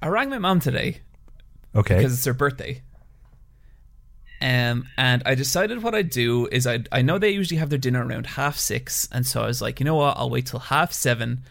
I 0.00 0.08
rang 0.08 0.30
my 0.30 0.38
mom 0.38 0.60
today 0.60 1.00
Okay. 1.74 1.96
because 1.96 2.12
it's 2.14 2.24
her 2.24 2.32
birthday. 2.34 2.82
Um, 4.40 4.86
and 4.96 5.22
I 5.26 5.34
decided 5.34 5.82
what 5.82 5.94
I'd 5.96 6.10
do 6.10 6.46
is 6.52 6.64
I 6.66 6.84
I 6.92 7.02
know 7.02 7.18
they 7.18 7.30
usually 7.30 7.58
have 7.58 7.70
their 7.70 7.78
dinner 7.78 8.06
around 8.06 8.26
half 8.26 8.56
six, 8.56 9.08
and 9.10 9.26
so 9.26 9.42
I 9.42 9.46
was 9.46 9.60
like, 9.60 9.80
you 9.80 9.84
know 9.84 9.96
what, 9.96 10.16
I'll 10.16 10.30
wait 10.30 10.46
till 10.46 10.60
half 10.60 10.92
seven, 10.92 11.42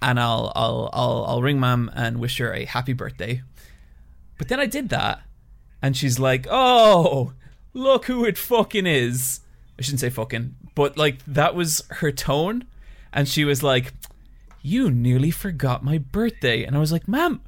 and 0.00 0.18
I'll 0.18 0.50
I'll 0.56 0.88
I'll 0.94 1.24
I'll 1.28 1.42
ring 1.42 1.60
mom 1.60 1.90
and 1.94 2.18
wish 2.20 2.38
her 2.38 2.54
a 2.54 2.64
happy 2.64 2.94
birthday. 2.94 3.42
But 4.38 4.48
then 4.48 4.58
I 4.58 4.64
did 4.64 4.88
that, 4.88 5.20
and 5.82 5.94
she's 5.94 6.18
like, 6.18 6.46
oh, 6.50 7.34
look 7.74 8.06
who 8.06 8.24
it 8.24 8.38
fucking 8.38 8.86
is. 8.86 9.40
I 9.78 9.82
shouldn't 9.82 10.00
say 10.00 10.08
fucking, 10.10 10.54
but 10.74 10.96
like 10.96 11.18
that 11.26 11.54
was 11.54 11.82
her 11.90 12.10
tone, 12.10 12.64
and 13.12 13.28
she 13.28 13.44
was 13.44 13.62
like, 13.62 13.92
you 14.62 14.90
nearly 14.90 15.30
forgot 15.30 15.84
my 15.84 15.98
birthday, 15.98 16.64
and 16.64 16.74
I 16.74 16.78
was 16.80 16.90
like, 16.90 17.06
ma'am, 17.06 17.42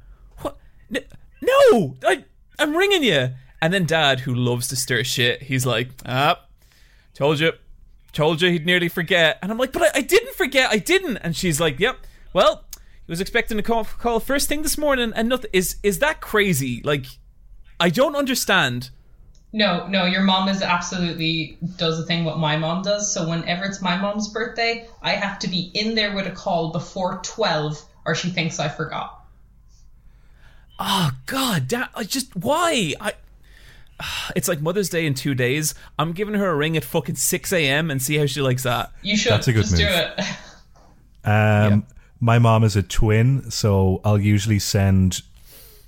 no, 0.89 1.95
I 2.03 2.23
I'm 2.59 2.75
ringing 2.75 3.03
you. 3.03 3.29
And 3.61 3.73
then 3.73 3.85
dad, 3.85 4.21
who 4.21 4.35
loves 4.35 4.67
to 4.67 4.75
stir 4.75 5.03
shit, 5.03 5.43
he's 5.43 5.65
like, 5.65 5.89
ah, 6.05 6.39
told 7.13 7.39
you, 7.39 7.53
told 8.13 8.41
you 8.41 8.51
he'd 8.51 8.65
nearly 8.65 8.87
forget. 8.87 9.39
And 9.41 9.51
I'm 9.51 9.57
like, 9.57 9.71
but 9.71 9.81
I, 9.81 9.99
I 9.99 10.01
didn't 10.01 10.35
forget, 10.35 10.69
I 10.71 10.77
didn't. 10.77 11.17
And 11.17 11.35
she's 11.35 11.59
like, 11.59 11.79
yep, 11.79 11.97
well, 12.33 12.65
he 12.73 13.11
was 13.11 13.21
expecting 13.21 13.57
a 13.57 13.63
call, 13.63 13.85
call 13.85 14.19
first 14.19 14.47
thing 14.47 14.61
this 14.61 14.77
morning 14.77 15.11
and 15.15 15.29
nothing. 15.29 15.49
Is, 15.53 15.77
is 15.81 15.99
that 15.99 16.21
crazy? 16.21 16.81
Like, 16.83 17.05
I 17.79 17.89
don't 17.89 18.15
understand. 18.15 18.91
No, 19.53 19.87
no, 19.87 20.05
your 20.05 20.21
mom 20.21 20.49
is 20.49 20.61
absolutely 20.61 21.57
does 21.77 21.97
the 21.97 22.05
thing 22.05 22.25
what 22.25 22.37
my 22.37 22.57
mom 22.57 22.83
does. 22.83 23.11
So 23.11 23.27
whenever 23.27 23.65
it's 23.65 23.81
my 23.81 23.97
mom's 23.97 24.27
birthday, 24.27 24.87
I 25.01 25.13
have 25.13 25.39
to 25.39 25.47
be 25.47 25.71
in 25.73 25.95
there 25.95 26.13
with 26.13 26.27
a 26.27 26.31
call 26.31 26.71
before 26.71 27.21
12 27.23 27.81
or 28.05 28.13
she 28.13 28.29
thinks 28.29 28.59
I 28.59 28.67
forgot. 28.67 29.16
Oh, 30.79 31.11
God, 31.25 31.67
da- 31.67 31.87
I 31.95 32.03
just, 32.03 32.35
why? 32.35 32.93
I. 32.99 33.13
It's 34.35 34.47
like 34.47 34.61
Mother's 34.61 34.89
Day 34.89 35.05
in 35.07 35.13
two 35.15 35.33
days. 35.33 35.73
I'm 35.97 36.11
giving 36.13 36.35
her 36.35 36.49
a 36.49 36.55
ring 36.55 36.77
at 36.77 36.83
fucking 36.83 37.15
6 37.15 37.51
a.m. 37.53 37.89
and 37.89 37.99
see 38.01 38.17
how 38.17 38.25
she 38.27 38.41
likes 38.41 38.61
that. 38.63 38.91
You 39.01 39.17
should 39.17 39.31
That's 39.31 39.47
a 39.47 39.53
good 39.53 39.63
just 39.63 39.75
do 39.77 39.85
move. 39.85 39.93
it. 39.95 41.27
Um, 41.27 41.85
My 42.19 42.37
mom 42.39 42.63
is 42.63 42.75
a 42.75 42.83
twin, 42.83 43.49
so 43.49 43.99
I'll 44.05 44.19
usually 44.19 44.59
send 44.59 45.21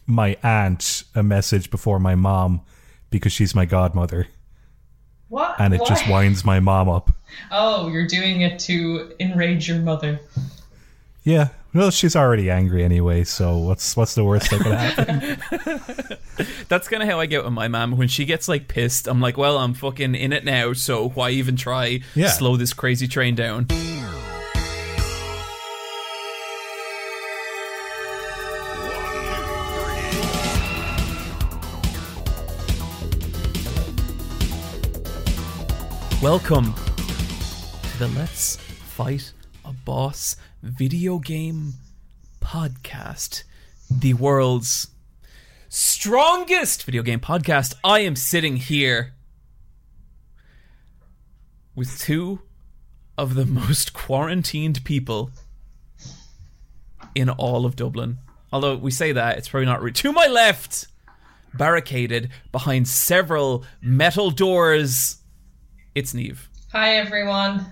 my 0.07 0.37
aunt 0.41 1.03
a 1.13 1.21
message 1.21 1.69
before 1.69 1.99
my 1.99 2.15
mom 2.15 2.61
because 3.11 3.31
she's 3.31 3.53
my 3.53 3.65
godmother, 3.65 4.27
What? 5.27 5.55
and 5.59 5.73
it 5.75 5.81
Why? 5.81 5.85
just 5.87 6.09
winds 6.09 6.43
my 6.43 6.59
mom 6.59 6.89
up. 6.89 7.11
Oh, 7.51 7.89
you're 7.89 8.07
doing 8.07 8.41
it 8.41 8.57
to 8.61 9.13
enrage 9.19 9.67
your 9.67 9.79
mother. 9.79 10.19
Yeah, 11.23 11.49
well, 11.73 11.91
she's 11.91 12.15
already 12.15 12.49
angry 12.49 12.83
anyway, 12.83 13.23
so 13.23 13.57
what's 13.57 13.95
what's 13.95 14.15
the 14.15 14.23
worst 14.23 14.49
that 14.49 14.61
could 14.61 14.73
happen? 14.73 16.17
That's 16.67 16.87
kind 16.87 17.03
of 17.03 17.09
how 17.09 17.19
I 17.19 17.25
get 17.27 17.43
with 17.43 17.53
my 17.53 17.67
mom. 17.67 17.97
When 17.97 18.07
she 18.07 18.25
gets 18.25 18.47
like 18.47 18.67
pissed, 18.67 19.07
I'm 19.07 19.21
like, 19.21 19.37
well, 19.37 19.57
I'm 19.57 19.73
fucking 19.73 20.15
in 20.15 20.33
it 20.33 20.43
now, 20.43 20.73
so 20.73 21.09
why 21.09 21.29
even 21.31 21.55
try 21.55 22.01
Yeah. 22.15 22.29
slow 22.29 22.57
this 22.57 22.73
crazy 22.73 23.07
train 23.07 23.35
down? 23.35 23.67
Welcome 36.21 36.73
to 36.73 37.97
the 37.99 38.09
Let's 38.17 38.57
Fight 38.57 39.31
a 39.63 39.71
Boss 39.71 40.35
video 40.61 41.19
game 41.19 41.73
podcast, 42.41 43.43
the 43.89 44.13
world's 44.13 44.87
strongest 45.69 46.83
video 46.83 47.03
game 47.03 47.19
podcast. 47.19 47.75
I 47.83 47.99
am 47.99 48.15
sitting 48.15 48.57
here 48.57 49.13
with 51.75 51.99
two 51.99 52.41
of 53.17 53.35
the 53.35 53.45
most 53.45 53.93
quarantined 53.93 54.83
people 54.83 55.31
in 57.15 57.29
all 57.29 57.65
of 57.65 57.75
Dublin. 57.75 58.17
Although 58.51 58.75
we 58.75 58.91
say 58.91 59.11
that, 59.11 59.37
it's 59.37 59.49
probably 59.49 59.65
not. 59.67 59.81
Re- 59.81 59.91
to 59.91 60.11
my 60.11 60.27
left, 60.27 60.87
barricaded 61.53 62.29
behind 62.51 62.87
several 62.87 63.63
metal 63.81 64.31
doors, 64.31 65.17
it's 65.93 66.13
Neve. 66.13 66.49
Hi, 66.71 66.95
everyone. 66.97 67.65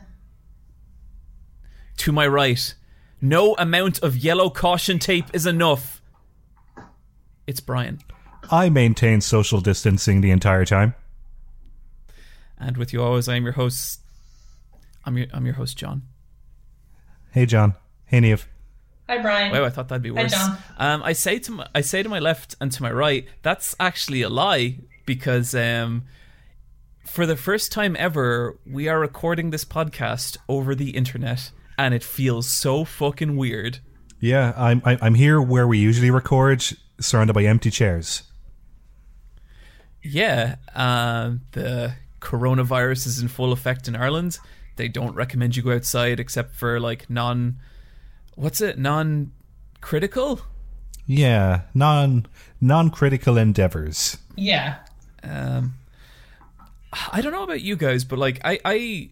To 1.97 2.11
my 2.11 2.27
right, 2.27 2.73
no 3.21 3.55
amount 3.55 3.99
of 3.99 4.15
yellow 4.15 4.49
caution 4.49 4.99
tape 4.99 5.25
is 5.33 5.45
enough. 5.45 6.01
It's 7.45 7.59
Brian. 7.59 7.99
I 8.51 8.69
maintain 8.69 9.21
social 9.21 9.61
distancing 9.61 10.21
the 10.21 10.31
entire 10.31 10.65
time. 10.65 10.95
And 12.59 12.77
with 12.77 12.93
you 12.93 13.01
always, 13.01 13.27
I 13.27 13.35
am 13.35 13.43
your 13.43 13.53
host. 13.53 14.01
I'm 15.05 15.17
your 15.17 15.27
I'm 15.33 15.45
your 15.45 15.55
host, 15.55 15.77
John. 15.77 16.03
Hey, 17.31 17.45
John. 17.45 17.75
Hey, 18.05 18.19
Neve. 18.19 18.47
Hi, 19.07 19.19
Brian. 19.19 19.51
Wow, 19.51 19.63
I 19.63 19.69
thought 19.69 19.87
that'd 19.87 20.01
be 20.01 20.11
worse. 20.11 20.33
Hi, 20.33 20.49
worse. 20.49 20.59
John. 20.59 20.63
Um, 20.77 21.03
I 21.03 21.13
say 21.13 21.39
to 21.39 21.51
my, 21.51 21.67
I 21.73 21.81
say 21.81 22.03
to 22.03 22.09
my 22.09 22.19
left 22.19 22.55
and 22.59 22.71
to 22.71 22.83
my 22.83 22.91
right, 22.91 23.25
that's 23.41 23.75
actually 23.79 24.21
a 24.21 24.29
lie 24.29 24.79
because 25.05 25.55
um, 25.55 26.03
for 27.05 27.25
the 27.25 27.37
first 27.37 27.71
time 27.71 27.95
ever, 27.97 28.59
we 28.65 28.87
are 28.87 28.99
recording 28.99 29.49
this 29.51 29.63
podcast 29.63 30.37
over 30.49 30.75
the 30.75 30.89
internet, 30.91 31.51
and 31.77 31.93
it 31.93 32.03
feels 32.03 32.47
so 32.47 32.83
fucking 32.85 33.35
weird. 33.37 33.79
Yeah, 34.19 34.53
I'm 34.57 34.81
I- 34.85 34.97
I'm 35.01 35.13
here 35.15 35.41
where 35.41 35.67
we 35.67 35.77
usually 35.77 36.09
record, 36.11 36.63
surrounded 36.99 37.33
by 37.33 37.43
empty 37.43 37.69
chairs. 37.69 38.23
Yeah, 40.01 40.55
um, 40.75 41.41
the 41.51 41.95
coronavirus 42.21 43.07
is 43.07 43.19
in 43.21 43.27
full 43.27 43.51
effect 43.51 43.87
in 43.87 43.95
Ireland. 43.95 44.39
They 44.75 44.87
don't 44.87 45.15
recommend 45.15 45.55
you 45.55 45.63
go 45.63 45.73
outside 45.73 46.19
except 46.19 46.55
for 46.55 46.79
like 46.79 47.09
non, 47.09 47.57
what's 48.35 48.61
it, 48.61 48.77
non 48.77 49.31
critical. 49.81 50.41
Yeah, 51.05 51.61
non 51.73 52.25
non 52.61 52.89
critical 52.89 53.37
endeavors. 53.37 54.17
Yeah. 54.35 54.77
Um, 55.23 55.75
I 57.11 57.21
don't 57.21 57.31
know 57.33 57.43
about 57.43 57.61
you 57.61 57.75
guys, 57.75 58.03
but 58.03 58.19
like, 58.19 58.39
I, 58.45 58.59
I, 58.63 59.09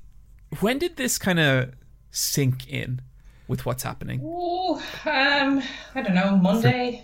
when 0.60 0.78
did 0.80 0.96
this 0.98 1.18
kind 1.18 1.40
of 1.40 1.72
sink 2.16 2.68
in 2.70 3.02
with 3.48 3.66
what's 3.66 3.84
happening? 3.84 4.22
Ooh, 4.22 4.76
um, 5.06 5.62
I 5.94 6.02
don't 6.02 6.16
know, 6.16 6.36
Monday? 6.38 7.04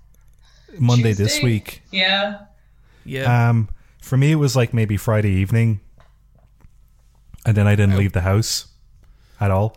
Monday 0.78 1.12
this 1.12 1.42
week. 1.42 1.82
Yeah. 1.92 2.40
Yeah, 3.04 3.50
Um, 3.50 3.68
for 4.00 4.16
me, 4.16 4.32
it 4.32 4.36
was 4.36 4.56
like 4.56 4.72
maybe 4.74 4.96
Friday 4.96 5.30
evening, 5.30 5.80
and 7.46 7.56
then 7.56 7.66
I 7.66 7.74
didn't 7.76 7.96
leave 7.98 8.12
the 8.12 8.22
house 8.22 8.66
at 9.40 9.50
all. 9.50 9.76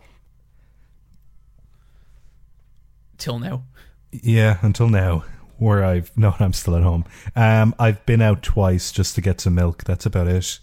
till 3.18 3.38
now. 3.38 3.64
Yeah, 4.12 4.58
until 4.62 4.88
now, 4.88 5.24
where 5.58 5.84
I've 5.84 6.10
no, 6.16 6.34
I'm 6.38 6.52
still 6.52 6.76
at 6.76 6.82
home. 6.82 7.04
Um, 7.36 7.74
I've 7.78 8.04
been 8.06 8.22
out 8.22 8.42
twice 8.42 8.92
just 8.92 9.14
to 9.16 9.20
get 9.20 9.40
some 9.40 9.54
milk. 9.56 9.84
That's 9.84 10.06
about 10.06 10.28
it. 10.28 10.58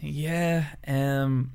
Yeah. 0.00 0.66
Um. 0.86 1.52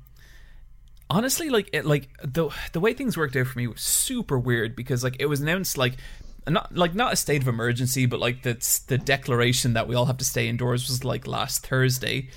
Honestly, 1.12 1.50
like 1.50 1.68
it, 1.74 1.84
like 1.84 2.08
the 2.24 2.48
the 2.72 2.80
way 2.80 2.94
things 2.94 3.18
worked 3.18 3.36
out 3.36 3.46
for 3.46 3.58
me 3.58 3.66
was 3.66 3.82
super 3.82 4.38
weird 4.38 4.74
because 4.74 5.04
like 5.04 5.16
it 5.18 5.26
was 5.26 5.42
announced 5.42 5.76
like 5.76 5.98
not 6.48 6.74
like 6.74 6.94
not 6.94 7.12
a 7.12 7.16
state 7.16 7.42
of 7.42 7.48
emergency, 7.48 8.06
but 8.06 8.18
like 8.18 8.42
that's 8.42 8.78
the 8.78 8.96
declaration 8.96 9.74
that 9.74 9.86
we 9.86 9.94
all 9.94 10.06
have 10.06 10.16
to 10.16 10.24
stay 10.24 10.48
indoors 10.48 10.88
was 10.88 11.04
like 11.04 11.26
last 11.26 11.66
Thursday, 11.66 12.30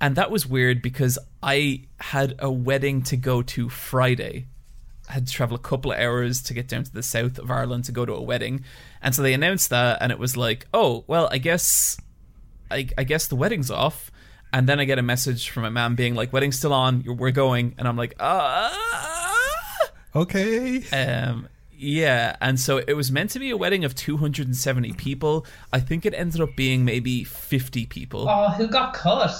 and 0.00 0.16
that 0.16 0.32
was 0.32 0.48
weird 0.48 0.82
because 0.82 1.16
I 1.44 1.84
had 2.00 2.34
a 2.40 2.50
wedding 2.50 3.02
to 3.02 3.16
go 3.16 3.40
to 3.42 3.68
Friday. 3.68 4.46
I 5.08 5.12
had 5.12 5.28
to 5.28 5.32
travel 5.32 5.54
a 5.54 5.60
couple 5.60 5.92
of 5.92 6.00
hours 6.00 6.42
to 6.42 6.54
get 6.54 6.66
down 6.66 6.82
to 6.82 6.92
the 6.92 7.04
south 7.04 7.38
of 7.38 7.52
Ireland 7.52 7.84
to 7.84 7.92
go 7.92 8.04
to 8.04 8.14
a 8.14 8.20
wedding, 8.20 8.64
and 9.00 9.14
so 9.14 9.22
they 9.22 9.32
announced 9.32 9.70
that, 9.70 9.98
and 10.00 10.10
it 10.10 10.18
was 10.18 10.36
like, 10.36 10.66
oh 10.74 11.04
well, 11.06 11.28
I 11.30 11.38
guess 11.38 11.96
I, 12.68 12.88
I 12.98 13.04
guess 13.04 13.28
the 13.28 13.36
wedding's 13.36 13.70
off. 13.70 14.10
And 14.52 14.68
then 14.68 14.80
I 14.80 14.84
get 14.84 14.98
a 14.98 15.02
message 15.02 15.50
from 15.50 15.62
my 15.62 15.68
mom 15.68 15.94
being 15.94 16.14
like, 16.14 16.32
"Wedding's 16.32 16.56
still 16.56 16.72
on. 16.72 17.04
We're 17.06 17.30
going." 17.30 17.74
And 17.78 17.86
I'm 17.86 17.96
like, 17.96 18.14
"Ah." 18.20 18.74
Okay. 20.16 20.82
Um, 20.90 21.48
yeah. 21.70 22.36
And 22.40 22.58
so 22.58 22.78
it 22.78 22.94
was 22.94 23.12
meant 23.12 23.30
to 23.30 23.38
be 23.38 23.50
a 23.50 23.56
wedding 23.56 23.84
of 23.84 23.94
270 23.94 24.94
people. 24.94 25.46
I 25.72 25.80
think 25.80 26.06
it 26.06 26.14
ended 26.14 26.40
up 26.40 26.56
being 26.56 26.84
maybe 26.84 27.24
50 27.24 27.86
people. 27.86 28.26
Oh, 28.28 28.48
who 28.50 28.66
got 28.68 28.94
cut? 28.94 29.30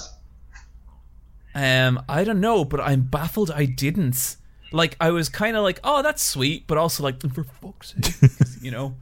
Um, 1.55 2.03
I 2.07 2.23
don't 2.23 2.39
know, 2.39 2.63
but 2.63 2.79
I'm 2.79 3.01
baffled 3.01 3.51
I 3.51 3.65
didn't. 3.65 4.37
Like, 4.71 4.95
I 4.99 5.09
was 5.09 5.29
kind 5.29 5.57
of 5.57 5.63
like, 5.63 5.79
"Oh, 5.83 6.03
that's 6.03 6.21
sweet," 6.21 6.67
but 6.67 6.77
also 6.77 7.01
like, 7.03 7.19
for 7.33 7.43
fuck's 7.43 7.95
sake, 7.99 8.29
you 8.61 8.69
know. 8.69 8.95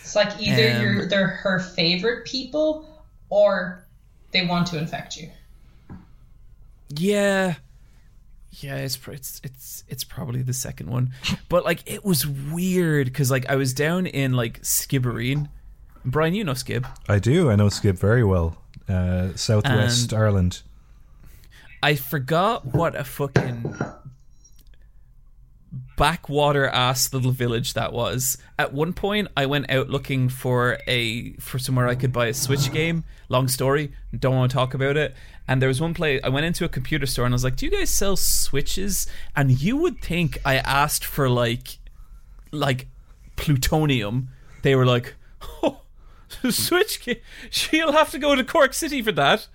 It's 0.00 0.14
like 0.14 0.40
either 0.40 0.76
Um, 0.76 0.82
you're 0.82 1.06
they're 1.08 1.26
her 1.26 1.58
favorite 1.58 2.24
people 2.24 3.04
or 3.28 3.84
they 4.30 4.46
want 4.46 4.68
to 4.68 4.78
infect 4.78 5.16
you. 5.16 5.28
Yeah. 6.88 7.54
Yeah, 8.50 8.76
it's 8.76 8.98
it's 9.08 9.40
it's 9.44 9.84
it's 9.88 10.04
probably 10.04 10.42
the 10.42 10.54
second 10.54 10.90
one, 10.90 11.12
but 11.50 11.64
like 11.64 11.82
it 11.90 12.02
was 12.04 12.26
weird 12.26 13.06
because 13.06 13.30
like 13.30 13.48
I 13.48 13.56
was 13.56 13.74
down 13.74 14.06
in 14.06 14.32
like 14.32 14.62
Skibbereen. 14.62 15.48
Brian, 16.04 16.34
you 16.34 16.44
know 16.44 16.52
Skib. 16.52 16.86
I 17.08 17.18
do. 17.18 17.50
I 17.50 17.56
know 17.56 17.66
Skib 17.66 17.98
very 17.98 18.24
well. 18.24 18.56
Uh, 18.88 19.34
Southwest 19.34 20.12
And- 20.12 20.20
Ireland. 20.20 20.62
I 21.82 21.94
forgot 21.94 22.64
what 22.74 22.96
a 22.96 23.04
fucking 23.04 23.76
backwater 25.98 26.68
ass 26.68 27.12
little 27.12 27.32
village 27.32 27.74
that 27.74 27.92
was. 27.92 28.38
At 28.58 28.72
one 28.72 28.92
point, 28.94 29.28
I 29.36 29.44
went 29.46 29.70
out 29.70 29.90
looking 29.90 30.28
for 30.28 30.78
a 30.86 31.32
for 31.34 31.58
somewhere 31.58 31.88
I 31.88 31.96
could 31.96 32.12
buy 32.12 32.26
a 32.26 32.34
Switch 32.34 32.72
game. 32.72 33.04
Long 33.28 33.48
story, 33.48 33.92
don't 34.18 34.36
want 34.36 34.50
to 34.50 34.54
talk 34.54 34.72
about 34.72 34.96
it. 34.96 35.14
And 35.46 35.60
there 35.60 35.68
was 35.68 35.80
one 35.80 35.94
place 35.94 36.20
I 36.24 36.28
went 36.28 36.46
into 36.46 36.64
a 36.64 36.68
computer 36.68 37.04
store 37.04 37.26
and 37.26 37.34
I 37.34 37.36
was 37.36 37.44
like, 37.44 37.56
"Do 37.56 37.66
you 37.66 37.72
guys 37.72 37.90
sell 37.90 38.16
Switches?" 38.16 39.06
And 39.36 39.60
you 39.60 39.76
would 39.76 40.00
think 40.00 40.38
I 40.44 40.56
asked 40.58 41.04
for 41.04 41.28
like 41.28 41.78
like 42.52 42.86
plutonium. 43.36 44.28
They 44.62 44.74
were 44.76 44.86
like, 44.86 45.14
"Oh, 45.62 45.82
Switch 46.50 47.04
game. 47.04 47.16
She'll 47.50 47.92
have 47.92 48.10
to 48.12 48.18
go 48.18 48.34
to 48.34 48.44
Cork 48.44 48.72
City 48.72 49.02
for 49.02 49.12
that." 49.12 49.48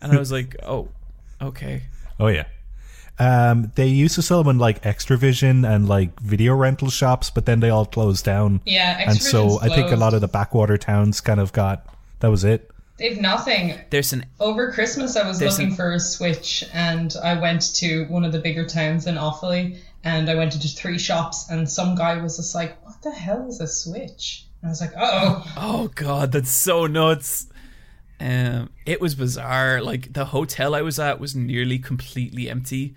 And 0.00 0.12
I 0.12 0.18
was 0.18 0.30
like, 0.30 0.54
"Oh, 0.62 0.88
okay." 1.42 1.82
Oh 2.20 2.28
yeah. 2.28 2.46
Um, 3.20 3.72
they 3.74 3.88
used 3.88 4.14
to 4.14 4.22
sell 4.22 4.42
them 4.42 4.50
in 4.56 4.58
like 4.58 4.82
Xtra-vision 4.82 5.64
and 5.64 5.88
like 5.88 6.18
video 6.20 6.54
rental 6.54 6.88
shops, 6.90 7.30
but 7.30 7.46
then 7.46 7.60
they 7.60 7.70
all 7.70 7.84
closed 7.86 8.24
down. 8.24 8.60
Yeah, 8.64 8.96
and 9.08 9.20
so 9.20 9.44
Xtra-vision's 9.58 9.62
I 9.72 9.74
think 9.74 9.90
a 9.92 9.96
lot 9.96 10.14
of 10.14 10.20
the 10.20 10.28
backwater 10.28 10.78
towns 10.78 11.20
kind 11.20 11.40
of 11.40 11.52
got 11.52 11.84
that 12.20 12.28
was 12.30 12.44
it. 12.44 12.70
They've 12.96 13.20
nothing. 13.20 13.78
There's 13.90 14.12
an 14.12 14.24
Over 14.40 14.72
Christmas, 14.72 15.16
I 15.16 15.26
was 15.26 15.40
looking 15.40 15.68
an- 15.70 15.76
for 15.76 15.92
a 15.92 16.00
Switch, 16.00 16.64
and 16.72 17.14
I 17.22 17.40
went 17.40 17.74
to 17.76 18.04
one 18.06 18.24
of 18.24 18.32
the 18.32 18.40
bigger 18.40 18.66
towns 18.66 19.06
in 19.06 19.14
Offaly, 19.14 19.78
and 20.04 20.28
I 20.28 20.34
went 20.34 20.54
into 20.54 20.68
three 20.68 20.98
shops, 20.98 21.48
and 21.50 21.68
some 21.70 21.94
guy 21.94 22.20
was 22.20 22.36
just 22.36 22.54
like, 22.56 22.84
"What 22.84 23.00
the 23.02 23.12
hell 23.12 23.48
is 23.48 23.60
a 23.60 23.66
Switch?" 23.68 24.44
And 24.62 24.68
I 24.68 24.70
was 24.70 24.80
like, 24.80 24.92
"Oh, 24.96 25.44
Oh 25.56 25.90
god, 25.94 26.32
that's 26.32 26.50
so 26.50 26.86
nuts. 26.86 27.46
Um, 28.20 28.70
it 28.84 29.00
was 29.00 29.14
bizarre. 29.14 29.80
Like 29.80 30.12
the 30.12 30.26
hotel 30.26 30.74
I 30.74 30.82
was 30.82 30.98
at 30.98 31.20
was 31.20 31.36
nearly 31.36 31.78
completely 31.78 32.50
empty. 32.50 32.94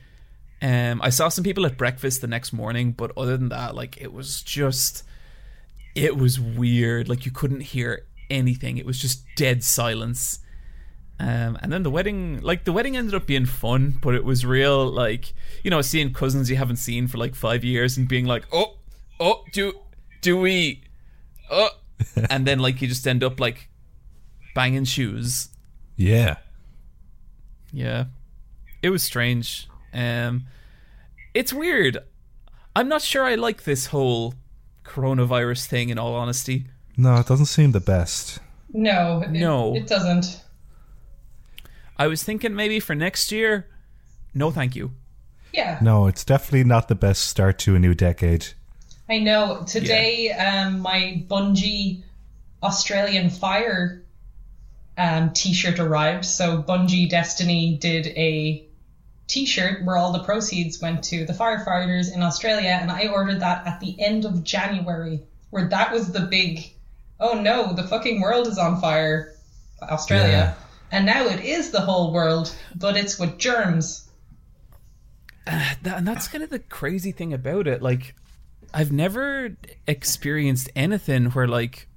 Um, 0.61 1.01
I 1.01 1.09
saw 1.09 1.29
some 1.29 1.43
people 1.43 1.65
at 1.65 1.77
breakfast 1.77 2.21
the 2.21 2.27
next 2.27 2.53
morning, 2.53 2.91
but 2.91 3.11
other 3.17 3.35
than 3.35 3.49
that, 3.49 3.75
like 3.75 3.99
it 3.99 4.13
was 4.13 4.43
just, 4.43 5.03
it 5.95 6.17
was 6.17 6.39
weird. 6.39 7.09
Like 7.09 7.25
you 7.25 7.31
couldn't 7.31 7.61
hear 7.61 8.05
anything. 8.29 8.77
It 8.77 8.85
was 8.85 8.99
just 8.99 9.23
dead 9.35 9.63
silence. 9.63 10.39
Um, 11.19 11.57
and 11.61 11.71
then 11.71 11.83
the 11.83 11.91
wedding, 11.91 12.41
like 12.41 12.63
the 12.63 12.73
wedding 12.73 12.97
ended 12.97 13.13
up 13.13 13.27
being 13.27 13.45
fun, 13.45 13.99
but 14.01 14.15
it 14.15 14.23
was 14.23 14.45
real, 14.45 14.87
like 14.87 15.33
you 15.63 15.69
know, 15.69 15.81
seeing 15.81 16.13
cousins 16.13 16.49
you 16.49 16.55
haven't 16.55 16.77
seen 16.77 17.07
for 17.07 17.17
like 17.17 17.35
five 17.35 17.63
years 17.63 17.97
and 17.97 18.07
being 18.07 18.25
like, 18.25 18.45
oh, 18.51 18.77
oh, 19.19 19.43
do, 19.51 19.73
do 20.21 20.39
we, 20.39 20.81
oh, 21.51 21.69
and 22.29 22.47
then 22.47 22.57
like 22.57 22.81
you 22.81 22.87
just 22.87 23.05
end 23.05 23.23
up 23.23 23.39
like 23.39 23.69
banging 24.55 24.85
shoes. 24.85 25.49
Yeah. 25.95 26.37
Yeah, 27.71 28.05
it 28.81 28.89
was 28.89 29.03
strange. 29.03 29.67
Um, 29.93 30.45
it's 31.33 31.53
weird. 31.53 31.97
I'm 32.75 32.87
not 32.87 33.01
sure 33.01 33.23
I 33.23 33.35
like 33.35 33.63
this 33.63 33.87
whole 33.87 34.33
coronavirus 34.85 35.65
thing. 35.65 35.89
In 35.89 35.97
all 35.97 36.15
honesty, 36.15 36.65
No, 36.97 37.15
it 37.17 37.27
doesn't 37.27 37.45
seem 37.47 37.71
the 37.71 37.79
best. 37.79 38.39
no, 38.73 39.21
it, 39.21 39.31
No. 39.31 39.75
it 39.75 39.87
doesn't." 39.87 40.41
I 41.97 42.07
was 42.07 42.23
thinking 42.23 42.55
maybe 42.55 42.79
for 42.79 42.95
next 42.95 43.31
year. 43.31 43.67
No, 44.33 44.49
thank 44.51 44.75
you. 44.75 44.91
Yeah, 45.53 45.77
No, 45.81 46.07
it's 46.07 46.23
definitely 46.23 46.63
not 46.63 46.87
the 46.87 46.95
best 46.95 47.23
start 47.27 47.59
to 47.59 47.75
a 47.75 47.79
new 47.79 47.93
decade. 47.93 48.47
I 49.09 49.19
know. 49.19 49.63
Today, 49.67 50.31
um, 50.31 50.79
my 50.79 51.23
Bungie 51.27 52.03
Australian 52.63 53.29
Fire 53.29 54.03
um, 54.97 55.31
T-shirt 55.33 55.79
arrived. 55.79 56.23
So 56.25 56.63
Bungie 56.63 57.09
Destiny 57.09 57.77
did 57.77 58.07
a 58.07 58.65
T-shirt 59.31 59.85
where 59.85 59.95
all 59.95 60.11
the 60.11 60.23
proceeds 60.23 60.81
went 60.81 61.05
to 61.05 61.25
the 61.25 61.31
firefighters 61.31 62.13
in 62.13 62.21
Australia, 62.21 62.77
and 62.81 62.91
I 62.91 63.07
ordered 63.07 63.39
that 63.39 63.65
at 63.65 63.79
the 63.79 63.95
end 63.97 64.25
of 64.25 64.43
January, 64.43 65.21
where 65.51 65.69
that 65.69 65.93
was 65.93 66.11
the 66.11 66.19
big, 66.19 66.69
oh 67.17 67.39
no, 67.39 67.71
the 67.71 67.83
fucking 67.83 68.19
world 68.19 68.47
is 68.47 68.57
on 68.57 68.81
fire, 68.81 69.33
Australia, 69.81 70.55
and 70.91 71.05
now 71.05 71.27
it 71.27 71.39
is 71.45 71.71
the 71.71 71.79
whole 71.79 72.11
world, 72.11 72.53
but 72.75 72.97
it's 72.97 73.17
with 73.17 73.37
germs. 73.37 74.09
Uh, 75.47 75.75
that, 75.83 75.99
and 75.99 76.07
that's 76.07 76.27
kind 76.27 76.43
of 76.43 76.49
the 76.49 76.59
crazy 76.59 77.13
thing 77.13 77.33
about 77.33 77.67
it. 77.67 77.81
Like, 77.81 78.15
I've 78.73 78.91
never 78.91 79.55
experienced 79.87 80.69
anything 80.75 81.27
where 81.27 81.47
like 81.47 81.87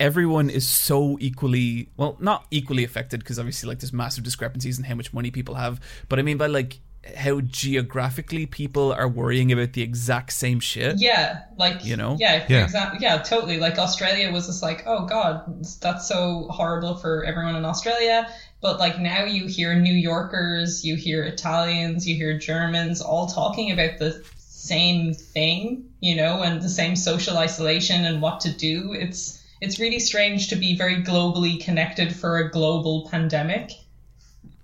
everyone 0.00 0.50
is 0.50 0.66
so 0.68 1.16
equally 1.20 1.88
well, 1.96 2.16
not 2.20 2.46
equally 2.50 2.84
affected 2.84 3.20
because 3.20 3.38
obviously 3.38 3.68
like 3.68 3.80
there's 3.80 3.92
massive 3.92 4.24
discrepancies 4.24 4.78
in 4.78 4.84
how 4.84 4.94
much 4.94 5.12
money 5.12 5.30
people 5.30 5.54
have. 5.56 5.80
But 6.08 6.18
I 6.18 6.22
mean 6.22 6.36
by 6.38 6.46
like 6.46 6.80
how 7.16 7.40
geographically 7.40 8.44
people 8.44 8.92
are 8.92 9.08
worrying 9.08 9.50
about 9.50 9.72
the 9.72 9.82
exact 9.82 10.32
same 10.32 10.60
shit. 10.60 10.98
Yeah, 10.98 11.40
like 11.56 11.84
You 11.84 11.96
know? 11.96 12.16
yeah, 12.18 12.44
for 12.44 12.52
Yeah. 12.52 12.64
example, 12.64 12.98
yeah, 13.00 13.18
totally. 13.18 13.58
Like 13.58 13.78
Australia 13.78 14.30
was 14.30 14.46
just 14.46 14.62
like, 14.62 14.82
oh 14.86 15.06
god, 15.06 15.64
that's 15.80 16.06
so 16.06 16.48
horrible 16.50 16.96
for 16.96 17.24
everyone 17.24 17.56
in 17.56 17.64
Australia. 17.64 18.28
But 18.60 18.78
like 18.78 18.98
now 18.98 19.24
you 19.24 19.46
hear 19.46 19.74
New 19.78 19.94
Yorkers, 19.94 20.84
you 20.84 20.96
hear 20.96 21.22
Italians, 21.24 22.06
you 22.06 22.14
hear 22.16 22.36
Germans, 22.38 23.00
all 23.00 23.26
talking 23.26 23.70
about 23.70 23.98
the 23.98 24.22
same 24.36 25.14
thing, 25.14 25.84
you 26.00 26.16
know, 26.16 26.42
and 26.42 26.60
the 26.60 26.68
same 26.68 26.96
social 26.96 27.38
isolation 27.38 28.04
and 28.04 28.20
what 28.20 28.40
to 28.40 28.52
do. 28.52 28.92
It's 28.92 29.37
it's 29.60 29.78
really 29.78 29.98
strange 29.98 30.48
to 30.48 30.56
be 30.56 30.76
very 30.76 31.02
globally 31.02 31.62
connected 31.62 32.14
for 32.14 32.38
a 32.38 32.50
global 32.50 33.08
pandemic. 33.10 33.72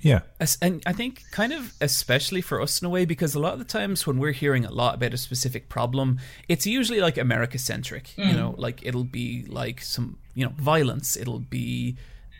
Yeah. 0.04 0.20
And 0.60 0.82
I 0.84 0.92
think 0.92 1.22
kind 1.30 1.54
of 1.54 1.72
especially 1.80 2.42
for 2.42 2.60
us 2.60 2.82
in 2.82 2.86
a 2.86 2.90
way 2.90 3.06
because 3.06 3.34
a 3.34 3.40
lot 3.40 3.54
of 3.54 3.58
the 3.58 3.64
times 3.64 4.06
when 4.06 4.18
we're 4.18 4.32
hearing 4.32 4.66
a 4.66 4.70
lot 4.70 4.96
about 4.96 5.14
a 5.14 5.16
specific 5.16 5.70
problem, 5.70 6.20
it's 6.46 6.66
usually 6.66 7.00
like 7.00 7.16
America 7.16 7.58
centric. 7.58 8.16
You 8.18 8.34
know, 8.34 8.54
like 8.58 8.84
it'll 8.84 9.04
be 9.04 9.46
like 9.48 9.80
some 9.80 10.18
you 10.34 10.44
know 10.44 10.52
violence. 10.58 11.16
It'll 11.16 11.38
be 11.38 11.96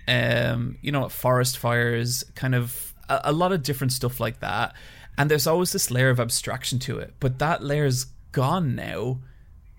um, 0.07 0.77
you 0.83 0.93
know 0.93 1.09
forest 1.09 1.57
fires, 1.57 2.23
kind 2.35 2.55
of 2.55 2.93
a, 3.09 3.23
a 3.25 3.33
lot 3.33 3.50
of 3.50 3.62
different 3.62 3.95
stuff 3.95 4.21
like 4.21 4.41
that. 4.41 4.75
And 5.17 5.31
there's 5.31 5.47
always 5.47 5.73
this 5.73 5.91
layer 5.91 6.11
of 6.11 6.21
abstraction 6.21 6.79
to 6.81 6.99
it, 6.99 7.15
but 7.19 7.39
that 7.39 7.62
layer's 7.62 8.05
gone 8.33 8.75
now 8.75 9.21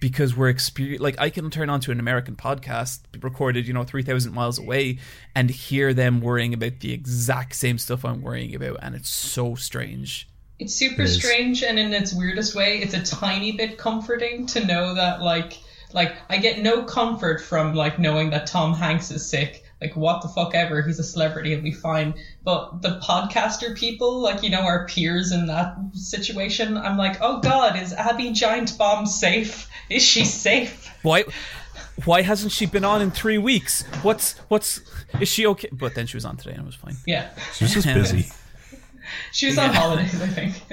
because 0.06 0.38
we're 0.38 0.54
exper- 0.54 1.00
like 1.00 1.16
I 1.18 1.32
can 1.32 1.50
turn 1.50 1.68
on 1.68 1.80
to 1.80 1.92
an 1.92 2.00
American 2.00 2.36
podcast 2.36 3.00
recorded, 3.22 3.66
you 3.66 3.74
know, 3.74 3.84
3000 3.84 4.32
miles 4.32 4.60
away 4.60 5.00
and 5.34 5.50
hear 5.50 5.96
them 5.96 6.22
worrying 6.22 6.54
about 6.54 6.82
the 6.82 6.94
exact 6.94 7.56
same 7.56 7.80
stuff 7.80 8.06
I'm 8.06 8.22
worrying 8.22 8.54
about 8.54 8.78
and 8.84 8.94
it's 8.94 9.10
so 9.10 9.56
strange. 9.56 10.30
It's 10.60 10.76
super 10.76 11.02
is. 11.02 11.16
strange 11.16 11.64
and 11.64 11.80
in 11.80 11.92
its 11.92 12.14
weirdest 12.14 12.54
way, 12.54 12.84
it's 12.84 12.94
a 12.94 13.02
tiny 13.02 13.54
bit 13.54 13.80
comforting 13.80 14.46
to 14.46 14.64
know 14.64 14.94
that 14.94 15.24
like 15.24 15.58
like 15.92 16.16
I 16.30 16.38
get 16.38 16.60
no 16.60 16.84
comfort 16.84 17.42
from 17.42 17.74
like 17.74 17.98
knowing 17.98 18.30
that 18.30 18.46
Tom 18.46 18.76
Hanks 18.76 19.10
is 19.10 19.28
sick. 19.28 19.65
Like 19.86 19.96
what 19.96 20.22
the 20.22 20.28
fuck 20.28 20.56
ever, 20.56 20.82
he's 20.82 20.98
a 20.98 21.04
celebrity, 21.04 21.52
he'll 21.52 21.62
be 21.62 21.72
fine. 21.72 22.16
But 22.44 22.82
the 22.82 23.00
podcaster 23.04 23.78
people, 23.78 24.20
like 24.20 24.42
you 24.42 24.50
know, 24.50 24.62
our 24.62 24.88
peers 24.88 25.32
in 25.32 25.46
that 25.48 25.78
situation, 25.94 26.76
I'm 26.76 26.98
like, 26.98 27.18
oh 27.22 27.40
god, 27.40 27.80
is 27.80 27.94
Abby 27.94 28.32
Giant 28.32 28.78
Bomb 28.78 29.06
safe? 29.06 29.70
Is 29.90 30.02
she 30.02 30.26
safe? 30.26 30.92
Why 31.04 31.26
why 32.06 32.24
hasn't 32.24 32.52
she 32.52 32.66
been 32.66 32.84
on 32.84 33.02
in 33.02 33.12
3 33.12 33.38
weeks? 33.38 33.84
What's 34.02 34.38
what's 34.48 34.82
is 35.20 35.30
she 35.30 35.46
okay? 35.48 35.70
But 35.72 35.94
then 35.94 36.08
she 36.08 36.18
was 36.18 36.26
on 36.26 36.38
today 36.38 36.52
and 36.52 36.64
it 36.64 36.66
was 36.66 36.76
fine. 36.76 36.96
Yeah. 37.06 37.30
She's 37.54 37.74
just 37.74 37.88
busy. 37.88 38.26
She 39.32 39.46
was 39.46 39.60
on 39.60 39.72
holidays, 39.72 40.20
I 40.20 40.26
think. 40.26 40.64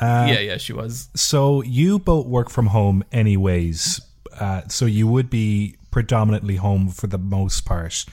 yeah, 0.00 0.38
yeah, 0.38 0.56
she 0.56 0.72
was. 0.72 1.08
So 1.16 1.62
you 1.62 1.98
both 1.98 2.26
work 2.26 2.48
from 2.48 2.66
home 2.66 3.02
anyways. 3.10 4.00
Uh, 4.38 4.62
so 4.68 4.86
you 4.86 5.08
would 5.08 5.28
be 5.30 5.74
predominantly 5.90 6.56
home 6.56 6.88
for 6.88 7.06
the 7.06 7.18
most 7.18 7.64
part. 7.64 8.04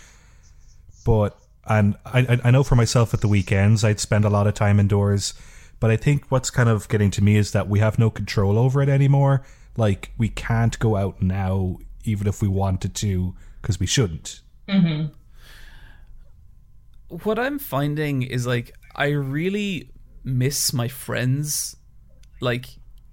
But 1.06 1.38
and 1.66 1.96
I 2.06 2.20
I- 2.20 2.42
I 2.46 2.52
know 2.52 2.64
for 2.64 2.76
myself 2.76 3.14
at 3.14 3.22
the 3.22 3.28
weekends 3.28 3.84
I'd 3.84 4.00
spend 4.00 4.26
a 4.26 4.30
lot 4.30 4.48
of 4.48 4.54
time 4.54 4.80
indoors. 4.80 5.34
But 5.80 5.92
I 5.92 5.98
think 5.98 6.26
what's 6.30 6.50
kind 6.50 6.70
of 6.70 6.88
getting 6.90 7.12
to 7.12 7.24
me 7.24 7.36
is 7.38 7.52
that 7.52 7.70
we 7.70 7.80
have 7.80 8.00
no 8.00 8.10
control 8.10 8.58
over 8.58 8.82
it 8.82 8.90
anymore. 8.90 9.44
Like 9.76 10.12
we 10.18 10.28
can't 10.30 10.78
go 10.80 10.96
out 10.96 11.22
now, 11.22 11.78
even 12.04 12.26
if 12.28 12.42
we 12.42 12.48
wanted 12.48 12.96
to, 12.96 13.36
because 13.62 13.80
we 13.80 13.86
shouldn't. 13.86 14.42
Mm-hmm. 14.68 15.14
what 17.24 17.40
I'm 17.40 17.58
finding 17.60 18.22
is 18.24 18.46
like 18.46 18.76
I 18.96 19.10
really 19.10 19.92
miss 20.24 20.74
my 20.74 20.88
friends 20.88 21.78
like 22.42 22.68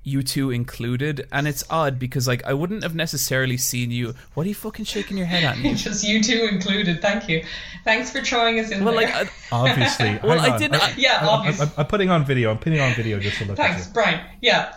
you 0.04 0.22
two 0.22 0.50
included, 0.50 1.26
and 1.32 1.48
it's 1.48 1.64
odd 1.70 1.98
because 1.98 2.28
like 2.28 2.44
I 2.44 2.52
wouldn't 2.52 2.82
have 2.82 2.94
necessarily 2.94 3.56
seen 3.56 3.90
you. 3.90 4.14
What 4.34 4.44
are 4.44 4.48
you 4.50 4.54
fucking 4.54 4.84
shaking 4.84 5.16
your 5.16 5.26
head 5.26 5.42
at 5.44 5.58
me? 5.58 5.74
Just 5.74 6.04
you 6.04 6.22
two 6.22 6.46
included. 6.50 7.00
Thank 7.02 7.28
you. 7.28 7.44
Thanks 7.84 8.12
for 8.12 8.20
throwing 8.20 8.60
us 8.60 8.70
in 8.70 8.84
well, 8.84 8.94
there. 8.94 9.06
like 9.06 9.14
I, 9.14 9.30
Obviously. 9.52 10.18
Well, 10.22 10.38
Hang 10.38 10.50
I 10.50 10.54
on. 10.54 10.60
didn't- 10.60 10.82
I, 10.82 10.94
yeah, 10.96 11.18
I'm, 11.22 11.28
obviously. 11.28 11.66
I'm, 11.66 11.72
I'm 11.78 11.86
putting 11.86 12.10
on 12.10 12.24
video. 12.24 12.50
I'm 12.50 12.58
putting 12.58 12.80
on 12.80 12.94
video 12.94 13.18
just 13.18 13.38
to 13.38 13.46
look 13.46 13.56
Thanks, 13.56 13.88
at 13.88 13.94
Brian. 13.94 14.20
Yeah. 14.40 14.74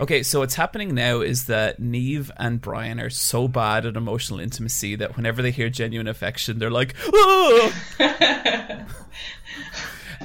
Okay, 0.00 0.22
so 0.22 0.38
what's 0.40 0.54
happening 0.54 0.94
now 0.94 1.20
is 1.20 1.44
that 1.44 1.78
Neve 1.78 2.30
and 2.38 2.58
Brian 2.58 2.98
are 3.00 3.10
so 3.10 3.48
bad 3.48 3.84
at 3.84 3.96
emotional 3.96 4.40
intimacy 4.40 4.96
that 4.96 5.14
whenever 5.14 5.42
they 5.42 5.50
hear 5.50 5.68
genuine 5.68 6.08
affection, 6.08 6.58
they're 6.58 6.70
like, 6.70 6.94
"Oh!" 7.12 7.72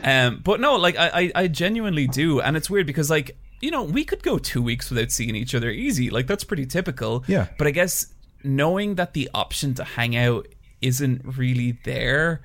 Um, 0.04 0.42
but 0.44 0.60
no, 0.60 0.76
like 0.76 0.98
I, 0.98 1.10
I, 1.14 1.32
I 1.44 1.48
genuinely 1.48 2.08
do, 2.08 2.42
and 2.42 2.56
it's 2.58 2.70
weird 2.70 2.86
because 2.88 3.10
like 3.10 3.38
you 3.62 3.72
know 3.72 3.84
we 3.84 4.04
could 4.04 4.22
go 4.24 4.38
two 4.38 4.62
weeks 4.62 4.90
without 4.90 5.12
seeing 5.12 5.36
each 5.36 5.56
other 5.56 5.70
easy, 5.70 6.10
like 6.10 6.28
that's 6.28 6.44
pretty 6.44 6.66
typical. 6.66 7.24
Yeah. 7.28 7.48
But 7.58 7.68
I 7.68 7.72
guess 7.72 8.14
knowing 8.44 8.96
that 8.96 9.14
the 9.14 9.30
option 9.34 9.74
to 9.76 9.84
hang 9.84 10.16
out 10.16 10.48
isn't 10.82 11.22
really 11.38 11.80
there, 11.86 12.42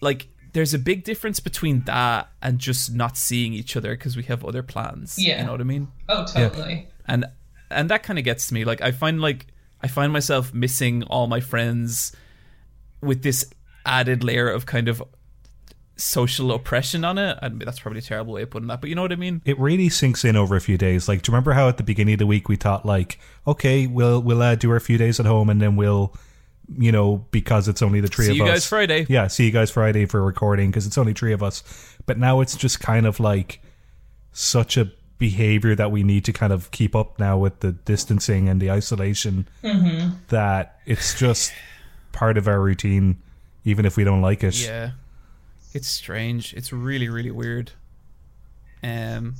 like 0.00 0.28
there's 0.52 0.74
a 0.74 0.78
big 0.78 1.04
difference 1.04 1.40
between 1.40 1.80
that 1.84 2.28
and 2.42 2.58
just 2.58 2.92
not 2.92 3.16
seeing 3.16 3.54
each 3.54 3.74
other 3.76 3.96
because 3.96 4.16
we 4.16 4.22
have 4.24 4.44
other 4.44 4.62
plans. 4.62 5.16
Yeah. 5.18 5.40
you 5.40 5.46
know 5.46 5.52
what 5.52 5.60
I 5.60 5.64
mean 5.64 5.88
Oh, 6.08 6.24
totally. 6.26 6.88
and 7.06 7.24
and 7.70 7.88
that 7.88 8.02
kind 8.02 8.18
of 8.18 8.24
gets 8.26 8.48
to 8.48 8.52
me 8.54 8.66
like 8.66 8.82
i 8.82 8.90
find 8.92 9.18
like 9.22 9.46
i 9.80 9.88
find 9.88 10.12
myself 10.12 10.52
missing 10.52 11.04
all 11.04 11.26
my 11.26 11.40
friends 11.40 12.14
with 13.00 13.22
this 13.22 13.46
added 13.86 14.22
layer 14.22 14.46
of 14.50 14.66
kind 14.66 14.88
of 14.88 15.02
social 15.96 16.50
oppression 16.52 17.04
on 17.04 17.18
it 17.18 17.38
and 17.42 17.60
that's 17.60 17.78
probably 17.78 17.98
a 17.98 18.02
terrible 18.02 18.32
way 18.32 18.42
of 18.42 18.50
putting 18.50 18.66
that 18.66 18.80
but 18.80 18.88
you 18.88 18.96
know 18.96 19.02
what 19.02 19.12
i 19.12 19.16
mean 19.16 19.40
it 19.44 19.58
really 19.58 19.88
sinks 19.88 20.24
in 20.24 20.36
over 20.36 20.56
a 20.56 20.60
few 20.60 20.78
days. 20.78 21.08
Like, 21.08 21.22
do 21.22 21.30
you 21.30 21.34
remember 21.34 21.52
how 21.52 21.68
at 21.68 21.76
the 21.76 21.82
beginning 21.82 22.14
of 22.14 22.18
the 22.18 22.26
week 22.26 22.48
we 22.48 22.56
thought 22.56 22.86
like, 22.86 23.18
okay, 23.46 23.86
we'll 23.86 24.20
we'll 24.20 24.42
uh, 24.42 24.54
do 24.54 24.70
our 24.70 24.80
few 24.80 24.98
days 24.98 25.20
at 25.20 25.26
home 25.26 25.50
and 25.50 25.60
then 25.60 25.76
we'll, 25.76 26.14
you 26.78 26.90
know, 26.92 27.24
because 27.30 27.68
it's 27.68 27.82
only 27.82 28.00
the 28.00 28.08
three 28.08 28.26
see 28.26 28.30
of 28.32 28.36
you 28.38 28.44
us. 28.44 28.50
guys 28.50 28.66
friday 28.66 29.06
Yeah, 29.08 29.26
see 29.26 29.44
you 29.46 29.50
guys 29.50 29.70
Friday 29.70 30.06
for 30.06 30.22
recording 30.22 30.70
because 30.70 30.86
it's 30.86 30.96
only 30.98 31.12
three 31.12 31.32
of 31.32 31.42
us. 31.42 31.62
But 32.06 32.18
now 32.18 32.40
it's 32.40 32.56
just 32.56 32.80
kind 32.80 33.06
of 33.06 33.20
like 33.20 33.60
such 34.32 34.76
a 34.76 34.90
behavior 35.18 35.74
that 35.74 35.90
we 35.92 36.02
need 36.02 36.24
to 36.24 36.32
kind 36.32 36.52
of 36.52 36.70
keep 36.70 36.96
up 36.96 37.18
now 37.18 37.38
with 37.38 37.60
the 37.60 37.72
distancing 37.72 38.48
and 38.48 38.60
the 38.60 38.70
isolation 38.70 39.46
that 40.28 40.80
it's 40.86 41.18
just 41.18 41.52
part 42.12 42.36
of 42.38 42.48
our 42.48 42.60
routine, 42.60 43.20
even 43.64 43.84
if 43.86 43.96
we 43.96 44.04
don't 44.04 44.22
like 44.22 44.42
it. 44.42 44.60
yeah 44.60 44.92
it's 45.74 45.88
strange. 45.88 46.54
It's 46.54 46.72
really 46.72 47.08
really 47.08 47.30
weird. 47.30 47.72
Um 48.82 49.34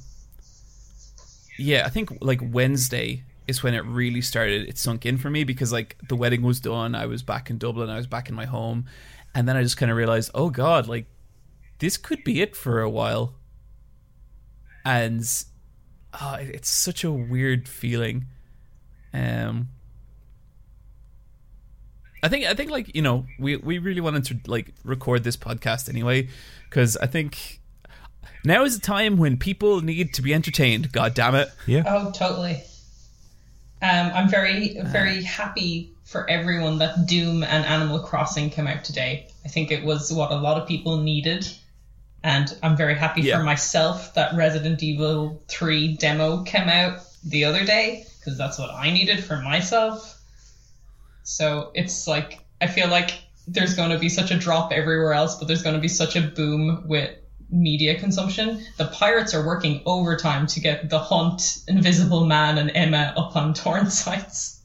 yeah 1.58 1.84
i 1.84 1.90
think 1.90 2.10
like 2.22 2.40
wednesday 2.42 3.22
is 3.46 3.62
when 3.62 3.74
it 3.74 3.84
really 3.84 4.22
started 4.22 4.66
it 4.66 4.78
sunk 4.78 5.04
in 5.04 5.18
for 5.18 5.28
me 5.28 5.44
because 5.44 5.70
like 5.70 5.98
the 6.08 6.16
wedding 6.16 6.40
was 6.40 6.60
done 6.60 6.94
i 6.94 7.04
was 7.04 7.22
back 7.22 7.50
in 7.50 7.58
dublin 7.58 7.90
i 7.90 7.96
was 7.96 8.06
back 8.06 8.30
in 8.30 8.34
my 8.34 8.46
home 8.46 8.86
and 9.34 9.46
then 9.46 9.54
i 9.54 9.62
just 9.62 9.76
kind 9.76 9.90
of 9.90 9.98
realized 9.98 10.30
oh 10.34 10.48
god 10.48 10.88
like 10.88 11.04
this 11.82 11.96
could 11.96 12.22
be 12.22 12.40
it 12.40 12.54
for 12.54 12.80
a 12.80 12.88
while. 12.88 13.34
And 14.84 15.28
oh, 16.14 16.36
it's 16.38 16.70
such 16.70 17.02
a 17.02 17.10
weird 17.10 17.68
feeling. 17.68 18.26
Um 19.12 19.70
I 22.22 22.28
think 22.28 22.46
I 22.46 22.54
think 22.54 22.70
like 22.70 22.94
you 22.94 23.02
know 23.02 23.26
we 23.38 23.56
we 23.56 23.78
really 23.78 24.00
wanted 24.00 24.24
to 24.26 24.50
like 24.50 24.72
record 24.84 25.24
this 25.24 25.36
podcast 25.36 25.88
anyway 25.88 26.28
because 26.68 26.96
I 26.96 27.06
think 27.06 27.60
now 28.44 28.64
is 28.64 28.76
a 28.76 28.80
time 28.80 29.16
when 29.16 29.36
people 29.36 29.80
need 29.80 30.14
to 30.14 30.22
be 30.22 30.32
entertained. 30.34 30.92
God 30.92 31.14
damn 31.14 31.34
it! 31.34 31.48
Yeah. 31.66 31.82
Oh, 31.86 32.10
totally. 32.12 32.62
Um, 33.82 34.12
I'm 34.14 34.28
very, 34.28 34.78
very 34.84 35.22
happy 35.24 35.92
for 36.04 36.28
everyone 36.30 36.78
that 36.78 37.06
Doom 37.06 37.42
and 37.42 37.64
Animal 37.64 37.98
Crossing 37.98 38.48
came 38.50 38.68
out 38.68 38.84
today. 38.84 39.26
I 39.44 39.48
think 39.48 39.72
it 39.72 39.84
was 39.84 40.12
what 40.12 40.30
a 40.30 40.36
lot 40.36 40.60
of 40.60 40.68
people 40.68 40.98
needed. 40.98 41.48
And 42.22 42.56
I'm 42.62 42.76
very 42.76 42.94
happy 42.94 43.22
Yeah. 43.22 43.38
for 43.38 43.42
myself 43.44 44.14
that 44.14 44.36
Resident 44.36 44.80
Evil 44.84 45.42
3 45.48 45.96
demo 45.96 46.44
came 46.44 46.68
out 46.68 47.00
the 47.24 47.44
other 47.44 47.64
day, 47.64 48.06
because 48.20 48.38
that's 48.38 48.56
what 48.56 48.70
I 48.72 48.90
needed 48.90 49.24
for 49.24 49.38
myself. 49.38 50.21
So 51.22 51.70
it's 51.74 52.06
like, 52.06 52.44
I 52.60 52.66
feel 52.66 52.88
like 52.88 53.22
there's 53.46 53.74
going 53.74 53.90
to 53.90 53.98
be 53.98 54.08
such 54.08 54.30
a 54.30 54.38
drop 54.38 54.72
everywhere 54.72 55.12
else, 55.12 55.36
but 55.36 55.48
there's 55.48 55.62
going 55.62 55.74
to 55.74 55.80
be 55.80 55.88
such 55.88 56.16
a 56.16 56.22
boom 56.22 56.84
with 56.86 57.16
media 57.50 57.98
consumption. 57.98 58.64
The 58.78 58.86
pirates 58.86 59.34
are 59.34 59.46
working 59.46 59.82
overtime 59.84 60.46
to 60.48 60.60
get 60.60 60.90
The 60.90 60.98
Hunt, 60.98 61.62
Invisible 61.68 62.24
Man, 62.24 62.58
and 62.58 62.70
Emma 62.74 63.12
up 63.16 63.36
on 63.36 63.54
torrent 63.54 63.92
sites. 63.92 64.60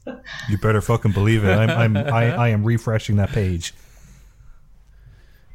You 0.48 0.58
better 0.58 0.80
fucking 0.80 1.12
believe 1.12 1.44
it. 1.44 1.50
I'm, 1.50 1.70
I'm 1.70 1.96
I, 1.96 2.34
I 2.34 2.48
am 2.48 2.64
refreshing 2.64 3.16
that 3.16 3.28
page. 3.28 3.74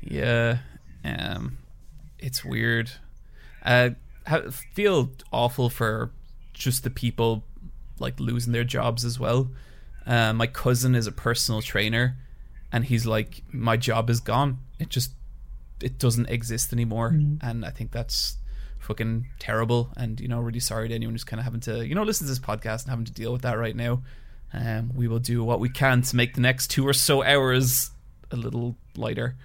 Yeah, 0.01 0.60
um, 1.03 1.57
it's 2.19 2.45
weird. 2.45 2.91
Uh, 3.65 3.91
I 4.27 4.41
feel 4.51 5.10
awful 5.31 5.69
for 5.69 6.12
just 6.53 6.83
the 6.83 6.89
people 6.89 7.43
like 8.00 8.19
losing 8.19 8.53
their 8.53 8.63
jobs 8.63 9.03
as 9.05 9.19
well. 9.19 9.50
Uh, 10.05 10.33
my 10.33 10.48
cousin 10.48 10.95
is 10.95 11.07
a 11.07 11.12
personal 11.12 11.62
trainer, 11.62 12.17
and 12.72 12.83
he's 12.86 13.05
like, 13.05 13.41
my 13.51 13.77
job 13.77 14.10
is 14.10 14.19
gone. 14.19 14.60
It 14.79 14.89
just 14.89 15.12
it 15.81 15.98
doesn't 16.00 16.29
exist 16.29 16.72
anymore, 16.74 17.07
and 17.41 17.65
I 17.65 17.69
think 17.69 17.91
that's 17.91 18.38
fucking 18.79 19.27
terrible. 19.39 19.89
And 19.95 20.19
you 20.19 20.27
know, 20.27 20.39
really 20.41 20.60
sorry 20.60 20.89
to 20.89 20.95
anyone 20.95 21.13
who's 21.13 21.24
kind 21.24 21.39
of 21.39 21.45
having 21.45 21.62
to 21.62 21.86
you 21.88 21.95
know 21.95 22.03
listen 22.03 22.25
to 22.27 22.31
this 22.31 22.39
podcast 22.39 22.81
and 22.83 22.89
having 22.89 23.05
to 23.05 23.13
deal 23.13 23.31
with 23.31 23.41
that 23.43 23.57
right 23.57 23.75
now. 23.75 24.03
Um, 24.53 24.91
we 24.95 25.07
will 25.07 25.19
do 25.19 25.43
what 25.43 25.60
we 25.60 25.69
can 25.69 26.01
to 26.03 26.15
make 26.15 26.36
the 26.36 26.41
next 26.41 26.67
two 26.67 26.88
or 26.88 26.93
so 26.93 27.24
hours 27.24 27.89
a 28.29 28.36
little 28.36 28.75
lighter. 28.95 29.36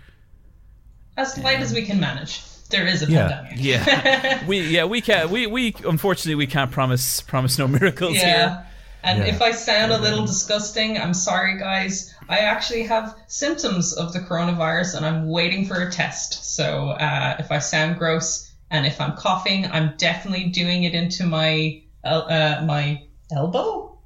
As 1.17 1.37
light 1.39 1.61
as 1.61 1.73
we 1.73 1.83
can 1.87 1.99
manage. 1.99 2.43
There 2.69 2.87
is 2.87 3.03
a 3.03 3.11
Yeah. 3.11 3.29
pandemic. 3.29 3.53
Yeah, 3.65 4.45
we 4.47 4.61
yeah 4.69 4.85
we 4.85 5.01
can't 5.01 5.31
we 5.31 5.47
we 5.47 5.75
unfortunately 5.87 6.35
we 6.35 6.47
can't 6.47 6.71
promise 6.71 7.23
promise 7.23 7.59
no 7.59 7.67
miracles 7.67 8.17
Yeah. 8.17 8.21
here. 8.23 8.67
And 9.09 9.19
Yeah. 9.21 9.25
if 9.33 9.41
I 9.41 9.53
sound 9.53 9.91
a 9.93 9.99
little 9.99 10.27
disgusting, 10.27 10.99
I'm 11.01 11.15
sorry, 11.15 11.59
guys. 11.59 12.15
I 12.29 12.39
actually 12.41 12.83
have 12.85 13.17
symptoms 13.27 13.95
of 13.95 14.13
the 14.13 14.21
coronavirus 14.21 14.97
and 14.97 15.07
I'm 15.07 15.29
waiting 15.29 15.65
for 15.67 15.81
a 15.81 15.91
test. 15.91 16.55
So 16.57 16.91
uh, 16.91 17.37
if 17.39 17.51
I 17.51 17.59
sound 17.59 17.99
gross 17.99 18.51
and 18.71 18.85
if 18.87 19.01
I'm 19.01 19.15
coughing, 19.17 19.65
I'm 19.71 19.95
definitely 19.97 20.45
doing 20.51 20.85
it 20.85 20.95
into 20.95 21.25
my 21.25 21.83
el- 22.05 22.31
uh, 22.31 22.63
my 22.67 23.03
elbow. 23.33 23.99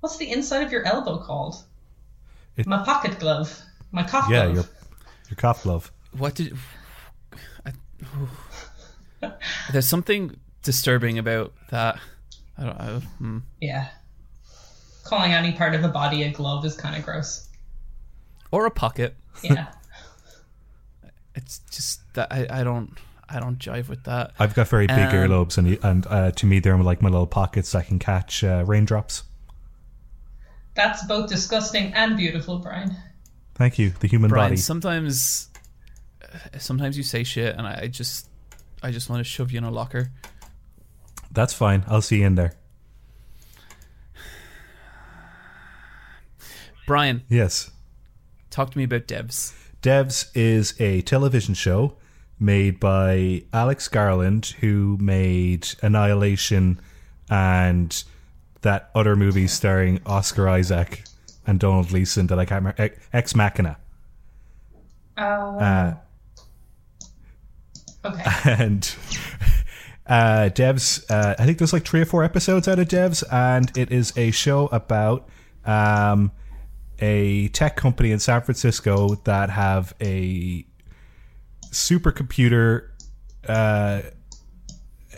What's 0.00 0.18
the 0.18 0.30
inside 0.30 0.62
of 0.66 0.70
your 0.72 0.84
elbow 0.86 1.18
called? 1.18 1.56
It- 2.56 2.66
my 2.66 2.84
pocket 2.84 3.18
glove. 3.18 3.58
My 3.90 4.02
cough 4.02 4.28
Yeah, 4.30 4.44
glove. 4.44 4.54
your 4.54 4.64
your 5.30 5.36
cough 5.36 5.62
glove. 5.62 5.90
What 6.12 6.34
did? 6.34 6.56
I, 7.64 7.72
there's 9.72 9.88
something 9.88 10.36
disturbing 10.62 11.18
about 11.18 11.52
that. 11.70 11.98
I 12.58 12.64
don't 12.64 12.78
know. 12.78 13.00
Hmm. 13.18 13.38
Yeah. 13.60 13.88
Calling 15.04 15.32
any 15.32 15.52
part 15.52 15.74
of 15.74 15.84
a 15.84 15.88
body 15.88 16.22
a 16.22 16.30
glove 16.30 16.64
is 16.64 16.76
kind 16.76 16.96
of 16.96 17.04
gross. 17.04 17.48
Or 18.50 18.66
a 18.66 18.70
pocket. 18.70 19.14
Yeah. 19.42 19.68
It's 21.34 21.60
just 21.70 22.00
that 22.12 22.30
I, 22.30 22.46
I 22.60 22.62
don't 22.62 22.92
I 23.26 23.40
don't 23.40 23.58
jive 23.58 23.88
with 23.88 24.04
that. 24.04 24.32
I've 24.38 24.54
got 24.54 24.68
very 24.68 24.86
big 24.86 24.98
Um, 24.98 25.12
earlobes, 25.14 25.56
and 25.56 25.78
and 25.82 26.06
uh, 26.06 26.30
to 26.32 26.46
me 26.46 26.58
they're 26.60 26.76
like 26.76 27.00
my 27.00 27.08
little 27.08 27.26
pockets 27.26 27.74
I 27.74 27.80
can 27.82 27.98
catch 27.98 28.44
uh, 28.44 28.64
raindrops. 28.66 29.22
That's 30.74 31.04
both 31.06 31.30
disgusting 31.30 31.94
and 31.94 32.18
beautiful, 32.18 32.58
Brian. 32.58 32.94
Thank 33.54 33.78
you, 33.78 33.94
the 34.00 34.08
human 34.08 34.28
Brian, 34.28 34.50
body. 34.50 34.56
sometimes 34.60 35.48
sometimes 36.58 36.98
you 36.98 37.02
say 37.02 37.24
shit 37.24 37.56
and 37.56 37.66
I, 37.66 37.80
I 37.84 37.86
just 37.88 38.28
I 38.82 38.90
just 38.90 39.08
want 39.08 39.20
to 39.20 39.24
shove 39.24 39.52
you 39.52 39.58
in 39.58 39.64
a 39.64 39.70
locker. 39.70 40.10
That's 41.30 41.54
fine. 41.54 41.82
I'll 41.88 42.02
see 42.02 42.18
you 42.20 42.26
in 42.26 42.34
there. 42.34 42.52
Brian, 46.92 47.22
Yes. 47.30 47.70
talk 48.50 48.70
to 48.72 48.76
me 48.76 48.84
about 48.84 49.06
Devs. 49.06 49.54
Devs 49.80 50.26
is 50.34 50.78
a 50.78 51.00
television 51.00 51.54
show 51.54 51.94
made 52.38 52.78
by 52.78 53.44
Alex 53.50 53.88
Garland, 53.88 54.54
who 54.60 54.98
made 55.00 55.68
Annihilation 55.80 56.78
and 57.30 58.04
that 58.60 58.90
other 58.94 59.16
movie 59.16 59.46
starring 59.46 60.00
Oscar 60.04 60.50
Isaac 60.50 61.04
and 61.46 61.58
Domhnall 61.58 61.84
Gleeson 61.84 62.26
that 62.26 62.38
I 62.38 62.44
can't 62.44 62.60
remember, 62.60 62.82
Ex- 62.82 63.08
Ex 63.14 63.34
Machina. 63.34 63.78
Oh. 65.16 65.58
Uh, 65.58 65.94
okay. 68.04 68.22
and 68.44 68.94
uh, 70.06 70.50
Devs, 70.52 71.10
uh, 71.10 71.36
I 71.38 71.46
think 71.46 71.56
there's 71.56 71.72
like 71.72 71.86
three 71.86 72.02
or 72.02 72.04
four 72.04 72.22
episodes 72.22 72.68
out 72.68 72.78
of 72.78 72.86
Devs, 72.86 73.24
and 73.32 73.74
it 73.78 73.90
is 73.90 74.12
a 74.14 74.30
show 74.30 74.66
about 74.66 75.26
um, 75.64 76.32
a 77.02 77.48
tech 77.48 77.74
company 77.74 78.12
in 78.12 78.20
San 78.20 78.40
Francisco 78.42 79.16
that 79.24 79.50
have 79.50 79.92
a 80.00 80.64
supercomputer 81.70 82.88
uh, 83.48 84.02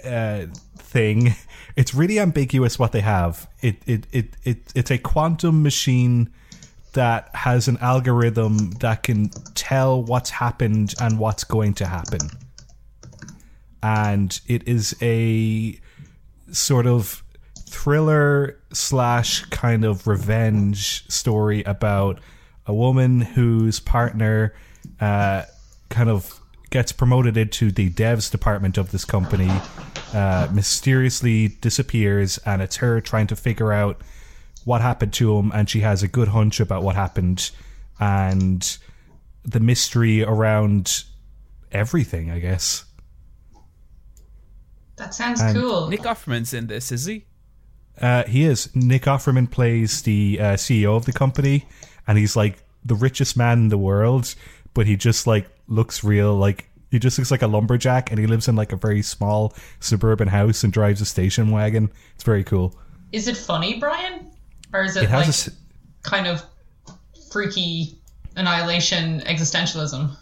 uh, 0.03 0.47
thing. 0.79 1.35
It's 1.77 1.93
really 1.93 2.21
ambiguous 2.21 2.79
what 2.79 2.93
they 2.93 3.01
have. 3.01 3.49
It 3.61 3.83
it 3.85 4.07
it, 4.13 4.37
it 4.45 4.73
it's 4.77 4.93
a 4.93 4.99
quantum 4.99 5.65
machine 5.65 6.33
that 6.93 7.35
has 7.35 7.67
an 7.67 7.79
algorithm 7.79 8.71
that 8.79 9.03
can 9.03 9.31
tell 9.55 10.05
what's 10.05 10.31
happened 10.31 10.95
and 11.01 11.19
what's 11.19 11.43
going 11.43 11.75
to 11.75 11.87
happen. 11.87 12.21
And 13.83 14.41
it 14.47 14.69
is 14.69 14.95
a 15.03 15.81
sort 16.53 16.87
of 16.87 17.24
thriller 17.75 18.59
slash 18.73 19.45
kind 19.47 19.85
of 19.85 20.07
revenge 20.07 21.05
story 21.09 21.63
about 21.65 22.21
a 22.67 22.73
woman 22.73 23.21
whose 23.21 23.81
partner 23.81 24.55
uh, 25.01 25.43
kind 25.91 26.09
of 26.09 26.41
gets 26.71 26.93
promoted 26.93 27.37
into 27.37 27.71
the 27.71 27.91
devs 27.91 28.31
department 28.31 28.79
of 28.79 28.91
this 28.91 29.05
company, 29.05 29.51
uh, 30.13 30.49
mysteriously 30.53 31.49
disappears, 31.61 32.39
and 32.47 32.63
it's 32.63 32.77
her 32.77 33.01
trying 33.01 33.27
to 33.27 33.37
figure 33.37 33.73
out 33.73 34.01
what 34.65 34.81
happened 34.81 35.13
to 35.13 35.37
him, 35.37 35.53
and 35.53 35.69
she 35.69 35.81
has 35.81 36.03
a 36.03 36.09
good 36.09 36.29
hunch 36.29 36.61
about 36.61 36.83
what 36.83 36.95
happened, 36.95 37.51
and 38.01 38.79
the 39.45 39.61
mystery 39.61 40.25
around 40.25 41.05
everything, 41.71 42.31
I 42.31 42.39
guess. 42.39 42.85
That 44.97 45.13
sounds 45.13 45.41
And 45.41 45.57
cool. 45.57 45.89
Nick 45.89 46.03
Offerman's 46.03 46.55
in 46.55 46.69
this, 46.69 46.93
is 46.93 47.05
he? 47.05 47.27
Uh, 48.01 48.25
he 48.25 48.45
is. 48.45 48.75
Nick 48.75 49.03
Offerman 49.03 49.51
plays 49.51 50.03
the 50.03 50.39
uh, 50.41 50.45
CEO 50.55 50.97
of 50.97 51.05
the 51.05 51.13
company, 51.13 51.67
and 52.07 52.19
he's 52.19 52.37
like 52.37 52.63
the 52.85 52.95
richest 52.95 53.37
man 53.37 53.59
in 53.59 53.69
the 53.69 53.79
world, 53.79 54.35
but 54.75 54.87
he 54.87 54.97
just 54.97 55.27
like 55.27 55.49
looks 55.69 56.03
real. 56.05 56.35
Like 56.35 56.69
he 56.91 56.99
just 56.99 57.19
looks 57.19 57.31
like 57.31 57.43
a 57.43 57.47
lumberjack, 57.47 58.11
and 58.11 58.19
he 58.19 58.27
lives 58.27 58.49
in 58.49 58.57
like 58.57 58.73
a 58.73 58.77
very 58.77 59.03
small 59.03 59.55
suburban 59.81 60.29
house 60.29 60.65
and 60.65 60.73
drives 60.73 61.01
a 61.01 61.05
station 61.07 61.51
wagon. 61.51 61.91
It's 62.15 62.25
very 62.25 62.45
cool. 62.45 62.77
Is 63.13 63.29
it 63.29 63.37
funny, 63.37 63.79
Brian? 63.79 64.31
Or 64.73 64.83
is 64.83 64.97
it, 64.97 65.05
It 65.05 65.11
has 65.11 65.47
like 65.47 65.55
a 65.55 66.09
kind 66.09 66.27
of 66.27 66.43
freaky 67.31 67.99
annihilation 68.37 69.21
existentialism? 69.21 70.17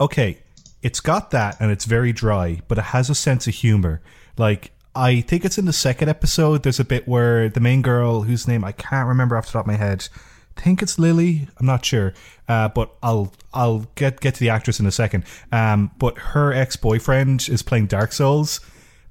okay, 0.00 0.38
it's 0.82 1.00
got 1.00 1.30
that 1.30 1.56
and 1.60 1.70
it's 1.70 1.84
very 1.84 2.12
dry, 2.12 2.60
but 2.68 2.78
it 2.78 2.84
has 2.84 3.10
a 3.10 3.14
sense 3.14 3.46
of 3.46 3.54
humor. 3.54 4.00
Like 4.38 4.72
I 4.94 5.20
think 5.20 5.44
it's 5.44 5.58
in 5.58 5.66
the 5.66 5.72
second 5.72 6.08
episode. 6.08 6.62
There's 6.62 6.80
a 6.80 6.84
bit 6.84 7.06
where 7.06 7.48
the 7.48 7.60
main 7.60 7.82
girl, 7.82 8.22
whose 8.22 8.48
name 8.48 8.64
I 8.64 8.72
can't 8.72 9.08
remember 9.08 9.36
off 9.36 9.46
the 9.46 9.52
top 9.52 9.62
of 9.62 9.66
my 9.68 9.76
head, 9.76 10.08
I 10.56 10.60
think 10.60 10.82
it's 10.82 10.98
Lily. 10.98 11.48
I'm 11.58 11.66
not 11.66 11.84
sure, 11.84 12.12
uh, 12.48 12.68
but 12.68 12.94
I'll 13.02 13.32
I'll 13.54 13.86
get 13.94 14.20
get 14.20 14.34
to 14.34 14.40
the 14.40 14.50
actress 14.50 14.80
in 14.80 14.86
a 14.86 14.92
second. 14.92 15.24
Um, 15.52 15.92
but 15.98 16.18
her 16.18 16.52
ex 16.52 16.76
boyfriend 16.76 17.48
is 17.48 17.62
playing 17.62 17.86
Dark 17.86 18.12
Souls, 18.12 18.60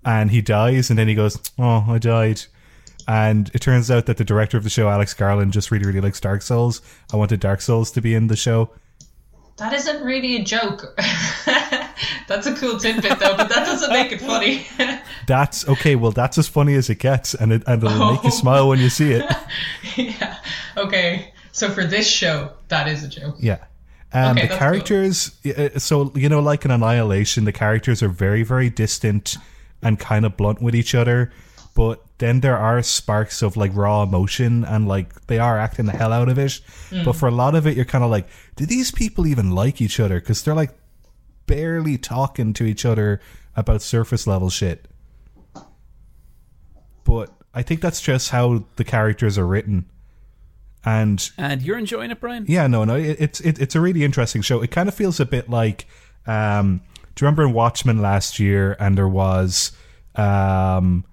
and 0.04 0.32
he 0.32 0.42
dies, 0.42 0.90
and 0.90 1.00
then 1.00 1.08
he 1.08 1.16
goes, 1.16 1.40
"Oh, 1.58 1.86
I 1.88 1.98
died." 1.98 2.42
And 3.08 3.50
it 3.56 3.60
turns 3.60 3.90
out 3.90 4.06
that 4.06 4.18
the 4.18 4.24
director 4.24 4.58
of 4.58 4.64
the 4.64 4.70
show, 4.70 4.88
Alex 4.90 5.16
Garland, 5.16 5.54
just 5.54 5.72
really, 5.72 5.86
really 5.86 6.02
likes 6.02 6.20
Dark 6.20 6.44
Souls. 6.44 6.82
I 7.12 7.18
wanted 7.18 7.40
Dark 7.40 7.62
Souls 7.62 7.90
to 7.92 8.02
be 8.02 8.14
in 8.14 8.28
the 8.28 8.36
show. 8.36 8.70
That 9.60 9.74
isn't 9.74 10.04
really 10.04 10.38
a 10.38 10.44
joke. 10.44 10.98
That's 12.28 12.48
a 12.48 12.56
cool 12.56 12.78
tidbit, 12.80 13.20
though, 13.20 13.36
but 13.36 13.50
that 13.50 13.66
doesn't 13.66 13.92
make 13.92 14.12
it 14.12 14.22
funny. 14.22 14.66
That's 15.28 15.68
okay. 15.68 15.96
Well, 15.96 16.12
that's 16.12 16.38
as 16.38 16.48
funny 16.48 16.76
as 16.76 16.90
it 16.90 16.96
gets, 17.00 17.34
and 17.36 17.52
it 17.54 17.64
and 17.68 17.84
it'll 17.84 18.12
make 18.14 18.24
you 18.24 18.30
Oh. 18.30 18.32
smile 18.32 18.68
when 18.70 18.80
you 18.80 18.90
see 18.90 19.12
it. 19.12 19.26
yeah. 19.96 20.38
Okay. 20.78 21.34
So 21.52 21.70
for 21.70 21.84
this 21.86 22.08
show, 22.10 22.52
that 22.70 22.88
is 22.88 23.04
a 23.04 23.08
joke. 23.08 23.36
Yeah. 23.40 23.58
Um, 24.12 24.38
Okay, 24.38 24.48
the 24.48 24.56
characters, 24.58 25.32
uh, 25.46 25.78
so 25.78 26.12
you 26.16 26.30
know, 26.30 26.40
like 26.40 26.66
in 26.66 26.72
Annihilation, 26.72 27.46
the 27.46 27.52
characters 27.52 28.02
are 28.02 28.10
very, 28.10 28.42
very 28.44 28.70
distant 28.72 29.38
and 29.84 30.00
kind 30.00 30.26
of 30.26 30.36
blunt 30.36 30.62
with 30.62 30.76
each 30.76 30.96
other. 30.96 31.32
But 31.76 32.04
then 32.18 32.42
there 32.42 32.58
are 32.58 32.82
sparks 32.84 33.42
of 33.42 33.56
like 33.56 33.72
raw 33.76 34.04
emotion, 34.04 34.66
and 34.66 34.88
like 34.88 35.28
they 35.28 35.40
are 35.40 35.58
acting 35.58 35.86
the 35.86 35.94
hell 35.94 36.12
out 36.12 36.28
of 36.30 36.38
it. 36.38 36.60
But 37.06 37.14
for 37.14 37.28
a 37.28 37.32
lot 37.32 37.56
of 37.56 37.66
it, 37.68 37.76
you're 37.76 37.86
kind 37.86 38.04
of 38.04 38.10
like, 38.12 38.28
do 38.56 38.66
these 38.66 38.92
people 38.92 39.26
even 39.28 39.52
like 39.52 39.80
each 39.82 40.00
other? 40.00 40.20
Because 40.20 40.44
they're 40.44 40.56
like 40.56 40.72
barely 41.46 41.98
talking 41.98 42.54
to 42.54 42.64
each 42.66 42.86
other 42.86 43.22
about 43.56 43.82
surface 43.82 44.28
level 44.28 44.50
shit. 44.50 44.88
But 47.04 47.32
I 47.54 47.62
think 47.64 47.82
that's 47.82 48.02
just 48.02 48.30
how 48.30 48.66
the 48.76 48.84
characters 48.84 49.38
are 49.38 49.48
written. 49.48 49.86
And 50.86 51.30
And 51.38 51.62
you're 51.62 51.78
enjoying 51.78 52.12
it, 52.12 52.20
Brian? 52.20 52.46
yeah, 52.48 52.68
no, 52.68 52.84
no, 52.86 52.96
it, 52.96 53.18
it's 53.20 53.40
it, 53.42 53.60
it's 53.60 53.76
a 53.76 53.82
really 53.82 54.04
interesting 54.04 54.42
show. 54.42 54.62
It 54.62 54.72
kind 54.72 54.88
of 54.88 54.96
feels 54.96 55.20
a 55.20 55.26
bit 55.26 55.50
like, 55.50 55.88
um, 56.26 56.82
do 57.16 57.24
you 57.24 57.28
remember 57.28 57.44
in 57.44 57.54
Watchmen 57.54 58.02
last 58.02 58.40
year? 58.40 58.78
And 58.80 58.98
there 58.98 59.08
was 59.08 59.72
um, 60.16 61.04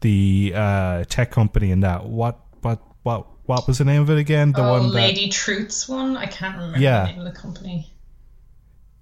the 0.00 0.52
uh, 0.54 1.04
tech 1.04 1.30
company 1.30 1.70
in 1.70 1.80
that. 1.80 2.04
What 2.06 2.38
what 2.62 2.80
what 3.02 3.26
what 3.46 3.66
was 3.66 3.78
the 3.78 3.84
name 3.84 4.02
of 4.02 4.10
it 4.10 4.18
again? 4.18 4.52
The 4.52 4.62
oh, 4.62 4.72
one 4.72 4.82
that 4.88 4.94
Lady 4.94 5.28
Trieu's 5.28 5.88
one? 5.88 6.16
I 6.16 6.26
can't 6.26 6.56
remember 6.56 6.78
Yeah. 6.78 7.06
the 7.06 7.12
name 7.12 7.26
of 7.26 7.32
the 7.32 7.38
company. 7.40 7.90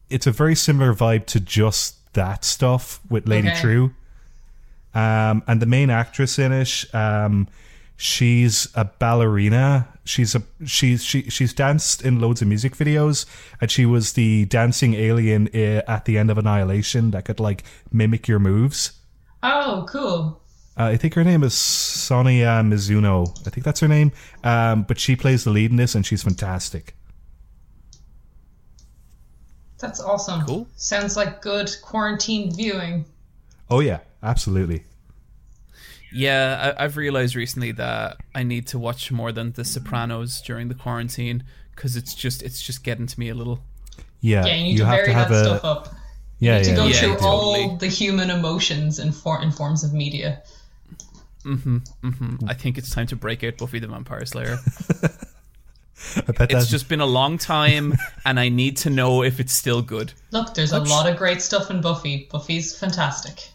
it's 0.08 0.26
a 0.26 0.30
very 0.32 0.54
similar 0.54 0.94
vibe 0.94 1.26
to 1.26 1.40
just 1.40 2.12
that 2.14 2.44
stuff 2.44 3.00
with 3.10 3.26
Lady 3.28 3.48
Okay. 3.48 3.60
Trieu. 3.60 3.90
Um, 4.94 5.42
and 5.46 5.60
the 5.60 5.66
main 5.66 5.90
actress 5.90 6.38
in 6.38 6.52
it, 6.52 6.84
um, 6.94 7.48
she's 7.96 8.68
a 8.74 8.84
ballerina. 8.84 9.88
She's 10.04 10.34
a 10.36 10.42
she's 10.64 11.02
she 11.04 11.28
she's 11.28 11.52
danced 11.52 12.02
in 12.02 12.20
loads 12.20 12.40
of 12.40 12.46
music 12.48 12.76
videos, 12.76 13.26
and 13.60 13.68
she 13.70 13.84
was 13.84 14.12
the 14.12 14.44
dancing 14.46 14.94
alien 14.94 15.48
uh, 15.52 15.82
at 15.88 16.04
the 16.04 16.16
end 16.16 16.30
of 16.30 16.38
Annihilation 16.38 17.10
that 17.10 17.24
could 17.24 17.40
like 17.40 17.64
mimic 17.92 18.28
your 18.28 18.38
moves. 18.38 18.92
Oh, 19.42 19.84
cool. 19.88 20.40
Uh, 20.78 20.84
I 20.84 20.96
think 20.96 21.14
her 21.14 21.24
name 21.24 21.42
is 21.42 21.54
Sonoya 21.54 22.62
Mizuno. 22.66 23.30
I 23.46 23.50
think 23.50 23.64
that's 23.64 23.80
her 23.80 23.88
name. 23.88 24.12
Um, 24.44 24.82
but 24.82 24.98
she 24.98 25.16
plays 25.16 25.44
the 25.44 25.50
lead 25.50 25.70
in 25.70 25.76
this, 25.76 25.94
and 25.94 26.04
she's 26.04 26.22
fantastic. 26.22 26.94
That's 29.78 30.00
awesome. 30.00 30.42
Cool. 30.46 30.68
Sounds 30.76 31.16
like 31.16 31.42
good 31.42 31.70
quarantine 31.82 32.54
viewing. 32.54 33.04
Oh 33.68 33.80
yeah, 33.80 34.00
absolutely. 34.22 34.84
Yeah, 36.12 36.74
I, 36.78 36.84
I've 36.84 36.96
realized 36.96 37.34
recently 37.36 37.72
that 37.72 38.16
I 38.34 38.42
need 38.42 38.66
to 38.68 38.78
watch 38.78 39.10
more 39.12 39.32
than 39.32 39.52
The 39.52 39.64
Sopranos 39.64 40.40
during 40.40 40.68
the 40.68 40.74
quarantine 40.74 41.42
because 41.74 41.96
it's 41.96 42.14
just 42.14 42.42
it's 42.42 42.62
just 42.62 42.84
getting 42.84 43.06
to 43.06 43.20
me 43.20 43.28
a 43.28 43.34
little. 43.34 43.60
Yeah, 44.20 44.46
Yeah, 44.46 44.54
you 44.56 44.64
need 44.64 44.76
to 44.78 44.84
vary 44.84 45.12
that 45.12 45.28
stuff 45.28 45.64
up. 45.64 45.94
Yeah, 46.38 46.62
to 46.62 46.68
yeah, 46.70 46.76
go 46.76 46.84
yeah. 46.84 46.88
Yeah, 46.94 47.00
through 47.16 47.26
all 47.26 47.54
totally. 47.54 47.76
the 47.78 47.86
human 47.88 48.30
emotions 48.30 48.98
in, 48.98 49.12
for- 49.12 49.42
in 49.42 49.50
forms 49.50 49.84
of 49.84 49.92
media. 49.92 50.42
I 52.46 52.54
think 52.54 52.78
it's 52.78 52.90
time 52.90 53.06
to 53.08 53.16
break 53.16 53.44
out 53.44 53.58
Buffy 53.58 53.78
the 53.78 53.86
Vampire 53.86 54.26
Slayer. 54.26 54.58
I 56.28 56.32
bet 56.32 56.52
it's 56.52 56.68
just 56.68 56.88
been 56.88 57.00
a 57.00 57.06
long 57.06 57.38
time, 57.38 57.94
and 58.24 58.38
I 58.38 58.48
need 58.48 58.76
to 58.78 58.90
know 58.90 59.22
if 59.22 59.40
it's 59.40 59.52
still 59.52 59.82
good. 59.82 60.12
Look, 60.30 60.54
there's 60.54 60.72
a 60.72 60.80
lot 60.80 61.08
of 61.08 61.16
great 61.16 61.40
stuff 61.40 61.70
in 61.70 61.80
Buffy. 61.80 62.28
Buffy's 62.30 62.76
fantastic. 62.78 63.48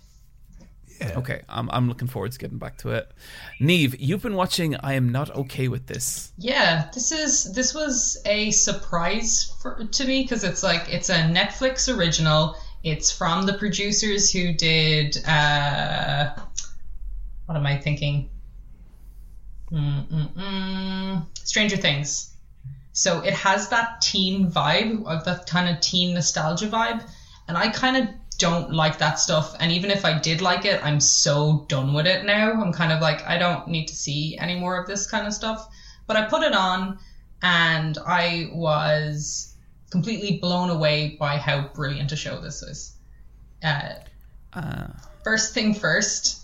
Yeah. 0.99 1.17
Okay, 1.17 1.41
I'm 1.49 1.69
I'm 1.71 1.87
looking 1.87 2.07
forward 2.07 2.31
to 2.31 2.37
getting 2.37 2.59
back 2.59 2.77
to 2.79 2.91
it. 2.91 3.11
Neve, 3.59 3.99
you've 3.99 4.21
been 4.21 4.35
watching. 4.35 4.75
I 4.75 4.93
am 4.93 5.09
not 5.09 5.35
okay 5.35 5.67
with 5.67 5.87
this. 5.87 6.31
Yeah, 6.37 6.89
this 6.93 7.11
is 7.11 7.53
this 7.53 7.73
was 7.73 8.21
a 8.25 8.51
surprise 8.51 9.51
for, 9.61 9.83
to 9.83 10.05
me 10.05 10.23
because 10.23 10.43
it's 10.43 10.61
like 10.61 10.93
it's 10.93 11.09
a 11.09 11.15
Netflix 11.15 11.95
original. 11.95 12.55
It's 12.83 13.11
from 13.11 13.45
the 13.45 13.53
producers 13.53 14.31
who 14.31 14.53
did 14.53 15.17
uh, 15.27 16.33
what 17.51 17.59
am 17.59 17.65
I 17.65 17.75
thinking? 17.75 18.29
Mm-mm-mm. 19.71 21.25
Stranger 21.37 21.75
Things. 21.75 22.33
So 22.93 23.19
it 23.19 23.33
has 23.33 23.67
that 23.69 23.99
teen 24.01 24.49
vibe, 24.49 25.05
of 25.05 25.25
that 25.25 25.47
kind 25.47 25.67
of 25.67 25.81
teen 25.81 26.13
nostalgia 26.13 26.67
vibe, 26.67 27.03
and 27.49 27.57
I 27.57 27.67
kind 27.67 27.97
of 27.97 28.07
don't 28.37 28.71
like 28.71 28.99
that 28.99 29.19
stuff. 29.19 29.53
And 29.59 29.69
even 29.73 29.91
if 29.91 30.05
I 30.05 30.17
did 30.17 30.41
like 30.41 30.63
it, 30.63 30.83
I'm 30.83 31.01
so 31.01 31.65
done 31.67 31.93
with 31.93 32.07
it 32.07 32.23
now. 32.23 32.53
I'm 32.53 32.71
kind 32.71 32.93
of 32.93 33.01
like 33.01 33.21
I 33.27 33.37
don't 33.37 33.67
need 33.67 33.87
to 33.87 33.95
see 33.95 34.37
any 34.37 34.57
more 34.57 34.77
of 34.77 34.87
this 34.87 35.09
kind 35.09 35.27
of 35.27 35.33
stuff. 35.33 35.67
But 36.07 36.15
I 36.15 36.27
put 36.27 36.43
it 36.43 36.53
on, 36.53 36.99
and 37.41 37.97
I 38.05 38.49
was 38.53 39.55
completely 39.89 40.37
blown 40.37 40.69
away 40.69 41.17
by 41.19 41.37
how 41.37 41.67
brilliant 41.73 42.13
a 42.13 42.15
show 42.15 42.39
this 42.39 42.63
is. 42.63 42.93
Uh, 43.61 43.95
Uh, 44.53 44.87
first 45.23 45.53
thing 45.53 45.73
first, 45.73 46.40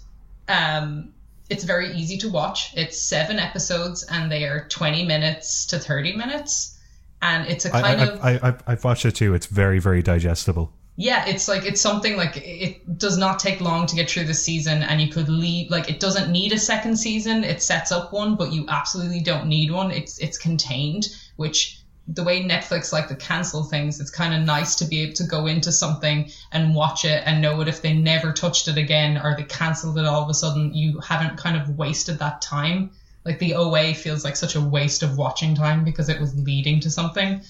um, 0.47 1.13
it's 1.49 1.63
very 1.63 1.93
easy 1.93 2.17
to 2.19 2.29
watch. 2.29 2.73
It's 2.75 3.01
seven 3.01 3.39
episodes 3.39 4.03
and 4.03 4.31
they 4.31 4.43
are 4.43 4.67
20 4.67 5.05
minutes 5.05 5.65
to 5.67 5.79
30 5.79 6.15
minutes. 6.15 6.77
And 7.21 7.47
it's 7.47 7.65
a 7.65 7.71
kind 7.71 8.01
I, 8.01 8.05
of, 8.05 8.23
I, 8.23 8.49
I, 8.49 8.55
I've 8.67 8.83
watched 8.83 9.05
it 9.05 9.13
too. 9.13 9.33
It's 9.33 9.47
very, 9.47 9.79
very 9.79 10.01
digestible. 10.03 10.73
yeah, 10.97 11.25
it's 11.27 11.47
like, 11.47 11.65
it's 11.65 11.79
something 11.81 12.17
like 12.17 12.37
it 12.37 12.97
does 12.97 13.17
not 13.17 13.39
take 13.39 13.61
long 13.61 13.87
to 13.87 13.95
get 13.95 14.09
through 14.09 14.25
the 14.25 14.33
season 14.33 14.83
and 14.83 14.99
you 14.99 15.09
could 15.09 15.29
leave, 15.29 15.71
like, 15.71 15.89
it 15.89 15.99
doesn't 15.99 16.31
need 16.31 16.51
a 16.53 16.59
second 16.59 16.97
season. 16.97 17.43
It 17.43 17.61
sets 17.61 17.91
up 17.91 18.11
one, 18.11 18.35
but 18.35 18.51
you 18.51 18.65
absolutely 18.67 19.21
don't 19.21 19.47
need 19.47 19.71
one. 19.71 19.91
It's, 19.91 20.19
it's 20.19 20.37
contained, 20.37 21.07
which 21.37 21.76
the 22.07 22.23
way 22.23 22.41
Netflix 22.41 22.93
like 22.93 23.09
to 23.09 23.15
cancel 23.15 23.63
things, 23.63 23.99
it's 23.99 24.09
kind 24.09 24.33
of 24.33 24.41
nice 24.41 24.75
to 24.75 24.85
be 24.85 25.01
able 25.01 25.13
to 25.15 25.25
go 25.25 25.45
into 25.45 25.71
something 25.71 26.31
and 26.51 26.73
watch 26.73 27.03
it 27.03 27.21
and 27.25 27.41
know 27.41 27.59
it 27.61 27.67
if 27.67 27.81
they 27.81 27.93
never 27.93 28.31
touched 28.31 28.67
it 28.67 28.77
again 28.77 29.17
or 29.17 29.35
they 29.35 29.43
cancelled 29.43 29.97
it 29.97 30.05
all 30.05 30.23
of 30.23 30.29
a 30.29 30.33
sudden, 30.33 30.73
you 30.73 30.99
haven't 30.99 31.37
kind 31.37 31.57
of 31.57 31.77
wasted 31.77 32.19
that 32.19 32.41
time. 32.41 32.91
Like 33.25 33.39
the 33.39 33.55
OA 33.55 33.93
feels 33.93 34.23
like 34.23 34.37
such 34.37 34.55
a 34.55 34.61
waste 34.61 35.03
of 35.03 35.17
watching 35.17 35.53
time 35.53 35.83
because 35.83 36.07
it 36.07 36.19
was 36.19 36.33
leading 36.35 36.79
to 36.81 36.89
something. 36.89 37.41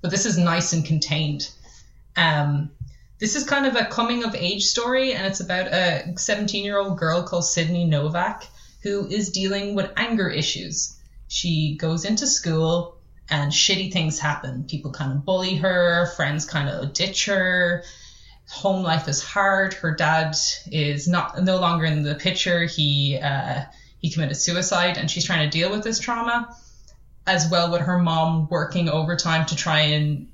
But 0.00 0.10
this 0.10 0.24
is 0.24 0.38
nice 0.38 0.72
and 0.72 0.84
contained. 0.84 1.50
Um, 2.16 2.70
this 3.18 3.36
is 3.36 3.44
kind 3.44 3.66
of 3.66 3.76
a 3.76 3.84
coming 3.84 4.24
of 4.24 4.34
age 4.34 4.64
story, 4.64 5.12
and 5.12 5.26
it's 5.26 5.40
about 5.40 5.68
a 5.68 6.14
17 6.16 6.64
year 6.64 6.78
old 6.78 6.98
girl 6.98 7.22
called 7.22 7.44
Sydney 7.44 7.84
Novak 7.84 8.46
who 8.82 9.06
is 9.08 9.30
dealing 9.30 9.74
with 9.74 9.90
anger 9.96 10.28
issues. 10.28 10.96
She 11.26 11.76
goes 11.76 12.04
into 12.04 12.26
school 12.26 12.95
and 13.28 13.52
shitty 13.52 13.92
things 13.92 14.18
happen. 14.18 14.64
People 14.64 14.92
kind 14.92 15.12
of 15.12 15.24
bully 15.24 15.56
her, 15.56 16.06
friends 16.16 16.44
kind 16.44 16.68
of 16.68 16.92
ditch 16.92 17.26
her. 17.26 17.82
Home 18.48 18.82
life 18.82 19.08
is 19.08 19.22
hard. 19.22 19.74
Her 19.74 19.94
dad 19.94 20.36
is 20.70 21.08
not 21.08 21.42
no 21.42 21.58
longer 21.58 21.84
in 21.84 22.02
the 22.04 22.14
picture. 22.14 22.64
He 22.64 23.18
uh, 23.20 23.62
he 23.98 24.10
committed 24.10 24.36
suicide, 24.36 24.98
and 24.98 25.10
she's 25.10 25.24
trying 25.24 25.50
to 25.50 25.58
deal 25.58 25.70
with 25.70 25.82
this 25.82 25.98
trauma, 25.98 26.56
as 27.26 27.50
well 27.50 27.72
with 27.72 27.80
her 27.80 27.98
mom 27.98 28.46
working 28.48 28.88
overtime 28.88 29.46
to 29.46 29.56
try 29.56 29.80
and 29.80 30.28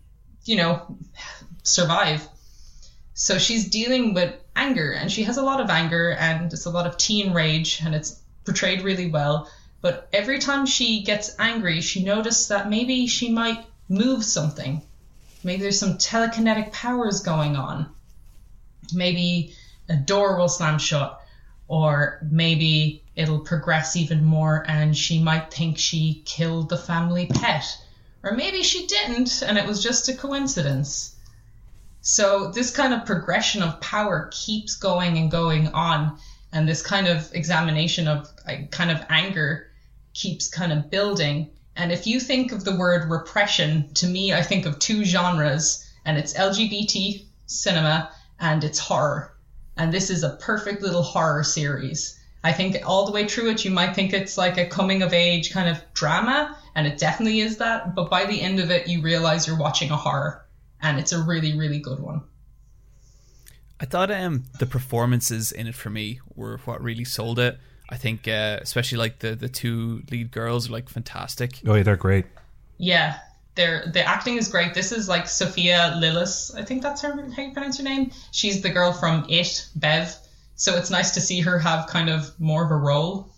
you 0.44 0.56
know 0.56 0.98
survive. 1.62 2.28
So 3.14 3.38
she's 3.38 3.70
dealing 3.70 4.12
with 4.12 4.34
anger, 4.54 4.92
and 4.92 5.10
she 5.10 5.22
has 5.22 5.38
a 5.38 5.42
lot 5.42 5.60
of 5.60 5.70
anger, 5.70 6.10
and 6.10 6.52
it's 6.52 6.66
a 6.66 6.70
lot 6.70 6.86
of 6.86 6.98
teen 6.98 7.32
rage, 7.32 7.80
and 7.82 7.94
it's 7.94 8.20
portrayed 8.44 8.82
really 8.82 9.10
well. 9.10 9.50
But 9.82 10.08
every 10.12 10.38
time 10.38 10.64
she 10.64 11.02
gets 11.02 11.34
angry, 11.40 11.80
she 11.80 12.04
notices 12.04 12.46
that 12.48 12.70
maybe 12.70 13.08
she 13.08 13.32
might 13.32 13.66
move 13.88 14.24
something. 14.24 14.80
Maybe 15.42 15.62
there's 15.62 15.80
some 15.80 15.98
telekinetic 15.98 16.72
powers 16.72 17.20
going 17.20 17.56
on. 17.56 17.88
Maybe 18.94 19.54
a 19.88 19.96
door 19.96 20.38
will 20.38 20.48
slam 20.48 20.78
shut, 20.78 21.20
or 21.66 22.20
maybe 22.30 23.02
it'll 23.16 23.40
progress 23.40 23.96
even 23.96 24.24
more 24.24 24.64
and 24.68 24.96
she 24.96 25.20
might 25.20 25.52
think 25.52 25.78
she 25.78 26.22
killed 26.24 26.68
the 26.68 26.78
family 26.78 27.26
pet. 27.26 27.64
Or 28.22 28.32
maybe 28.32 28.62
she 28.62 28.86
didn't 28.86 29.42
and 29.42 29.58
it 29.58 29.66
was 29.66 29.82
just 29.82 30.08
a 30.08 30.14
coincidence. 30.14 31.16
So, 32.02 32.52
this 32.52 32.70
kind 32.70 32.94
of 32.94 33.04
progression 33.04 33.62
of 33.64 33.80
power 33.80 34.30
keeps 34.32 34.76
going 34.76 35.18
and 35.18 35.28
going 35.30 35.68
on 35.68 36.18
and 36.52 36.68
this 36.68 36.82
kind 36.82 37.08
of 37.08 37.28
examination 37.34 38.06
of 38.06 38.28
kind 38.70 38.92
of 38.92 39.04
anger 39.08 39.68
keeps 40.14 40.48
kind 40.48 40.72
of 40.72 40.90
building. 40.90 41.50
And 41.76 41.90
if 41.90 42.06
you 42.06 42.20
think 42.20 42.52
of 42.52 42.64
the 42.64 42.76
word 42.76 43.10
repression, 43.10 43.92
to 43.94 44.06
me, 44.06 44.32
I 44.32 44.42
think 44.42 44.66
of 44.66 44.78
two 44.78 45.04
genres, 45.04 45.90
and 46.04 46.18
it's 46.18 46.34
LGBT 46.34 47.24
cinema 47.46 48.10
and 48.40 48.64
it's 48.64 48.78
horror. 48.78 49.34
And 49.76 49.92
this 49.92 50.10
is 50.10 50.22
a 50.22 50.36
perfect 50.36 50.82
little 50.82 51.02
horror 51.02 51.44
series. 51.44 52.18
I 52.44 52.52
think 52.52 52.76
all 52.84 53.06
the 53.06 53.12
way 53.12 53.28
through 53.28 53.50
it, 53.50 53.64
you 53.64 53.70
might 53.70 53.94
think 53.94 54.12
it's 54.12 54.36
like 54.36 54.58
a 54.58 54.66
coming 54.66 55.02
of 55.02 55.12
age 55.12 55.52
kind 55.52 55.68
of 55.68 55.80
drama, 55.94 56.58
and 56.74 56.86
it 56.86 56.98
definitely 56.98 57.40
is 57.40 57.58
that. 57.58 57.94
But 57.94 58.10
by 58.10 58.24
the 58.24 58.40
end 58.40 58.58
of 58.58 58.70
it, 58.70 58.88
you 58.88 59.00
realize 59.00 59.46
you're 59.46 59.56
watching 59.56 59.90
a 59.90 59.96
horror, 59.96 60.44
and 60.80 60.98
it's 60.98 61.12
a 61.12 61.22
really, 61.22 61.56
really 61.56 61.78
good 61.78 62.00
one. 62.00 62.22
I 63.80 63.84
thought 63.84 64.10
um, 64.10 64.44
the 64.58 64.66
performances 64.66 65.52
in 65.52 65.66
it 65.66 65.74
for 65.74 65.90
me 65.90 66.20
were 66.34 66.58
what 66.64 66.82
really 66.82 67.04
sold 67.04 67.38
it. 67.38 67.58
I 67.92 67.96
think, 67.96 68.26
uh, 68.26 68.58
especially 68.62 68.96
like 68.96 69.18
the 69.18 69.34
the 69.34 69.50
two 69.50 70.02
lead 70.10 70.30
girls 70.30 70.70
are 70.70 70.72
like 70.72 70.88
fantastic. 70.88 71.60
Oh 71.66 71.74
yeah, 71.74 71.82
they're 71.82 71.96
great. 71.96 72.24
Yeah, 72.78 73.18
they're 73.54 73.84
the 73.92 74.02
acting 74.02 74.38
is 74.38 74.48
great. 74.48 74.72
This 74.72 74.92
is 74.92 75.10
like 75.10 75.28
Sophia 75.28 75.92
Lillis, 75.96 76.56
I 76.56 76.64
think 76.64 76.80
that's 76.82 77.02
her 77.02 77.10
how 77.36 77.42
you 77.42 77.52
pronounce 77.52 77.76
her 77.76 77.84
name. 77.84 78.10
She's 78.30 78.62
the 78.62 78.70
girl 78.70 78.94
from 78.94 79.26
It, 79.28 79.68
Bev. 79.76 80.16
So 80.54 80.78
it's 80.78 80.90
nice 80.90 81.10
to 81.12 81.20
see 81.20 81.40
her 81.40 81.58
have 81.58 81.86
kind 81.86 82.08
of 82.08 82.32
more 82.40 82.64
of 82.64 82.70
a 82.70 82.76
role. 82.76 83.28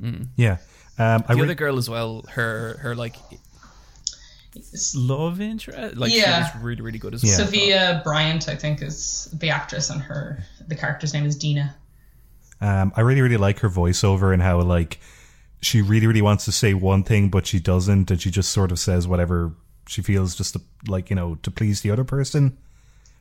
Mm. 0.00 0.28
Yeah, 0.36 0.56
um, 0.98 1.22
the 1.28 1.34
re- 1.34 1.42
other 1.42 1.54
girl 1.54 1.76
as 1.76 1.90
well. 1.90 2.24
Her 2.30 2.78
her 2.80 2.94
like 2.94 3.16
love 4.94 5.42
interest. 5.42 5.98
Like 5.98 6.14
yeah. 6.14 6.46
she 6.48 6.56
was 6.56 6.64
really 6.64 6.80
really 6.80 6.98
good 6.98 7.12
as 7.12 7.22
well. 7.22 7.30
Yeah. 7.30 7.36
Sofia 7.36 8.00
Bryant, 8.04 8.48
I 8.48 8.56
think, 8.56 8.80
is 8.80 9.28
the 9.34 9.50
actress, 9.50 9.90
and 9.90 10.00
her 10.00 10.42
the 10.66 10.76
character's 10.76 11.12
name 11.12 11.26
is 11.26 11.36
Dina. 11.36 11.76
Um, 12.64 12.94
I 12.96 13.02
really 13.02 13.20
really 13.20 13.36
like 13.36 13.58
her 13.58 13.68
voiceover 13.68 14.32
and 14.32 14.40
how 14.40 14.58
like 14.62 14.98
she 15.60 15.82
really 15.82 16.06
really 16.06 16.22
wants 16.22 16.46
to 16.46 16.52
say 16.52 16.72
one 16.72 17.02
thing 17.02 17.28
but 17.28 17.46
she 17.46 17.60
doesn't, 17.60 18.10
and 18.10 18.18
she 18.18 18.30
just 18.30 18.52
sort 18.52 18.72
of 18.72 18.78
says 18.78 19.06
whatever 19.06 19.52
she 19.86 20.00
feels 20.00 20.34
just 20.34 20.54
to 20.54 20.62
like 20.88 21.10
you 21.10 21.16
know 21.16 21.34
to 21.42 21.50
please 21.50 21.82
the 21.82 21.90
other 21.90 22.04
person, 22.04 22.56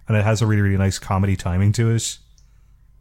and 0.08 0.16
it 0.16 0.24
has 0.24 0.42
a 0.42 0.48
really 0.48 0.62
really 0.62 0.78
nice 0.78 0.98
comedy 0.98 1.36
timing 1.36 1.74
to 1.74 1.92
it. 1.92 2.20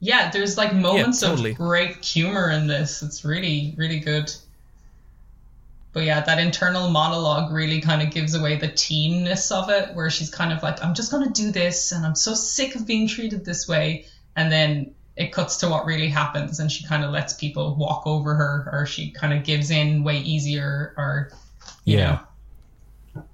Yeah, 0.01 0.33
there's 0.33 0.59
like 0.59 0.75
moments 0.75 1.23
yeah, 1.23 1.29
totally. 1.29 1.51
of 1.53 1.59
great 1.59 2.05
humor 2.05 2.51
in 2.51 2.67
this. 2.67 3.05
It's 3.05 3.25
really 3.25 3.75
really 3.77 4.01
good. 4.01 4.35
But 5.93 6.03
yeah, 6.03 6.23
that 6.23 6.41
internal 6.41 6.89
monologue 6.89 7.53
really 7.53 7.81
kind 7.81 8.03
of 8.03 8.11
gives 8.11 8.35
away 8.35 8.57
the 8.57 8.67
teenness 8.67 9.53
of 9.53 9.71
it, 9.71 9.95
where 9.95 10.11
she's 10.11 10.31
kind 10.31 10.53
of 10.53 10.61
like, 10.61 10.83
I'm 10.83 10.95
just 10.95 11.13
going 11.13 11.31
to 11.31 11.43
do 11.43 11.53
this 11.53 11.93
and 11.93 12.05
I'm 12.05 12.15
so 12.15 12.35
sick 12.35 12.75
of 12.75 12.87
being 12.87 13.07
treated 13.07 13.45
this 13.45 13.69
way. 13.69 14.07
And 14.35 14.51
then 14.51 14.95
it 15.17 15.33
cuts 15.33 15.57
to 15.59 15.69
what 15.69 15.85
really 15.85 16.09
happens 16.09 16.59
and 16.59 16.73
she 16.73 16.87
kind 16.87 17.05
of 17.05 17.11
lets 17.11 17.35
people 17.35 17.75
walk 17.77 18.07
over 18.07 18.35
her 18.35 18.69
or 18.73 18.87
she 18.87 19.11
kind 19.11 19.33
of 19.33 19.45
gives 19.45 19.71
in 19.71 20.05
way 20.05 20.19
easier 20.19 20.95
or, 20.97 21.31
you 21.85 21.99
yeah. 21.99 22.21
know. 23.15 23.25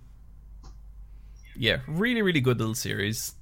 Yeah, 1.56 1.78
really, 1.86 2.22
really 2.22 2.40
good 2.40 2.58
little 2.58 2.74
series. 2.74 3.34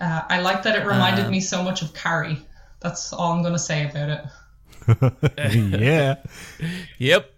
Uh, 0.00 0.22
I 0.28 0.40
like 0.40 0.62
that 0.64 0.76
it 0.76 0.86
reminded 0.86 1.26
um, 1.26 1.30
me 1.30 1.40
so 1.40 1.62
much 1.62 1.82
of 1.82 1.94
Carrie. 1.94 2.38
That's 2.80 3.12
all 3.12 3.32
I'm 3.32 3.42
going 3.42 3.54
to 3.54 3.58
say 3.58 3.88
about 3.88 4.08
it. 4.08 5.78
yeah. 5.80 6.16
yep. 6.98 7.32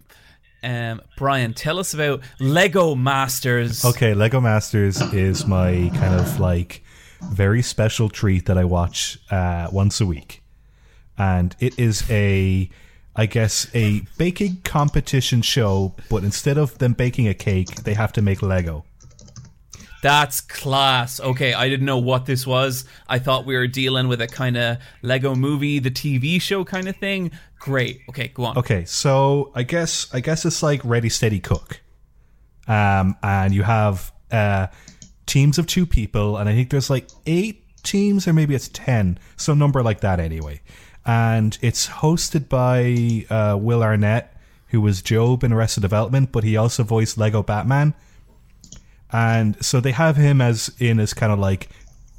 Um, 0.62 1.03
Brian, 1.18 1.53
tell 1.53 1.79
us 1.79 1.92
about 1.92 2.23
Lego 2.40 2.94
Masters. 2.94 3.85
Okay, 3.85 4.14
Lego 4.14 4.40
Masters 4.40 5.01
is 5.12 5.47
my 5.47 5.90
kind 5.94 6.14
of 6.14 6.40
like 6.40 6.83
very 7.32 7.62
special 7.62 8.08
treat 8.08 8.46
that 8.46 8.58
I 8.58 8.64
watch 8.64 9.18
uh, 9.30 9.68
once 9.72 10.00
a 10.00 10.06
week, 10.06 10.42
and 11.16 11.54
it 11.60 11.78
is 11.78 12.08
a, 12.10 12.68
I 13.16 13.26
guess, 13.26 13.68
a 13.74 14.02
baking 14.18 14.62
competition 14.64 15.42
show. 15.42 15.94
But 16.10 16.24
instead 16.24 16.58
of 16.58 16.78
them 16.78 16.92
baking 16.92 17.28
a 17.28 17.34
cake, 17.34 17.84
they 17.84 17.94
have 17.94 18.12
to 18.14 18.22
make 18.22 18.42
Lego. 18.42 18.84
That's 20.04 20.42
class. 20.42 21.18
Okay, 21.18 21.54
I 21.54 21.66
didn't 21.70 21.87
know 21.87 21.96
what 21.96 22.26
this 22.26 22.46
was. 22.46 22.84
I 23.08 23.18
thought 23.18 23.46
we 23.46 23.56
were 23.56 23.66
dealing 23.66 24.06
with 24.06 24.20
a 24.20 24.26
kind 24.26 24.54
of 24.58 24.76
Lego 25.00 25.34
movie, 25.34 25.78
the 25.78 25.90
TV 25.90 26.38
show 26.42 26.62
kind 26.62 26.88
of 26.88 26.96
thing. 26.96 27.30
Great. 27.58 28.00
Okay, 28.10 28.28
go 28.28 28.44
on. 28.44 28.58
Okay, 28.58 28.84
so 28.84 29.50
I 29.54 29.62
guess 29.62 30.06
I 30.12 30.20
guess 30.20 30.44
it's 30.44 30.62
like 30.62 30.84
Ready 30.84 31.08
Steady 31.08 31.40
Cook. 31.40 31.80
Um 32.68 33.16
and 33.22 33.54
you 33.54 33.62
have 33.62 34.12
uh 34.30 34.66
teams 35.26 35.58
of 35.58 35.66
two 35.66 35.87
people 35.87 36.37
and 36.37 36.48
I 36.48 36.54
think 36.54 36.70
there's 36.70 36.90
like 36.90 37.08
8 37.26 37.62
teams 37.82 38.26
or 38.26 38.32
maybe 38.32 38.54
it's 38.54 38.68
10, 38.68 39.18
some 39.37 39.58
number 39.58 39.82
like 39.82 40.00
that 40.00 40.20
anyway. 40.20 40.60
And 41.06 41.58
it's 41.60 41.87
hosted 41.87 42.48
by 42.48 43.26
uh, 43.34 43.58
Will 43.58 43.82
Arnett, 43.82 44.37
who 44.68 44.80
was 44.80 45.02
Gob 45.02 45.44
in 45.44 45.52
Arrested 45.52 45.82
Development, 45.82 46.32
but 46.32 46.44
he 46.44 46.56
also 46.56 46.82
voiced 46.82 47.18
Lego 47.18 47.42
Batman 47.42 47.94
and 49.14 49.64
so 49.64 49.80
they 49.80 49.92
have 49.92 50.16
him 50.16 50.40
as 50.40 50.74
in 50.80 50.98
as 50.98 51.14
kind 51.14 51.32
of 51.32 51.38
like 51.38 51.68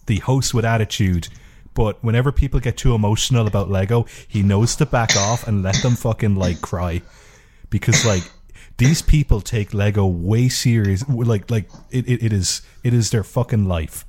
the 0.06 0.20
host 0.20 0.54
with 0.54 0.64
attitude. 0.64 1.28
But 1.74 2.02
whenever 2.02 2.32
people 2.32 2.62
get 2.62 2.78
too 2.78 2.96
emotional 2.96 3.48
about 3.48 3.70
Lego, 3.70 4.06
he 4.30 4.42
knows 4.42 4.78
to 4.78 4.86
back 4.86 5.14
off 5.18 5.46
and 5.46 5.62
let 5.62 5.76
them 5.84 5.96
fucking 5.96 6.36
like 6.38 6.62
cry, 6.62 7.02
because 7.70 8.06
like 8.06 8.24
these 8.78 9.02
people 9.02 9.42
take 9.42 9.74
Lego 9.74 10.06
way 10.06 10.50
serious. 10.50 11.08
Like 11.08 11.50
like 11.50 11.70
it, 11.92 12.08
it, 12.08 12.24
it 12.24 12.34
is 12.34 12.62
it 12.84 12.94
is 12.94 13.12
their 13.12 13.24
fucking 13.24 13.66
life. 13.66 14.06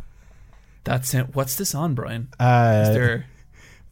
That's 0.84 1.12
it. 1.14 1.34
What's 1.34 1.56
this 1.56 1.74
on, 1.74 1.94
Brian? 1.94 2.28
Uh, 2.38 2.84
is 2.88 2.94
there? 2.94 3.26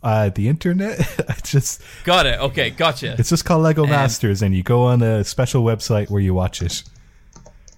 Uh, 0.04 0.28
the 0.28 0.48
internet. 0.48 1.00
I 1.30 1.32
just 1.42 1.80
got 2.04 2.26
it. 2.26 2.38
Okay, 2.38 2.68
gotcha. 2.68 3.16
It's 3.18 3.30
just 3.30 3.46
called 3.46 3.62
Lego 3.62 3.84
um, 3.84 3.88
Masters, 3.88 4.42
and 4.42 4.54
you 4.54 4.62
go 4.62 4.82
on 4.82 5.00
a 5.00 5.24
special 5.24 5.64
website 5.64 6.10
where 6.10 6.20
you 6.20 6.34
watch 6.34 6.60
it. 6.60 6.82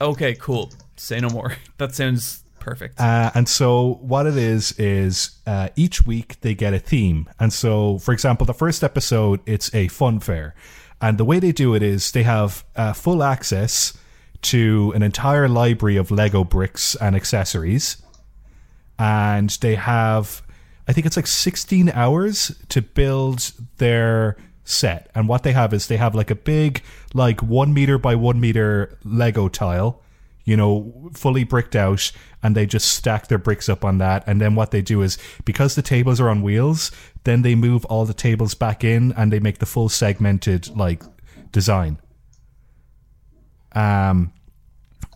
Okay, 0.00 0.34
cool. 0.34 0.72
Say 0.96 1.20
no 1.20 1.28
more. 1.28 1.56
That 1.78 1.94
sounds 1.94 2.42
perfect. 2.58 3.00
Uh, 3.00 3.30
and 3.34 3.48
so 3.48 4.00
what 4.02 4.26
it 4.26 4.36
is 4.36 4.72
is 4.72 5.38
uh, 5.46 5.68
each 5.76 6.04
week 6.04 6.40
they 6.40 6.54
get 6.54 6.74
a 6.74 6.80
theme. 6.80 7.28
And 7.38 7.52
so, 7.52 7.98
for 7.98 8.12
example, 8.12 8.44
the 8.44 8.54
first 8.54 8.82
episode 8.82 9.40
it's 9.46 9.72
a 9.72 9.86
fun 9.86 10.18
fair, 10.18 10.56
and 11.00 11.18
the 11.18 11.24
way 11.24 11.38
they 11.38 11.52
do 11.52 11.74
it 11.74 11.82
is 11.82 12.12
they 12.12 12.22
have 12.22 12.64
uh, 12.74 12.92
full 12.92 13.22
access 13.22 13.96
to 14.42 14.92
an 14.94 15.02
entire 15.02 15.48
library 15.48 15.96
of 15.96 16.10
Lego 16.10 16.44
bricks 16.44 16.94
and 16.96 17.16
accessories, 17.16 18.02
and 18.98 19.50
they 19.60 19.74
have 19.74 20.42
I 20.88 20.92
think 20.92 21.06
it's 21.06 21.16
like 21.16 21.26
16 21.26 21.90
hours 21.90 22.54
to 22.68 22.80
build 22.80 23.52
their 23.78 24.36
set. 24.64 25.10
And 25.14 25.28
what 25.28 25.42
they 25.42 25.52
have 25.52 25.74
is 25.74 25.88
they 25.88 25.96
have 25.96 26.14
like 26.14 26.30
a 26.30 26.36
big, 26.36 26.82
like 27.12 27.42
one 27.42 27.74
meter 27.74 27.98
by 27.98 28.14
one 28.14 28.40
meter 28.40 28.96
Lego 29.04 29.48
tile, 29.48 30.02
you 30.46 30.56
know, 30.56 31.10
fully 31.12 31.44
bricked 31.44 31.76
out, 31.76 32.10
and 32.42 32.56
they 32.56 32.64
just 32.64 32.88
stack 32.92 33.26
their 33.26 33.36
bricks 33.36 33.68
up 33.68 33.84
on 33.84 33.98
that. 33.98 34.24
And 34.26 34.40
then 34.40 34.54
what 34.54 34.70
they 34.70 34.80
do 34.80 35.02
is 35.02 35.18
because 35.44 35.74
the 35.74 35.82
tables 35.82 36.20
are 36.20 36.30
on 36.30 36.40
wheels, 36.40 36.90
then 37.24 37.42
they 37.42 37.54
move 37.54 37.84
all 37.86 38.06
the 38.06 38.14
tables 38.14 38.54
back 38.54 38.84
in 38.84 39.12
and 39.12 39.32
they 39.32 39.40
make 39.40 39.58
the 39.58 39.66
full 39.66 39.88
segmented 39.88 40.68
like 40.74 41.02
design. 41.50 41.98
Um, 43.72 44.32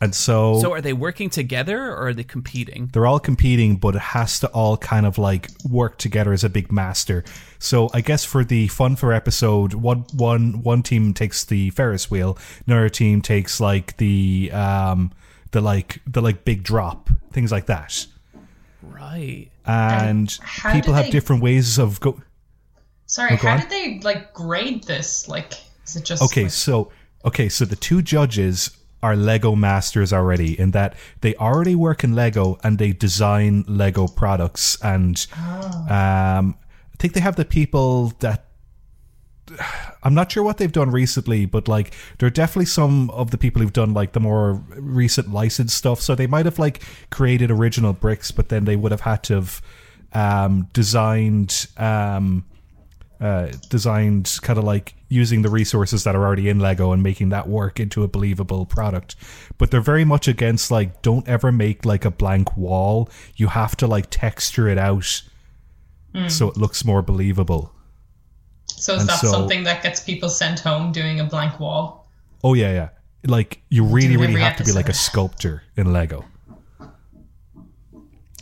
and 0.00 0.14
so, 0.14 0.60
So 0.60 0.72
are 0.72 0.80
they 0.80 0.92
working 0.94 1.28
together 1.30 1.78
or 1.90 2.06
are 2.08 2.14
they 2.14 2.24
competing? 2.24 2.88
they're 2.92 3.06
all 3.06 3.20
competing, 3.20 3.76
but 3.76 3.94
it 3.96 4.00
has 4.00 4.40
to 4.40 4.48
all 4.48 4.76
kind 4.76 5.04
of 5.06 5.18
like 5.18 5.48
work 5.68 5.98
together 5.98 6.32
as 6.32 6.42
a 6.44 6.48
big 6.48 6.72
master. 6.72 7.22
So 7.58 7.90
I 7.92 8.00
guess 8.00 8.24
for 8.24 8.42
the 8.44 8.68
fun 8.68 8.96
for 8.96 9.12
episode, 9.12 9.74
one 9.74 10.06
one 10.14 10.62
one 10.62 10.82
team 10.82 11.12
takes 11.12 11.44
the 11.44 11.70
Ferris 11.70 12.10
wheel, 12.10 12.38
another 12.66 12.88
team 12.88 13.20
takes 13.20 13.60
like 13.60 13.96
the 13.98 14.50
um 14.52 15.12
the 15.52 15.60
like 15.60 16.00
the 16.06 16.22
like 16.22 16.44
big 16.44 16.62
drop, 16.62 17.10
things 17.32 17.52
like 17.52 17.66
that. 17.66 18.06
Right. 18.82 19.48
And 19.66 20.36
how 20.42 20.72
people 20.72 20.94
have 20.94 21.06
they- 21.06 21.10
different 21.10 21.42
ways 21.42 21.78
of 21.78 22.00
go. 22.00 22.20
Sorry, 23.06 23.32
Oh, 23.32 23.36
go 23.36 23.48
how 23.48 23.54
on. 23.54 23.60
did 23.60 23.70
they 23.70 24.00
like 24.02 24.32
grade 24.32 24.84
this? 24.84 25.28
Like, 25.28 25.54
is 25.86 25.96
it 25.96 26.04
just 26.04 26.22
Okay, 26.22 26.44
like- 26.44 26.52
so 26.52 26.90
okay, 27.24 27.48
so 27.48 27.64
the 27.64 27.76
two 27.76 28.02
judges 28.02 28.70
are 29.02 29.16
Lego 29.16 29.54
masters 29.54 30.12
already 30.12 30.58
in 30.58 30.72
that 30.72 30.94
they 31.20 31.34
already 31.36 31.74
work 31.74 32.04
in 32.04 32.14
Lego 32.14 32.58
and 32.62 32.78
they 32.78 32.92
design 32.92 33.64
Lego 33.66 34.06
products 34.06 34.78
and 34.82 35.26
um 35.88 36.56
I 36.92 36.96
think 36.98 37.14
they 37.14 37.20
have 37.20 37.36
the 37.36 37.46
people 37.46 38.12
that 38.20 38.44
I'm 40.02 40.14
not 40.14 40.32
sure 40.32 40.42
what 40.42 40.58
they've 40.58 40.70
done 40.70 40.90
recently, 40.90 41.44
but 41.46 41.68
like 41.68 41.94
there 42.18 42.26
are 42.26 42.30
definitely 42.30 42.66
some 42.66 43.10
of 43.10 43.30
the 43.30 43.38
people 43.38 43.60
who've 43.62 43.72
done 43.72 43.94
like 43.94 44.12
the 44.12 44.20
more 44.20 44.62
recent 44.76 45.32
licensed 45.32 45.76
stuff. 45.76 46.00
So 46.00 46.14
they 46.14 46.26
might 46.26 46.46
have 46.46 46.58
like 46.58 46.82
created 47.10 47.50
original 47.50 47.92
bricks, 47.92 48.30
but 48.30 48.48
then 48.48 48.64
they 48.64 48.76
would 48.76 48.92
have 48.92 49.02
had 49.02 49.22
to 49.24 49.34
have 49.34 49.62
um, 50.12 50.68
designed 50.72 51.66
um, 51.76 52.44
uh, 53.20 53.48
designed 53.68 54.38
kind 54.42 54.58
of 54.58 54.64
like 54.64 54.94
using 55.10 55.42
the 55.42 55.50
resources 55.50 56.04
that 56.04 56.16
are 56.16 56.24
already 56.24 56.48
in 56.48 56.60
Lego 56.60 56.92
and 56.92 57.02
making 57.02 57.28
that 57.30 57.48
work 57.48 57.78
into 57.78 58.02
a 58.02 58.08
believable 58.08 58.64
product. 58.64 59.16
But 59.58 59.70
they're 59.70 59.80
very 59.82 60.04
much 60.04 60.28
against 60.28 60.70
like 60.70 61.02
don't 61.02 61.28
ever 61.28 61.52
make 61.52 61.84
like 61.84 62.06
a 62.06 62.10
blank 62.10 62.56
wall. 62.56 63.10
You 63.36 63.48
have 63.48 63.76
to 63.78 63.86
like 63.86 64.06
texture 64.08 64.68
it 64.68 64.78
out 64.78 65.22
hmm. 66.14 66.28
so 66.28 66.48
it 66.48 66.56
looks 66.56 66.84
more 66.84 67.02
believable. 67.02 67.74
so 68.68 68.94
is 68.94 69.02
and 69.02 69.10
that 69.10 69.18
so- 69.18 69.32
something 69.32 69.64
that 69.64 69.82
gets 69.82 70.00
people 70.00 70.30
sent 70.30 70.60
home 70.60 70.92
doing 70.92 71.20
a 71.20 71.24
blank 71.24 71.60
wall? 71.60 72.08
Oh 72.42 72.54
yeah, 72.54 72.72
yeah. 72.72 72.88
Like 73.26 73.60
you 73.68 73.84
really, 73.84 74.16
really 74.16 74.40
have 74.40 74.56
to 74.56 74.64
be 74.64 74.72
like 74.72 74.88
a 74.88 74.94
sculptor 74.94 75.62
in 75.76 75.92
Lego. 75.92 76.24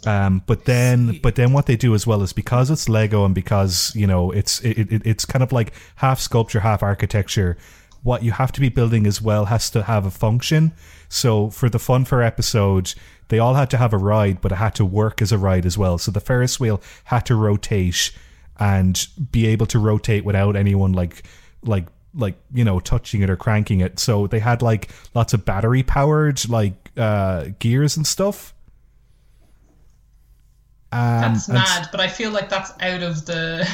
Um, 0.06 0.42
but 0.46 0.64
then, 0.64 1.18
but 1.22 1.34
then 1.34 1.52
what 1.52 1.66
they 1.66 1.76
do 1.76 1.94
as 1.94 2.06
well 2.06 2.22
is 2.22 2.32
because 2.32 2.70
it's 2.70 2.88
Lego 2.88 3.24
and 3.24 3.34
because 3.34 3.94
you 3.94 4.06
know 4.06 4.30
it's 4.30 4.60
it, 4.60 4.92
it, 4.92 5.06
it's 5.06 5.24
kind 5.24 5.42
of 5.42 5.52
like 5.52 5.72
half 5.96 6.20
sculpture, 6.20 6.60
half 6.60 6.82
architecture. 6.82 7.56
What 8.02 8.22
you 8.22 8.30
have 8.32 8.52
to 8.52 8.60
be 8.60 8.68
building 8.68 9.06
as 9.06 9.20
well 9.20 9.46
has 9.46 9.70
to 9.70 9.82
have 9.82 10.06
a 10.06 10.10
function. 10.10 10.72
So 11.08 11.50
for 11.50 11.68
the 11.68 11.78
fun 11.80 12.04
fair 12.04 12.22
episode, 12.22 12.94
they 13.28 13.38
all 13.38 13.54
had 13.54 13.70
to 13.70 13.76
have 13.76 13.92
a 13.92 13.98
ride, 13.98 14.40
but 14.40 14.52
it 14.52 14.56
had 14.56 14.74
to 14.76 14.84
work 14.84 15.20
as 15.20 15.32
a 15.32 15.38
ride 15.38 15.66
as 15.66 15.76
well. 15.76 15.98
So 15.98 16.10
the 16.10 16.20
Ferris 16.20 16.60
wheel 16.60 16.80
had 17.04 17.26
to 17.26 17.34
rotate 17.34 18.12
and 18.58 19.06
be 19.30 19.46
able 19.46 19.66
to 19.66 19.78
rotate 19.78 20.24
without 20.24 20.56
anyone 20.56 20.92
like 20.92 21.22
like 21.62 21.86
like 22.14 22.36
you 22.52 22.64
know 22.64 22.80
touching 22.80 23.22
it 23.22 23.30
or 23.30 23.36
cranking 23.36 23.80
it 23.80 23.98
so 23.98 24.26
they 24.26 24.38
had 24.38 24.62
like 24.62 24.90
lots 25.14 25.32
of 25.34 25.44
battery 25.44 25.82
powered 25.82 26.48
like 26.48 26.90
uh 26.96 27.46
gears 27.58 27.96
and 27.96 28.06
stuff 28.06 28.54
um 30.92 31.20
That's 31.34 31.48
mad, 31.48 31.88
but 31.92 32.00
I 32.00 32.08
feel 32.08 32.30
like 32.30 32.48
that's 32.48 32.72
out 32.80 33.02
of 33.02 33.26
the 33.26 33.68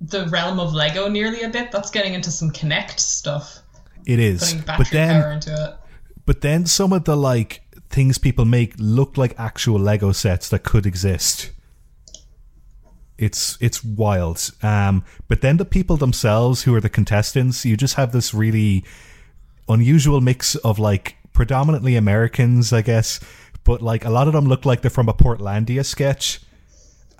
the 0.00 0.26
realm 0.28 0.58
of 0.60 0.72
Lego 0.72 1.08
nearly 1.08 1.42
a 1.42 1.48
bit. 1.48 1.70
That's 1.72 1.90
getting 1.90 2.14
into 2.14 2.30
some 2.30 2.50
Connect 2.50 2.98
stuff, 3.00 3.58
it 4.06 4.18
is 4.18 4.54
but 4.66 4.88
then 4.90 5.22
power 5.22 5.32
into 5.32 5.52
it. 5.52 5.74
but 6.26 6.40
then 6.40 6.66
some 6.66 6.92
of 6.92 7.04
the 7.04 7.16
like 7.16 7.62
things 7.90 8.18
people 8.18 8.44
make 8.44 8.72
look 8.78 9.16
like 9.18 9.34
actual 9.38 9.78
lego 9.78 10.12
sets 10.12 10.48
that 10.48 10.62
could 10.62 10.86
exist 10.86 11.50
it's 13.18 13.58
it's 13.60 13.84
wild 13.84 14.50
um 14.62 15.04
but 15.28 15.40
then 15.42 15.56
the 15.58 15.64
people 15.64 15.96
themselves 15.96 16.62
who 16.62 16.74
are 16.74 16.80
the 16.80 16.88
contestants 16.88 17.64
you 17.64 17.76
just 17.76 17.94
have 17.96 18.12
this 18.12 18.32
really 18.32 18.84
unusual 19.68 20.20
mix 20.20 20.54
of 20.56 20.78
like 20.78 21.16
predominantly 21.32 21.96
americans 21.96 22.72
i 22.72 22.80
guess 22.80 23.20
but 23.64 23.82
like 23.82 24.04
a 24.04 24.10
lot 24.10 24.26
of 24.26 24.32
them 24.32 24.46
look 24.46 24.64
like 24.64 24.82
they're 24.82 24.90
from 24.90 25.08
a 25.08 25.14
portlandia 25.14 25.84
sketch 25.84 26.40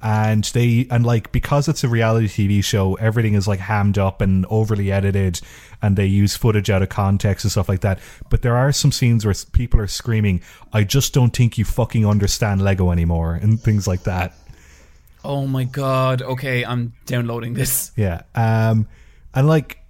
and 0.02 0.44
they 0.44 0.86
and 0.90 1.04
like 1.04 1.30
because 1.32 1.68
it's 1.68 1.84
a 1.84 1.88
reality 1.88 2.26
TV 2.26 2.64
show, 2.64 2.94
everything 2.94 3.34
is 3.34 3.46
like 3.46 3.60
hammed 3.60 3.98
up 3.98 4.20
and 4.20 4.46
overly 4.48 4.90
edited, 4.90 5.40
and 5.82 5.96
they 5.96 6.06
use 6.06 6.36
footage 6.36 6.70
out 6.70 6.82
of 6.82 6.88
context 6.88 7.44
and 7.44 7.52
stuff 7.52 7.68
like 7.68 7.80
that. 7.80 7.98
But 8.30 8.42
there 8.42 8.56
are 8.56 8.72
some 8.72 8.92
scenes 8.92 9.24
where 9.24 9.34
people 9.52 9.78
are 9.80 9.86
screaming, 9.86 10.40
"I 10.72 10.84
just 10.84 11.12
don't 11.12 11.36
think 11.36 11.58
you 11.58 11.64
fucking 11.64 12.06
understand 12.06 12.62
Lego 12.62 12.90
anymore," 12.90 13.34
and 13.34 13.60
things 13.60 13.86
like 13.86 14.04
that. 14.04 14.34
Oh 15.22 15.46
my 15.46 15.64
god. 15.64 16.22
Okay, 16.22 16.64
I'm 16.64 16.94
downloading 17.04 17.52
this. 17.52 17.92
Yeah, 17.94 18.22
um, 18.34 18.88
and 19.34 19.46
like 19.46 19.80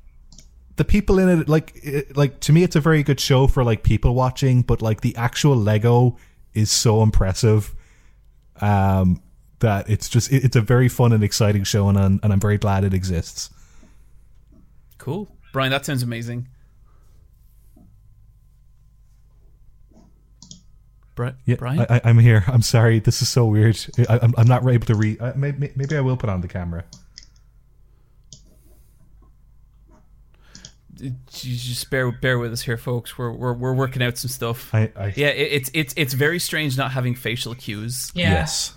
the 0.75 0.85
people 0.85 1.21
in 1.21 1.41
it, 1.41 1.49
like 1.49 1.73
it, 1.85 2.17
like 2.17 2.41
to 2.41 2.53
me, 2.53 2.65
it's 2.65 2.75
a 2.75 2.81
very 2.81 3.05
good 3.05 3.21
show 3.21 3.47
for 3.47 3.63
like 3.63 3.85
people 3.85 4.17
watching. 4.17 4.63
But 4.63 4.83
like 4.83 5.03
the 5.03 5.15
actual 5.15 5.55
Lego 5.55 6.17
is 6.55 6.71
so 6.71 7.03
impressive. 7.03 7.75
Um, 8.61 9.23
that 9.61 9.89
it's 9.91 10.09
just 10.09 10.33
it, 10.33 10.45
it's 10.45 10.57
a 10.57 10.61
very 10.61 10.89
fun 10.89 11.13
and 11.13 11.23
exciting 11.23 11.65
show, 11.65 11.89
and 11.89 11.99
I'm, 11.99 12.21
and 12.23 12.33
I'm 12.33 12.41
very 12.41 12.59
glad 12.59 12.85
it 12.85 12.95
exists. 12.95 13.51
Cool. 14.99 15.31
Brian, 15.53 15.71
that 15.71 15.85
sounds 15.85 16.03
amazing. 16.03 16.49
Bri- 21.15 21.35
Yeah, 21.45 21.57
Brian? 21.57 21.87
I, 21.89 22.01
I'm 22.05 22.19
here. 22.19 22.45
I'm 22.47 22.63
sorry. 22.63 22.99
This 23.01 23.21
is 23.23 23.29
so 23.29 23.45
weird. 23.47 23.79
I, 24.09 24.19
I'm, 24.23 24.35
I'm 24.39 24.47
not 24.47 24.67
able 24.67 24.87
to 24.87 24.95
read. 24.95 25.19
Maybe, 25.37 25.71
maybe 25.77 25.97
I 25.97 26.01
will 26.01 26.17
put 26.17 26.31
on 26.31 26.41
the 26.41 26.49
camera. 26.49 26.85
Just 31.31 31.91
bear 31.91 32.11
bear 32.13 32.39
with 32.39 32.53
us 32.53 32.63
here, 32.63 32.77
folks. 32.77 33.17
We're 33.17 33.33
we're, 33.33 33.53
we're 33.53 33.75
working 33.75 34.03
out 34.03 34.19
some 34.19 34.29
stuff. 34.29 34.75
I, 34.75 34.91
I 34.97 35.13
yeah, 35.17 35.29
it, 35.29 35.53
it's 35.53 35.71
it's 35.75 35.95
it's 35.97 36.15
very 36.15 36.39
strange 36.39 36.77
not 36.77 36.93
having 36.93 37.15
facial 37.15 37.55
cues. 37.55 38.11
Yeah, 38.15 38.31
yes. 38.31 38.75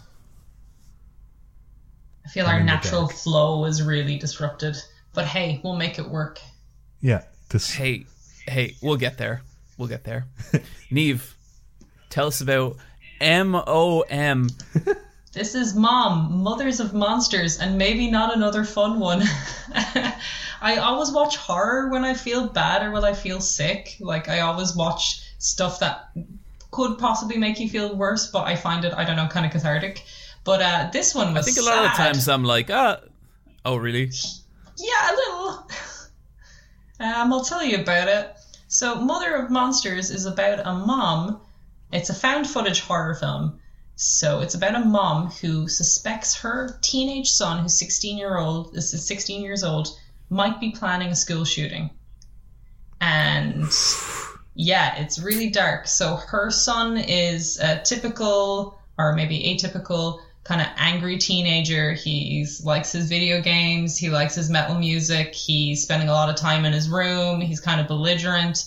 I 2.26 2.30
feel 2.30 2.46
I'm 2.46 2.56
our 2.56 2.64
natural 2.64 3.08
flow 3.08 3.66
is 3.66 3.84
really 3.84 4.18
disrupted. 4.18 4.76
But 5.14 5.26
hey, 5.26 5.62
we'll 5.64 5.76
make 5.76 6.00
it 6.00 6.10
work. 6.10 6.40
Yeah. 7.02 7.24
This. 7.50 7.72
Hey, 7.72 8.06
hey, 8.48 8.76
we'll 8.82 8.98
get 8.98 9.18
there. 9.18 9.42
We'll 9.78 9.90
get 9.90 10.04
there. 10.04 10.26
Neve, 10.92 11.36
tell 12.10 12.28
us 12.28 12.42
about 12.42 12.78
M 13.20 13.56
O 13.56 14.02
M. 14.02 14.50
This 15.34 15.56
is 15.56 15.74
Mom, 15.74 16.44
Mothers 16.44 16.80
of 16.80 16.94
Monsters, 16.94 17.58
and 17.58 17.76
maybe 17.76 18.12
not 18.12 18.36
another 18.36 18.64
fun 18.64 19.00
one. 19.00 19.24
I 20.62 20.78
always 20.78 21.12
watch 21.12 21.38
horror 21.38 21.90
when 21.90 22.06
I 22.06 22.14
feel 22.14 22.48
bad 22.48 22.84
or 22.84 22.92
when 22.92 23.04
I 23.04 23.14
feel 23.14 23.42
sick. 23.42 23.98
Like, 24.00 24.30
I 24.30 24.42
always 24.42 24.76
watch 24.76 25.24
stuff 25.40 25.80
that 25.80 26.12
could 26.70 27.00
possibly 27.00 27.38
make 27.38 27.60
you 27.60 27.68
feel 27.68 27.96
worse, 27.96 28.30
but 28.30 28.44
I 28.44 28.56
find 28.56 28.86
it, 28.86 28.94
I 28.94 29.04
don't 29.06 29.16
know, 29.16 29.28
kind 29.28 29.44
of 29.44 29.52
cathartic. 29.52 30.04
But 30.44 30.62
uh, 30.62 30.90
this 30.94 31.16
one 31.16 31.34
was. 31.34 31.48
I 31.48 31.52
think 31.52 31.66
a 31.66 31.68
lot 31.68 31.86
of 31.86 31.94
times 31.94 32.30
I'm 32.30 32.44
like, 32.44 32.70
ah, 32.70 33.00
oh 33.66 33.78
really? 33.78 34.12
Yeah, 34.78 35.12
a 35.12 35.14
little. 35.16 35.68
Um, 37.00 37.34
I'll 37.34 37.44
tell 37.44 37.62
you 37.62 37.80
about 37.80 38.08
it. 38.08 38.34
So, 38.70 38.96
Mother 38.96 39.36
of 39.36 39.50
Monsters 39.50 40.10
is 40.10 40.26
about 40.26 40.66
a 40.66 40.74
mom. 40.74 41.42
It's 41.92 42.10
a 42.10 42.14
found 42.14 42.48
footage 42.48 42.80
horror 42.80 43.16
film. 43.16 43.60
So, 43.96 44.42
it's 44.42 44.56
about 44.56 44.76
a 44.76 44.80
mom 44.80 45.30
who 45.30 45.68
suspects 45.68 46.36
her 46.42 46.80
teenage 46.82 47.30
son, 47.30 47.62
who's 47.62 47.78
16 47.78 48.18
year 48.18 48.38
old, 48.38 48.74
this 48.74 48.94
is 48.94 49.06
16 49.06 49.42
years 49.42 49.64
old, 49.64 49.88
might 50.30 50.60
be 50.60 50.72
planning 50.72 51.10
a 51.10 51.16
school 51.16 51.46
shooting. 51.46 51.92
And 53.00 53.72
yeah, 54.56 54.96
it's 54.96 55.20
really 55.20 55.50
dark. 55.50 55.88
So, 55.88 56.16
her 56.16 56.50
son 56.50 56.98
is 56.98 57.60
a 57.60 57.82
typical, 57.82 58.80
or 58.98 59.14
maybe 59.14 59.40
atypical, 59.40 60.20
kind 60.44 60.62
of 60.62 60.68
angry 60.78 61.18
teenager. 61.18 61.94
He 61.94 62.46
likes 62.64 62.92
his 62.92 63.08
video 63.08 63.42
games. 63.42 63.98
He 63.98 64.10
likes 64.10 64.36
his 64.36 64.50
metal 64.50 64.76
music. 64.76 65.34
He's 65.34 65.84
spending 65.84 66.10
a 66.10 66.14
lot 66.14 66.30
of 66.30 66.36
time 66.36 66.66
in 66.66 66.74
his 66.74 66.90
room. 66.90 67.42
He's 67.42 67.60
kind 67.60 67.80
of 67.80 67.88
belligerent. 67.88 68.66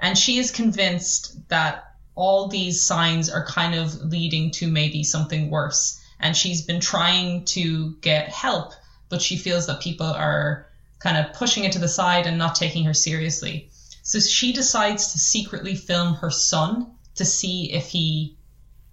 And 0.00 0.16
she 0.16 0.38
is 0.38 0.50
convinced 0.50 1.48
that 1.48 1.91
all 2.14 2.48
these 2.48 2.82
signs 2.82 3.30
are 3.30 3.44
kind 3.46 3.74
of 3.74 3.94
leading 4.02 4.50
to 4.52 4.68
maybe 4.68 5.02
something 5.04 5.50
worse. 5.50 6.00
And 6.20 6.36
she's 6.36 6.62
been 6.62 6.80
trying 6.80 7.44
to 7.46 7.96
get 8.00 8.28
help, 8.28 8.74
but 9.08 9.22
she 9.22 9.36
feels 9.36 9.66
that 9.66 9.80
people 9.80 10.06
are 10.06 10.66
kind 10.98 11.16
of 11.16 11.32
pushing 11.34 11.64
it 11.64 11.72
to 11.72 11.78
the 11.78 11.88
side 11.88 12.26
and 12.26 12.38
not 12.38 12.54
taking 12.54 12.84
her 12.84 12.94
seriously. 12.94 13.68
So 14.02 14.20
she 14.20 14.52
decides 14.52 15.12
to 15.12 15.18
secretly 15.18 15.74
film 15.74 16.14
her 16.14 16.30
son 16.30 16.86
to 17.16 17.24
see 17.24 17.72
if 17.72 17.88
he, 17.88 18.36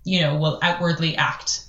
you 0.03 0.21
know, 0.21 0.37
will 0.37 0.59
outwardly 0.61 1.15
act. 1.17 1.65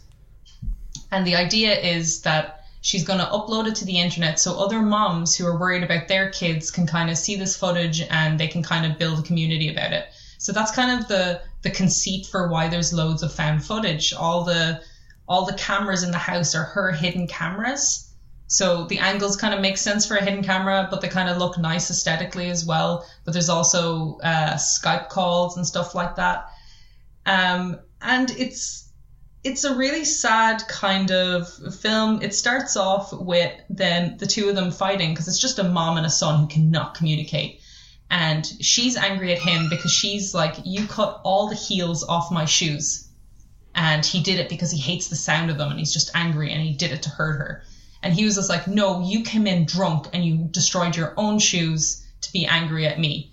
And 1.11 1.27
the 1.27 1.37
idea 1.37 1.79
is 1.79 2.23
that 2.23 2.65
she's 2.81 3.05
going 3.05 3.19
to 3.19 3.27
upload 3.27 3.67
it 3.67 3.75
to 3.77 3.85
the 3.85 3.99
internet 3.99 4.41
so 4.41 4.59
other 4.59 4.81
moms 4.81 5.37
who 5.37 5.47
are 5.47 5.59
worried 5.59 5.83
about 5.83 6.09
their 6.09 6.31
kids 6.31 6.71
can 6.71 6.87
kind 6.87 7.11
of 7.11 7.19
see 7.19 7.37
this 7.37 7.57
footage 7.57 8.01
and 8.01 8.39
they 8.39 8.49
can 8.49 8.63
kind 8.63 8.91
of 8.91 8.99
build 8.99 9.19
a 9.19 9.23
community 9.23 9.71
about 9.71 9.93
it. 9.93 10.09
So 10.40 10.53
that's 10.53 10.70
kind 10.70 10.98
of 10.98 11.07
the 11.07 11.42
the 11.61 11.70
conceit 11.70 12.24
for 12.24 12.48
why 12.48 12.68
there's 12.68 12.94
loads 12.94 13.22
of 13.22 13.31
found 13.31 13.62
footage. 13.62 14.14
All 14.14 14.42
the 14.42 14.81
all 15.29 15.44
the 15.44 15.53
cameras 15.53 16.03
in 16.03 16.11
the 16.11 16.18
house 16.18 16.55
are 16.55 16.64
her 16.64 16.92
hidden 16.92 17.26
cameras. 17.26 18.11
So 18.46 18.87
the 18.87 19.00
angles 19.00 19.37
kind 19.37 19.53
of 19.53 19.61
make 19.61 19.76
sense 19.76 20.07
for 20.07 20.16
a 20.16 20.24
hidden 20.24 20.42
camera, 20.42 20.88
but 20.90 21.03
they 21.03 21.09
kind 21.09 21.29
of 21.29 21.37
look 21.37 21.59
nice 21.59 21.90
aesthetically 21.90 22.48
as 22.48 22.64
well. 22.64 23.07
But 23.24 23.33
there's 23.33 23.50
also 23.50 24.18
uh, 24.22 24.55
Skype 24.55 25.11
calls 25.11 25.59
and 25.59 25.66
stuff 25.66 25.94
like 25.94 26.16
that. 26.16 26.48
Um, 27.26 27.79
and 28.00 28.31
it's 28.31 28.88
it's 29.44 29.64
a 29.64 29.76
really 29.76 30.07
sad 30.07 30.66
kind 30.68 31.11
of 31.12 31.53
film. 31.81 32.22
It 32.22 32.35
starts 32.35 32.79
off 32.79 33.12
with 33.12 33.53
then 33.68 34.16
the 34.16 34.26
two 34.26 34.48
of 34.48 34.55
them 34.55 34.70
fighting 34.70 35.11
because 35.11 35.29
it's 35.29 35.38
just 35.38 35.59
a 35.59 35.64
mom 35.64 35.98
and 35.98 36.07
a 36.07 36.11
son 36.11 36.40
who 36.40 36.46
cannot 36.46 36.94
communicate. 36.94 37.60
And 38.11 38.44
she's 38.61 38.96
angry 38.96 39.33
at 39.33 39.38
him 39.38 39.68
because 39.70 39.92
she's 39.92 40.35
like, 40.35 40.57
You 40.64 40.87
cut 40.87 41.20
all 41.25 41.49
the 41.49 41.55
heels 41.55 42.03
off 42.03 42.31
my 42.31 42.44
shoes. 42.44 43.09
And 43.75 44.05
he 44.05 44.20
did 44.20 44.38
it 44.38 44.49
because 44.49 44.70
he 44.70 44.79
hates 44.79 45.09
the 45.09 45.16
sound 45.16 45.51
of 45.51 45.57
them 45.59 45.70
and 45.70 45.79
he's 45.79 45.92
just 45.92 46.11
angry 46.12 46.51
and 46.51 46.61
he 46.61 46.75
did 46.75 46.92
it 46.92 47.03
to 47.03 47.09
hurt 47.09 47.38
her. 47.38 47.62
And 48.03 48.12
he 48.12 48.25
was 48.25 48.35
just 48.35 48.49
like, 48.49 48.66
No, 48.66 49.01
you 49.01 49.23
came 49.23 49.46
in 49.46 49.64
drunk 49.64 50.09
and 50.12 50.25
you 50.25 50.49
destroyed 50.51 50.96
your 50.96 51.14
own 51.16 51.38
shoes 51.38 52.03
to 52.23 52.33
be 52.33 52.46
angry 52.46 52.87
at 52.87 52.99
me. 52.99 53.31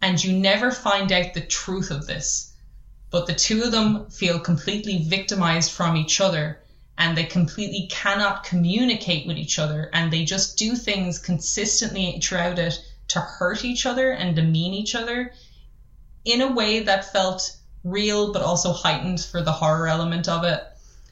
And 0.00 0.22
you 0.22 0.32
never 0.32 0.72
find 0.72 1.12
out 1.12 1.32
the 1.32 1.40
truth 1.40 1.90
of 1.90 2.06
this 2.06 2.52
but 3.12 3.26
the 3.26 3.34
two 3.34 3.62
of 3.62 3.70
them 3.70 4.06
feel 4.08 4.38
completely 4.38 4.96
victimized 4.96 5.70
from 5.70 5.96
each 5.96 6.18
other 6.18 6.58
and 6.96 7.14
they 7.14 7.24
completely 7.24 7.86
cannot 7.90 8.42
communicate 8.42 9.26
with 9.26 9.36
each 9.36 9.58
other 9.58 9.90
and 9.92 10.10
they 10.10 10.24
just 10.24 10.56
do 10.56 10.74
things 10.74 11.18
consistently 11.18 12.18
throughout 12.22 12.58
it 12.58 12.78
to 13.12 13.20
hurt 13.20 13.64
each 13.64 13.86
other 13.86 14.10
and 14.10 14.36
demean 14.36 14.74
each 14.74 14.94
other 14.94 15.32
in 16.24 16.40
a 16.40 16.52
way 16.52 16.80
that 16.80 17.12
felt 17.12 17.56
real 17.84 18.32
but 18.32 18.42
also 18.42 18.72
heightened 18.72 19.20
for 19.20 19.42
the 19.42 19.52
horror 19.52 19.88
element 19.88 20.28
of 20.28 20.44
it 20.44 20.60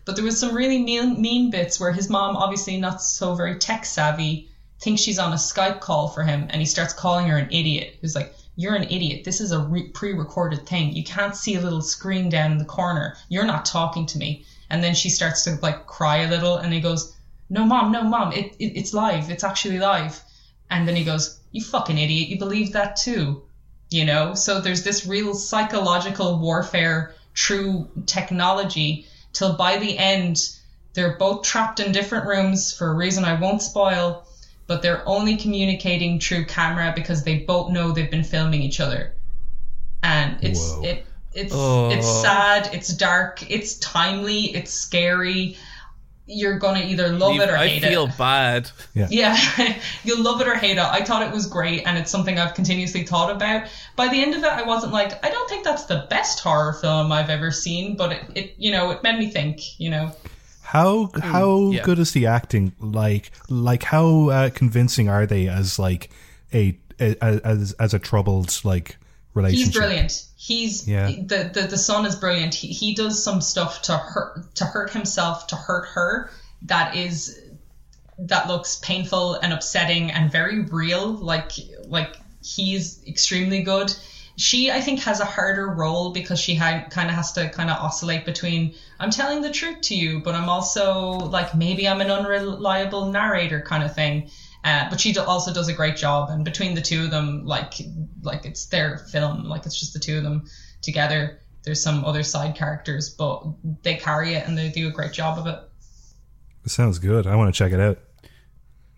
but 0.04 0.16
there 0.16 0.24
was 0.24 0.38
some 0.38 0.54
really 0.54 0.82
mean, 0.82 1.20
mean 1.20 1.50
bits 1.50 1.78
where 1.78 1.92
his 1.92 2.08
mom 2.08 2.36
obviously 2.36 2.76
not 2.76 3.02
so 3.02 3.34
very 3.34 3.56
tech 3.56 3.84
savvy 3.84 4.48
thinks 4.80 5.02
she's 5.02 5.18
on 5.18 5.32
a 5.32 5.36
skype 5.36 5.80
call 5.80 6.08
for 6.08 6.22
him 6.22 6.46
and 6.50 6.60
he 6.60 6.66
starts 6.66 6.94
calling 6.94 7.28
her 7.28 7.36
an 7.36 7.50
idiot 7.50 7.96
who's 8.00 8.14
like 8.14 8.34
you're 8.60 8.74
an 8.74 8.90
idiot. 8.90 9.24
This 9.24 9.40
is 9.40 9.52
a 9.52 9.58
re- 9.58 9.88
pre 9.88 10.12
recorded 10.12 10.66
thing. 10.66 10.92
You 10.92 11.02
can't 11.02 11.34
see 11.34 11.54
a 11.54 11.60
little 11.60 11.80
screen 11.80 12.28
down 12.28 12.52
in 12.52 12.58
the 12.58 12.64
corner. 12.66 13.16
You're 13.30 13.46
not 13.46 13.64
talking 13.64 14.04
to 14.06 14.18
me. 14.18 14.44
And 14.68 14.84
then 14.84 14.94
she 14.94 15.08
starts 15.08 15.44
to 15.44 15.58
like 15.62 15.86
cry 15.86 16.18
a 16.18 16.28
little 16.28 16.56
and 16.56 16.72
he 16.72 16.80
goes, 16.80 17.16
No, 17.48 17.64
mom, 17.64 17.90
no, 17.90 18.02
mom, 18.02 18.32
it, 18.32 18.54
it, 18.58 18.76
it's 18.76 18.92
live. 18.92 19.30
It's 19.30 19.44
actually 19.44 19.78
live. 19.78 20.22
And 20.70 20.86
then 20.86 20.96
he 20.96 21.04
goes, 21.04 21.38
You 21.52 21.62
fucking 21.62 21.98
idiot. 21.98 22.28
You 22.28 22.38
believe 22.38 22.72
that 22.72 22.96
too. 22.96 23.42
You 23.90 24.04
know? 24.04 24.34
So 24.34 24.60
there's 24.60 24.84
this 24.84 25.06
real 25.06 25.34
psychological 25.34 26.38
warfare 26.38 27.14
through 27.36 27.88
technology 28.06 29.06
till 29.32 29.54
by 29.54 29.76
the 29.76 29.98
end, 29.98 30.36
they're 30.94 31.16
both 31.16 31.44
trapped 31.44 31.80
in 31.80 31.92
different 31.92 32.26
rooms 32.26 32.72
for 32.72 32.90
a 32.90 32.94
reason 32.94 33.24
I 33.24 33.40
won't 33.40 33.62
spoil 33.62 34.26
but 34.70 34.82
they're 34.82 35.02
only 35.04 35.34
communicating 35.34 36.20
through 36.20 36.44
camera 36.44 36.92
because 36.94 37.24
they 37.24 37.40
both 37.40 37.72
know 37.72 37.90
they've 37.90 38.08
been 38.08 38.22
filming 38.22 38.62
each 38.62 38.78
other. 38.78 39.12
And 40.00 40.44
it's 40.44 40.74
Whoa. 40.74 40.82
it 40.84 41.06
it's 41.34 41.52
oh. 41.52 41.90
it's 41.90 42.06
sad, 42.06 42.72
it's 42.72 42.94
dark, 42.94 43.50
it's 43.50 43.74
timely, 43.80 44.54
it's 44.54 44.72
scary. 44.72 45.56
You're 46.32 46.58
gonna 46.58 46.80
either 46.80 47.08
love 47.08 47.40
it 47.40 47.48
or 47.48 47.56
I 47.56 47.66
hate 47.66 47.82
it. 47.82 47.86
I 47.86 47.90
feel 47.90 48.06
bad. 48.06 48.70
Yeah, 48.94 49.08
yeah. 49.10 49.80
you'll 50.04 50.22
love 50.22 50.40
it 50.40 50.46
or 50.48 50.54
hate 50.54 50.78
it. 50.78 50.78
I 50.78 51.04
thought 51.04 51.22
it 51.22 51.32
was 51.32 51.46
great, 51.46 51.82
and 51.86 51.98
it's 51.98 52.10
something 52.10 52.38
I've 52.38 52.54
continuously 52.54 53.04
thought 53.04 53.34
about. 53.34 53.68
By 53.96 54.08
the 54.08 54.22
end 54.22 54.34
of 54.34 54.44
it, 54.44 54.52
I 54.52 54.62
wasn't 54.62 54.92
like, 54.92 55.24
I 55.24 55.30
don't 55.30 55.48
think 55.48 55.64
that's 55.64 55.84
the 55.84 56.06
best 56.08 56.40
horror 56.40 56.74
film 56.74 57.10
I've 57.10 57.30
ever 57.30 57.50
seen, 57.50 57.96
but 57.96 58.12
it, 58.12 58.24
it 58.34 58.54
you 58.58 58.70
know, 58.70 58.90
it 58.90 59.02
made 59.02 59.18
me 59.18 59.30
think. 59.30 59.80
You 59.80 59.90
know. 59.90 60.12
How 60.62 61.06
hmm, 61.06 61.20
how 61.20 61.70
yeah. 61.72 61.82
good 61.82 61.98
is 61.98 62.12
the 62.12 62.26
acting? 62.26 62.72
Like 62.78 63.32
like 63.48 63.82
how 63.82 64.28
uh, 64.28 64.50
convincing 64.50 65.08
are 65.08 65.26
they 65.26 65.48
as 65.48 65.80
like 65.80 66.10
a, 66.54 66.78
a 67.00 67.16
as 67.20 67.72
as 67.72 67.92
a 67.92 67.98
troubled 67.98 68.60
like 68.64 68.96
relationship? 69.34 69.66
He's 69.66 69.76
brilliant. 69.76 70.26
He's 70.36 70.88
yeah. 70.88 71.06
the, 71.06 71.50
the 71.52 71.66
the 71.70 71.78
son 71.78 72.06
is 72.06 72.16
brilliant. 72.16 72.54
He 72.54 72.68
he 72.68 72.94
does 72.94 73.22
some 73.22 73.40
stuff 73.40 73.82
to 73.82 73.96
hurt 73.96 74.54
to 74.56 74.64
hurt 74.64 74.90
himself 74.90 75.46
to 75.48 75.56
hurt 75.56 75.86
her 75.88 76.30
that 76.62 76.96
is 76.96 77.40
that 78.18 78.48
looks 78.48 78.76
painful 78.76 79.34
and 79.34 79.52
upsetting 79.52 80.10
and 80.10 80.30
very 80.30 80.60
real. 80.60 81.12
Like 81.12 81.52
like 81.86 82.16
he's 82.42 83.02
extremely 83.06 83.62
good 83.62 83.94
she 84.40 84.70
I 84.70 84.80
think 84.80 85.00
has 85.00 85.20
a 85.20 85.26
harder 85.26 85.68
role 85.68 86.12
because 86.12 86.40
she 86.40 86.54
ha- 86.54 86.86
kind 86.88 87.10
of 87.10 87.14
has 87.14 87.32
to 87.32 87.50
kind 87.50 87.70
of 87.70 87.76
oscillate 87.76 88.24
between 88.24 88.74
I'm 88.98 89.10
telling 89.10 89.42
the 89.42 89.50
truth 89.50 89.82
to 89.82 89.94
you, 89.94 90.20
but 90.20 90.34
I'm 90.34 90.48
also 90.48 91.12
like 91.12 91.54
maybe 91.54 91.86
I'm 91.86 92.00
an 92.00 92.10
unreliable 92.10 93.12
narrator 93.12 93.60
kind 93.60 93.82
of 93.82 93.94
thing. 93.94 94.30
Uh, 94.64 94.88
but 94.90 95.00
she 95.00 95.12
do- 95.12 95.22
also 95.22 95.52
does 95.54 95.68
a 95.68 95.72
great 95.72 95.96
job, 95.96 96.28
and 96.30 96.44
between 96.44 96.74
the 96.74 96.82
two 96.82 97.04
of 97.04 97.10
them, 97.10 97.44
like 97.46 97.74
like 98.22 98.44
it's 98.44 98.66
their 98.66 98.98
film, 98.98 99.44
like 99.44 99.64
it's 99.66 99.78
just 99.78 99.92
the 99.94 99.98
two 99.98 100.18
of 100.18 100.22
them 100.22 100.44
together. 100.82 101.40
There's 101.62 101.82
some 101.82 102.04
other 102.04 102.22
side 102.22 102.54
characters, 102.56 103.10
but 103.10 103.42
they 103.82 103.96
carry 103.96 104.34
it 104.34 104.46
and 104.46 104.56
they 104.56 104.68
do 104.70 104.88
a 104.88 104.90
great 104.90 105.12
job 105.12 105.38
of 105.38 105.46
it. 105.46 105.58
It 106.64 106.70
sounds 106.70 106.98
good. 106.98 107.26
I 107.26 107.36
want 107.36 107.54
to 107.54 107.58
check 107.58 107.72
it 107.72 107.80
out. 107.80 107.98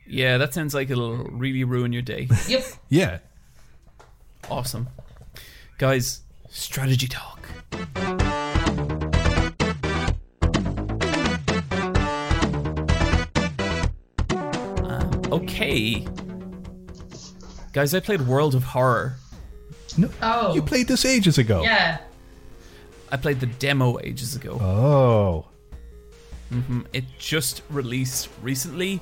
Yeah, 0.07 0.39
that 0.39 0.53
sounds 0.53 0.75
like 0.75 0.91
it'll 0.91 1.17
really 1.17 1.65
ruin 1.65 1.93
your 1.93 2.03
day. 2.03 2.29
Yep. 2.49 2.65
yeah. 2.89 3.19
Awesome. 4.51 4.89
Guys, 5.79 6.23
strategy 6.51 7.07
talk. 7.09 7.41
Okay. 15.33 16.07
Guys, 17.73 17.95
I 17.95 18.01
played 18.01 18.23
World 18.23 18.55
of 18.55 18.65
Horror. 18.65 19.17
No, 19.97 20.11
oh. 20.23 20.55
You 20.55 20.63
played 20.63 20.89
this 20.89 21.05
ages 21.05 21.39
ago. 21.39 21.63
Yeah. 21.63 21.99
I 23.11 23.17
played 23.17 23.41
the 23.41 23.47
demo 23.47 23.99
ages 24.03 24.37
ago. 24.37 24.59
Oh. 24.61 25.47
Mm-hmm. 26.53 26.83
It 26.93 27.05
just 27.19 27.63
released 27.71 28.29
recently, 28.43 29.01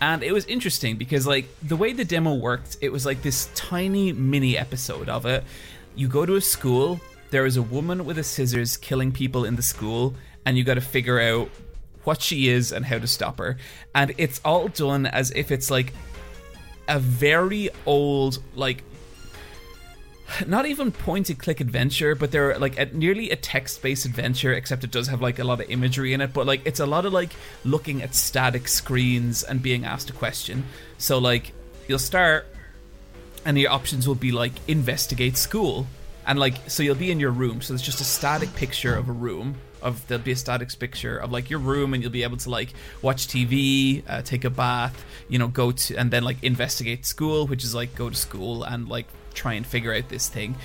and 0.00 0.22
it 0.22 0.32
was 0.32 0.44
interesting 0.46 0.96
because, 0.96 1.26
like, 1.26 1.46
the 1.62 1.76
way 1.76 1.92
the 1.92 2.04
demo 2.04 2.34
worked, 2.34 2.76
it 2.80 2.90
was 2.90 3.04
like 3.04 3.22
this 3.22 3.48
tiny 3.54 4.12
mini 4.12 4.56
episode 4.56 5.08
of 5.08 5.26
it, 5.26 5.44
you 5.96 6.08
go 6.08 6.24
to 6.24 6.36
a 6.36 6.40
school, 6.40 7.00
there 7.30 7.46
is 7.46 7.56
a 7.56 7.62
woman 7.62 8.04
with 8.04 8.18
a 8.18 8.24
scissors 8.24 8.76
killing 8.76 9.10
people 9.10 9.44
in 9.44 9.56
the 9.56 9.62
school, 9.62 10.14
and 10.46 10.56
you 10.56 10.62
got 10.62 10.74
to 10.74 10.80
figure 10.80 11.20
out 11.20 11.48
what 12.04 12.22
she 12.22 12.48
is 12.48 12.72
and 12.72 12.84
how 12.84 12.98
to 12.98 13.06
stop 13.06 13.38
her. 13.38 13.56
And 13.94 14.14
it's 14.18 14.40
all 14.44 14.68
done 14.68 15.06
as 15.06 15.30
if 15.32 15.50
it's 15.50 15.70
like 15.70 15.92
a 16.88 16.98
very 16.98 17.70
old, 17.86 18.42
like 18.54 18.82
not 20.46 20.66
even 20.66 20.90
point 20.90 21.30
and 21.30 21.38
click 21.38 21.60
adventure, 21.60 22.14
but 22.14 22.30
they're 22.30 22.58
like 22.58 22.78
a, 22.78 22.86
nearly 22.86 23.30
a 23.30 23.36
text 23.36 23.82
based 23.82 24.04
adventure, 24.06 24.52
except 24.52 24.84
it 24.84 24.90
does 24.90 25.08
have 25.08 25.20
like 25.20 25.38
a 25.38 25.44
lot 25.44 25.60
of 25.60 25.70
imagery 25.70 26.12
in 26.12 26.20
it. 26.20 26.32
But 26.32 26.46
like 26.46 26.62
it's 26.64 26.80
a 26.80 26.86
lot 26.86 27.06
of 27.06 27.12
like 27.12 27.32
looking 27.64 28.02
at 28.02 28.14
static 28.14 28.68
screens 28.68 29.42
and 29.42 29.62
being 29.62 29.84
asked 29.84 30.10
a 30.10 30.12
question. 30.12 30.64
So 30.98 31.18
like 31.18 31.52
you'll 31.88 31.98
start 31.98 32.46
and 33.44 33.58
your 33.58 33.70
options 33.70 34.08
will 34.08 34.14
be 34.14 34.32
like 34.32 34.52
investigate 34.68 35.36
school 35.36 35.86
and 36.26 36.38
like 36.38 36.54
so 36.68 36.82
you'll 36.82 36.94
be 36.94 37.10
in 37.10 37.20
your 37.20 37.30
room 37.30 37.60
so 37.60 37.74
it's 37.74 37.82
just 37.82 38.00
a 38.00 38.04
static 38.04 38.54
picture 38.54 38.94
of 38.94 39.08
a 39.08 39.12
room 39.12 39.56
of 39.84 40.06
there'll 40.08 40.24
be 40.24 40.32
a 40.32 40.36
static 40.36 40.76
picture 40.78 41.18
of 41.18 41.30
like 41.30 41.50
your 41.50 41.60
room 41.60 41.94
and 41.94 42.02
you'll 42.02 42.12
be 42.12 42.22
able 42.24 42.36
to 42.36 42.50
like 42.50 42.72
watch 43.02 43.28
tv 43.28 44.02
uh, 44.08 44.22
take 44.22 44.44
a 44.44 44.50
bath 44.50 45.04
you 45.28 45.38
know 45.38 45.46
go 45.46 45.70
to 45.70 45.94
and 45.96 46.10
then 46.10 46.24
like 46.24 46.42
investigate 46.42 47.06
school 47.06 47.46
which 47.46 47.62
is 47.62 47.74
like 47.74 47.94
go 47.94 48.10
to 48.10 48.16
school 48.16 48.64
and 48.64 48.88
like 48.88 49.06
try 49.34 49.54
and 49.54 49.66
figure 49.66 49.92
out 49.92 50.08
this 50.08 50.28
thing. 50.28 50.56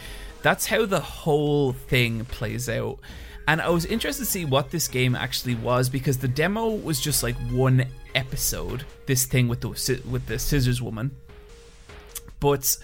That's 0.42 0.66
how 0.68 0.86
the 0.86 1.02
whole 1.02 1.74
thing 1.74 2.26
plays 2.26 2.70
out. 2.70 3.00
And 3.48 3.62
i 3.62 3.70
was 3.70 3.86
interested 3.86 4.26
to 4.26 4.30
see 4.30 4.46
what 4.46 4.70
this 4.70 4.88
game 4.88 5.16
actually 5.16 5.56
was 5.56 5.90
because 5.90 6.20
the 6.20 6.28
demo 6.28 6.70
was 6.70 7.02
just 7.02 7.24
like 7.24 7.36
one 7.50 7.86
episode 8.14 8.86
this 9.08 9.26
thing 9.26 9.48
with 9.48 9.62
the 9.62 10.02
with 10.10 10.28
the 10.28 10.38
scissors 10.38 10.82
woman. 10.82 11.12
But 12.40 12.78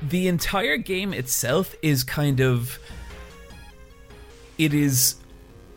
the 0.00 0.28
entire 0.28 0.76
game 0.76 1.12
itself 1.12 1.74
is 1.82 2.04
kind 2.04 2.40
of 2.40 2.78
it 4.58 4.72
is 4.72 5.16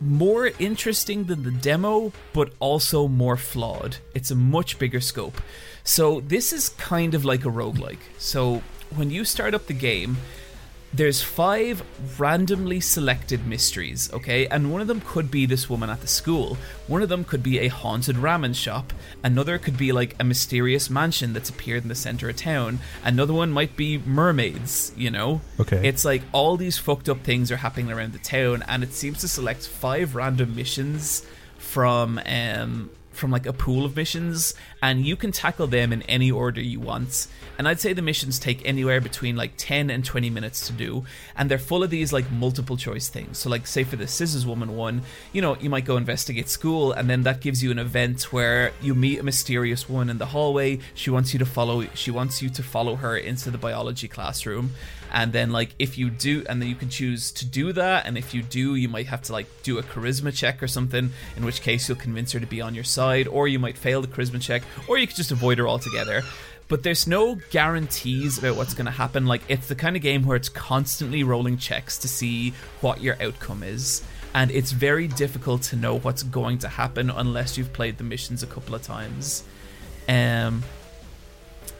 more 0.00 0.50
interesting 0.58 1.24
than 1.24 1.42
the 1.42 1.50
demo, 1.50 2.12
but 2.32 2.52
also 2.60 3.08
more 3.08 3.36
flawed. 3.36 3.96
It's 4.14 4.30
a 4.30 4.36
much 4.36 4.78
bigger 4.78 5.00
scope. 5.00 5.40
So 5.82 6.20
this 6.20 6.52
is 6.52 6.70
kind 6.70 7.14
of 7.14 7.24
like 7.24 7.44
a 7.44 7.50
roguelike. 7.50 7.98
So 8.18 8.62
when 8.94 9.10
you 9.10 9.24
start 9.24 9.54
up 9.54 9.66
the 9.66 9.74
game, 9.74 10.16
there's 10.94 11.22
five 11.22 11.82
randomly 12.20 12.78
selected 12.78 13.46
mysteries, 13.46 14.12
okay? 14.12 14.46
And 14.46 14.70
one 14.70 14.80
of 14.80 14.86
them 14.86 15.00
could 15.00 15.28
be 15.28 15.44
this 15.44 15.68
woman 15.68 15.90
at 15.90 16.00
the 16.00 16.06
school. 16.06 16.56
One 16.86 17.02
of 17.02 17.08
them 17.08 17.24
could 17.24 17.42
be 17.42 17.58
a 17.58 17.68
haunted 17.68 18.14
ramen 18.16 18.54
shop. 18.54 18.92
Another 19.22 19.58
could 19.58 19.76
be 19.76 19.90
like 19.90 20.14
a 20.20 20.24
mysterious 20.24 20.88
mansion 20.88 21.32
that's 21.32 21.50
appeared 21.50 21.82
in 21.82 21.88
the 21.88 21.96
center 21.96 22.28
of 22.28 22.36
town. 22.36 22.78
Another 23.02 23.32
one 23.32 23.50
might 23.50 23.76
be 23.76 23.98
mermaids, 23.98 24.92
you 24.96 25.10
know? 25.10 25.40
Okay. 25.58 25.86
It's 25.86 26.04
like 26.04 26.22
all 26.30 26.56
these 26.56 26.78
fucked 26.78 27.08
up 27.08 27.24
things 27.24 27.50
are 27.50 27.56
happening 27.56 27.90
around 27.90 28.12
the 28.12 28.20
town, 28.20 28.62
and 28.68 28.84
it 28.84 28.92
seems 28.92 29.20
to 29.22 29.28
select 29.28 29.66
five 29.66 30.14
random 30.14 30.54
missions 30.54 31.26
from 31.58 32.20
um 32.26 32.90
from 33.14 33.30
like 33.30 33.46
a 33.46 33.52
pool 33.52 33.84
of 33.84 33.96
missions 33.96 34.54
and 34.82 35.06
you 35.06 35.16
can 35.16 35.32
tackle 35.32 35.66
them 35.66 35.92
in 35.92 36.02
any 36.02 36.30
order 36.30 36.60
you 36.60 36.80
want. 36.80 37.26
And 37.58 37.68
i'd 37.68 37.80
say 37.80 37.92
the 37.92 38.02
missions 38.02 38.38
take 38.38 38.64
anywhere 38.64 39.00
between 39.00 39.36
like 39.36 39.52
10 39.56 39.90
and 39.90 40.04
20 40.04 40.30
minutes 40.30 40.66
to 40.66 40.72
do 40.72 41.04
and 41.36 41.50
they're 41.50 41.58
full 41.58 41.82
of 41.82 41.90
these 41.90 42.12
like 42.12 42.30
multiple 42.30 42.76
choice 42.76 43.08
things. 43.08 43.38
So 43.38 43.50
like 43.50 43.66
say 43.66 43.84
for 43.84 43.96
the 43.96 44.06
scissors 44.06 44.46
woman 44.46 44.76
one 44.76 45.02
you 45.32 45.40
know 45.40 45.56
you 45.60 45.70
might 45.70 45.84
go 45.84 45.96
investigate 45.96 46.48
school 46.48 46.92
and 46.92 47.08
then 47.08 47.22
that 47.22 47.40
gives 47.40 47.62
you 47.62 47.70
an 47.70 47.78
event 47.78 48.32
where 48.32 48.72
you 48.80 48.94
meet 48.94 49.18
a 49.18 49.22
mysterious 49.22 49.88
woman 49.88 50.10
in 50.10 50.18
the 50.18 50.26
hallway. 50.26 50.80
She 50.94 51.10
wants 51.10 51.32
you 51.32 51.38
to 51.38 51.46
follow 51.46 51.84
she 51.94 52.10
wants 52.10 52.42
you 52.42 52.48
to 52.50 52.62
follow 52.62 52.96
her 52.96 53.16
into 53.16 53.50
the 53.50 53.58
biology 53.58 54.08
classroom 54.08 54.72
and 55.14 55.32
then 55.32 55.52
like 55.52 55.76
if 55.78 55.96
you 55.96 56.10
do 56.10 56.44
and 56.48 56.60
then 56.60 56.68
you 56.68 56.74
can 56.74 56.88
choose 56.88 57.30
to 57.30 57.46
do 57.46 57.72
that. 57.72 58.04
And 58.04 58.18
if 58.18 58.34
you 58.34 58.42
do 58.42 58.74
you 58.74 58.88
might 58.88 59.06
have 59.06 59.22
to 59.22 59.32
like 59.32 59.46
do 59.62 59.78
a 59.78 59.82
charisma 59.82 60.36
check 60.36 60.60
or 60.60 60.66
something 60.66 61.10
in 61.36 61.44
which 61.44 61.62
case 61.62 61.88
you'll 61.88 61.96
convince 61.96 62.32
her 62.32 62.40
to 62.40 62.46
be 62.46 62.60
on 62.60 62.74
your 62.74 62.84
side 62.84 63.28
or 63.28 63.46
you 63.46 63.60
might 63.60 63.78
fail 63.78 64.02
the 64.02 64.08
charisma 64.08 64.42
check 64.42 64.64
or 64.88 64.98
you 64.98 65.06
could 65.06 65.16
just 65.16 65.30
avoid 65.30 65.58
her 65.58 65.68
altogether. 65.68 66.22
But 66.66 66.82
there's 66.82 67.06
no 67.06 67.36
guarantees 67.50 68.38
about 68.38 68.56
what's 68.56 68.74
going 68.74 68.86
to 68.86 68.90
happen. 68.90 69.26
Like 69.26 69.42
it's 69.48 69.68
the 69.68 69.76
kind 69.76 69.94
of 69.94 70.02
game 70.02 70.26
where 70.26 70.36
it's 70.36 70.48
constantly 70.48 71.22
rolling 71.22 71.58
checks 71.58 71.96
to 71.98 72.08
see 72.08 72.50
what 72.80 73.00
your 73.00 73.16
outcome 73.22 73.62
is. 73.62 74.02
And 74.34 74.50
it's 74.50 74.72
very 74.72 75.06
difficult 75.06 75.62
to 75.64 75.76
know 75.76 76.00
what's 76.00 76.24
going 76.24 76.58
to 76.58 76.68
happen 76.68 77.08
unless 77.08 77.56
you've 77.56 77.72
played 77.72 77.98
the 77.98 78.04
missions 78.04 78.42
a 78.42 78.48
couple 78.48 78.74
of 78.74 78.82
times. 78.82 79.44
Um 80.08 80.64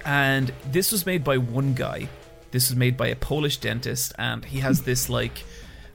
and 0.07 0.53
this 0.67 0.93
was 0.93 1.05
made 1.05 1.25
by 1.25 1.39
one 1.39 1.75
guy 1.75 2.09
this 2.55 2.71
was 2.71 2.77
made 2.77 2.97
by 2.97 3.09
a 3.09 3.17
Polish 3.17 3.57
dentist, 3.57 4.13
and 4.17 4.45
he 4.45 4.61
has 4.61 4.83
this 4.83 5.09
like 5.19 5.43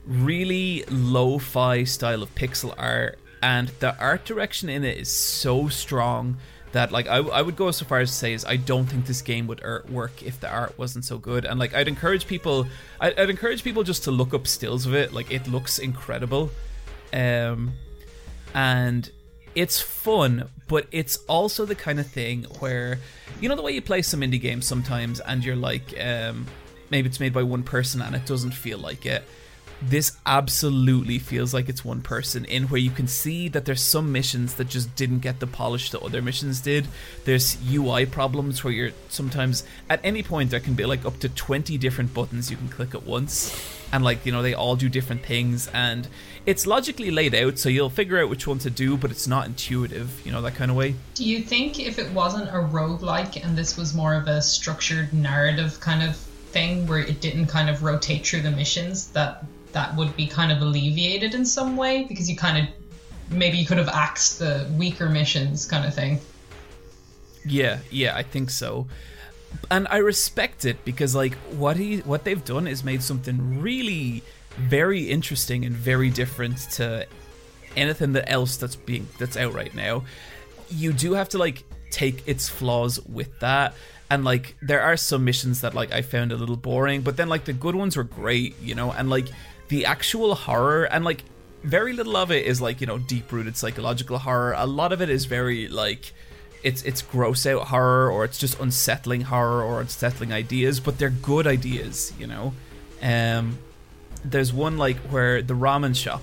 really 0.05 0.83
lo-fi 0.89 1.85
style 1.85 2.21
of 2.21 2.35
pixel 2.35 2.75
art, 2.77 3.17
and 3.41 3.69
the 3.79 3.97
art 3.97 4.25
direction 4.25 4.67
in 4.67 4.83
it 4.83 4.97
is 4.97 5.09
so 5.09 5.69
strong 5.69 6.35
that 6.73 6.91
like 6.91 7.07
I, 7.07 7.17
I 7.17 7.41
would 7.41 7.55
go 7.55 7.71
so 7.71 7.85
far 7.85 7.99
as 7.99 8.11
to 8.11 8.15
say 8.15 8.33
is 8.33 8.43
I 8.43 8.57
don't 8.57 8.87
think 8.87 9.05
this 9.05 9.21
game 9.21 9.47
would 9.47 9.63
work 9.89 10.21
if 10.21 10.41
the 10.41 10.49
art 10.49 10.77
wasn't 10.77 11.05
so 11.05 11.17
good. 11.17 11.45
And 11.45 11.57
like 11.57 11.73
I'd 11.73 11.87
encourage 11.87 12.27
people 12.27 12.67
I'd, 12.99 13.17
I'd 13.17 13.29
encourage 13.29 13.63
people 13.63 13.83
just 13.83 14.03
to 14.03 14.11
look 14.11 14.33
up 14.33 14.45
stills 14.45 14.85
of 14.85 14.93
it. 14.93 15.13
Like 15.13 15.31
it 15.31 15.47
looks 15.47 15.79
incredible. 15.79 16.51
Um 17.11 17.71
and 18.53 19.09
it's 19.55 19.81
fun, 19.81 20.49
but 20.67 20.87
it's 20.91 21.17
also 21.27 21.65
the 21.65 21.75
kind 21.75 21.99
of 21.99 22.07
thing 22.07 22.43
where 22.59 22.99
you 23.41 23.49
know 23.49 23.55
the 23.55 23.61
way 23.61 23.71
you 23.71 23.81
play 23.81 24.01
some 24.01 24.21
indie 24.21 24.41
games 24.41 24.67
sometimes, 24.67 25.19
and 25.19 25.43
you're 25.43 25.55
like, 25.55 25.93
um, 25.99 26.47
maybe 26.89 27.07
it's 27.07 27.19
made 27.19 27.33
by 27.33 27.43
one 27.43 27.63
person 27.63 28.01
and 28.01 28.15
it 28.15 28.25
doesn't 28.25 28.51
feel 28.51 28.77
like 28.77 29.05
it. 29.05 29.23
This 29.81 30.17
absolutely 30.25 31.19
feels 31.19 31.53
like 31.53 31.69
it's 31.69 31.85
one 31.85 32.01
person 32.01 32.43
in 32.45 32.63
where 32.63 32.81
you 32.81 32.91
can 32.91 33.07
see 33.07 33.47
that 33.49 33.63
there's 33.63 33.81
some 33.81 34.11
missions 34.11 34.55
that 34.55 34.67
just 34.67 34.93
didn't 34.95 35.19
get 35.19 35.39
the 35.39 35.47
polish 35.47 35.91
that 35.91 36.01
other 36.01 36.21
missions 36.21 36.59
did. 36.59 36.87
There's 37.23 37.57
UI 37.71 38.05
problems 38.05 38.63
where 38.63 38.73
you're 38.73 38.91
sometimes 39.07 39.63
at 39.89 40.01
any 40.03 40.21
point 40.21 40.49
there 40.49 40.59
can 40.59 40.73
be 40.73 40.85
like 40.85 41.05
up 41.05 41.19
to 41.19 41.29
20 41.29 41.77
different 41.77 42.13
buttons 42.13 42.51
you 42.51 42.57
can 42.57 42.67
click 42.67 42.93
at 42.93 43.03
once. 43.03 43.77
And 43.91 44.03
like 44.03 44.25
you 44.25 44.33
know 44.33 44.41
they 44.41 44.53
all 44.53 44.75
do 44.75 44.89
different 44.89 45.25
things. 45.25 45.69
And 45.73 46.09
it's 46.45 46.67
logically 46.67 47.09
laid 47.09 47.33
out 47.33 47.57
so 47.57 47.69
you'll 47.69 47.89
figure 47.89 48.21
out 48.21 48.29
which 48.29 48.47
one 48.47 48.59
to 48.59 48.69
do 48.69 48.97
but 48.97 49.11
it's 49.11 49.27
not 49.27 49.45
intuitive 49.45 50.25
you 50.25 50.31
know 50.31 50.41
that 50.41 50.55
kind 50.55 50.71
of 50.71 50.75
way. 50.75 50.95
Do 51.13 51.23
you 51.23 51.41
think 51.41 51.79
if 51.79 51.99
it 51.99 52.11
wasn't 52.11 52.49
a 52.49 52.59
roguelike 52.59 53.41
and 53.43 53.57
this 53.57 53.77
was 53.77 53.95
more 53.95 54.13
of 54.13 54.27
a 54.27 54.41
structured 54.41 55.13
narrative 55.13 55.79
kind 55.79 56.03
of 56.03 56.17
thing 56.17 56.87
where 56.87 56.99
it 56.99 57.21
didn't 57.21 57.47
kind 57.47 57.69
of 57.69 57.83
rotate 57.83 58.25
through 58.25 58.41
the 58.41 58.51
missions 58.51 59.09
that 59.11 59.45
that 59.71 59.95
would 59.95 60.15
be 60.15 60.27
kind 60.27 60.51
of 60.51 60.61
alleviated 60.61 61.33
in 61.33 61.45
some 61.45 61.77
way 61.77 62.03
because 62.03 62.29
you 62.29 62.35
kind 62.35 62.67
of 62.67 62.73
maybe 63.31 63.57
you 63.57 63.65
could 63.65 63.77
have 63.77 63.89
axed 63.89 64.39
the 64.39 64.67
weaker 64.77 65.09
missions 65.09 65.65
kind 65.65 65.85
of 65.85 65.93
thing. 65.93 66.19
Yeah 67.45 67.79
yeah 67.89 68.15
i 68.15 68.23
think 68.23 68.49
so. 68.49 68.87
And 69.71 69.87
I 69.89 69.97
respect 69.97 70.65
it 70.65 70.83
because 70.85 71.15
like 71.15 71.33
what 71.57 71.77
he 71.77 71.99
what 71.99 72.23
they've 72.23 72.43
done 72.43 72.67
is 72.67 72.83
made 72.83 73.01
something 73.01 73.61
really 73.61 74.23
very 74.57 75.09
interesting 75.09 75.65
and 75.65 75.75
very 75.75 76.09
different 76.09 76.57
to 76.71 77.07
anything 77.75 78.13
that 78.13 78.29
else 78.29 78.57
that's 78.57 78.75
being 78.75 79.07
that's 79.17 79.37
out 79.37 79.53
right 79.53 79.73
now. 79.73 80.03
You 80.69 80.93
do 80.93 81.13
have 81.13 81.29
to 81.29 81.37
like 81.37 81.63
take 81.91 82.27
its 82.27 82.49
flaws 82.49 82.99
with 83.05 83.39
that. 83.39 83.73
And 84.11 84.23
like 84.25 84.55
there 84.61 84.81
are 84.81 84.97
some 84.97 85.23
missions 85.23 85.61
that 85.61 85.73
like 85.73 85.91
I 85.91 86.01
found 86.01 86.31
a 86.31 86.35
little 86.35 86.57
boring, 86.57 87.01
but 87.01 87.17
then 87.17 87.29
like 87.29 87.45
the 87.45 87.53
good 87.53 87.75
ones 87.75 87.95
were 87.95 88.03
great, 88.03 88.59
you 88.61 88.75
know, 88.75 88.91
and 88.91 89.09
like 89.09 89.27
the 89.69 89.85
actual 89.85 90.35
horror 90.35 90.83
and 90.83 91.05
like 91.05 91.23
very 91.63 91.93
little 91.93 92.15
of 92.15 92.31
it 92.31 92.45
is 92.45 92.61
like, 92.61 92.81
you 92.81 92.87
know, 92.87 92.97
deep 92.97 93.31
rooted 93.31 93.57
psychological 93.57 94.19
horror. 94.19 94.53
A 94.57 94.65
lot 94.65 94.91
of 94.91 95.01
it 95.01 95.09
is 95.09 95.25
very 95.25 95.67
like 95.67 96.13
it's 96.63 96.83
it's 96.83 97.01
gross 97.01 97.45
out 97.45 97.67
horror 97.67 98.11
or 98.11 98.25
it's 98.25 98.37
just 98.37 98.59
unsettling 98.59 99.21
horror 99.21 99.63
or 99.63 99.81
unsettling 99.81 100.33
ideas, 100.33 100.79
but 100.79 100.97
they're 100.97 101.09
good 101.09 101.47
ideas, 101.47 102.13
you 102.19 102.27
know. 102.27 102.53
Um, 103.01 103.59
there's 104.23 104.51
one 104.51 104.77
like 104.77 104.97
where 104.97 105.41
the 105.41 105.53
ramen 105.53 105.95
shop. 105.95 106.21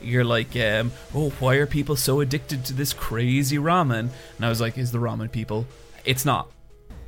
You're 0.00 0.24
like, 0.24 0.54
um, 0.56 0.92
oh, 1.12 1.30
why 1.40 1.56
are 1.56 1.66
people 1.66 1.96
so 1.96 2.20
addicted 2.20 2.64
to 2.66 2.72
this 2.72 2.92
crazy 2.92 3.56
ramen? 3.56 4.10
And 4.36 4.46
I 4.46 4.48
was 4.48 4.60
like, 4.60 4.78
is 4.78 4.92
the 4.92 4.98
ramen 4.98 5.30
people? 5.30 5.66
It's 6.04 6.24
not. 6.24 6.50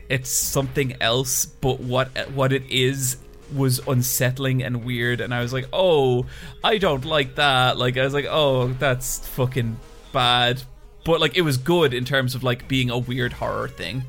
It's 0.09 0.29
something 0.29 0.97
else, 1.01 1.47
but 1.47 1.79
what 1.79 2.09
what 2.33 2.53
it 2.53 2.65
is 2.69 3.17
was 3.55 3.81
unsettling 3.87 4.63
and 4.63 4.85
weird 4.85 5.21
and 5.21 5.35
I 5.35 5.43
was 5.43 5.53
like, 5.53 5.69
"Oh, 5.73 6.27
I 6.63 6.79
don't 6.79 7.05
like 7.05 7.37
that." 7.37 7.79
Like 7.79 7.97
I 7.97 8.05
was 8.05 8.15
like, 8.15 8.27
"Oh, 8.29 8.69
that's 8.69 9.27
fucking 9.29 9.79
bad." 10.13 10.63
but 11.05 11.21
like 11.21 11.37
it 11.37 11.43
was 11.43 11.57
good 11.57 11.95
in 11.95 12.05
terms 12.05 12.35
of 12.35 12.43
like 12.43 12.69
being 12.69 12.91
a 12.91 12.99
weird 12.99 13.33
horror 13.33 13.69
thing. 13.69 14.05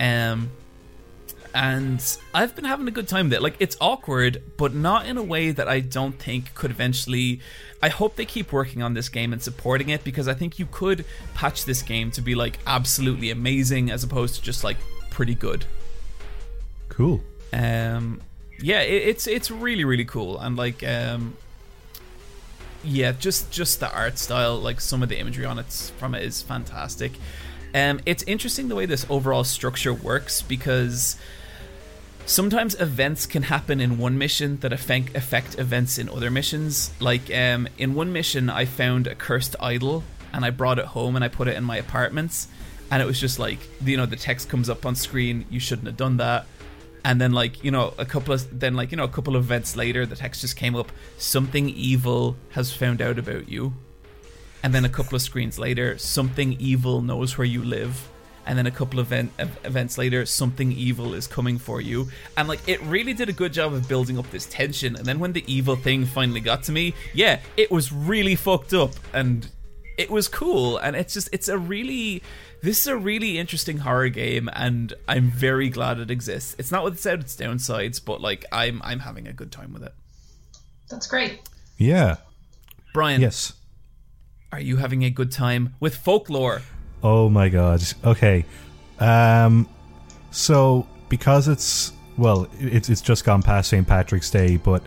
Um, 0.00 0.50
and 1.54 2.18
I've 2.34 2.54
been 2.54 2.64
having 2.64 2.86
a 2.86 2.90
good 2.90 3.08
time 3.08 3.30
there. 3.30 3.38
it. 3.38 3.42
Like 3.42 3.56
it's 3.58 3.76
awkward, 3.80 4.42
but 4.56 4.74
not 4.74 5.06
in 5.06 5.16
a 5.16 5.22
way 5.22 5.50
that 5.50 5.68
I 5.68 5.80
don't 5.80 6.18
think 6.18 6.54
could 6.54 6.70
eventually. 6.70 7.40
I 7.82 7.88
hope 7.88 8.16
they 8.16 8.24
keep 8.24 8.52
working 8.52 8.82
on 8.82 8.94
this 8.94 9.08
game 9.08 9.32
and 9.32 9.42
supporting 9.42 9.88
it 9.88 10.04
because 10.04 10.28
I 10.28 10.34
think 10.34 10.58
you 10.58 10.66
could 10.66 11.04
patch 11.34 11.64
this 11.64 11.80
game 11.82 12.10
to 12.12 12.20
be 12.20 12.34
like 12.34 12.58
absolutely 12.66 13.30
amazing 13.30 13.90
as 13.90 14.04
opposed 14.04 14.34
to 14.36 14.42
just 14.42 14.64
like 14.64 14.76
pretty 15.10 15.34
good. 15.34 15.64
Cool. 16.88 17.22
Um, 17.52 18.20
yeah, 18.60 18.80
it, 18.80 19.08
it's 19.08 19.26
it's 19.26 19.50
really 19.50 19.84
really 19.84 20.04
cool 20.04 20.38
and 20.38 20.56
like 20.56 20.82
um, 20.82 21.36
yeah, 22.84 23.12
just 23.12 23.50
just 23.50 23.80
the 23.80 23.92
art 23.92 24.18
style, 24.18 24.56
like 24.56 24.80
some 24.80 25.02
of 25.02 25.08
the 25.08 25.18
imagery 25.18 25.44
on 25.44 25.58
it 25.58 25.92
from 25.98 26.14
it 26.14 26.22
is 26.22 26.42
fantastic. 26.42 27.12
Um, 27.74 28.00
it's 28.06 28.22
interesting 28.22 28.68
the 28.68 28.74
way 28.74 28.86
this 28.86 29.06
overall 29.10 29.44
structure 29.44 29.92
works 29.92 30.42
because 30.42 31.16
sometimes 32.24 32.80
events 32.80 33.26
can 33.26 33.44
happen 33.44 33.80
in 33.80 33.98
one 33.98 34.16
mission 34.16 34.58
that 34.60 34.72
affect 34.72 35.16
affect 35.16 35.58
events 35.58 35.98
in 35.98 36.08
other 36.08 36.30
missions. 36.30 36.92
Like 37.00 37.34
um, 37.34 37.68
in 37.78 37.94
one 37.94 38.12
mission, 38.12 38.48
I 38.48 38.64
found 38.64 39.06
a 39.06 39.14
cursed 39.14 39.56
idol 39.60 40.04
and 40.32 40.44
I 40.44 40.50
brought 40.50 40.78
it 40.78 40.86
home 40.86 41.16
and 41.16 41.24
I 41.24 41.28
put 41.28 41.48
it 41.48 41.56
in 41.56 41.64
my 41.64 41.76
apartments, 41.76 42.48
and 42.90 43.02
it 43.02 43.06
was 43.06 43.20
just 43.20 43.38
like 43.38 43.58
you 43.84 43.96
know 43.96 44.06
the 44.06 44.16
text 44.16 44.48
comes 44.48 44.70
up 44.70 44.86
on 44.86 44.94
screen. 44.94 45.44
You 45.50 45.60
shouldn't 45.60 45.86
have 45.88 45.96
done 45.96 46.16
that 46.18 46.46
and 47.08 47.18
then 47.18 47.32
like 47.32 47.64
you 47.64 47.70
know 47.70 47.94
a 47.96 48.04
couple 48.04 48.34
of 48.34 48.60
then 48.60 48.76
like 48.76 48.90
you 48.90 48.96
know 48.98 49.04
a 49.04 49.08
couple 49.08 49.34
of 49.34 49.42
events 49.42 49.74
later 49.74 50.04
the 50.04 50.14
text 50.14 50.42
just 50.42 50.56
came 50.56 50.76
up 50.76 50.92
something 51.16 51.70
evil 51.70 52.36
has 52.50 52.70
found 52.70 53.00
out 53.00 53.18
about 53.18 53.48
you. 53.48 53.72
And 54.62 54.74
then 54.74 54.84
a 54.84 54.90
couple 54.90 55.16
of 55.16 55.22
screens 55.22 55.58
later 55.58 55.96
something 55.96 56.52
evil 56.60 57.00
knows 57.00 57.38
where 57.38 57.46
you 57.46 57.62
live. 57.64 58.08
And 58.44 58.58
then 58.58 58.66
a 58.66 58.70
couple 58.70 58.98
of 58.98 59.06
event, 59.06 59.30
events 59.64 59.98
later 59.98 60.24
something 60.26 60.72
evil 60.72 61.14
is 61.14 61.26
coming 61.26 61.58
for 61.58 61.80
you. 61.80 62.08
And 62.36 62.46
like 62.46 62.60
it 62.68 62.82
really 62.82 63.14
did 63.14 63.30
a 63.30 63.32
good 63.32 63.54
job 63.54 63.72
of 63.72 63.88
building 63.88 64.18
up 64.18 64.30
this 64.30 64.44
tension. 64.44 64.94
And 64.94 65.06
then 65.06 65.18
when 65.18 65.32
the 65.32 65.44
evil 65.50 65.76
thing 65.76 66.04
finally 66.04 66.40
got 66.40 66.62
to 66.64 66.72
me 66.72 66.94
yeah 67.14 67.40
it 67.56 67.70
was 67.70 67.90
really 67.90 68.36
fucked 68.36 68.74
up. 68.74 68.92
And 69.14 69.48
it 69.96 70.10
was 70.10 70.28
cool. 70.28 70.76
And 70.76 70.94
it's 70.94 71.14
just 71.14 71.30
it's 71.32 71.48
a 71.48 71.56
really 71.56 72.22
this 72.62 72.80
is 72.80 72.86
a 72.86 72.96
really 72.96 73.38
interesting 73.38 73.78
horror 73.78 74.08
game, 74.08 74.48
and 74.52 74.92
I'm 75.06 75.30
very 75.30 75.68
glad 75.68 75.98
it 75.98 76.10
exists. 76.10 76.54
It's 76.58 76.70
not 76.70 76.84
without 76.84 77.20
its 77.20 77.36
downsides, 77.36 78.04
but 78.04 78.20
like 78.20 78.44
I'm 78.52 78.80
I'm 78.84 79.00
having 79.00 79.26
a 79.28 79.32
good 79.32 79.52
time 79.52 79.72
with 79.72 79.82
it. 79.82 79.94
That's 80.90 81.06
great. 81.06 81.40
Yeah. 81.76 82.16
Brian, 82.94 83.20
Yes. 83.20 83.52
are 84.52 84.60
you 84.60 84.76
having 84.76 85.04
a 85.04 85.10
good 85.10 85.30
time 85.30 85.74
with 85.80 85.94
folklore? 85.94 86.62
Oh 87.02 87.28
my 87.28 87.48
god. 87.48 87.82
Okay. 88.04 88.44
Um 88.98 89.68
so 90.30 90.86
because 91.08 91.46
it's 91.48 91.92
well, 92.16 92.48
it's 92.58 92.88
it's 92.88 93.00
just 93.00 93.24
gone 93.24 93.42
past 93.42 93.70
St. 93.70 93.86
Patrick's 93.86 94.30
Day, 94.30 94.56
but 94.56 94.82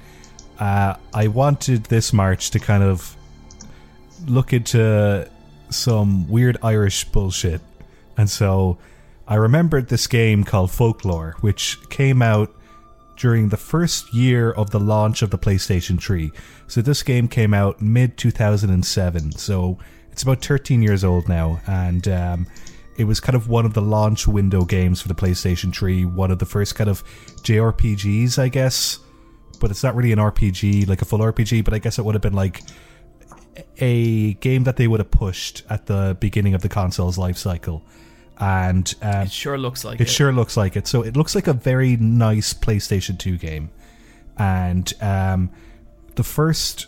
uh 0.60 0.96
I 1.14 1.28
wanted 1.28 1.86
this 1.86 2.12
March 2.12 2.52
to 2.52 2.60
kind 2.60 2.84
of 2.84 3.16
look 4.28 4.54
into 4.54 5.30
some 5.72 6.30
weird 6.30 6.58
Irish 6.62 7.06
bullshit. 7.06 7.62
And 8.18 8.30
so 8.30 8.78
I 9.28 9.36
remembered 9.36 9.88
this 9.88 10.08
game 10.08 10.44
called 10.44 10.72
Folklore, 10.72 11.36
which 11.42 11.78
came 11.90 12.22
out 12.22 12.54
during 13.18 13.50
the 13.50 13.58
first 13.58 14.14
year 14.14 14.52
of 14.52 14.72
the 14.72 14.80
launch 14.80 15.22
of 15.22 15.30
the 15.30 15.38
PlayStation 15.38 16.02
3. 16.02 16.32
So 16.68 16.82
this 16.82 17.04
game 17.04 17.28
came 17.28 17.54
out 17.54 17.82
mid 17.82 18.18
2007. 18.18 19.34
So 19.34 19.78
it's 20.12 20.24
about 20.24 20.44
13 20.44 20.82
years 20.82 21.04
old 21.04 21.30
now, 21.30 21.62
and 21.68 22.08
um, 22.08 22.48
it 22.98 23.06
was 23.06 23.20
kind 23.20 23.36
of 23.36 23.48
one 23.48 23.66
of 23.66 23.74
the 23.74 23.82
launch 23.82 24.28
window 24.28 24.66
games 24.66 25.02
for 25.02 25.08
the 25.08 25.16
PlayStation 25.16 25.74
3. 25.74 26.06
One 26.06 26.32
of 26.32 26.40
the 26.40 26.46
first 26.46 26.76
kind 26.76 26.90
of 26.90 27.04
JRPGs, 27.44 28.38
I 28.38 28.50
guess. 28.50 29.00
But 29.60 29.72
it's 29.72 29.84
not 29.84 29.96
really 29.96 30.12
an 30.12 30.20
RPG, 30.20 30.88
like 30.88 31.02
a 31.02 31.06
full 31.06 31.20
RPG. 31.20 31.64
But 31.64 31.74
I 31.74 31.80
guess 31.80 32.00
it 32.00 32.06
would 32.06 32.16
have 32.16 32.22
been 32.22 32.34
like 32.34 32.62
a 33.78 34.34
game 34.36 34.64
that 34.64 34.78
they 34.78 34.88
would 34.88 35.00
have 35.00 35.12
pushed 35.12 35.64
at 35.70 35.86
the 35.88 36.16
beginning 36.20 36.54
of 36.54 36.62
the 36.62 36.70
console's 36.70 37.18
life 37.18 37.38
cycle. 37.38 37.84
And 38.40 38.94
um, 39.02 39.24
It 39.24 39.32
sure 39.32 39.58
looks 39.58 39.84
like 39.86 40.00
it 40.00 40.08
it. 40.08 40.10
sure 40.10 40.32
looks 40.32 40.58
like 40.58 40.76
it. 40.76 40.88
So 40.88 41.04
it 41.04 41.16
looks 41.16 41.36
like 41.36 41.48
a 41.48 41.54
very 41.54 41.96
nice 41.98 42.54
PlayStation 42.54 43.18
2 43.20 43.38
game. 43.38 43.70
And 44.38 44.92
um, 45.02 45.52
the 46.16 46.24
first 46.24 46.88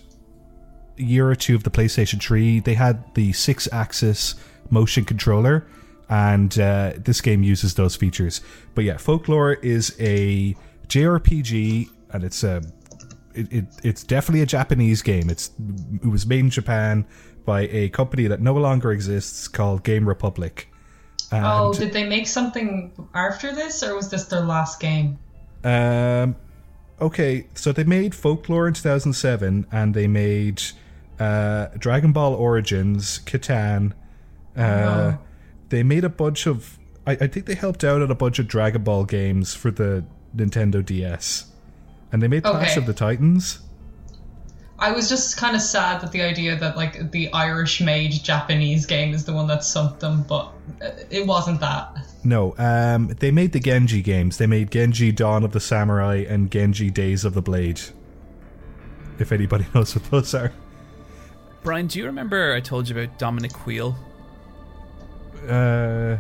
year 0.98 1.30
or 1.30 1.36
two 1.36 1.56
of 1.56 1.64
the 1.64 1.70
PlayStation 1.70 2.22
3, 2.22 2.60
they 2.62 2.74
had 2.74 3.04
the 3.14 3.32
Sixaxis 3.32 4.36
motion 4.70 5.06
controller. 5.06 5.68
And 6.10 6.58
uh, 6.60 6.94
this 6.98 7.22
game 7.22 7.44
uses 7.44 7.76
those 7.76 7.96
features. 7.96 8.42
But 8.76 8.84
yeah, 8.86 8.98
Folklore 8.98 9.54
is 9.54 9.96
a 10.00 10.56
JRPG, 10.88 11.90
and 12.12 12.24
it's 12.24 12.44
a 12.44 12.62
it, 13.36 13.52
it, 13.52 13.66
it's 13.84 14.04
definitely 14.04 14.42
a 14.42 14.46
Japanese 14.46 15.02
game. 15.02 15.30
It's 15.30 15.52
it 16.04 16.08
was 16.08 16.26
made 16.26 16.40
in 16.42 16.50
Japan 16.50 17.06
by 17.46 17.62
a 17.62 17.90
company 17.90 18.28
that 18.28 18.42
no 18.42 18.54
longer 18.54 18.92
exists 18.92 19.48
called 19.48 19.84
Game 19.84 20.08
Republic. 20.08 20.70
And, 21.32 21.46
Oh, 21.46 21.74
did 21.74 21.94
they 21.94 22.08
make 22.08 22.28
something 22.28 22.92
after 23.14 23.54
this, 23.54 23.84
or 23.84 23.96
was 23.96 24.10
this 24.10 24.26
their 24.26 24.42
last 24.42 24.80
game? 24.80 25.18
Um, 25.64 26.36
okay, 27.02 27.48
so 27.56 27.72
they 27.72 27.84
made 27.84 28.14
Folklore 28.14 28.68
in 28.68 28.74
2007, 28.74 29.66
and 29.72 29.94
they 29.94 30.08
made 30.08 30.62
uh, 31.20 31.68
Dragon 31.78 32.12
Ball 32.12 32.34
Origins, 32.34 33.20
Catan. 33.26 33.94
Uh, 34.56 34.62
Oh. 35.16 35.18
They 35.70 35.82
made 35.82 36.04
a 36.04 36.10
bunch 36.10 36.46
of. 36.46 36.78
I, 37.08 37.14
I 37.14 37.28
think 37.28 37.48
they 37.48 37.56
helped 37.56 37.84
out 37.84 38.02
at 38.04 38.12
a 38.12 38.16
bunch 38.16 38.38
of 38.38 38.48
Dragon 38.48 38.84
Ball 38.84 39.04
games 39.06 39.56
for 39.56 39.72
the 39.72 40.06
Nintendo 40.36 40.86
DS. 40.86 41.46
And 42.14 42.22
they 42.22 42.28
made 42.30 42.44
Clash 42.44 42.72
Okay. 42.72 42.80
of 42.80 42.86
the 42.86 42.94
Titans. 42.94 43.60
I 44.80 44.92
was 44.92 45.08
just 45.10 45.36
kind 45.38 45.56
of 45.56 45.62
sad 45.62 46.02
that 46.02 46.12
the 46.12 46.22
idea 46.22 46.56
that 46.58 46.76
like 46.78 47.12
the 47.12 47.32
Irish-made 47.34 48.12
Japanese 48.24 48.86
game 48.86 49.14
is 49.14 49.24
the 49.26 49.34
one 49.34 49.48
that 49.48 49.64
sunk 49.64 50.00
them, 50.00 50.24
but 50.24 50.52
uh, 50.82 50.90
it 51.10 51.26
wasn't 51.28 51.60
that. 51.62 51.96
No, 52.24 52.54
um, 52.58 53.08
they 53.20 53.32
made 53.32 53.52
the 53.52 53.60
Genji 53.60 54.02
games. 54.02 54.38
They 54.38 54.48
made 54.48 54.72
Genji 54.72 55.12
Dawn 55.12 55.44
of 55.44 55.52
the 55.52 55.60
Samurai 55.60 56.26
and 56.28 56.50
Genji 56.52 56.90
Days 56.90 57.24
of 57.26 57.34
the 57.34 57.42
Blade. 57.42 57.82
If 59.20 59.32
anybody 59.32 59.66
knows 59.76 59.96
what 59.96 60.10
those 60.12 60.34
are. 60.34 60.52
Brian, 61.64 61.88
do 61.88 62.00
you 62.00 62.06
remember 62.06 62.54
I 62.54 62.60
told 62.60 62.90
you 62.90 62.98
about 63.00 63.18
Dominic 63.20 63.66
Wheel? 63.66 63.96
Uh, 65.48 66.18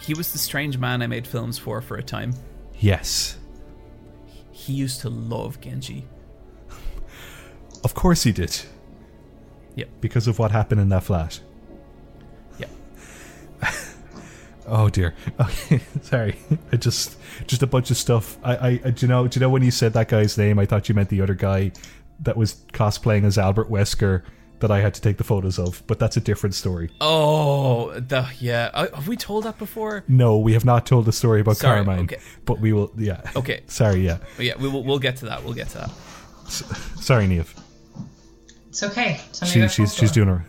He 0.00 0.14
was 0.14 0.32
the 0.32 0.38
strange 0.38 0.78
man 0.78 1.02
I 1.02 1.06
made 1.08 1.26
films 1.26 1.58
for 1.58 1.80
for 1.80 1.96
a 1.96 2.02
time. 2.02 2.34
yes. 2.78 3.37
He 4.58 4.72
used 4.72 5.00
to 5.02 5.08
love 5.08 5.60
Genji. 5.60 6.04
Of 7.84 7.94
course 7.94 8.24
he 8.24 8.32
did. 8.32 8.60
Yep. 9.76 9.88
Because 10.00 10.26
of 10.26 10.40
what 10.40 10.50
happened 10.50 10.80
in 10.80 10.88
that 10.88 11.04
flat. 11.04 11.38
Yep. 12.58 12.70
Oh 14.70 14.90
dear. 14.90 15.14
Okay, 15.40 15.80
sorry. 16.02 16.36
I 16.70 16.76
just 16.76 17.16
just 17.46 17.62
a 17.62 17.66
bunch 17.66 17.90
of 17.90 17.96
stuff. 17.96 18.36
I, 18.44 18.56
I, 18.56 18.68
I 18.84 18.90
do 18.90 19.06
you 19.06 19.08
know 19.08 19.26
do 19.26 19.38
you 19.38 19.40
know 19.40 19.48
when 19.48 19.62
you 19.62 19.70
said 19.70 19.94
that 19.94 20.08
guy's 20.08 20.36
name? 20.36 20.58
I 20.58 20.66
thought 20.66 20.90
you 20.90 20.94
meant 20.94 21.08
the 21.08 21.22
other 21.22 21.34
guy 21.34 21.72
that 22.20 22.36
was 22.36 22.56
cosplaying 22.74 23.24
as 23.24 23.38
Albert 23.38 23.70
Wesker 23.70 24.24
that 24.60 24.70
I 24.70 24.80
had 24.80 24.94
to 24.94 25.00
take 25.00 25.16
the 25.16 25.24
photos 25.24 25.58
of. 25.58 25.82
But 25.86 25.98
that's 25.98 26.16
a 26.16 26.20
different 26.20 26.54
story. 26.54 26.90
Oh, 27.00 27.92
the 27.98 28.28
yeah. 28.38 28.70
Uh, 28.74 28.94
have 28.94 29.08
we 29.08 29.16
told 29.16 29.44
that 29.44 29.58
before? 29.58 30.04
No, 30.08 30.38
we 30.38 30.52
have 30.54 30.64
not 30.64 30.86
told 30.86 31.04
the 31.04 31.12
story 31.12 31.40
about 31.40 31.56
Sorry, 31.56 31.84
Carmine. 31.84 32.04
okay. 32.04 32.18
But 32.44 32.60
we 32.60 32.72
will. 32.72 32.92
Yeah. 32.96 33.20
Okay. 33.36 33.62
Sorry. 33.66 34.00
Yeah. 34.04 34.18
Oh, 34.38 34.42
yeah, 34.42 34.54
we 34.58 34.68
will. 34.68 34.84
We'll 34.84 34.98
get 34.98 35.16
to 35.18 35.26
that. 35.26 35.44
We'll 35.44 35.54
get 35.54 35.68
to 35.70 35.78
that. 35.78 35.90
Sorry, 36.50 37.26
Neve. 37.26 37.54
It's 38.68 38.82
okay. 38.82 39.20
Tell 39.32 39.48
She, 39.48 39.66
she's 39.68 39.94
she's 39.94 40.12
doing 40.12 40.28
her. 40.28 40.44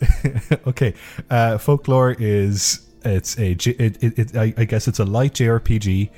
okay, 0.66 0.94
uh, 1.30 1.58
folklore 1.58 2.12
is 2.18 2.86
it's 3.04 3.38
a 3.38 3.54
J- 3.54 3.72
it, 3.72 4.02
it, 4.02 4.18
it 4.18 4.36
I, 4.36 4.54
I 4.56 4.64
guess 4.64 4.86
it's 4.86 4.98
a 4.98 5.04
light 5.04 5.34
JRPG 5.34 6.10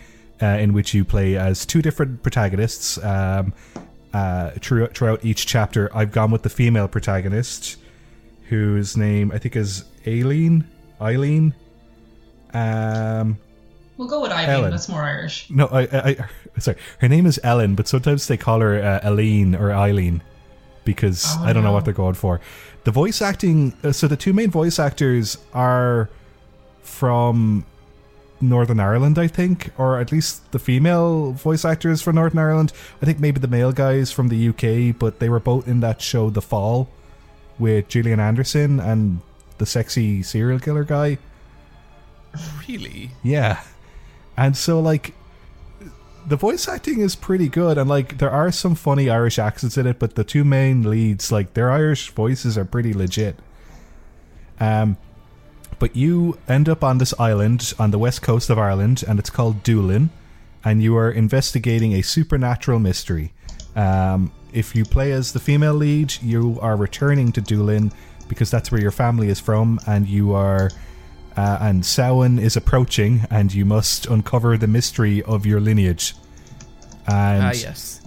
uh, 0.43 0.47
in 0.47 0.73
which 0.73 0.93
you 0.95 1.05
play 1.05 1.37
as 1.37 1.65
two 1.65 1.81
different 1.83 2.23
protagonists. 2.23 3.03
Um, 3.03 3.53
uh, 4.13 4.51
throughout, 4.61 5.25
each 5.25 5.47
chapter, 5.47 5.91
I've 5.97 6.13
gone 6.13 6.31
with 6.31 6.43
the 6.43 6.49
female 6.51 6.89
protagonist, 6.89 7.77
whose 8.49 8.97
name 8.97 9.31
I 9.33 9.39
think 9.39 9.57
is 9.57 9.85
Aileen. 10.07 10.67
Eileen. 11.01 11.55
Um, 12.53 13.39
We'll 13.97 14.09
go 14.09 14.23
with 14.23 14.33
Eileen. 14.33 14.49
Ellen. 14.51 14.71
That's 14.71 14.89
more 14.89 15.03
Irish. 15.03 15.51
no, 15.51 15.67
I, 15.67 15.83
I, 15.83 16.09
I 16.57 16.59
sorry. 16.61 16.79
Her 17.01 17.09
name 17.09 17.27
is 17.27 17.39
Ellen, 17.45 17.75
but 17.75 17.87
sometimes 17.87 18.27
they 18.29 18.39
call 18.39 18.61
her 18.61 18.83
uh, 18.83 19.07
Eileen 19.07 19.55
or 19.55 19.73
Eileen 19.73 20.23
because 20.85 21.27
Oh, 21.39 21.45
I 21.45 21.53
don't 21.53 21.63
know 21.63 21.73
what 21.73 21.85
they're 21.85 21.93
going 21.93 22.15
for. 22.15 22.41
The 22.85 22.91
voice 22.93 23.21
acting. 23.21 23.75
Uh, 23.85 23.93
so 23.93 24.09
the 24.09 24.17
two 24.17 24.33
main 24.33 24.51
voice 24.51 24.79
actors 24.79 25.37
are 25.53 26.09
from 26.81 27.67
Northern 28.41 28.81
Ireland, 28.81 29.19
I 29.19 29.27
think, 29.27 29.71
or 29.77 29.99
at 29.99 30.13
least 30.13 30.51
the 30.53 30.59
female 30.59 31.33
voice 31.33 31.65
actors 31.65 32.01
for 32.03 32.13
Northern 32.13 32.39
Ireland. 32.39 32.73
I 33.03 33.07
think 33.07 33.19
maybe 33.19 33.41
the 33.41 33.49
male 33.49 33.73
guys 33.73 34.11
from 34.11 34.29
the 34.29 34.49
UK, 34.49 34.99
but 34.99 35.19
they 35.19 35.29
were 35.29 35.41
both 35.41 35.69
in 35.69 35.81
that 35.81 36.01
show, 36.01 36.31
The 36.31 36.43
Fall, 36.43 36.89
with 37.59 37.89
Gillian 37.89 38.21
Anderson 38.21 38.81
and 38.81 39.21
the 39.59 39.67
sexy 39.67 40.23
serial 40.23 40.59
killer 40.59 40.85
guy. 40.85 41.19
Really? 42.67 43.11
Yeah. 43.23 43.63
And 44.37 44.57
so 44.57 44.81
like 44.81 45.15
the 46.27 46.37
voice 46.37 46.69
acting 46.69 47.01
is 47.01 47.17
pretty 47.17 47.49
good 47.49 47.77
and 47.77 47.89
like 47.89 48.19
there 48.19 48.31
are 48.31 48.51
some 48.53 48.75
funny 48.75 49.11
Irish 49.11 49.39
accents 49.39 49.77
in 49.77 49.87
it, 49.87 49.99
but 49.99 50.15
the 50.15 50.25
two 50.25 50.45
main 50.45 50.89
leads, 50.89 51.31
like 51.31 51.55
their 51.55 51.71
Irish 51.71 52.11
voices 52.11 52.57
are 52.57 52.65
pretty 52.65 52.93
legit. 52.93 53.39
Um 54.59 54.97
but 55.81 55.97
you 55.97 56.39
end 56.49 56.69
up 56.69 56.85
on 56.85 56.99
this 56.99 57.13
island 57.19 57.73
on 57.79 57.91
the 57.91 57.99
west 57.99 58.23
coast 58.23 58.49
of 58.51 58.59
Ireland 58.59 59.03
and 59.09 59.19
it's 59.19 59.31
called 59.31 59.65
Doolin 59.65 60.11
and 60.65 60.81
you 60.81 60.97
are 60.97 61.11
investigating 61.11 61.95
a 61.95 62.03
supernatural 62.03 62.79
mystery. 62.79 63.33
Um 63.75 64.31
if 64.53 64.75
you 64.75 64.85
play 64.85 65.13
as 65.13 65.33
the 65.33 65.39
female 65.41 65.75
lead, 65.75 66.15
you 66.23 66.59
are 66.61 66.77
returning 66.77 67.33
to 67.33 67.41
Doolin 67.41 67.93
because 68.29 68.51
that's 68.51 68.71
where 68.71 68.81
your 68.81 68.91
family 68.91 69.29
is 69.29 69.41
from 69.41 69.81
and 69.87 70.07
you 70.09 70.33
are 70.35 70.71
uh, 71.37 71.59
and 71.61 71.87
Samhain 71.87 72.39
is 72.39 72.57
approaching, 72.57 73.25
and 73.31 73.55
you 73.55 73.65
must 73.65 74.07
uncover 74.07 74.59
the 74.59 74.67
mystery 74.67 75.23
of 75.23 75.47
your 75.47 75.61
lineage. 75.61 76.15
And 77.07 77.45
Ah, 77.45 77.53
yes. 77.55 78.01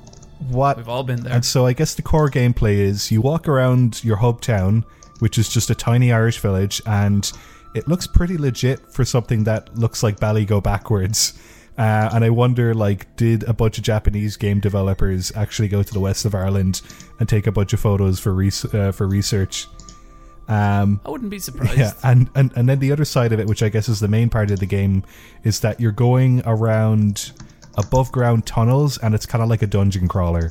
what? 0.50 0.78
We've 0.78 0.90
all 0.90 1.04
been 1.04 1.22
there. 1.24 1.34
And 1.34 1.46
so 1.46 1.66
I 1.66 1.74
guess 1.74 1.96
the 1.96 2.02
core 2.02 2.30
gameplay 2.30 2.76
is 2.76 3.12
you 3.12 3.22
walk 3.22 3.48
around 3.48 4.04
your 4.04 4.18
hub 4.18 4.42
town, 4.42 4.86
which 5.20 5.38
is 5.38 5.48
just 5.50 5.70
a 5.70 5.76
tiny 5.76 6.12
Irish 6.12 6.40
village, 6.40 6.82
and 6.86 7.32
it 7.76 7.88
looks 7.88 8.08
pretty 8.08 8.38
legit 8.38 8.92
for 8.92 9.06
something 9.06 9.44
that 9.46 9.76
looks 9.78 10.04
like 10.04 10.20
Bally 10.20 10.46
Go 10.46 10.62
backwards. 10.62 11.34
Uh, 11.78 12.10
and 12.14 12.24
I 12.24 12.30
wonder, 12.30 12.74
like, 12.76 13.16
did 13.16 13.44
a 13.44 13.54
bunch 13.54 13.80
of 13.80 13.84
Japanese 13.84 14.38
game 14.38 14.60
developers 14.60 15.32
actually 15.36 15.70
go 15.70 15.82
to 15.82 15.94
the 15.94 16.00
west 16.00 16.24
of 16.24 16.36
Ireland 16.36 16.82
and 17.20 17.28
take 17.28 17.48
a 17.48 17.52
bunch 17.52 17.74
of 17.74 17.80
photos 17.80 18.20
for 18.20 18.34
res- 18.34 18.66
uh, 18.74 18.92
for 18.92 19.08
research? 19.08 19.66
Um, 20.48 21.02
I 21.04 21.10
wouldn't 21.10 21.32
be 21.32 21.40
surprised. 21.40 21.78
yeah, 21.78 21.94
and, 22.04 22.30
and 22.36 22.52
and 22.56 22.70
then 22.70 22.80
the 22.80 22.92
other 22.92 23.06
side 23.06 23.32
of 23.32 23.40
it, 23.40 23.48
which 23.48 23.64
I 23.64 23.70
guess 23.70 23.90
is 23.90 24.00
the 24.00 24.08
main 24.08 24.30
part 24.30 24.52
of 24.52 24.60
the 24.60 24.66
game, 24.68 25.04
is 25.44 25.62
that 25.62 25.80
you're 25.80 25.92
going 25.92 26.44
around 26.46 27.32
above 27.76 28.12
ground 28.12 28.46
tunnels, 28.46 29.00
and 29.00 29.16
it's 29.16 29.26
kind 29.26 29.42
of 29.42 29.50
like 29.50 29.64
a 29.64 29.68
dungeon 29.68 30.08
crawler, 30.08 30.50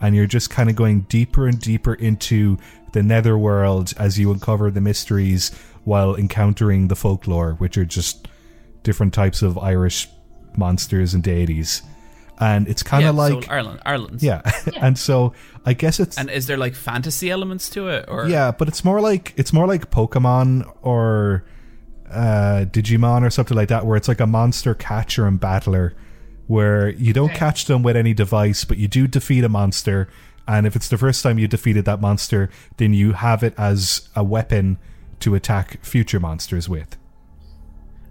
and 0.00 0.14
you're 0.14 0.26
just 0.26 0.50
kind 0.50 0.70
of 0.70 0.76
going 0.76 1.00
deeper 1.02 1.48
and 1.48 1.58
deeper 1.58 1.94
into 1.94 2.56
the 2.92 3.02
netherworld 3.02 3.94
as 3.98 4.18
you 4.18 4.30
uncover 4.30 4.70
the 4.70 4.80
mysteries 4.80 5.50
while 5.84 6.14
encountering 6.16 6.88
the 6.88 6.96
folklore, 6.96 7.54
which 7.54 7.76
are 7.76 7.84
just 7.84 8.28
different 8.82 9.12
types 9.14 9.42
of 9.42 9.58
Irish 9.58 10.08
monsters 10.56 11.14
and 11.14 11.22
deities. 11.22 11.82
and 12.40 12.66
it's 12.68 12.82
kind 12.82 13.02
yeah, 13.04 13.10
of 13.10 13.16
like 13.16 13.44
so 13.44 13.50
Ireland, 13.50 13.80
Ireland. 13.84 14.22
yeah. 14.30 14.42
and 14.80 14.98
so 14.98 15.32
I 15.64 15.72
guess 15.74 16.00
it's 16.00 16.18
And 16.18 16.30
is 16.30 16.46
there 16.46 16.56
like 16.56 16.74
fantasy 16.74 17.30
elements 17.30 17.68
to 17.70 17.88
it, 17.88 18.04
or 18.08 18.26
yeah, 18.28 18.50
but 18.52 18.68
it's 18.68 18.84
more 18.84 19.00
like 19.00 19.32
it's 19.36 19.52
more 19.52 19.66
like 19.66 19.90
Pokemon 19.90 20.70
or 20.82 21.44
uh, 22.10 22.64
Digimon 22.70 23.22
or 23.24 23.30
something 23.30 23.56
like 23.56 23.68
that, 23.68 23.86
where 23.86 23.96
it's 23.96 24.08
like 24.08 24.20
a 24.20 24.26
monster 24.26 24.74
catcher 24.74 25.26
and 25.26 25.38
battler, 25.40 25.94
where 26.46 26.90
you 26.90 27.12
don't 27.12 27.30
Okay. 27.30 27.38
catch 27.38 27.64
them 27.66 27.82
with 27.82 27.96
any 27.96 28.12
device, 28.14 28.64
but 28.64 28.76
you 28.76 28.88
do 28.88 29.06
defeat 29.06 29.44
a 29.44 29.48
monster, 29.48 30.08
and 30.46 30.66
if 30.66 30.76
it's 30.76 30.88
the 30.88 30.98
first 30.98 31.22
time 31.22 31.38
you 31.38 31.48
defeated 31.48 31.84
that 31.86 32.00
monster, 32.00 32.50
then 32.76 32.92
you 32.92 33.12
have 33.12 33.42
it 33.42 33.54
as 33.56 34.08
a 34.16 34.22
weapon 34.24 34.78
to 35.22 35.34
attack 35.34 35.84
future 35.84 36.20
monsters 36.20 36.68
with. 36.68 36.96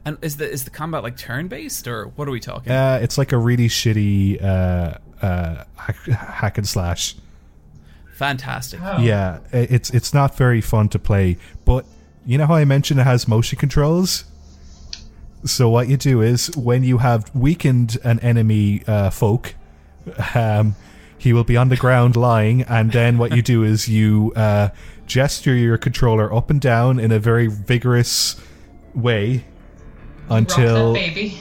And 0.04 0.18
is 0.22 0.38
the 0.38 0.50
is 0.50 0.64
the 0.64 0.72
combat 0.72 1.04
like 1.04 1.16
turn 1.16 1.48
based, 1.48 1.88
or 1.88 2.08
what 2.16 2.28
are 2.28 2.32
we 2.32 2.40
talking? 2.40 2.72
Uh, 2.72 3.00
it's 3.02 3.18
like 3.18 3.32
a 3.32 3.38
really 3.38 3.68
shitty 3.68 4.44
uh, 4.44 4.98
uh, 5.22 5.64
hack, 5.76 5.96
hack 6.06 6.58
and 6.58 6.68
slash. 6.68 7.16
Fantastic. 8.16 8.80
Oh. 8.84 9.00
Yeah, 9.00 9.40
it's 9.52 9.92
it's 9.92 10.14
not 10.14 10.36
very 10.38 10.62
fun 10.62 10.90
to 10.90 11.00
play, 11.00 11.38
but 11.66 11.86
you 12.26 12.38
know 12.38 12.48
how 12.48 12.56
I 12.56 12.66
mentioned 12.66 13.00
it 13.00 13.04
has 13.04 13.28
motion 13.28 13.60
controls. 13.60 14.26
So 15.44 15.70
what 15.70 15.88
you 15.88 15.98
do 15.98 16.22
is 16.22 16.56
when 16.56 16.84
you 16.84 17.00
have 17.00 17.34
weakened 17.36 17.98
an 18.04 18.20
enemy 18.20 18.84
uh, 18.88 19.10
folk, 19.10 19.56
um, 20.36 20.76
he 21.22 21.34
will 21.34 21.44
be 21.44 21.56
on 21.56 21.70
the 21.70 21.78
ground 21.78 22.16
lying, 22.16 22.64
and 22.64 22.92
then 22.92 23.20
what 23.20 23.36
you 23.36 23.44
do 23.44 23.64
is 23.64 23.88
you 23.88 24.34
uh, 24.36 24.70
gesture 25.06 25.54
your 25.54 25.78
controller 25.78 26.34
up 26.34 26.50
and 26.50 26.60
down 26.60 27.00
in 27.00 27.12
a 27.12 27.20
very 27.20 27.46
vigorous 27.46 28.42
way 28.96 29.46
until 30.30 30.96
baby. 30.96 31.38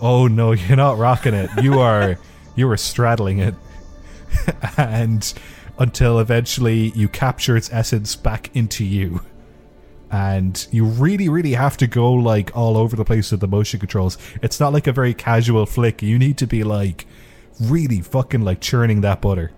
Oh 0.00 0.26
no, 0.26 0.50
you're 0.66 0.76
not 0.76 0.98
rocking 0.98 1.32
it. 1.32 1.48
You 1.62 1.78
are 1.78 2.18
you 2.56 2.68
are 2.68 2.76
straddling 2.76 3.38
it. 3.38 3.54
and 4.76 5.32
until 5.78 6.18
eventually 6.18 6.90
you 6.96 7.08
capture 7.08 7.56
its 7.56 7.72
essence 7.72 8.16
back 8.16 8.50
into 8.56 8.84
you. 8.84 9.20
And 10.10 10.66
you 10.72 10.84
really, 10.84 11.28
really 11.28 11.52
have 11.52 11.76
to 11.76 11.86
go 11.86 12.14
like 12.14 12.50
all 12.56 12.76
over 12.76 12.96
the 12.96 13.04
place 13.04 13.30
with 13.30 13.38
the 13.38 13.46
motion 13.46 13.78
controls. 13.78 14.18
It's 14.42 14.58
not 14.58 14.72
like 14.72 14.88
a 14.88 14.92
very 14.92 15.14
casual 15.14 15.66
flick. 15.66 16.02
You 16.02 16.18
need 16.18 16.36
to 16.38 16.48
be 16.48 16.64
like 16.64 17.06
really 17.60 18.00
fucking 18.00 18.42
like 18.42 18.60
churning 18.60 19.00
that 19.02 19.20
butter. 19.20 19.52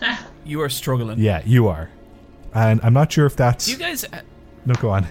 You 0.46 0.60
are 0.60 0.68
struggling. 0.68 1.18
Yeah, 1.18 1.40
you 1.46 1.68
are. 1.68 1.88
And 2.52 2.78
I'm 2.82 2.92
not 2.92 3.10
sure 3.10 3.24
if 3.24 3.34
that's 3.34 3.64
Do 3.64 3.72
you 3.72 3.78
guys 3.78 4.04
uh, 4.04 4.20
no 4.66 4.74
go 4.74 4.90
on. 4.90 5.06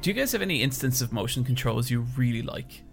do 0.00 0.08
you 0.08 0.14
guys 0.14 0.32
have 0.32 0.40
any 0.40 0.62
instance 0.62 1.02
of 1.02 1.12
motion 1.12 1.44
controls 1.44 1.90
you 1.90 2.06
really 2.16 2.40
like? 2.40 2.84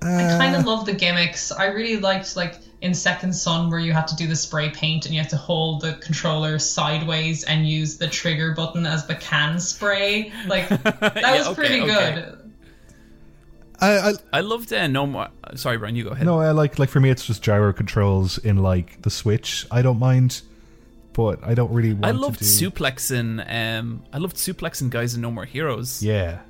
I 0.00 0.36
kind 0.38 0.56
of 0.56 0.64
love 0.64 0.86
the 0.86 0.94
gimmicks. 0.94 1.52
I 1.52 1.66
really 1.66 1.98
liked 2.00 2.34
like 2.34 2.56
in 2.80 2.92
Second 2.94 3.34
Son 3.34 3.70
where 3.70 3.78
you 3.78 3.92
had 3.92 4.08
to 4.08 4.16
do 4.16 4.26
the 4.26 4.34
spray 4.34 4.70
paint 4.70 5.04
and 5.06 5.14
you 5.14 5.20
had 5.20 5.30
to 5.30 5.36
hold 5.36 5.82
the 5.82 5.92
controller 6.00 6.58
sideways 6.58 7.44
and 7.44 7.68
use 7.68 7.98
the 7.98 8.08
trigger 8.08 8.52
button 8.52 8.84
as 8.84 9.06
the 9.06 9.14
can 9.14 9.60
spray. 9.60 10.32
Like 10.48 10.68
that 11.00 11.12
Yeah, 11.14 11.38
was 11.46 11.54
pretty 11.54 11.82
okay. 11.82 12.14
good. 12.14 12.41
I, 13.80 14.10
I 14.10 14.12
I 14.34 14.40
loved 14.40 14.72
uh, 14.72 14.86
no 14.86 15.06
more. 15.06 15.28
Sorry, 15.54 15.76
Brian, 15.78 15.96
you 15.96 16.04
go 16.04 16.10
ahead. 16.10 16.26
No, 16.26 16.40
I 16.40 16.50
like 16.52 16.78
like 16.78 16.88
for 16.88 17.00
me, 17.00 17.10
it's 17.10 17.26
just 17.26 17.42
gyro 17.42 17.72
controls 17.72 18.38
in 18.38 18.58
like 18.58 19.02
the 19.02 19.10
Switch. 19.10 19.66
I 19.70 19.82
don't 19.82 19.98
mind, 19.98 20.42
but 21.12 21.40
I 21.42 21.54
don't 21.54 21.72
really 21.72 21.92
want 21.92 22.06
I 22.06 22.10
loved 22.12 22.38
to 22.38 22.44
do. 22.44 22.70
suplexing. 22.70 23.44
Um, 23.78 24.04
I 24.12 24.18
loved 24.18 24.36
suplexing 24.36 24.90
guys 24.90 25.14
in 25.14 25.20
No 25.20 25.30
More 25.30 25.44
Heroes. 25.44 26.02
Yeah, 26.02 26.40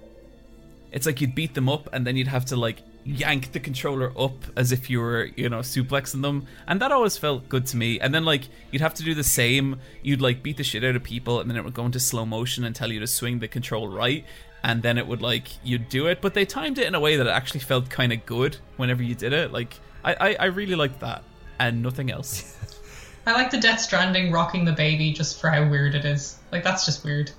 It's 0.91 1.07
like 1.07 1.20
you'd 1.20 1.35
beat 1.35 1.55
them 1.55 1.68
up, 1.68 1.89
and 1.93 2.07
then 2.07 2.16
you'd 2.16 2.29
have 2.29 2.45
to 2.47 2.57
like 2.57 2.83
yank 3.05 3.51
the 3.51 3.59
controller 3.59 4.12
up 4.16 4.35
as 4.57 4.70
if 4.70 4.89
you 4.89 5.01
were, 5.01 5.29
you 5.35 5.49
know, 5.49 5.59
suplexing 5.59 6.23
them, 6.23 6.47
and 6.68 6.81
that 6.83 6.93
always 6.93 7.16
felt 7.16 7.49
good 7.49 7.66
to 7.66 7.77
me. 7.79 7.99
And 7.99 8.14
then 8.14 8.25
like 8.27 8.43
you'd 8.70 8.83
have 8.83 8.95
to 8.95 9.03
do 9.03 9.14
the 9.14 9.25
same. 9.25 9.81
You'd 10.03 10.20
like 10.20 10.43
beat 10.43 10.59
the 10.59 10.64
shit 10.64 10.85
out 10.85 10.97
of 10.97 11.03
people, 11.03 11.41
and 11.41 11.49
then 11.49 11.57
it 11.57 11.64
would 11.64 11.75
go 11.75 11.87
into 11.87 11.99
slow 11.99 12.27
motion 12.27 12.62
and 12.64 12.77
tell 12.77 12.93
you 12.93 13.01
to 13.01 13.07
swing 13.07 13.39
the 13.39 13.49
control 13.49 13.89
right. 13.89 14.27
And 14.64 14.82
then 14.82 14.96
it 14.96 15.06
would 15.06 15.22
like 15.22 15.48
you'd 15.64 15.88
do 15.88 16.06
it, 16.06 16.20
but 16.20 16.34
they 16.34 16.44
timed 16.44 16.78
it 16.78 16.86
in 16.86 16.94
a 16.94 17.00
way 17.00 17.16
that 17.16 17.26
it 17.26 17.30
actually 17.30 17.60
felt 17.60 17.90
kind 17.90 18.12
of 18.12 18.24
good 18.24 18.58
whenever 18.76 19.02
you 19.02 19.14
did 19.14 19.32
it. 19.32 19.52
Like 19.52 19.74
I, 20.04 20.14
I, 20.14 20.36
I 20.40 20.44
really 20.46 20.76
liked 20.76 21.00
that, 21.00 21.24
and 21.58 21.82
nothing 21.82 22.10
else. 22.10 22.56
I 23.26 23.32
like 23.32 23.50
the 23.50 23.58
Death 23.58 23.80
Stranding 23.80 24.32
rocking 24.32 24.64
the 24.64 24.72
baby 24.72 25.12
just 25.12 25.40
for 25.40 25.50
how 25.50 25.68
weird 25.68 25.94
it 25.94 26.04
is. 26.04 26.38
Like 26.50 26.64
that's 26.64 26.84
just 26.84 27.04
weird. 27.04 27.30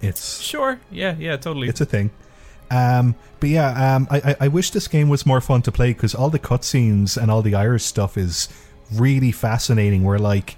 it's 0.00 0.40
Sure, 0.40 0.80
yeah, 0.90 1.14
yeah, 1.18 1.36
totally. 1.36 1.68
it's 1.68 1.80
a 1.80 1.86
thing. 1.86 2.10
Um, 2.70 3.14
but 3.40 3.48
yeah, 3.48 3.96
um, 3.96 4.06
I, 4.10 4.18
I 4.18 4.36
I 4.40 4.48
wish 4.48 4.70
this 4.70 4.88
game 4.88 5.08
was 5.08 5.24
more 5.24 5.40
fun 5.40 5.62
to 5.62 5.72
play 5.72 5.92
because 5.92 6.14
all 6.14 6.30
the 6.30 6.38
cutscenes 6.38 7.16
and 7.20 7.30
all 7.30 7.40
the 7.42 7.54
Irish 7.54 7.84
stuff 7.84 8.18
is 8.18 8.48
really 8.92 9.32
fascinating. 9.32 10.04
Where 10.04 10.18
like 10.18 10.56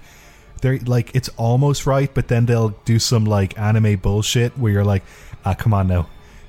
they're 0.61 0.79
like 0.79 1.11
it's 1.13 1.29
almost 1.37 1.85
right, 1.85 2.13
but 2.13 2.27
then 2.27 2.45
they'll 2.45 2.69
do 2.85 2.99
some 2.99 3.25
like 3.25 3.57
anime 3.57 3.97
bullshit 3.97 4.57
where 4.57 4.71
you're 4.71 4.85
like, 4.85 5.03
ah, 5.45 5.53
come 5.55 5.73
on 5.73 5.87
now. 5.87 6.07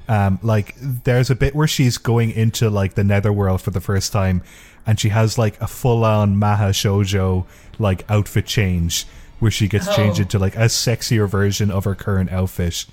Um, 0.09 0.39
like 0.43 0.75
there's 0.81 1.31
a 1.31 1.35
bit 1.35 1.55
where 1.55 1.69
she's 1.69 1.97
going 1.99 2.31
into 2.33 2.69
like 2.69 2.95
the 2.95 3.05
netherworld 3.05 3.61
for 3.63 3.71
the 3.71 3.81
first 3.81 4.13
time, 4.13 4.43
and 4.87 4.99
she 4.99 5.11
has 5.11 5.39
like 5.39 5.61
a 5.61 5.67
full 5.67 6.05
on 6.05 6.37
Mahou 6.37 6.71
Shoujo 6.71 7.47
like 7.79 8.05
outfit 8.11 8.47
change 8.47 9.07
where 9.39 9.51
she 9.51 9.67
gets 9.69 9.89
Oh. 9.89 9.97
changed 9.97 10.21
into 10.21 10.39
like 10.39 10.55
a 10.57 10.67
sexier 10.67 11.29
version 11.29 11.71
of 11.71 11.85
her 11.85 11.95
current 11.95 12.31
outfit, 12.31 12.85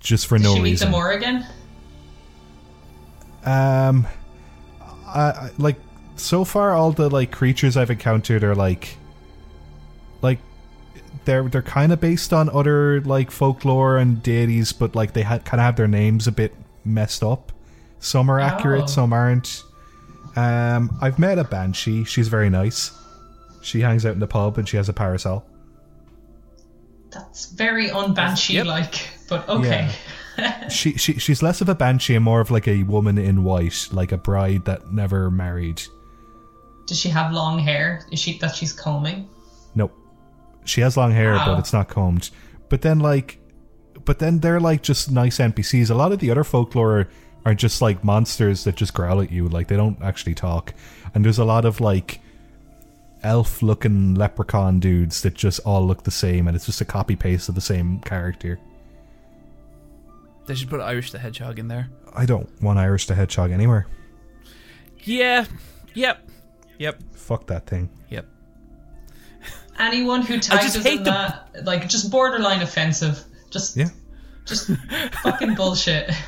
just 0.00 0.26
for 0.26 0.36
Did 0.38 0.44
no 0.44 0.54
she 0.54 0.60
meet 0.60 0.70
reason. 0.70 0.88
the 0.90 0.92
Morrigan? 0.96 1.44
Um, 3.44 4.06
I, 5.06 5.20
I 5.20 5.50
like 5.58 5.76
so 6.16 6.44
far 6.44 6.72
all 6.72 6.92
the 6.92 7.08
like 7.10 7.30
creatures 7.32 7.76
I've 7.76 7.90
encountered 7.90 8.44
are 8.44 8.54
like, 8.54 8.96
like 10.20 10.38
they're 11.24 11.48
they're 11.48 11.62
kind 11.62 11.92
of 11.92 12.00
based 12.00 12.32
on 12.32 12.48
other 12.50 13.00
like 13.02 13.30
folklore 13.30 13.98
and 13.98 14.22
deities, 14.22 14.72
but 14.72 14.94
like 14.94 15.12
they 15.12 15.22
ha- 15.22 15.38
kind 15.38 15.60
of 15.60 15.64
have 15.64 15.76
their 15.76 15.88
names 15.88 16.26
a 16.26 16.32
bit 16.32 16.54
messed 16.84 17.22
up. 17.22 17.52
Some 18.00 18.30
are 18.30 18.40
accurate, 18.40 18.84
Oh. 18.84 18.86
some 18.86 19.12
aren't. 19.12 19.62
Um, 20.34 20.96
I've 21.00 21.18
met 21.18 21.38
a 21.38 21.44
banshee. 21.44 22.04
She's 22.04 22.28
very 22.28 22.50
nice. 22.50 22.90
She 23.62 23.80
hangs 23.80 24.04
out 24.06 24.14
in 24.14 24.18
the 24.20 24.26
pub 24.26 24.58
and 24.58 24.68
she 24.68 24.76
has 24.76 24.88
a 24.88 24.92
parasol. 24.92 25.44
That's 27.10 27.46
very 27.52 27.88
unbanshee 27.90 28.64
like, 28.64 29.06
but 29.28 29.48
okay. 29.48 29.90
She, 30.70 30.94
she 30.96 31.18
she's 31.18 31.42
less 31.42 31.60
of 31.60 31.68
a 31.68 31.74
banshee 31.74 32.14
and 32.14 32.24
more 32.24 32.40
of 32.40 32.50
like 32.50 32.66
a 32.66 32.84
woman 32.84 33.18
in 33.18 33.44
white, 33.44 33.88
like 33.92 34.12
a 34.12 34.16
bride 34.16 34.64
that 34.64 34.90
never 34.90 35.30
married. 35.30 35.82
Does 36.86 36.98
she 36.98 37.10
have 37.10 37.32
long 37.32 37.58
hair? 37.58 38.06
Is 38.10 38.18
she 38.18 38.38
that 38.38 38.54
she's 38.54 38.72
combing? 38.72 39.28
She 40.64 40.80
has 40.80 40.96
long 40.96 41.12
hair, 41.12 41.34
Wow. 41.34 41.46
but 41.46 41.54
ah. 41.54 41.58
it's 41.58 41.72
not 41.72 41.88
combed. 41.88 42.30
But 42.68 42.82
then, 42.82 43.00
like, 43.00 43.38
but 44.04 44.18
then 44.18 44.40
they're 44.40 44.60
like 44.60 44.82
just 44.82 45.10
nice 45.10 45.38
NPCs. 45.38 45.90
A 45.90 45.94
lot 45.94 46.12
of 46.12 46.18
the 46.18 46.30
other 46.30 46.44
folklore 46.44 47.08
are 47.44 47.54
just 47.54 47.82
like 47.82 48.04
monsters 48.04 48.64
that 48.64 48.76
just 48.76 48.94
growl 48.94 49.20
at 49.20 49.30
you. 49.32 49.48
Like 49.48 49.68
they 49.68 49.76
don't 49.76 50.00
actually 50.02 50.34
talk. 50.34 50.72
And 51.14 51.24
there's 51.24 51.38
a 51.38 51.44
lot 51.44 51.64
of 51.64 51.80
like 51.80 52.20
elf-looking 53.22 54.14
leprechaun 54.14 54.80
dudes 54.80 55.22
that 55.22 55.34
just 55.34 55.60
all 55.60 55.86
look 55.86 56.02
the 56.04 56.10
same, 56.10 56.48
and 56.48 56.56
it's 56.56 56.66
just 56.66 56.80
a 56.80 56.84
copy 56.84 57.16
paste 57.16 57.48
of 57.48 57.54
the 57.54 57.60
same 57.60 58.00
character. 58.00 58.58
They 60.46 60.54
should 60.54 60.70
put 60.70 60.80
Irish 60.80 61.12
the 61.12 61.18
Hedgehog 61.18 61.58
in 61.58 61.68
there. 61.68 61.88
I 62.14 62.26
don't 62.26 62.48
want 62.60 62.78
Irish 62.78 63.06
the 63.06 63.14
Hedgehog 63.14 63.52
anywhere. 63.52 63.86
Yeah. 65.04 65.46
Yep. 65.94 66.28
Yep. 66.78 67.02
Fuck 67.14 67.46
that 67.46 67.66
thing. 67.66 67.90
Yep. 68.08 68.26
Anyone 69.78 70.22
who 70.22 70.38
tags 70.38 70.76
us 70.76 70.84
in 70.86 71.02
the- 71.04 71.10
that, 71.10 71.64
like, 71.64 71.88
just 71.88 72.10
borderline 72.10 72.62
offensive. 72.62 73.22
Just, 73.50 73.76
Yeah. 73.76 73.88
just 74.44 74.70
fucking 75.22 75.54
bullshit. 75.54 76.10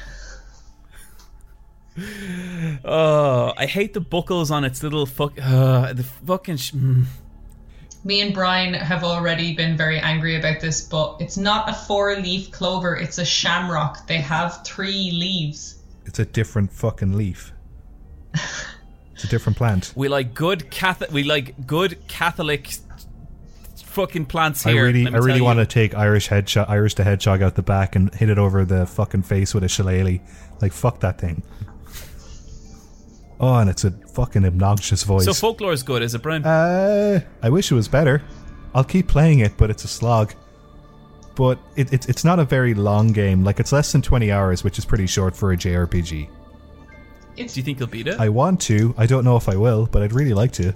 Oh, 2.84 3.52
I 3.56 3.66
hate 3.66 3.94
the 3.94 4.00
buckles 4.00 4.50
on 4.50 4.64
its 4.64 4.82
little 4.82 5.06
fuck. 5.06 5.34
Uh, 5.40 5.92
the 5.92 6.02
fucking. 6.02 6.56
Sh- 6.56 6.72
mm. 6.72 7.04
Me 8.02 8.20
and 8.20 8.34
Brian 8.34 8.74
have 8.74 9.02
already 9.04 9.54
been 9.54 9.76
very 9.76 9.98
angry 9.98 10.36
about 10.36 10.60
this, 10.60 10.82
but 10.82 11.16
it's 11.20 11.36
not 11.36 11.70
a 11.70 11.72
four-leaf 11.72 12.50
clover; 12.50 12.96
it's 12.96 13.18
a 13.18 13.24
shamrock. 13.24 14.06
They 14.08 14.18
have 14.18 14.64
three 14.64 15.10
leaves. 15.12 15.76
It's 16.04 16.18
a 16.18 16.24
different 16.24 16.72
fucking 16.72 17.16
leaf. 17.16 17.52
it's 19.14 19.22
a 19.24 19.28
different 19.28 19.56
plant. 19.56 19.92
We 19.94 20.08
like 20.08 20.34
good 20.34 20.70
Catholic. 20.70 21.12
We 21.12 21.22
like 21.22 21.66
good 21.66 21.96
Catholic 22.08 22.74
fucking 23.94 24.26
plants 24.26 24.66
I 24.66 24.72
here. 24.72 24.84
really, 24.84 25.06
I 25.06 25.18
really 25.18 25.40
want 25.40 25.60
to 25.60 25.66
take 25.66 25.94
Irish 25.94 26.26
hedgehog, 26.26 26.68
Irish 26.68 26.94
the 26.94 27.04
hedgehog 27.04 27.40
out 27.42 27.54
the 27.54 27.62
back 27.62 27.96
and 27.96 28.12
hit 28.14 28.28
it 28.28 28.38
over 28.38 28.64
the 28.64 28.86
fucking 28.86 29.22
face 29.22 29.54
with 29.54 29.64
a 29.64 29.68
shillelagh. 29.68 30.20
Like 30.60 30.72
fuck 30.72 31.00
that 31.00 31.18
thing. 31.18 31.42
Oh, 33.40 33.56
and 33.56 33.68
it's 33.68 33.84
a 33.84 33.90
fucking 33.90 34.44
obnoxious 34.44 35.02
voice. 35.02 35.24
So 35.24 35.32
folklore 35.32 35.72
is 35.72 35.82
good, 35.82 36.02
is 36.02 36.14
it, 36.14 36.22
Brian? 36.22 36.44
uh, 36.44 37.20
I 37.42 37.50
wish 37.50 37.70
it 37.70 37.74
was 37.74 37.88
better. 37.88 38.22
I'll 38.74 38.84
keep 38.84 39.08
playing 39.08 39.40
it, 39.40 39.56
but 39.56 39.70
it's 39.70 39.84
a 39.84 39.88
slog. 39.88 40.34
But 41.34 41.58
it, 41.76 41.92
it, 41.92 42.08
it's 42.08 42.24
not 42.24 42.38
a 42.38 42.44
very 42.44 42.74
long 42.74 43.12
game. 43.12 43.42
Like 43.42 43.58
it's 43.58 43.72
less 43.72 43.90
than 43.92 44.02
twenty 44.02 44.30
hours, 44.30 44.62
which 44.62 44.78
is 44.78 44.84
pretty 44.84 45.06
short 45.06 45.34
for 45.36 45.52
a 45.52 45.56
JRPG. 45.56 46.28
it's 47.36 47.54
Do 47.54 47.60
you 47.60 47.64
think 47.64 47.80
you'll 47.80 47.88
beat 47.88 48.06
it? 48.06 48.20
I 48.20 48.28
want 48.28 48.60
to. 48.62 48.94
I 48.96 49.06
don't 49.06 49.24
know 49.24 49.36
if 49.36 49.48
I 49.48 49.56
will, 49.56 49.86
but 49.86 50.02
I'd 50.02 50.12
really 50.12 50.34
like 50.34 50.52
to. 50.52 50.74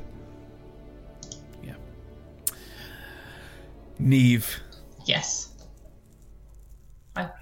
Neve, 3.99 4.61
yes, 5.05 5.49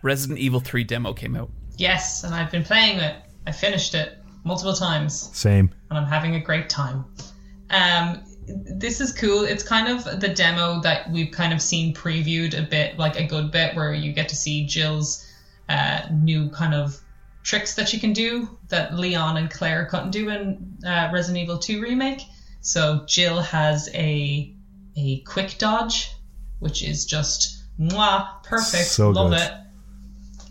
Resident 0.02 0.38
Evil 0.38 0.60
3 0.60 0.84
demo 0.84 1.12
came 1.12 1.36
out. 1.36 1.50
yes, 1.76 2.24
and 2.24 2.34
I've 2.34 2.50
been 2.50 2.64
playing 2.64 2.98
it. 2.98 3.16
I 3.46 3.52
finished 3.52 3.94
it 3.94 4.18
multiple 4.44 4.72
times. 4.72 5.30
Same. 5.36 5.70
and 5.90 5.98
I'm 5.98 6.06
having 6.06 6.34
a 6.34 6.40
great 6.40 6.68
time. 6.70 7.04
Um, 7.70 8.22
this 8.46 9.00
is 9.00 9.12
cool. 9.12 9.44
It's 9.44 9.62
kind 9.62 9.88
of 9.88 10.20
the 10.20 10.28
demo 10.28 10.80
that 10.80 11.10
we've 11.10 11.30
kind 11.32 11.52
of 11.52 11.60
seen 11.60 11.94
previewed 11.94 12.56
a 12.58 12.62
bit, 12.62 12.96
like 12.98 13.18
a 13.18 13.24
good 13.26 13.50
bit, 13.50 13.74
where 13.76 13.92
you 13.92 14.12
get 14.12 14.28
to 14.30 14.36
see 14.36 14.66
Jill's 14.66 15.26
uh, 15.68 16.02
new 16.12 16.48
kind 16.50 16.72
of 16.74 16.98
tricks 17.42 17.74
that 17.74 17.88
she 17.88 17.98
can 17.98 18.12
do 18.12 18.48
that 18.68 18.94
Leon 18.94 19.36
and 19.36 19.50
Claire 19.50 19.86
couldn't 19.86 20.10
do 20.10 20.28
in 20.30 20.78
uh, 20.86 21.10
Resident 21.12 21.42
Evil 21.42 21.58
2 21.58 21.80
remake. 21.82 22.22
So 22.60 23.04
Jill 23.06 23.40
has 23.40 23.90
a 23.94 24.52
a 24.96 25.20
quick 25.20 25.56
dodge, 25.58 26.10
which 26.58 26.82
is 26.82 27.04
just 27.04 27.62
mwah, 27.78 28.42
perfect. 28.42 28.86
So 28.86 29.10
Love 29.10 29.30
good. 29.30 29.40
it 29.40 29.52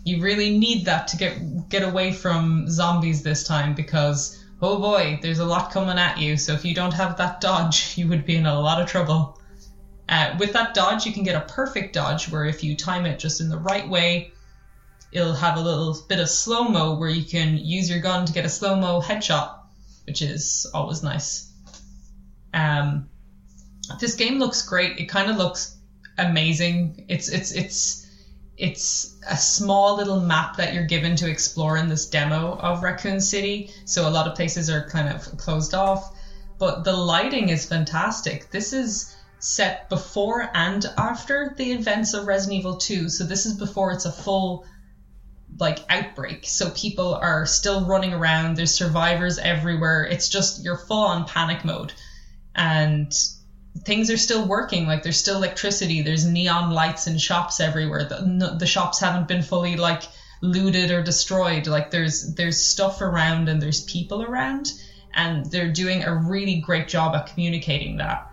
you 0.06 0.22
really 0.22 0.56
need 0.56 0.84
that 0.84 1.08
to 1.08 1.16
get 1.16 1.68
get 1.68 1.82
away 1.82 2.12
from 2.12 2.70
zombies 2.70 3.22
this 3.22 3.46
time 3.46 3.74
because 3.74 4.42
oh 4.62 4.78
boy, 4.78 5.18
there's 5.20 5.40
a 5.40 5.44
lot 5.44 5.70
coming 5.70 5.98
at 5.98 6.18
you. 6.18 6.36
So 6.36 6.52
if 6.52 6.64
you 6.64 6.74
don't 6.74 6.94
have 6.94 7.16
that 7.18 7.40
dodge, 7.40 7.94
you 7.98 8.08
would 8.08 8.24
be 8.24 8.36
in 8.36 8.46
a 8.46 8.60
lot 8.60 8.80
of 8.80 8.88
trouble. 8.88 9.40
Uh, 10.08 10.36
with 10.38 10.52
that 10.52 10.72
dodge, 10.74 11.04
you 11.04 11.12
can 11.12 11.24
get 11.24 11.34
a 11.34 11.52
perfect 11.52 11.92
dodge 11.92 12.30
where 12.30 12.44
if 12.44 12.62
you 12.62 12.76
time 12.76 13.04
it 13.06 13.18
just 13.18 13.40
in 13.40 13.48
the 13.48 13.58
right 13.58 13.88
way, 13.88 14.30
it'll 15.10 15.34
have 15.34 15.56
a 15.58 15.60
little 15.60 15.96
bit 16.08 16.20
of 16.20 16.28
slow 16.28 16.62
mo 16.68 16.94
where 16.94 17.08
you 17.08 17.24
can 17.24 17.56
use 17.56 17.90
your 17.90 17.98
gun 17.98 18.24
to 18.24 18.32
get 18.32 18.44
a 18.44 18.48
slow 18.48 18.76
mo 18.76 19.00
headshot, 19.00 19.58
which 20.06 20.22
is 20.22 20.70
always 20.72 21.02
nice. 21.02 21.52
Um, 22.54 23.10
this 23.98 24.14
game 24.14 24.38
looks 24.38 24.62
great. 24.62 24.98
It 25.00 25.06
kind 25.06 25.28
of 25.28 25.36
looks 25.36 25.75
amazing. 26.18 27.04
It's 27.08 27.28
it's 27.28 27.52
it's 27.52 28.06
it's 28.56 29.16
a 29.28 29.36
small 29.36 29.96
little 29.96 30.20
map 30.20 30.56
that 30.56 30.72
you're 30.72 30.86
given 30.86 31.16
to 31.16 31.30
explore 31.30 31.76
in 31.76 31.88
this 31.88 32.06
demo 32.06 32.56
of 32.56 32.82
Raccoon 32.82 33.20
City. 33.20 33.70
So 33.84 34.08
a 34.08 34.10
lot 34.10 34.26
of 34.26 34.34
places 34.34 34.70
are 34.70 34.88
kind 34.88 35.08
of 35.08 35.36
closed 35.36 35.74
off, 35.74 36.14
but 36.58 36.84
the 36.84 36.94
lighting 36.94 37.50
is 37.50 37.66
fantastic. 37.66 38.50
This 38.50 38.72
is 38.72 39.14
set 39.38 39.88
before 39.88 40.48
and 40.54 40.86
after 40.96 41.54
the 41.56 41.72
events 41.72 42.14
of 42.14 42.26
Resident 42.26 42.60
Evil 42.60 42.76
2. 42.76 43.08
So 43.10 43.24
this 43.24 43.44
is 43.44 43.54
before 43.54 43.92
it's 43.92 44.06
a 44.06 44.12
full 44.12 44.64
like 45.58 45.78
outbreak. 45.88 46.46
So 46.46 46.70
people 46.70 47.14
are 47.14 47.46
still 47.46 47.84
running 47.84 48.12
around. 48.12 48.56
There's 48.56 48.74
survivors 48.74 49.38
everywhere. 49.38 50.04
It's 50.04 50.28
just 50.28 50.64
you're 50.64 50.78
full 50.78 51.04
on 51.04 51.26
panic 51.26 51.64
mode. 51.64 51.92
And 52.54 53.12
things 53.84 54.10
are 54.10 54.16
still 54.16 54.46
working 54.46 54.86
like 54.86 55.02
there's 55.02 55.18
still 55.18 55.36
electricity 55.36 56.00
there's 56.00 56.24
neon 56.24 56.70
lights 56.70 57.06
in 57.06 57.18
shops 57.18 57.60
everywhere. 57.60 58.04
The, 58.04 58.22
no, 58.22 58.56
the 58.56 58.66
shops 58.66 59.00
haven't 59.00 59.28
been 59.28 59.42
fully 59.42 59.76
like 59.76 60.04
looted 60.40 60.90
or 60.90 61.02
destroyed. 61.02 61.66
Like 61.66 61.90
there's 61.90 62.34
there's 62.34 62.62
stuff 62.62 63.00
around 63.00 63.48
and 63.48 63.60
there's 63.60 63.82
people 63.82 64.22
around 64.22 64.72
and 65.14 65.46
they're 65.46 65.72
doing 65.72 66.04
a 66.04 66.14
really 66.14 66.56
great 66.56 66.88
job 66.88 67.14
at 67.14 67.26
communicating 67.26 67.96
that 67.96 68.30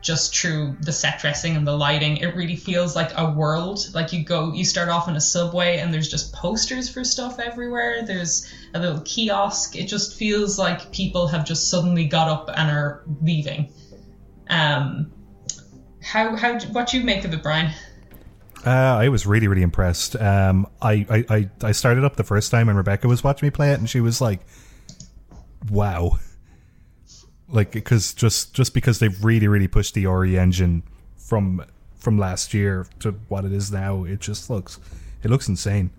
just 0.00 0.36
through 0.36 0.76
the 0.80 0.92
set 0.92 1.20
dressing 1.20 1.56
and 1.56 1.64
the 1.64 1.76
lighting. 1.76 2.16
It 2.16 2.34
really 2.34 2.56
feels 2.56 2.96
like 2.96 3.12
a 3.16 3.30
world. 3.30 3.88
Like 3.94 4.12
you 4.12 4.24
go 4.24 4.52
you 4.52 4.64
start 4.64 4.88
off 4.88 5.08
in 5.08 5.16
a 5.16 5.20
subway 5.20 5.78
and 5.78 5.92
there's 5.92 6.08
just 6.08 6.32
posters 6.32 6.88
for 6.88 7.04
stuff 7.04 7.38
everywhere. 7.38 8.02
There's 8.04 8.50
a 8.74 8.80
little 8.80 9.00
kiosk. 9.00 9.76
It 9.76 9.86
just 9.86 10.14
feels 10.14 10.58
like 10.58 10.92
people 10.92 11.28
have 11.28 11.44
just 11.44 11.70
suddenly 11.70 12.06
got 12.06 12.28
up 12.28 12.50
and 12.52 12.70
are 12.70 13.02
leaving 13.20 13.72
um, 14.48 15.12
how 16.02 16.36
how 16.36 16.58
what 16.70 16.88
do 16.88 16.98
you 16.98 17.04
make 17.04 17.24
of 17.24 17.32
it, 17.32 17.42
Brian? 17.42 17.72
Uh, 18.64 18.70
I 18.70 19.08
was 19.08 19.26
really, 19.26 19.48
really 19.48 19.62
impressed. 19.62 20.14
Um, 20.14 20.68
I, 20.80 21.04
I, 21.10 21.24
I, 21.28 21.50
I 21.64 21.72
started 21.72 22.04
up 22.04 22.14
the 22.14 22.22
first 22.22 22.52
time 22.52 22.68
and 22.68 22.78
Rebecca 22.78 23.08
was 23.08 23.24
watching 23.24 23.46
me 23.46 23.50
play 23.50 23.72
it, 23.72 23.80
and 23.80 23.90
she 23.90 24.00
was 24.00 24.20
like, 24.20 24.40
"Wow!" 25.68 26.18
Like, 27.48 27.72
because 27.72 28.14
just 28.14 28.54
just 28.54 28.72
because 28.72 28.98
they've 29.00 29.24
really, 29.24 29.48
really 29.48 29.68
pushed 29.68 29.94
the 29.94 30.06
RE 30.06 30.38
engine 30.38 30.84
from 31.16 31.64
from 31.96 32.18
last 32.18 32.54
year 32.54 32.86
to 33.00 33.12
what 33.28 33.44
it 33.44 33.52
is 33.52 33.70
now, 33.72 34.04
it 34.04 34.20
just 34.20 34.48
looks 34.48 34.78
it 35.22 35.30
looks 35.30 35.48
insane. 35.48 35.90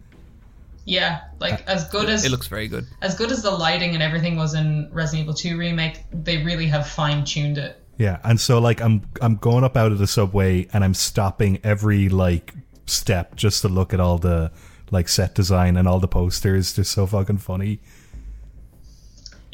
Yeah, 0.85 1.21
like 1.39 1.65
as 1.67 1.87
good 1.89 2.09
as 2.09 2.25
It 2.25 2.31
looks 2.31 2.47
very 2.47 2.67
good. 2.67 2.85
as 3.01 3.15
good 3.15 3.31
as 3.31 3.41
the 3.41 3.51
lighting 3.51 3.93
and 3.93 4.03
everything 4.03 4.35
was 4.35 4.53
in 4.53 4.89
Resident 4.91 5.23
Evil 5.23 5.33
2 5.33 5.57
remake, 5.57 6.03
they 6.11 6.43
really 6.43 6.67
have 6.67 6.87
fine 6.87 7.23
tuned 7.23 7.57
it. 7.57 7.81
Yeah, 7.97 8.19
and 8.23 8.39
so 8.39 8.59
like 8.59 8.81
I'm 8.81 9.03
I'm 9.21 9.35
going 9.35 9.63
up 9.63 9.77
out 9.77 9.91
of 9.91 9.99
the 9.99 10.07
subway 10.07 10.67
and 10.73 10.83
I'm 10.83 10.93
stopping 10.93 11.59
every 11.63 12.09
like 12.09 12.53
step 12.85 13.35
just 13.35 13.61
to 13.61 13.69
look 13.69 13.93
at 13.93 13.99
all 13.99 14.17
the 14.17 14.51
like 14.91 15.07
set 15.07 15.35
design 15.35 15.77
and 15.77 15.87
all 15.87 15.99
the 15.99 16.07
posters. 16.07 16.73
They're 16.73 16.83
so 16.85 17.05
fucking 17.05 17.37
funny. 17.37 17.79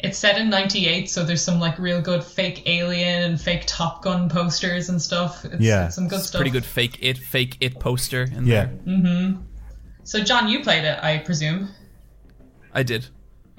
It's 0.02 0.16
set 0.16 0.38
in 0.38 0.48
'98, 0.48 1.10
so 1.10 1.24
there's 1.24 1.42
some 1.42 1.60
like 1.60 1.78
real 1.78 2.00
good 2.00 2.24
fake 2.24 2.62
Alien 2.66 3.22
and 3.22 3.40
fake 3.40 3.64
Top 3.66 4.02
Gun 4.02 4.30
posters 4.30 4.88
and 4.88 5.00
stuff. 5.00 5.44
It's, 5.44 5.60
Yeah. 5.60 5.86
it's 5.86 5.94
some 5.94 6.08
good 6.08 6.22
stuff. 6.22 6.38
Pretty 6.40 6.50
good 6.50 6.64
fake 6.64 6.96
it, 7.02 7.18
fake 7.18 7.58
it 7.60 7.78
poster. 7.78 8.22
In 8.22 8.46
Yeah. 8.46 8.64
there. 8.64 8.78
Mm-hmm. 8.86 9.42
So, 10.04 10.24
John, 10.24 10.48
you 10.48 10.62
played 10.62 10.84
it, 10.84 10.98
I 11.04 11.18
presume, 11.18 11.68
I 12.72 12.82
did. 12.82 13.08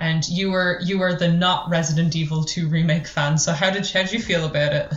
And 0.01 0.27
you 0.27 0.51
were 0.51 0.79
you 0.83 0.97
were 0.97 1.13
the 1.13 1.27
not 1.27 1.69
Resident 1.69 2.15
Evil 2.15 2.43
2 2.43 2.67
remake 2.67 3.07
fan. 3.07 3.37
So, 3.37 3.53
how 3.53 3.69
did 3.69 3.87
how 3.87 4.01
did 4.01 4.11
you 4.11 4.19
feel 4.19 4.45
about 4.45 4.73
it? 4.73 4.93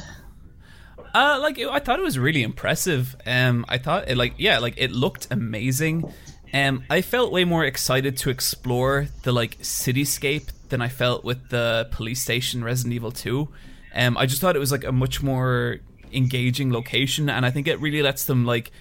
Uh, 1.14 1.38
like 1.40 1.58
I 1.58 1.78
thought 1.78 2.00
it 2.00 2.02
was 2.02 2.18
really 2.18 2.42
impressive. 2.42 3.14
Um, 3.24 3.64
I 3.68 3.78
thought 3.78 4.08
it 4.08 4.16
like 4.16 4.34
yeah, 4.38 4.58
like 4.58 4.74
it 4.78 4.90
looked 4.90 5.28
amazing. 5.30 6.10
Um, 6.52 6.84
I 6.88 7.02
felt 7.02 7.32
way 7.32 7.44
more 7.44 7.64
excited 7.64 8.16
to 8.18 8.30
explore 8.30 9.08
the 9.22 9.32
like 9.32 9.58
cityscape 9.58 10.50
than 10.70 10.80
I 10.80 10.88
felt 10.88 11.22
with 11.22 11.50
the 11.50 11.88
police 11.92 12.22
station 12.22 12.64
Resident 12.64 12.94
Evil 12.94 13.12
Two. 13.12 13.48
Um, 13.94 14.16
I 14.16 14.26
just 14.26 14.40
thought 14.40 14.56
it 14.56 14.60
was 14.60 14.72
like 14.72 14.84
a 14.84 14.92
much 14.92 15.22
more 15.22 15.80
engaging 16.12 16.72
location, 16.72 17.28
and 17.28 17.44
I 17.44 17.50
think 17.50 17.68
it 17.68 17.78
really 17.78 18.02
lets 18.02 18.24
them 18.24 18.46
like 18.46 18.72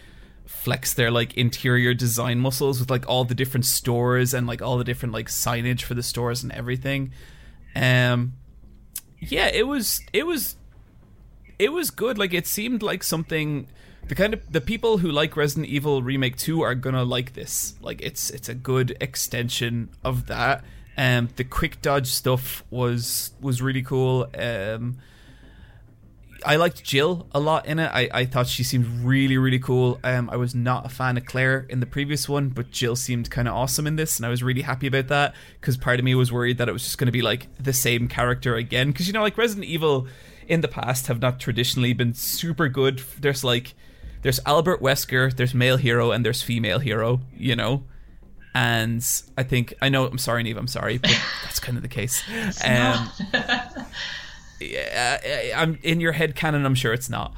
flex 0.45 0.93
their 0.93 1.11
like 1.11 1.33
interior 1.35 1.93
design 1.93 2.39
muscles 2.39 2.79
with 2.79 2.89
like 2.89 3.07
all 3.07 3.25
the 3.25 3.35
different 3.35 3.65
stores 3.65 4.33
and 4.33 4.47
like 4.47 4.61
all 4.61 4.77
the 4.77 4.83
different 4.83 5.13
like 5.13 5.27
signage 5.27 5.81
for 5.81 5.93
the 5.93 6.03
stores 6.03 6.43
and 6.43 6.51
everything. 6.51 7.11
Um, 7.75 8.33
yeah, 9.19 9.47
it 9.47 9.67
was 9.67 10.01
it 10.11 10.25
was 10.25 10.55
it 11.59 11.71
was 11.71 11.91
good. 11.91 12.17
Like 12.17 12.33
it 12.33 12.47
seemed 12.47 12.83
like 12.83 13.03
something 13.03 13.67
the 14.07 14.15
kind 14.15 14.33
of 14.33 14.51
the 14.51 14.61
people 14.61 14.97
who 14.97 15.11
like 15.11 15.37
Resident 15.37 15.67
Evil 15.67 16.03
Remake 16.03 16.37
2 16.37 16.61
are 16.61 16.75
gonna 16.75 17.03
like 17.03 17.33
this. 17.33 17.75
Like 17.81 18.01
it's 18.01 18.29
it's 18.29 18.49
a 18.49 18.53
good 18.53 18.97
extension 18.99 19.89
of 20.03 20.27
that. 20.27 20.63
Um 20.97 21.29
the 21.35 21.43
quick 21.43 21.81
dodge 21.81 22.07
stuff 22.07 22.63
was 22.69 23.31
was 23.39 23.61
really 23.61 23.81
cool. 23.81 24.27
Um 24.37 24.97
I 26.45 26.55
liked 26.57 26.83
Jill 26.83 27.27
a 27.33 27.39
lot 27.39 27.65
in 27.65 27.79
it. 27.79 27.89
I, 27.93 28.09
I 28.13 28.25
thought 28.25 28.47
she 28.47 28.63
seemed 28.63 28.85
really, 29.03 29.37
really 29.37 29.59
cool. 29.59 29.99
Um, 30.03 30.29
I 30.29 30.35
was 30.35 30.53
not 30.53 30.85
a 30.85 30.89
fan 30.89 31.17
of 31.17 31.25
Claire 31.25 31.65
in 31.69 31.79
the 31.79 31.85
previous 31.85 32.27
one, 32.27 32.49
but 32.49 32.71
Jill 32.71 32.95
seemed 32.95 33.29
kind 33.29 33.47
of 33.47 33.53
awesome 33.53 33.87
in 33.87 33.95
this, 33.95 34.17
and 34.17 34.25
I 34.25 34.29
was 34.29 34.43
really 34.43 34.61
happy 34.61 34.87
about 34.87 35.07
that 35.07 35.35
because 35.59 35.77
part 35.77 35.99
of 35.99 36.05
me 36.05 36.15
was 36.15 36.31
worried 36.31 36.57
that 36.57 36.69
it 36.69 36.71
was 36.71 36.83
just 36.83 36.97
going 36.97 37.07
to 37.07 37.11
be 37.11 37.21
like 37.21 37.47
the 37.57 37.73
same 37.73 38.07
character 38.07 38.55
again. 38.55 38.91
Because 38.91 39.07
you 39.07 39.13
know, 39.13 39.21
like 39.21 39.37
Resident 39.37 39.65
Evil 39.65 40.07
in 40.47 40.61
the 40.61 40.67
past 40.67 41.07
have 41.07 41.21
not 41.21 41.39
traditionally 41.39 41.93
been 41.93 42.13
super 42.13 42.67
good. 42.67 43.01
There's 43.19 43.43
like 43.43 43.73
there's 44.21 44.39
Albert 44.45 44.81
Wesker, 44.81 45.35
there's 45.35 45.53
male 45.53 45.77
hero, 45.77 46.11
and 46.11 46.25
there's 46.25 46.41
female 46.41 46.79
hero. 46.79 47.21
You 47.35 47.55
know. 47.55 47.83
And 48.55 49.03
I 49.35 49.41
think 49.41 49.73
I 49.81 49.89
know. 49.89 50.05
I'm 50.05 50.19
sorry, 50.19 50.43
Neve. 50.43 50.57
I'm 50.57 50.67
sorry, 50.67 50.99
but 50.99 51.09
that's 51.43 51.59
kind 51.59 51.75
of 51.75 51.81
the 51.81 51.89
case. 51.89 52.23
Um, 52.63 53.09
I'm 55.55 55.79
in 55.83 55.99
your 55.99 56.11
head 56.11 56.35
canon. 56.35 56.65
I'm 56.65 56.75
sure 56.75 56.93
it's 56.93 57.09
not, 57.09 57.33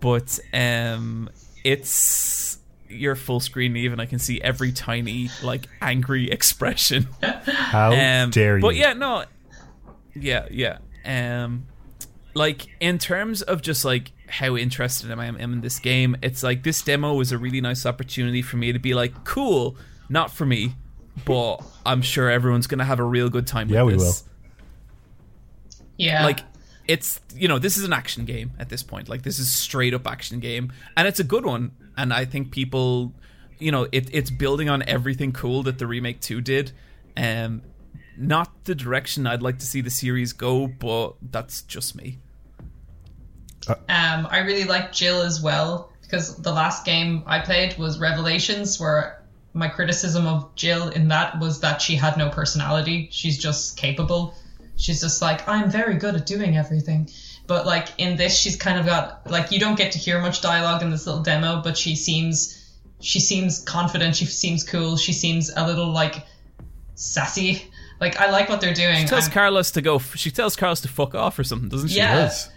but 0.00 0.38
um, 0.52 1.28
it's 1.64 2.58
your 2.88 3.14
full 3.14 3.38
screen 3.38 3.76
even 3.76 4.00
I 4.00 4.06
can 4.06 4.18
see 4.18 4.40
every 4.42 4.72
tiny 4.72 5.30
like 5.42 5.68
angry 5.80 6.30
expression. 6.32 7.06
How 7.22 7.92
Um, 7.92 8.30
dare 8.30 8.56
you? 8.56 8.62
But 8.62 8.74
yeah, 8.76 8.92
no, 8.94 9.24
yeah, 10.14 10.46
yeah. 10.50 10.78
Um, 11.04 11.66
like 12.34 12.66
in 12.80 12.98
terms 12.98 13.42
of 13.42 13.62
just 13.62 13.84
like 13.84 14.12
how 14.28 14.56
interested 14.56 15.10
I 15.10 15.26
am 15.26 15.36
in 15.36 15.60
this 15.60 15.78
game, 15.78 16.16
it's 16.22 16.42
like 16.42 16.62
this 16.62 16.82
demo 16.82 17.14
was 17.14 17.32
a 17.32 17.38
really 17.38 17.60
nice 17.60 17.86
opportunity 17.86 18.42
for 18.42 18.56
me 18.56 18.72
to 18.72 18.78
be 18.78 18.94
like, 18.94 19.24
cool, 19.24 19.76
not 20.08 20.30
for 20.30 20.46
me, 20.46 20.74
but 21.24 21.58
I'm 21.86 22.02
sure 22.02 22.30
everyone's 22.30 22.66
gonna 22.66 22.84
have 22.84 23.00
a 23.00 23.04
real 23.04 23.28
good 23.28 23.46
time. 23.46 23.68
Yeah, 23.68 23.82
with 23.82 23.96
we 23.96 24.04
this 24.04 24.24
Yeah, 25.96 26.24
like 26.24 26.40
it's 26.90 27.20
you 27.34 27.46
know 27.46 27.58
this 27.58 27.76
is 27.76 27.84
an 27.84 27.92
action 27.92 28.24
game 28.24 28.50
at 28.58 28.68
this 28.68 28.82
point 28.82 29.08
like 29.08 29.22
this 29.22 29.38
is 29.38 29.50
straight 29.50 29.94
up 29.94 30.06
action 30.06 30.40
game 30.40 30.72
and 30.96 31.06
it's 31.06 31.20
a 31.20 31.24
good 31.24 31.44
one 31.44 31.70
and 31.96 32.12
i 32.12 32.24
think 32.24 32.50
people 32.50 33.12
you 33.58 33.70
know 33.70 33.86
it, 33.92 34.08
it's 34.12 34.30
building 34.30 34.68
on 34.68 34.82
everything 34.88 35.32
cool 35.32 35.62
that 35.62 35.78
the 35.78 35.86
remake 35.86 36.20
2 36.20 36.40
did 36.40 36.72
um 37.16 37.62
not 38.20 38.64
the 38.64 38.74
direction 38.74 39.26
I'd 39.26 39.42
like 39.42 39.58
to 39.58 39.66
see 39.66 39.80
the 39.80 39.90
series 39.90 40.32
go, 40.32 40.66
but 40.66 41.14
that's 41.22 41.62
just 41.62 41.96
me. 41.96 42.18
Um, 43.66 43.78
I 43.88 44.40
really 44.40 44.64
like 44.64 44.92
Jill 44.92 45.22
as 45.22 45.40
well 45.40 45.92
because 46.02 46.36
the 46.36 46.52
last 46.52 46.84
game 46.84 47.22
I 47.26 47.40
played 47.40 47.78
was 47.78 47.98
Revelations, 47.98 48.78
where 48.78 49.22
my 49.54 49.68
criticism 49.68 50.26
of 50.26 50.54
Jill 50.54 50.88
in 50.88 51.08
that 51.08 51.38
was 51.40 51.60
that 51.60 51.80
she 51.80 51.96
had 51.96 52.16
no 52.16 52.28
personality. 52.28 53.08
She's 53.10 53.38
just 53.38 53.76
capable. 53.76 54.34
She's 54.80 55.00
just 55.02 55.20
like, 55.20 55.46
I'm 55.46 55.70
very 55.70 55.96
good 55.96 56.14
at 56.14 56.26
doing 56.26 56.56
everything. 56.56 57.10
But 57.46 57.66
like 57.66 57.88
in 57.98 58.16
this, 58.16 58.36
she's 58.36 58.56
kind 58.56 58.78
of 58.78 58.86
got 58.86 59.30
like 59.30 59.52
you 59.52 59.60
don't 59.60 59.76
get 59.76 59.92
to 59.92 59.98
hear 59.98 60.20
much 60.20 60.40
dialogue 60.40 60.82
in 60.82 60.90
this 60.90 61.06
little 61.06 61.22
demo, 61.22 61.60
but 61.62 61.76
she 61.76 61.96
seems 61.96 62.56
she 63.00 63.20
seems 63.20 63.58
confident. 63.64 64.16
She 64.16 64.24
seems 64.26 64.62
cool. 64.64 64.96
She 64.96 65.12
seems 65.12 65.50
a 65.54 65.66
little 65.66 65.90
like 65.90 66.24
sassy. 66.94 67.64
Like 68.00 68.18
I 68.18 68.30
like 68.30 68.48
what 68.48 68.60
they're 68.60 68.72
doing. 68.74 69.02
She 69.02 69.06
tells 69.06 69.24
I'm- 69.24 69.32
Carlos 69.32 69.70
to 69.72 69.82
go. 69.82 69.98
She 69.98 70.30
tells 70.30 70.56
Carlos 70.56 70.80
to 70.82 70.88
fuck 70.88 71.14
off 71.14 71.38
or 71.38 71.44
something, 71.44 71.68
doesn't 71.68 71.88
she? 71.88 71.96
Yeah. 71.96 72.16
Yes. 72.20 72.48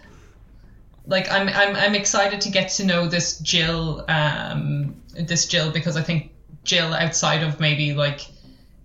like 1.06 1.30
I'm 1.30 1.48
I'm 1.48 1.76
I'm 1.76 1.94
excited 1.94 2.40
to 2.42 2.50
get 2.50 2.70
to 2.70 2.84
know 2.86 3.06
this 3.08 3.38
Jill 3.40 4.04
um 4.08 4.94
this 5.14 5.46
Jill 5.46 5.70
because 5.70 5.96
I 5.96 6.02
think 6.02 6.30
Jill 6.62 6.94
outside 6.94 7.42
of 7.42 7.60
maybe 7.60 7.92
like 7.94 8.20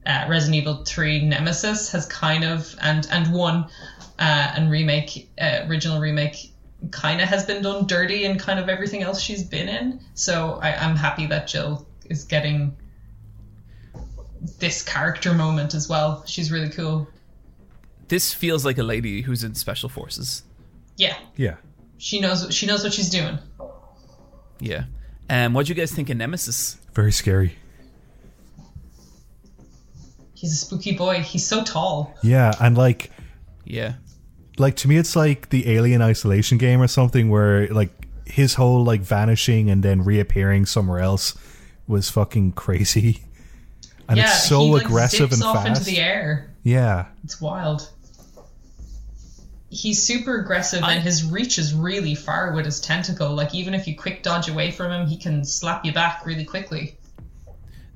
uh, 0.09 0.25
Resident 0.27 0.55
Evil 0.55 0.83
3 0.83 1.25
Nemesis 1.25 1.91
has 1.91 2.05
kind 2.07 2.43
of 2.43 2.75
and 2.81 3.07
and 3.11 3.31
one 3.31 3.63
uh, 4.19 4.53
and 4.55 4.69
remake 4.71 5.29
uh, 5.39 5.65
original 5.67 5.99
remake 6.01 6.51
kind 6.91 7.21
of 7.21 7.27
has 7.29 7.45
been 7.45 7.61
done 7.61 7.85
dirty 7.87 8.25
in 8.25 8.37
kind 8.39 8.59
of 8.59 8.67
everything 8.69 9.03
else 9.03 9.21
she's 9.21 9.43
been 9.43 9.67
in 9.69 9.99
so 10.15 10.59
I, 10.61 10.73
I'm 10.75 10.95
happy 10.95 11.25
that 11.27 11.47
Jill 11.47 11.85
is 12.09 12.23
getting 12.23 12.75
this 14.59 14.81
character 14.83 15.33
moment 15.33 15.73
as 15.73 15.89
well 15.89 16.23
she's 16.25 16.51
really 16.51 16.69
cool 16.69 17.07
This 18.07 18.33
feels 18.33 18.63
like 18.65 18.77
a 18.77 18.83
lady 18.83 19.21
who's 19.21 19.43
in 19.43 19.55
special 19.55 19.89
forces. 19.89 20.43
yeah 20.97 21.17
Yeah. 21.35 21.55
she 21.97 22.19
knows 22.21 22.47
she 22.53 22.65
knows 22.65 22.83
what 22.83 22.93
she's 22.93 23.09
doing 23.09 23.37
Yeah. 24.61 24.85
Um, 25.29 25.53
what 25.53 25.65
do 25.67 25.69
you 25.71 25.75
guys 25.75 25.91
think 25.91 26.09
of 26.09 26.17
Nemesis? 26.17 26.77
Very 26.95 27.11
scary. 27.11 27.55
He's 30.39 30.53
a 30.53 30.55
spooky 30.55 30.93
boy 30.95 31.19
he's 31.19 31.45
so 31.45 31.63
tall 31.63 32.13
Yeah, 32.23 32.53
and 32.61 32.77
like 32.77 33.11
Yeah. 33.65 33.93
like 34.57 34.75
to 34.77 34.87
me 34.87 34.95
it's 34.97 35.15
like 35.15 35.49
the 35.49 35.69
alien 35.69 36.01
isolation 36.01 36.57
game 36.57 36.81
or 36.81 36.87
something 36.87 37.29
where 37.29 37.67
like 37.67 37.91
his 38.25 38.53
whole 38.53 38.83
like 38.83 39.01
vanishing 39.01 39.69
and 39.69 39.83
then 39.83 40.03
reappearing 40.03 40.65
somewhere 40.65 40.99
else 40.99 41.35
was 41.87 42.09
fucking 42.09 42.51
crazy. 42.53 43.23
And 44.07 44.17
yeah, 44.17 44.25
it's 44.25 44.47
so 44.47 44.61
he, 44.65 44.71
like, 44.71 44.85
aggressive 44.85 45.29
zips 45.31 45.33
and 45.33 45.43
off 45.43 45.63
fast. 45.65 45.81
into 45.81 45.83
the 45.91 45.99
air. 45.99 46.51
Yeah. 46.63 47.05
It's 47.23 47.41
wild. 47.41 47.89
He's 49.71 50.01
super 50.01 50.39
aggressive, 50.39 50.83
I- 50.83 50.93
and 50.93 51.03
his 51.03 51.23
reach 51.25 51.57
is 51.59 51.73
really 51.73 52.15
far 52.15 52.53
with 52.53 52.65
his 52.65 52.79
tentacle. 52.79 53.33
Like 53.35 53.53
even 53.53 53.73
if 53.73 53.87
you 53.87 53.95
quick 53.95 54.23
dodge 54.23 54.47
away 54.49 54.71
from 54.71 54.91
him, 54.91 55.07
he 55.07 55.17
can 55.17 55.43
slap 55.45 55.85
you 55.85 55.91
back 55.93 56.25
really 56.25 56.45
quickly. 56.45 56.95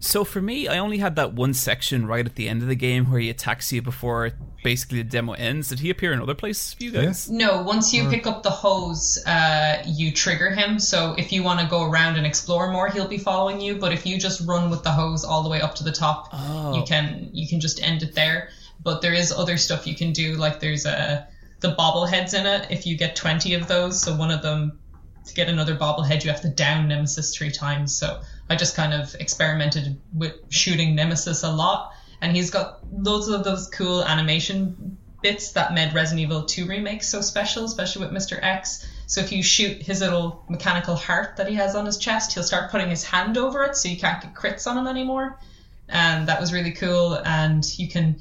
So 0.04 0.26
for 0.26 0.42
me, 0.42 0.68
I 0.68 0.80
only 0.80 0.98
had 0.98 1.16
that 1.16 1.32
one 1.34 1.54
section 1.54 2.06
right 2.06 2.26
at 2.26 2.36
the 2.36 2.50
end 2.50 2.62
of 2.62 2.68
the 2.68 2.76
game 2.76 3.10
where 3.10 3.22
he 3.22 3.30
attacks 3.30 3.72
you 3.72 3.82
before 3.82 4.32
basically 4.62 4.98
the 5.02 5.10
demo 5.10 5.32
ends. 5.32 5.70
Did 5.70 5.80
he 5.80 5.90
appear 5.90 6.12
in 6.12 6.22
other 6.22 6.36
places 6.36 6.74
for 6.74 6.84
you 6.84 6.92
guys? 6.92 7.30
No, 7.30 7.62
once 7.64 7.94
you 7.94 8.10
pick 8.10 8.28
up 8.28 8.44
the 8.44 8.50
hose, 8.50 9.18
uh, 9.26 9.82
you 9.88 10.12
trigger 10.12 10.52
him. 10.52 10.78
So 10.78 11.16
if 11.18 11.32
you 11.32 11.42
want 11.42 11.62
to 11.62 11.68
go 11.68 11.84
around 11.90 12.18
and 12.18 12.26
explore 12.28 12.70
more, 12.70 12.90
he'll 12.90 13.08
be 13.08 13.18
following 13.18 13.62
you. 13.62 13.76
But 13.76 13.94
if 13.94 14.06
you 14.06 14.20
just 14.20 14.46
run 14.46 14.70
with 14.70 14.84
the 14.84 14.92
hose 14.92 15.24
all 15.24 15.42
the 15.42 15.50
way 15.50 15.62
up 15.62 15.74
to 15.76 15.86
the 15.86 15.92
top, 15.94 16.28
Oh. 16.34 16.76
you 16.76 16.84
can 16.84 17.30
you 17.32 17.48
can 17.48 17.62
just 17.62 17.82
end 17.82 18.04
it 18.04 18.14
there. 18.14 18.50
But 18.84 19.02
there 19.02 19.14
is 19.14 19.32
other 19.32 19.56
stuff 19.56 19.88
you 19.88 19.96
can 19.96 20.12
do. 20.12 20.36
Like 20.36 20.60
there's 20.60 20.86
a 20.86 21.26
the 21.62 21.76
bobbleheads 21.76 22.38
in 22.38 22.46
it. 22.46 22.68
If 22.70 22.86
you 22.86 22.98
get 22.98 23.16
twenty 23.16 23.54
of 23.54 23.70
those, 23.70 24.02
so 24.02 24.14
one 24.14 24.32
of 24.32 24.42
them 24.42 24.80
to 25.26 25.34
get 25.34 25.50
another 25.50 25.76
bobblehead, 25.76 26.24
you 26.24 26.32
have 26.32 26.42
to 26.42 26.50
down 26.50 26.88
Nemesis 26.88 27.36
three 27.36 27.52
times. 27.52 27.96
So 27.96 28.22
I 28.50 28.56
just 28.56 28.76
kind 28.76 28.94
of 28.94 29.16
experimented 29.16 30.00
with 30.14 30.36
shooting 30.50 30.96
Nemesis 30.96 31.44
a 31.44 31.52
lot, 31.52 31.94
and 32.22 32.36
he's 32.36 32.50
got 32.50 32.80
loads 32.92 33.28
of 33.28 33.44
those 33.44 33.68
cool 33.70 34.04
animation 34.04 34.98
bits 35.22 35.54
that 35.54 35.74
made 35.74 35.94
Resident 35.94 36.22
Evil 36.22 36.44
2 36.44 36.68
remake 36.68 37.02
so 37.02 37.22
special, 37.22 37.64
especially 37.64 38.06
with 38.06 38.14
Mr. 38.14 38.38
X. 38.42 38.86
So 39.08 39.22
if 39.22 39.32
you 39.32 39.42
shoot 39.42 39.82
his 39.82 40.02
little 40.02 40.44
mechanical 40.50 40.96
heart 40.96 41.38
that 41.38 41.48
he 41.48 41.56
has 41.56 41.76
on 41.76 41.86
his 41.86 41.98
chest, 41.98 42.34
he'll 42.34 42.44
start 42.44 42.72
putting 42.72 42.90
his 42.90 43.04
hand 43.04 43.38
over 43.38 43.64
it 43.64 43.76
so 43.76 43.90
you 43.90 43.98
can't 43.98 44.22
get 44.22 44.34
crits 44.34 44.68
on 44.68 44.78
him 44.78 44.88
anymore. 44.88 45.40
And 45.88 46.28
that 46.28 46.40
was 46.40 46.54
really 46.54 46.72
cool. 46.72 47.16
And 47.16 47.66
you 47.80 47.88
can. 47.88 48.20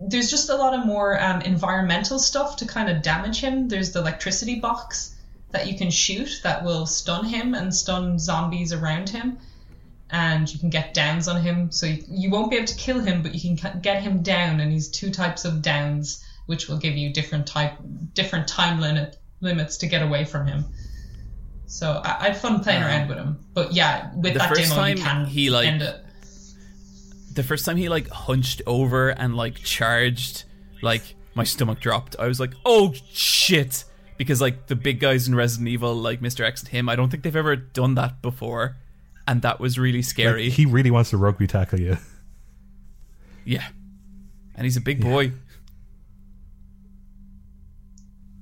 There's 0.00 0.30
just 0.30 0.48
a 0.48 0.54
lot 0.54 0.72
of 0.72 0.86
more 0.86 1.20
um, 1.22 1.42
environmental 1.42 2.18
stuff 2.18 2.56
to 2.56 2.66
kind 2.66 2.88
of 2.88 3.02
damage 3.02 3.40
him. 3.40 3.68
There's 3.68 3.92
the 3.92 3.98
electricity 3.98 4.58
box 4.58 5.14
that 5.52 5.66
you 5.66 5.76
can 5.76 5.90
shoot 5.90 6.40
that 6.42 6.64
will 6.64 6.86
stun 6.86 7.24
him 7.24 7.54
and 7.54 7.74
stun 7.74 8.18
zombies 8.18 8.72
around 8.72 9.08
him 9.08 9.38
and 10.10 10.52
you 10.52 10.58
can 10.58 10.70
get 10.70 10.94
downs 10.94 11.28
on 11.28 11.40
him. 11.40 11.70
So 11.70 11.86
you, 11.86 12.04
you 12.08 12.30
won't 12.30 12.50
be 12.50 12.56
able 12.56 12.66
to 12.66 12.76
kill 12.76 13.00
him, 13.00 13.22
but 13.22 13.34
you 13.34 13.56
can 13.56 13.80
get 13.80 14.02
him 14.02 14.22
down, 14.22 14.60
and 14.60 14.72
he's 14.72 14.88
two 14.88 15.10
types 15.10 15.44
of 15.44 15.62
downs, 15.62 16.24
which 16.46 16.68
will 16.68 16.78
give 16.78 16.96
you 16.96 17.12
different 17.12 17.46
type, 17.46 17.74
different 18.14 18.48
time 18.48 18.80
limit 18.80 19.16
limits 19.40 19.78
to 19.78 19.86
get 19.86 20.02
away 20.02 20.24
from 20.24 20.46
him. 20.46 20.64
So 21.66 22.02
I, 22.04 22.16
I 22.20 22.24
had 22.24 22.36
fun 22.36 22.62
playing 22.62 22.82
Um, 22.82 22.88
around 22.88 23.08
with 23.08 23.18
him, 23.18 23.38
but 23.54 23.72
yeah, 23.72 24.10
with 24.14 24.32
the 24.32 24.40
that 24.40 24.48
first 24.48 24.70
demo 24.70 24.84
you 24.86 24.96
can 24.96 25.26
he, 25.26 25.50
like- 25.50 25.66
end 25.68 25.82
it. 25.82 26.04
The 27.32 27.44
first 27.44 27.64
time 27.64 27.76
he 27.76 27.88
like 27.88 28.08
hunched 28.08 28.60
over 28.66 29.10
and 29.10 29.36
like 29.36 29.54
charged, 29.62 30.44
like 30.82 31.14
my 31.36 31.44
stomach 31.44 31.78
dropped. 31.78 32.16
I 32.18 32.26
was 32.26 32.40
like, 32.40 32.52
oh 32.66 32.92
shit. 33.12 33.84
Because 34.20 34.38
like 34.42 34.66
the 34.66 34.76
big 34.76 35.00
guys 35.00 35.26
in 35.26 35.34
Resident 35.34 35.68
Evil, 35.68 35.94
like 35.94 36.20
Mr. 36.20 36.44
X 36.44 36.60
and 36.60 36.68
him, 36.68 36.90
I 36.90 36.94
don't 36.94 37.08
think 37.08 37.22
they've 37.22 37.34
ever 37.34 37.56
done 37.56 37.94
that 37.94 38.20
before. 38.20 38.76
And 39.26 39.40
that 39.40 39.58
was 39.60 39.78
really 39.78 40.00
Like, 40.00 40.04
scary. 40.04 40.50
he 40.50 40.66
really 40.66 40.90
wants 40.90 41.08
to 41.10 41.16
rugby 41.16 41.46
tackle 41.46 41.80
you. 41.80 41.96
Yeah. 43.46 43.66
And 44.54 44.66
he's 44.66 44.76
a 44.76 44.80
big 44.82 45.00
boy. 45.00 45.32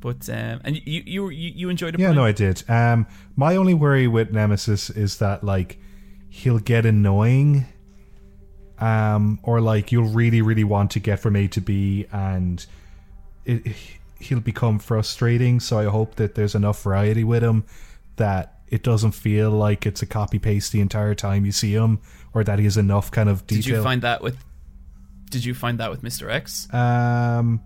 But 0.01 0.29
um 0.29 0.61
and 0.65 0.77
you 0.85 1.03
you 1.07 1.29
you, 1.29 1.53
you 1.55 1.69
enjoyed 1.69 1.95
it 1.95 2.01
Yeah, 2.01 2.11
no, 2.13 2.25
I 2.25 2.33
did. 2.33 2.69
Um, 2.69 3.07
my 3.37 3.55
only 3.57 3.75
worry 3.75 4.07
with 4.09 4.33
Nemesis 4.33 4.91
is 4.91 5.19
that 5.19 5.43
like 5.45 5.79
he'll 6.29 6.59
get 6.61 6.87
annoying, 6.87 7.67
um, 8.79 9.39
or 9.43 9.61
like 9.61 9.91
you'll 9.93 10.09
really, 10.11 10.43
really 10.43 10.65
want 10.65 10.91
to 10.93 11.01
get 11.01 11.21
from 11.21 11.35
A 11.37 11.49
to 11.49 11.61
B, 11.61 12.07
and 12.13 12.65
it, 13.45 13.63
he'll 14.19 14.41
become 14.41 14.79
frustrating. 14.79 15.61
So 15.61 15.79
I 15.79 15.85
hope 15.85 16.17
that 16.17 16.35
there's 16.35 16.55
enough 16.55 16.83
variety 16.83 17.25
with 17.25 17.43
him 17.43 17.65
that 18.17 18.59
it 18.69 18.83
doesn't 18.83 19.13
feel 19.13 19.51
like 19.51 19.87
it's 19.87 20.03
a 20.03 20.07
copy 20.07 20.39
paste 20.39 20.73
the 20.73 20.81
entire 20.81 21.15
time 21.15 21.47
you 21.47 21.53
see 21.53 21.73
him, 21.73 22.01
or 22.35 22.45
that 22.45 22.59
he 22.59 22.65
has 22.65 22.77
enough 22.77 23.11
kind 23.11 23.29
of 23.29 23.47
detail. 23.47 23.63
Did 23.63 23.71
you 23.71 23.83
find 23.83 24.03
that 24.03 24.23
with 24.23 24.37
Did 25.31 25.45
you 25.45 25.55
find 25.55 25.79
that 25.79 25.91
with 25.91 26.03
Mr. 26.03 26.31
X? 26.31 26.73
Um, 26.75 27.61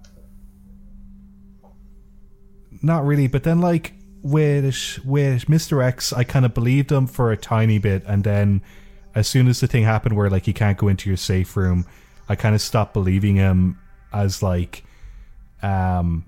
not 2.83 3.05
really. 3.05 3.27
But 3.27 3.43
then, 3.43 3.61
like 3.61 3.95
with 4.23 5.01
with 5.05 5.49
Mister 5.49 5.83
X, 5.83 6.13
I 6.13 6.25
kind 6.25 6.45
of 6.45 6.55
believed 6.55 6.93
him 6.93 7.07
for 7.07 7.33
a 7.33 7.37
tiny 7.37 7.79
bit, 7.79 8.05
and 8.07 8.23
then 8.23 8.63
as 9.15 9.27
soon 9.27 9.49
as 9.49 9.61
the 9.61 9.67
thing 9.67 9.85
happened 9.85 10.17
where 10.17 10.31
like 10.31 10.47
he 10.47 10.53
can't 10.53 10.79
go 10.79 10.89
into 10.89 11.11
your 11.11 11.17
safe 11.17 11.57
room, 11.57 11.85
I 12.29 12.37
kind 12.37 12.55
of 12.55 12.61
stopped 12.61 12.95
believing 12.95 13.37
him 13.37 13.79
as 14.13 14.43
like 14.43 14.85
um 15.63 16.25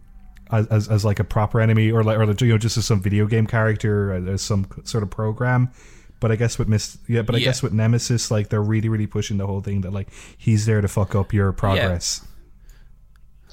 as, 0.51 0.67
as, 0.69 0.89
as 0.89 1.05
like 1.05 1.19
a 1.19 1.25
proper 1.25 1.61
enemy 1.61 1.91
or 1.91 2.03
like 2.05 2.19
or 2.19 2.27
like, 2.27 2.41
you 2.41 2.49
know 2.49 2.59
just 2.59 2.77
as 2.77 2.85
some 2.87 3.01
video 3.01 3.27
game 3.27 3.47
character 3.47 4.13
as 4.29 4.43
some 4.43 4.67
sort 4.85 5.03
of 5.03 5.11
program 5.11 5.71
but 6.21 6.31
i 6.31 6.37
guess 6.37 6.59
with 6.59 6.69
miss 6.69 6.99
yeah 7.09 7.23
but 7.23 7.35
i 7.35 7.39
Yeah. 7.39 7.47
guess 7.47 7.63
with 7.63 7.73
nemesis 7.73 8.31
like 8.31 8.49
they're 8.51 8.63
really 8.63 8.89
really 8.89 9.07
pushing 9.07 9.37
the 9.39 9.47
whole 9.47 9.61
thing 9.63 9.81
that 9.83 9.93
like 9.93 10.09
he's 10.37 10.67
there 10.67 10.81
to 10.81 10.89
fuck 10.89 11.15
up 11.15 11.33
your 11.33 11.53
progress 11.53 12.21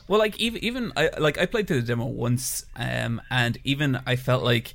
Well, 0.08 0.20
like 0.20 0.38
even 0.40 0.62
even 0.64 0.92
I 0.98 1.10
like 1.18 1.38
I 1.38 1.46
played 1.46 1.68
through 1.68 1.82
the 1.82 1.88
demo 1.88 2.06
once, 2.06 2.66
um, 2.76 3.22
and 3.30 3.58
even 3.64 4.00
I 4.06 4.18
felt 4.18 4.44
like 4.44 4.74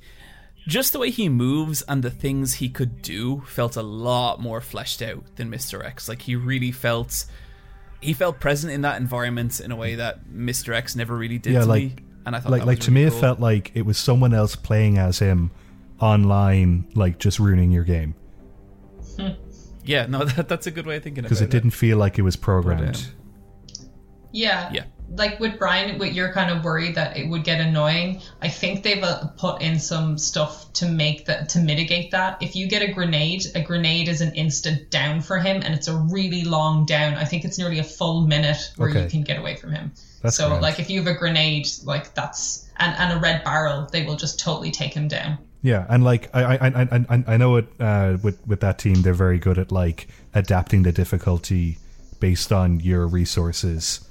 just 0.67 0.93
the 0.93 0.99
way 0.99 1.11
he 1.11 1.29
moves 1.29 1.83
and 1.87 2.01
the 2.01 2.09
things 2.09 2.55
he 2.55 2.69
could 2.69 3.03
do 3.03 3.41
felt 3.45 3.75
a 3.75 3.83
lot 3.83 4.41
more 4.41 4.61
fleshed 4.61 5.01
out 5.03 5.35
than 5.35 5.51
Mr. 5.51 5.85
X. 5.85 6.09
Like 6.09 6.23
he 6.23 6.35
really 6.35 6.71
felt 6.71 7.25
he 8.01 8.13
felt 8.13 8.39
present 8.39 8.73
in 8.73 8.81
that 8.81 8.99
environment 8.99 9.59
in 9.59 9.71
a 9.71 9.75
way 9.75 9.93
that 9.95 10.25
Mr. 10.27 10.73
X 10.73 10.95
never 10.95 11.15
really 11.15 11.37
did 11.37 11.53
Yeah, 11.53 11.59
to 11.61 11.65
like- 11.67 11.83
me. 11.83 11.95
And 12.27 12.35
I 12.35 12.39
thought 12.39 12.51
like 12.51 12.61
that 12.61 12.67
like 12.67 12.77
was 12.77 12.85
to 12.85 12.91
really 12.91 13.05
me 13.05 13.09
cool. 13.09 13.17
it 13.17 13.21
felt 13.21 13.39
like 13.39 13.71
it 13.73 13.81
was 13.83 13.97
someone 13.97 14.33
else 14.33 14.55
playing 14.55 14.97
as 14.97 15.19
him 15.19 15.49
online 15.99 16.85
like 16.93 17.17
just 17.17 17.39
ruining 17.39 17.71
your 17.71 17.83
game 17.83 18.13
yeah, 19.85 20.05
no, 20.05 20.25
that, 20.25 20.47
that's 20.47 20.67
a 20.67 20.71
good 20.71 20.85
way 20.85 20.97
of 20.97 21.03
thinking 21.03 21.21
about 21.21 21.27
it. 21.27 21.29
because 21.29 21.41
it 21.41 21.49
didn't 21.49 21.71
feel 21.71 21.97
like 21.97 22.19
it 22.19 22.21
was 22.21 22.35
programmed 22.35 22.97
um, 22.97 23.87
Yeah. 24.31 24.69
Yeah. 24.71 24.83
Like 25.09 25.39
with 25.39 25.57
Brian, 25.57 25.97
with 25.99 26.13
you're 26.13 26.33
kind 26.33 26.51
of 26.55 26.63
worried 26.63 26.95
that 26.95 27.17
it 27.17 27.27
would 27.29 27.43
get 27.43 27.59
annoying. 27.61 28.21
I 28.41 28.49
think 28.49 28.83
they've 28.83 29.01
uh, 29.03 29.27
put 29.37 29.61
in 29.61 29.79
some 29.79 30.17
stuff 30.17 30.71
to 30.73 30.87
make 30.87 31.25
that 31.25 31.49
to 31.49 31.59
mitigate 31.59 32.11
that. 32.11 32.41
If 32.41 32.55
you 32.55 32.67
get 32.67 32.81
a 32.81 32.91
grenade, 32.91 33.43
a 33.55 33.61
grenade 33.61 34.07
is 34.09 34.21
an 34.21 34.33
instant 34.35 34.89
down 34.91 35.21
for 35.21 35.37
him, 35.39 35.61
and 35.63 35.73
it's 35.73 35.87
a 35.87 35.95
really 35.95 36.43
long 36.43 36.85
down. 36.85 37.13
I 37.15 37.25
think 37.25 37.45
it's 37.45 37.57
nearly 37.57 37.79
a 37.79 37.83
full 37.83 38.27
minute 38.27 38.71
where 38.77 38.89
Okay. 38.89 39.03
you 39.03 39.09
can 39.09 39.23
get 39.23 39.39
away 39.39 39.55
from 39.55 39.71
him. 39.71 39.91
That's 40.21 40.35
so 40.35 40.47
grand. 40.49 40.61
like 40.61 40.79
if 40.79 40.89
you 40.89 40.99
have 41.03 41.07
a 41.15 41.17
grenade, 41.17 41.67
like 41.83 42.13
that's 42.13 42.67
and, 42.77 42.95
and 42.97 43.17
a 43.17 43.21
red 43.21 43.43
barrel, 43.43 43.87
they 43.91 44.05
will 44.05 44.15
just 44.17 44.39
totally 44.39 44.71
take 44.71 44.93
him 44.93 45.07
down. 45.07 45.37
Yeah, 45.61 45.85
and 45.89 46.03
like 46.03 46.29
I 46.35 46.43
I 46.57 46.67
I 46.67 47.05
I, 47.09 47.23
I 47.27 47.37
know 47.37 47.55
it 47.57 47.67
uh, 47.79 48.17
with 48.21 48.45
with 48.47 48.59
that 48.59 48.77
team 48.79 49.01
they're 49.01 49.13
very 49.13 49.39
good 49.39 49.57
at 49.57 49.71
like 49.71 50.07
adapting 50.33 50.83
the 50.83 50.91
difficulty 50.91 51.77
based 52.19 52.51
on 52.51 52.79
your 52.79 53.07
resources, 53.07 54.06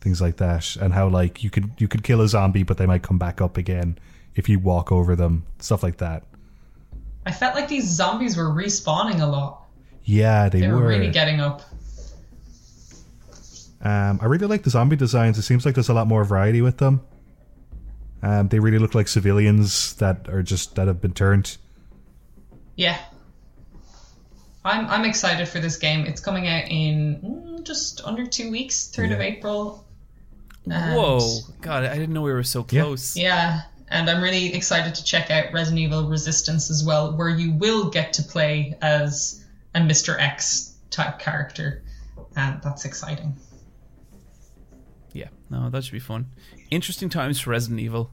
things 0.00 0.20
like 0.20 0.36
that, 0.38 0.76
and 0.76 0.92
how 0.94 1.08
like 1.08 1.42
you 1.44 1.50
could 1.50 1.70
you 1.78 1.88
could 1.88 2.02
kill 2.02 2.20
a 2.20 2.28
zombie 2.28 2.62
but 2.62 2.76
they 2.78 2.86
might 2.86 3.02
come 3.02 3.18
back 3.18 3.40
up 3.40 3.56
again 3.56 3.98
if 4.34 4.48
you 4.48 4.58
walk 4.58 4.90
over 4.92 5.14
them, 5.16 5.44
stuff 5.58 5.82
like 5.82 5.98
that. 5.98 6.22
I 7.26 7.32
felt 7.32 7.54
like 7.54 7.68
these 7.68 7.86
zombies 7.88 8.36
were 8.36 8.44
respawning 8.50 9.20
a 9.20 9.26
lot. 9.26 9.64
Yeah, 10.04 10.48
they, 10.48 10.60
They 10.60 10.68
were 10.68 10.76
were. 10.76 10.86
really 10.88 11.10
getting 11.10 11.40
up. 11.40 11.62
Um, 13.82 14.18
I 14.22 14.26
really 14.26 14.46
like 14.46 14.62
the 14.62 14.70
zombie 14.70 14.96
designs. 14.96 15.38
It 15.38 15.42
seems 15.42 15.64
like 15.64 15.74
there's 15.74 15.88
a 15.88 15.94
lot 15.94 16.06
more 16.06 16.24
variety 16.24 16.60
with 16.62 16.78
them. 16.78 17.00
Um, 18.22 18.48
they 18.48 18.58
really 18.58 18.78
look 18.78 18.94
like 18.94 19.08
civilians 19.08 19.94
that 19.96 20.28
are 20.28 20.42
just 20.42 20.74
that 20.76 20.86
have 20.86 21.00
been 21.00 21.14
turned. 21.14 21.56
Yeah. 22.76 22.98
I'm 24.64 24.86
I'm 24.88 25.04
excited 25.06 25.48
for 25.48 25.58
this 25.60 25.78
game. 25.78 26.04
It's 26.04 26.20
coming 26.20 26.46
out 26.46 26.64
in 26.68 27.20
mm, 27.22 27.64
just 27.64 28.02
under 28.04 28.26
two 28.26 28.50
weeks, 28.50 28.88
third 28.88 29.10
of 29.12 29.20
April. 29.20 29.84
And- 30.70 30.96
Whoa, 30.96 31.38
God, 31.60 31.84
I 31.84 31.94
didn't 31.94 32.12
know 32.14 32.22
we 32.22 32.32
were 32.32 32.42
so 32.42 32.66
Yeah. 32.70 32.82
close. 32.82 33.16
Yeah, 33.16 33.62
and 33.88 34.08
I'm 34.08 34.22
really 34.22 34.54
excited 34.54 34.94
to 34.94 35.04
check 35.04 35.30
out 35.30 35.52
Resident 35.52 35.80
Evil 35.80 36.08
Resistance 36.08 36.70
as 36.70 36.84
well, 36.84 37.16
where 37.16 37.28
you 37.28 37.52
will 37.54 37.90
get 37.90 38.12
to 38.14 38.22
play 38.22 38.76
as 38.82 39.44
a 39.74 39.80
Mr. 39.80 40.18
X 40.18 40.74
type 40.90 41.18
character, 41.18 41.82
and 42.36 42.60
that's 42.62 42.84
exciting. 42.84 43.36
Yeah, 45.12 45.28
no, 45.50 45.70
that 45.70 45.82
should 45.84 45.92
be 45.92 45.98
fun. 46.00 46.26
Interesting 46.70 47.08
times 47.08 47.40
for 47.40 47.50
Resident 47.50 47.80
Evil. 47.80 48.12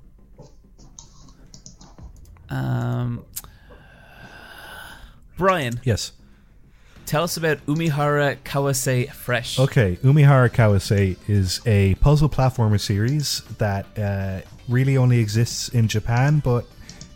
Um, 2.49 3.25
Brian, 5.37 5.79
Yes. 5.83 6.13
Tell 7.07 7.23
us 7.23 7.37
about 7.37 7.65
Umihara 7.65 8.37
Kawase 8.43 9.09
Fresh. 9.11 9.57
Okay, 9.57 9.95
Umihara 10.03 10.49
Kawase 10.49 11.17
is 11.27 11.61
a 11.65 11.95
puzzle 11.95 12.29
platformer 12.29 12.79
series 12.79 13.41
that 13.57 13.85
uh, 13.97 14.41
really 14.67 14.97
only 14.97 15.19
exists 15.19 15.69
in 15.69 15.87
Japan, 15.87 16.39
but 16.43 16.65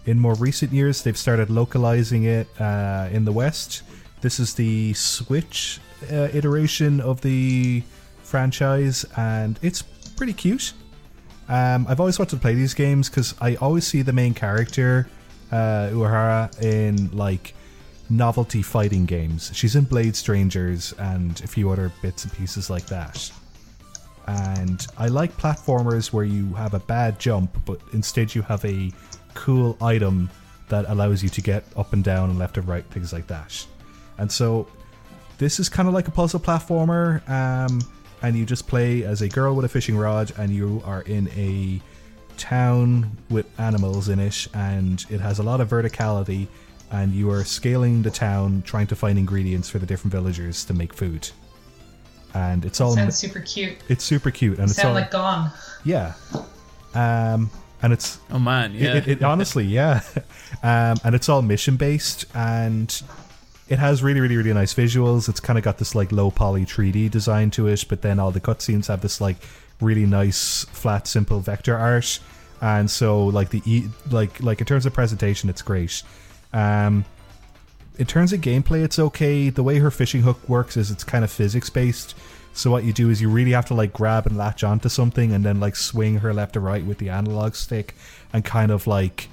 in 0.05 0.17
more 0.17 0.33
recent 0.35 0.71
years 0.71 1.03
they've 1.03 1.17
started 1.17 1.49
localizing 1.49 2.23
it 2.23 2.47
uh, 2.59 3.09
in 3.11 3.25
the 3.25 3.33
West. 3.33 3.83
This 4.21 4.39
is 4.39 4.53
the 4.53 4.93
Switch 4.93 5.79
uh, 6.09 6.29
iteration 6.33 7.01
of 7.01 7.19
the 7.19 7.83
franchise, 8.23 9.05
and 9.17 9.59
it's 9.61 9.81
pretty 10.15 10.33
cute. 10.33 10.71
Um, 11.49 11.85
I've 11.89 11.99
always 11.99 12.17
wanted 12.17 12.35
to 12.37 12.41
play 12.41 12.53
these 12.53 12.73
games 12.73 13.09
because 13.09 13.35
I 13.41 13.55
always 13.55 13.85
see 13.85 14.03
the 14.03 14.13
main 14.13 14.33
character, 14.33 15.09
uh, 15.51 15.89
Uehara, 15.91 16.61
in 16.63 17.11
like 17.11 17.53
novelty 18.11 18.61
fighting 18.61 19.05
games. 19.05 19.51
She's 19.53 19.75
in 19.75 19.85
Blade 19.85 20.15
Strangers 20.15 20.93
and 20.99 21.41
a 21.41 21.47
few 21.47 21.71
other 21.71 21.91
bits 22.01 22.25
and 22.25 22.33
pieces 22.33 22.69
like 22.69 22.85
that. 22.87 23.31
And 24.27 24.85
I 24.97 25.07
like 25.07 25.35
platformers 25.37 26.13
where 26.13 26.25
you 26.25 26.53
have 26.53 26.73
a 26.73 26.79
bad 26.79 27.19
jump, 27.19 27.57
but 27.65 27.79
instead 27.93 28.35
you 28.35 28.41
have 28.43 28.63
a 28.65 28.91
cool 29.33 29.77
item 29.81 30.29
that 30.67 30.85
allows 30.87 31.23
you 31.23 31.29
to 31.29 31.41
get 31.41 31.63
up 31.75 31.93
and 31.93 32.03
down 32.03 32.29
and 32.29 32.37
left 32.37 32.57
and 32.57 32.67
right, 32.67 32.85
things 32.91 33.13
like 33.13 33.27
that. 33.27 33.65
And 34.17 34.31
so 34.31 34.67
this 35.37 35.59
is 35.59 35.69
kind 35.69 35.87
of 35.87 35.93
like 35.93 36.07
a 36.07 36.11
puzzle 36.11 36.39
platformer, 36.39 37.27
um, 37.29 37.81
and 38.21 38.35
you 38.37 38.45
just 38.45 38.67
play 38.67 39.03
as 39.03 39.21
a 39.21 39.27
girl 39.27 39.55
with 39.55 39.65
a 39.65 39.69
fishing 39.69 39.97
rod, 39.97 40.31
and 40.37 40.51
you 40.51 40.81
are 40.85 41.01
in 41.01 41.27
a 41.29 41.81
town 42.37 43.17
with 43.29 43.47
animals 43.59 44.09
in 44.09 44.19
it, 44.19 44.47
and 44.53 45.05
it 45.09 45.19
has 45.19 45.39
a 45.39 45.43
lot 45.43 45.61
of 45.61 45.69
verticality, 45.69 46.47
and 46.91 47.13
you 47.13 47.31
are 47.31 47.43
scaling 47.43 48.01
the 48.03 48.11
town, 48.11 48.61
trying 48.65 48.87
to 48.87 48.95
find 48.95 49.17
ingredients 49.17 49.69
for 49.69 49.79
the 49.79 49.85
different 49.85 50.11
villagers 50.11 50.65
to 50.65 50.73
make 50.73 50.93
food. 50.93 51.29
And 52.33 52.63
it's 52.65 52.79
all 52.79 52.93
Sounds 52.95 53.17
super 53.17 53.39
cute. 53.41 53.77
it's 53.89 54.03
super 54.03 54.31
cute, 54.31 54.59
and 54.59 54.69
it's 54.69 54.83
all 54.83 54.93
like 54.93 55.11
Gone. 55.11 55.51
yeah, 55.83 56.13
um, 56.93 57.49
and 57.81 57.91
it's 57.93 58.19
Oh 58.31 58.39
man, 58.39 58.73
yeah. 58.73 58.95
it, 58.95 59.07
it, 59.07 59.07
it 59.07 59.23
honestly, 59.23 59.65
yeah. 59.65 60.01
Um, 60.63 60.97
and 61.03 61.15
it's 61.15 61.27
all 61.29 61.41
mission 61.41 61.75
based, 61.77 62.25
and 62.35 63.01
it 63.67 63.79
has 63.79 64.03
really, 64.03 64.19
really, 64.19 64.35
really 64.37 64.53
nice 64.53 64.73
visuals. 64.75 65.27
It's 65.27 65.39
kind 65.39 65.57
of 65.57 65.63
got 65.63 65.77
this 65.79 65.95
like 65.95 66.11
low 66.11 66.29
poly 66.29 66.65
3D 66.65 67.09
design 67.09 67.49
to 67.51 67.65
it, 67.67 67.85
but 67.89 68.01
then 68.03 68.19
all 68.19 68.29
the 68.31 68.41
cutscenes 68.41 68.87
have 68.87 69.01
this 69.01 69.19
like 69.19 69.37
really 69.79 70.05
nice, 70.05 70.65
flat, 70.65 71.07
simple 71.07 71.39
vector 71.39 71.75
art. 71.75 72.19
And 72.61 72.91
so, 72.91 73.25
like 73.25 73.49
the 73.49 73.63
e- 73.65 73.87
like 74.11 74.43
like 74.43 74.59
in 74.59 74.67
terms 74.67 74.85
of 74.85 74.93
presentation, 74.93 75.49
it's 75.49 75.63
great. 75.63 76.03
Um, 76.53 77.05
in 77.97 78.05
terms 78.05 78.33
of 78.33 78.41
gameplay, 78.41 78.83
it's 78.83 78.99
okay. 78.99 79.49
The 79.49 79.63
way 79.63 79.79
her 79.79 79.91
fishing 79.91 80.21
hook 80.21 80.47
works 80.49 80.77
is 80.77 80.91
it's 80.91 81.03
kind 81.03 81.23
of 81.23 81.31
physics 81.31 81.69
based. 81.69 82.15
So 82.53 82.69
what 82.71 82.83
you 82.83 82.93
do 82.93 83.09
is 83.09 83.21
you 83.21 83.29
really 83.29 83.51
have 83.51 83.65
to 83.67 83.73
like 83.73 83.93
grab 83.93 84.27
and 84.27 84.37
latch 84.37 84.63
onto 84.63 84.89
something 84.89 85.31
and 85.33 85.45
then 85.45 85.59
like 85.59 85.75
swing 85.75 86.17
her 86.17 86.33
left 86.33 86.53
to 86.53 86.59
right 86.59 86.85
with 86.85 86.97
the 86.97 87.09
analog 87.09 87.55
stick 87.55 87.95
and 88.33 88.43
kind 88.43 88.71
of 88.71 88.87
like 88.87 89.29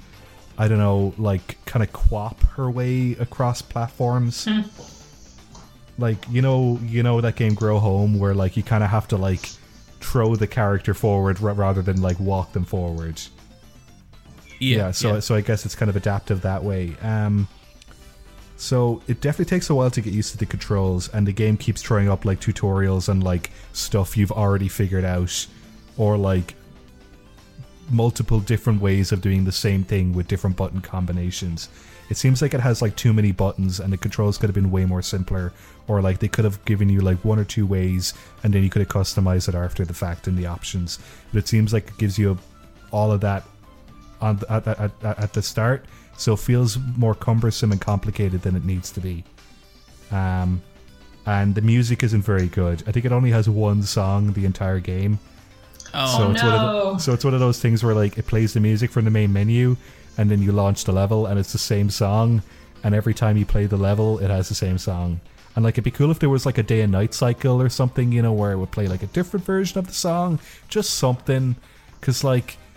I 0.57 0.67
don't 0.67 0.77
know, 0.77 1.13
like 1.17 1.57
kind 1.65 1.83
of 1.83 1.91
quap 1.93 2.41
her 2.51 2.69
way 2.69 3.13
across 3.13 3.61
platforms. 3.61 4.47
Like 5.97 6.17
you 6.29 6.41
know, 6.41 6.79
you 6.83 7.03
know 7.03 7.21
that 7.21 7.35
game 7.35 7.55
Grow 7.55 7.79
Home 7.79 8.19
where 8.19 8.33
like 8.33 8.55
you 8.55 8.63
kind 8.63 8.83
of 8.83 8.89
have 8.89 9.07
to 9.09 9.17
like 9.17 9.49
throw 9.99 10.35
the 10.35 10.47
character 10.47 10.93
forward 10.93 11.41
ra- 11.41 11.53
rather 11.55 11.81
than 11.81 12.01
like 12.01 12.19
walk 12.19 12.53
them 12.53 12.65
forward 12.65 13.21
yeah, 14.59 14.91
so 14.91 15.19
so 15.19 15.35
I 15.35 15.41
guess 15.41 15.65
it's 15.65 15.75
kind 15.75 15.89
of 15.89 15.95
adaptive 15.95 16.41
that 16.41 16.63
way. 16.63 16.95
Um, 17.01 17.47
so 18.57 19.01
it 19.07 19.21
definitely 19.21 19.49
takes 19.49 19.69
a 19.69 19.75
while 19.75 19.89
to 19.89 20.01
get 20.01 20.13
used 20.13 20.31
to 20.33 20.37
the 20.37 20.45
controls, 20.45 21.07
and 21.09 21.25
the 21.25 21.31
game 21.31 21.55
keeps 21.55 21.81
throwing 21.81 22.09
up 22.09 22.25
like 22.25 22.41
tutorials 22.41 23.07
and 23.07 23.23
like 23.23 23.51
stuff 23.71 24.17
you've 24.17 24.33
already 24.33 24.67
figured 24.67 25.05
out, 25.05 25.47
or 25.97 26.17
like 26.17 26.55
multiple 27.89 28.39
different 28.39 28.81
ways 28.81 29.11
of 29.11 29.21
doing 29.21 29.45
the 29.45 29.51
same 29.51 29.83
thing 29.83 30.13
with 30.13 30.27
different 30.27 30.55
button 30.57 30.81
combinations. 30.81 31.69
It 32.09 32.17
seems 32.17 32.41
like 32.41 32.53
it 32.53 32.59
has 32.59 32.81
like 32.81 32.95
too 32.95 33.13
many 33.13 33.31
buttons, 33.31 33.79
and 33.79 33.93
the 33.93 33.97
controls 33.97 34.37
could 34.37 34.49
have 34.49 34.55
been 34.55 34.71
way 34.71 34.83
more 34.83 35.01
simpler, 35.01 35.53
or 35.87 36.01
like 36.01 36.19
they 36.19 36.27
could 36.27 36.43
have 36.43 36.63
given 36.65 36.89
you 36.89 36.99
like 36.99 37.23
one 37.23 37.39
or 37.39 37.45
two 37.45 37.65
ways, 37.65 38.13
and 38.43 38.53
then 38.53 38.63
you 38.63 38.69
could 38.69 38.81
have 38.81 38.89
customized 38.89 39.47
it 39.47 39.55
after 39.55 39.85
the 39.85 39.93
fact 39.93 40.27
in 40.27 40.35
the 40.35 40.47
options. 40.47 40.99
But 41.31 41.39
it 41.39 41.47
seems 41.47 41.71
like 41.71 41.87
it 41.87 41.97
gives 41.97 42.19
you 42.19 42.37
all 42.91 43.11
of 43.11 43.21
that 43.21 43.45
on 44.21 44.37
the, 44.37 44.51
at, 44.51 44.67
at, 44.67 44.91
at, 45.03 45.19
at 45.19 45.33
the 45.33 45.41
start, 45.41 45.85
so 46.17 46.33
it 46.33 46.39
feels 46.39 46.77
more 46.97 47.15
cumbersome 47.15 47.71
and 47.71 47.81
complicated 47.81 48.41
than 48.41 48.55
it 48.55 48.65
needs 48.65 48.91
to 48.91 48.99
be. 48.99 49.23
Um, 50.11 50.61
and 51.25 51.53
the 51.55 51.61
music 51.61 52.03
isn't 52.03 52.23
very 52.23 52.47
good. 52.47 52.83
I 52.87 52.91
think 52.91 53.05
it 53.05 53.11
only 53.11 53.31
has 53.31 53.49
one 53.49 53.83
song 53.83 54.33
the 54.33 54.45
entire 54.45 54.79
game. 54.79 55.19
Oh, 55.93 56.17
so 56.17 56.31
it's 56.31 56.43
one 56.43 56.53
of 56.53 56.61
no. 56.61 56.93
the, 56.93 56.99
so 56.99 57.13
it's 57.13 57.23
one 57.23 57.33
of 57.33 57.39
those 57.39 57.59
things 57.59 57.83
where 57.83 57.95
like 57.95 58.17
it 58.17 58.27
plays 58.27 58.53
the 58.53 58.59
music 58.59 58.91
from 58.91 59.05
the 59.05 59.11
main 59.11 59.33
menu, 59.33 59.75
and 60.17 60.29
then 60.29 60.41
you 60.41 60.51
launch 60.51 60.83
the 60.83 60.91
level, 60.91 61.25
and 61.25 61.39
it's 61.39 61.51
the 61.51 61.57
same 61.57 61.89
song. 61.89 62.41
And 62.83 62.95
every 62.95 63.13
time 63.13 63.37
you 63.37 63.45
play 63.45 63.65
the 63.65 63.77
level, 63.77 64.19
it 64.19 64.29
has 64.29 64.49
the 64.49 64.55
same 64.55 64.77
song. 64.77 65.19
And 65.55 65.65
like 65.65 65.73
it'd 65.73 65.83
be 65.83 65.91
cool 65.91 66.11
if 66.11 66.19
there 66.19 66.29
was 66.29 66.45
like 66.45 66.57
a 66.57 66.63
day 66.63 66.81
and 66.81 66.91
night 66.91 67.13
cycle 67.13 67.61
or 67.61 67.69
something, 67.69 68.11
you 68.11 68.21
know, 68.21 68.31
where 68.31 68.51
it 68.51 68.57
would 68.57 68.71
play 68.71 68.87
like 68.87 69.03
a 69.03 69.07
different 69.07 69.45
version 69.45 69.77
of 69.77 69.87
the 69.87 69.93
song, 69.93 70.39
just 70.67 70.91
something. 70.91 71.55
Because 71.99 72.23
like 72.23 72.57
o- 72.57 72.68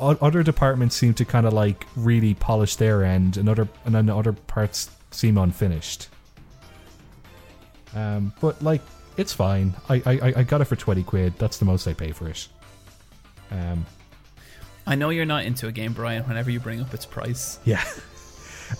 other 0.00 0.42
departments 0.42 0.96
seem 0.96 1.14
to 1.14 1.24
kind 1.24 1.46
of 1.46 1.52
like 1.52 1.86
really 1.96 2.34
polish 2.34 2.76
their 2.76 3.04
end, 3.04 3.36
and 3.36 3.48
other 3.48 3.68
and 3.84 3.94
then 3.94 4.08
other 4.10 4.32
parts 4.32 4.90
seem 5.10 5.38
unfinished. 5.38 6.08
Um, 7.94 8.32
but 8.40 8.62
like 8.62 8.82
it's 9.16 9.32
fine. 9.32 9.74
I, 9.88 9.96
I 10.06 10.32
I- 10.36 10.42
got 10.42 10.60
it 10.60 10.66
for 10.66 10.76
twenty 10.76 11.02
quid. 11.02 11.34
That's 11.38 11.58
the 11.58 11.64
most 11.64 11.86
I 11.88 11.94
pay 11.94 12.12
for 12.12 12.28
it. 12.28 12.48
Um, 13.50 13.86
I 14.86 14.94
know 14.94 15.10
you're 15.10 15.24
not 15.26 15.44
into 15.44 15.66
a 15.68 15.72
game, 15.72 15.92
Brian. 15.92 16.22
Whenever 16.24 16.50
you 16.50 16.60
bring 16.60 16.80
up 16.80 16.92
its 16.94 17.06
price, 17.06 17.58
yeah. 17.64 17.84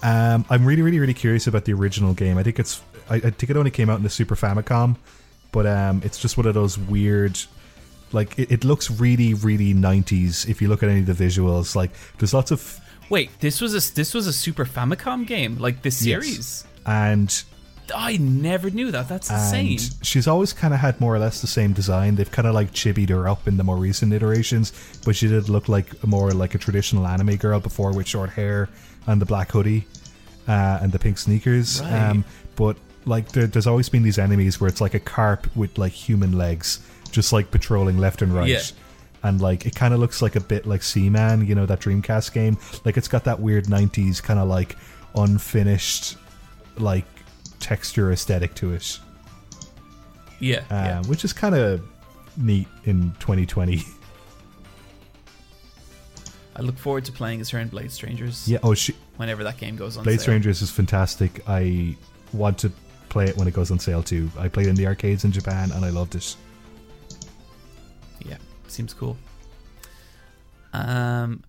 Um, 0.02 0.44
I'm 0.50 0.66
really 0.66 0.82
really 0.82 0.98
really 0.98 1.14
curious 1.14 1.46
about 1.46 1.64
the 1.64 1.72
original 1.72 2.12
game. 2.12 2.36
I 2.36 2.42
think 2.42 2.58
it's 2.58 2.82
I, 3.08 3.16
I 3.16 3.20
think 3.20 3.48
it 3.50 3.56
only 3.56 3.70
came 3.70 3.88
out 3.88 3.96
in 3.96 4.02
the 4.02 4.10
Super 4.10 4.36
Famicom, 4.36 4.96
but 5.50 5.66
um, 5.66 6.02
it's 6.04 6.18
just 6.18 6.36
one 6.36 6.46
of 6.46 6.52
those 6.54 6.78
weird. 6.78 7.38
Like 8.12 8.38
it, 8.38 8.50
it 8.50 8.64
looks 8.64 8.90
really, 8.90 9.34
really 9.34 9.74
90s 9.74 10.48
if 10.48 10.62
you 10.62 10.68
look 10.68 10.82
at 10.82 10.88
any 10.88 11.00
of 11.00 11.06
the 11.06 11.12
visuals. 11.24 11.74
Like 11.76 11.90
there's 12.18 12.32
lots 12.34 12.50
of 12.50 12.80
wait, 13.10 13.30
this 13.40 13.60
was 13.60 13.72
a 13.74 13.94
this 13.94 14.14
was 14.14 14.26
a 14.26 14.32
Super 14.32 14.64
Famicom 14.64 15.26
game, 15.26 15.58
like 15.58 15.82
this 15.82 16.04
Yes. 16.04 16.24
series. 16.24 16.64
and 16.86 17.42
I 17.94 18.18
never 18.18 18.68
knew 18.68 18.90
that. 18.90 19.08
That's 19.08 19.30
insane. 19.30 19.78
she's 20.02 20.28
always 20.28 20.52
kind 20.52 20.74
of 20.74 20.80
had 20.80 21.00
more 21.00 21.14
or 21.14 21.18
less 21.18 21.40
the 21.40 21.46
same 21.46 21.72
design. 21.72 22.16
They've 22.16 22.30
kind 22.30 22.46
of 22.46 22.54
like 22.54 22.70
chibied 22.72 23.08
her 23.08 23.26
up 23.26 23.48
in 23.48 23.56
the 23.56 23.64
more 23.64 23.76
recent 23.78 24.12
iterations, 24.12 24.72
but 25.06 25.16
she 25.16 25.26
did 25.26 25.48
look 25.48 25.68
like 25.70 26.06
more 26.06 26.30
like 26.32 26.54
a 26.54 26.58
traditional 26.58 27.06
anime 27.06 27.36
girl 27.36 27.60
before 27.60 27.92
with 27.94 28.06
short 28.06 28.28
hair 28.30 28.68
and 29.06 29.22
the 29.22 29.26
black 29.26 29.50
hoodie 29.52 29.86
uh, 30.46 30.80
and 30.82 30.92
the 30.92 30.98
pink 30.98 31.16
sneakers. 31.16 31.80
Right. 31.80 32.10
Um, 32.10 32.24
but 32.56 32.76
like 33.06 33.32
there, 33.32 33.46
there's 33.46 33.66
always 33.66 33.88
been 33.88 34.02
these 34.02 34.18
enemies 34.18 34.60
where 34.60 34.68
it's 34.68 34.82
like 34.82 34.92
a 34.92 35.00
carp 35.00 35.46
with 35.56 35.78
like 35.78 35.92
human 35.92 36.32
legs, 36.36 36.80
just 37.10 37.32
like 37.32 37.50
patrolling 37.50 37.98
left 37.98 38.22
and 38.22 38.32
right. 38.34 38.48
Yeah. 38.48 38.62
And 39.22 39.40
like 39.40 39.66
it 39.66 39.74
kind 39.74 39.92
of 39.92 40.00
looks 40.00 40.22
like 40.22 40.36
a 40.36 40.40
bit 40.40 40.64
like 40.66 40.82
Seaman, 40.82 41.46
you 41.46 41.54
know, 41.54 41.66
that 41.66 41.80
Dreamcast 41.80 42.32
game. 42.32 42.56
Like 42.84 42.96
it's 42.96 43.08
got 43.08 43.24
that 43.24 43.40
weird 43.40 43.64
'90s 43.64 44.22
kind 44.22 44.38
of 44.38 44.48
like 44.48 44.76
unfinished, 45.16 46.16
like 46.76 47.04
texture 47.58 48.12
aesthetic 48.12 48.54
to 48.54 48.72
it 48.72 49.00
Yeah, 50.38 50.62
yeah. 50.70 51.00
um, 51.00 51.08
which 51.08 51.24
is 51.24 51.32
kind 51.32 51.54
of 51.56 51.82
neat 52.36 52.68
in 52.84 53.10
2020. 53.18 53.82
I 56.56 56.62
look 56.62 56.78
forward 56.78 57.04
to 57.04 57.12
playing 57.12 57.40
as 57.40 57.50
her 57.50 57.58
in 57.60 57.68
Blade 57.68 57.90
Strangers. 57.92 58.48
yeah. 58.48 58.58
Oh, 58.62 58.74
she, 58.74 58.94
Whenever 59.16 59.44
that 59.44 59.58
game 59.58 59.76
goes 59.76 59.96
on 59.96 60.04
Blade 60.04 60.16
sale. 60.16 60.22
Strangers 60.24 60.62
is 60.62 60.70
fantastic. 60.70 61.42
I 61.48 61.96
want 62.32 62.58
to 62.58 62.72
play 63.08 63.24
it 63.26 63.36
when 63.36 63.46
it 63.48 63.54
goes 63.54 63.70
on 63.70 63.78
sale 63.78 64.02
too. 64.02 64.30
I 64.38 64.48
played 64.48 64.66
in 64.66 64.74
the 64.74 64.86
arcades 64.86 65.24
in 65.24 65.32
Japan 65.32 65.70
and 65.72 65.84
I 65.84 65.90
loved 65.90 66.14
it. 66.14 66.36
Seems 68.68 68.94
cool. 68.94 69.16
Um, 70.72 71.44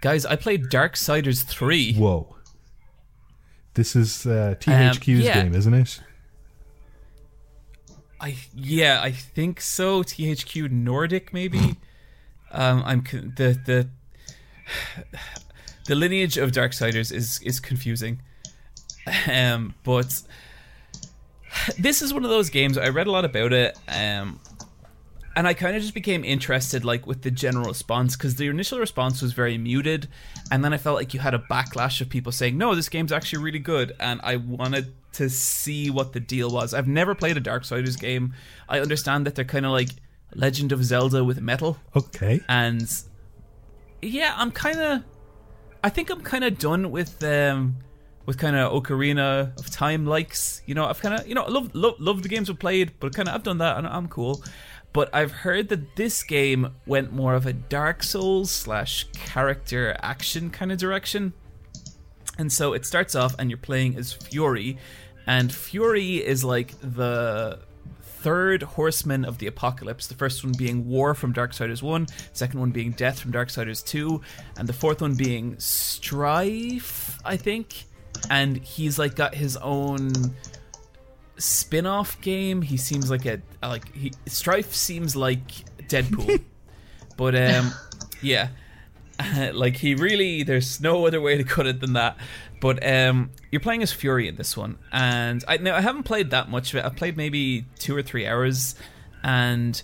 guys, 0.00 0.26
I 0.26 0.36
played 0.36 0.68
Dark 0.68 0.94
Darksiders 0.94 1.44
three. 1.44 1.94
Whoa. 1.94 2.36
This 3.74 3.94
is 3.94 4.26
uh, 4.26 4.54
THQ's 4.58 5.24
yeah. 5.24 5.42
game, 5.42 5.54
isn't 5.54 5.74
it? 5.74 6.00
I 8.20 8.36
yeah, 8.54 9.00
I 9.02 9.12
think 9.12 9.60
so. 9.60 10.02
THQ 10.02 10.70
Nordic 10.70 11.32
maybe. 11.32 11.58
um, 12.50 12.82
I'm 12.84 13.02
con- 13.02 13.34
the 13.36 13.58
the 13.64 13.88
the 15.86 15.94
lineage 15.94 16.38
of 16.38 16.52
Dark 16.52 16.72
Darksiders 16.72 17.12
is 17.12 17.40
is 17.42 17.60
confusing. 17.60 18.20
Um, 19.30 19.74
but 19.84 20.22
this 21.78 22.02
is 22.02 22.12
one 22.12 22.24
of 22.24 22.30
those 22.30 22.50
games. 22.50 22.78
I 22.78 22.88
read 22.88 23.06
a 23.06 23.10
lot 23.10 23.24
about 23.24 23.52
it. 23.52 23.78
Um, 23.88 24.40
and 25.36 25.46
I 25.46 25.52
kind 25.54 25.76
of 25.76 25.82
just 25.82 25.94
became 25.94 26.24
interested, 26.24 26.84
like 26.84 27.06
with 27.06 27.20
the 27.22 27.30
general 27.30 27.66
response, 27.66 28.16
because 28.16 28.36
the 28.36 28.48
initial 28.48 28.78
response 28.78 29.20
was 29.20 29.34
very 29.34 29.58
muted, 29.58 30.08
and 30.50 30.64
then 30.64 30.72
I 30.72 30.78
felt 30.78 30.96
like 30.96 31.12
you 31.12 31.20
had 31.20 31.34
a 31.34 31.38
backlash 31.38 32.00
of 32.00 32.08
people 32.08 32.32
saying, 32.32 32.56
"No, 32.56 32.74
this 32.74 32.88
game's 32.88 33.12
actually 33.12 33.44
really 33.44 33.58
good," 33.58 33.94
and 34.00 34.18
I 34.24 34.36
wanted 34.36 34.94
to 35.12 35.28
see 35.30 35.90
what 35.90 36.12
the 36.14 36.20
deal 36.20 36.50
was. 36.50 36.72
I've 36.74 36.88
never 36.88 37.14
played 37.14 37.36
a 37.36 37.40
Dark 37.40 37.62
Darksiders 37.64 37.98
game. 38.00 38.32
I 38.68 38.80
understand 38.80 39.26
that 39.26 39.34
they're 39.34 39.44
kind 39.44 39.66
of 39.66 39.72
like 39.72 39.90
Legend 40.34 40.72
of 40.72 40.82
Zelda 40.84 41.22
with 41.22 41.40
metal, 41.40 41.78
Okay. 41.94 42.40
and 42.48 42.90
yeah, 44.02 44.34
I'm 44.36 44.50
kind 44.50 44.80
of, 44.80 45.02
I 45.84 45.90
think 45.90 46.10
I'm 46.10 46.22
kind 46.22 46.44
of 46.44 46.58
done 46.58 46.90
with 46.90 47.22
um 47.22 47.76
with 48.24 48.38
kind 48.38 48.56
of 48.56 48.72
Ocarina 48.72 49.56
of 49.58 49.70
Time 49.70 50.04
likes. 50.06 50.62
You 50.66 50.74
know, 50.74 50.86
I've 50.86 51.00
kind 51.00 51.14
of 51.14 51.26
you 51.28 51.34
know 51.34 51.44
love 51.46 51.74
love 51.74 51.94
love 52.00 52.22
the 52.22 52.28
games 52.28 52.50
I've 52.50 52.58
played, 52.58 52.92
but 53.00 53.14
kind 53.14 53.28
of 53.28 53.34
I've 53.34 53.42
done 53.42 53.58
that 53.58 53.78
and 53.78 53.86
I'm 53.86 54.08
cool. 54.08 54.42
But 54.96 55.14
I've 55.14 55.30
heard 55.30 55.68
that 55.68 55.94
this 55.94 56.22
game 56.22 56.72
went 56.86 57.12
more 57.12 57.34
of 57.34 57.44
a 57.44 57.52
Dark 57.52 58.02
Souls 58.02 58.50
slash 58.50 59.04
character 59.12 59.94
action 60.00 60.48
kind 60.48 60.72
of 60.72 60.78
direction. 60.78 61.34
And 62.38 62.50
so 62.50 62.72
it 62.72 62.86
starts 62.86 63.14
off 63.14 63.34
and 63.38 63.50
you're 63.50 63.58
playing 63.58 63.98
as 63.98 64.14
Fury, 64.14 64.78
and 65.26 65.52
Fury 65.54 66.24
is 66.24 66.44
like 66.44 66.72
the 66.80 67.58
third 68.00 68.62
horseman 68.62 69.26
of 69.26 69.36
the 69.36 69.48
apocalypse. 69.48 70.06
The 70.06 70.14
first 70.14 70.42
one 70.42 70.54
being 70.56 70.88
War 70.88 71.12
from 71.12 71.34
Darksiders 71.34 71.82
1, 71.82 72.06
second 72.32 72.58
one 72.58 72.70
being 72.70 72.92
Death 72.92 73.20
from 73.20 73.32
Darksiders 73.32 73.84
2, 73.84 74.18
and 74.56 74.66
the 74.66 74.72
fourth 74.72 75.02
one 75.02 75.14
being 75.14 75.58
Strife, 75.58 77.18
I 77.22 77.36
think. 77.36 77.84
And 78.30 78.56
he's 78.64 78.98
like 78.98 79.14
got 79.14 79.34
his 79.34 79.58
own 79.58 80.10
spin-off 81.38 82.20
game. 82.20 82.62
He 82.62 82.76
seems 82.76 83.10
like 83.10 83.26
a 83.26 83.40
like 83.62 83.92
he 83.94 84.12
Strife 84.26 84.74
seems 84.74 85.16
like 85.16 85.46
Deadpool. 85.88 86.42
but 87.16 87.34
um 87.34 87.72
yeah. 88.22 88.48
like 89.52 89.76
he 89.76 89.94
really 89.94 90.42
there's 90.42 90.80
no 90.80 91.06
other 91.06 91.20
way 91.20 91.36
to 91.36 91.44
cut 91.44 91.66
it 91.66 91.80
than 91.80 91.94
that. 91.94 92.16
But 92.60 92.86
um 92.86 93.30
you're 93.50 93.60
playing 93.60 93.82
as 93.82 93.92
Fury 93.92 94.28
in 94.28 94.36
this 94.36 94.56
one 94.56 94.78
and 94.92 95.44
I 95.46 95.56
now 95.58 95.76
I 95.76 95.80
haven't 95.80 96.04
played 96.04 96.30
that 96.30 96.48
much 96.48 96.72
of 96.72 96.78
it. 96.78 96.84
I've 96.84 96.96
played 96.96 97.16
maybe 97.16 97.64
2 97.78 97.96
or 97.96 98.02
3 98.02 98.26
hours 98.26 98.74
and 99.22 99.82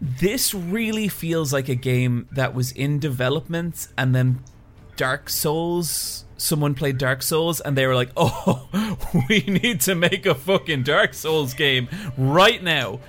this 0.00 0.54
really 0.54 1.08
feels 1.08 1.52
like 1.52 1.68
a 1.68 1.74
game 1.74 2.28
that 2.32 2.54
was 2.54 2.70
in 2.72 3.00
development 3.00 3.88
and 3.96 4.14
then 4.14 4.42
Dark 4.96 5.28
Souls 5.28 6.24
someone 6.38 6.74
played 6.74 6.96
Dark 6.96 7.22
Souls 7.22 7.60
and 7.60 7.76
they 7.76 7.86
were 7.86 7.94
like, 7.94 8.10
"Oh, 8.16 8.68
we 9.28 9.40
need 9.40 9.82
to 9.82 9.94
make 9.94 10.24
a 10.24 10.34
fucking 10.34 10.84
Dark 10.84 11.12
Souls 11.12 11.52
game 11.52 11.88
right 12.16 12.62
now." 12.62 13.00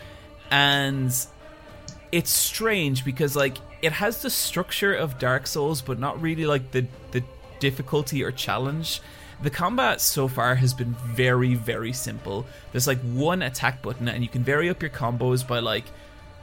And 0.52 1.16
it's 2.12 2.32
strange 2.32 3.06
because 3.06 3.36
like 3.36 3.58
it 3.82 3.94
has 3.94 4.22
the 4.22 4.30
structure 4.30 4.94
of 4.94 5.20
Dark 5.20 5.48
Souls 5.48 5.82
but 5.82 6.00
not 6.00 6.22
really 6.22 6.46
like 6.46 6.72
the 6.72 6.86
the 7.12 7.24
difficulty 7.60 8.24
or 8.24 8.32
challenge. 8.32 9.02
The 9.42 9.50
combat 9.50 10.02
so 10.02 10.28
far 10.28 10.56
has 10.56 10.74
been 10.74 10.96
very 11.06 11.56
very 11.56 11.94
simple. 11.94 12.46
There's 12.72 12.88
like 12.88 13.00
one 13.00 13.42
attack 13.42 13.82
button 13.82 14.10
and 14.10 14.24
you 14.24 14.30
can 14.30 14.44
vary 14.44 14.70
up 14.70 14.82
your 14.82 14.92
combos 14.92 15.48
by 15.48 15.60
like 15.60 15.86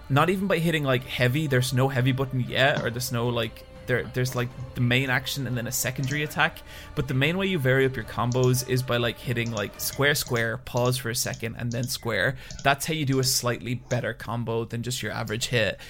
not 0.08 0.30
even 0.30 0.46
by 0.46 0.58
hitting 0.58 0.84
like 0.84 1.04
heavy. 1.04 1.46
There's 1.46 1.72
no 1.72 1.88
heavy 1.88 2.12
button 2.12 2.40
yet 2.40 2.82
or 2.82 2.90
there's 2.90 3.12
no 3.12 3.28
like 3.28 3.64
there 3.86 4.04
there's 4.14 4.34
like 4.34 4.48
the 4.74 4.80
main 4.80 5.10
action 5.10 5.46
and 5.46 5.56
then 5.56 5.66
a 5.66 5.72
secondary 5.72 6.22
attack 6.22 6.62
but 6.94 7.08
the 7.08 7.14
main 7.14 7.38
way 7.38 7.46
you 7.46 7.58
vary 7.58 7.86
up 7.86 7.96
your 7.96 8.04
combos 8.04 8.68
is 8.68 8.82
by 8.82 8.96
like 8.96 9.18
hitting 9.18 9.50
like 9.52 9.80
square 9.80 10.14
square 10.14 10.58
pause 10.58 10.98
for 10.98 11.10
a 11.10 11.14
second 11.14 11.56
and 11.58 11.72
then 11.72 11.84
square. 11.84 12.36
That's 12.62 12.86
how 12.86 12.94
you 12.94 13.04
do 13.04 13.18
a 13.18 13.24
slightly 13.24 13.74
better 13.74 14.12
combo 14.12 14.64
than 14.64 14.82
just 14.82 15.02
your 15.02 15.12
average 15.12 15.46
hit. 15.46 15.80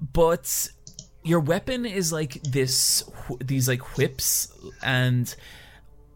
But 0.00 0.68
your 1.22 1.40
weapon 1.40 1.86
is 1.86 2.12
like 2.12 2.42
this 2.42 3.02
these 3.40 3.68
like 3.68 3.96
whips 3.96 4.52
and 4.82 5.34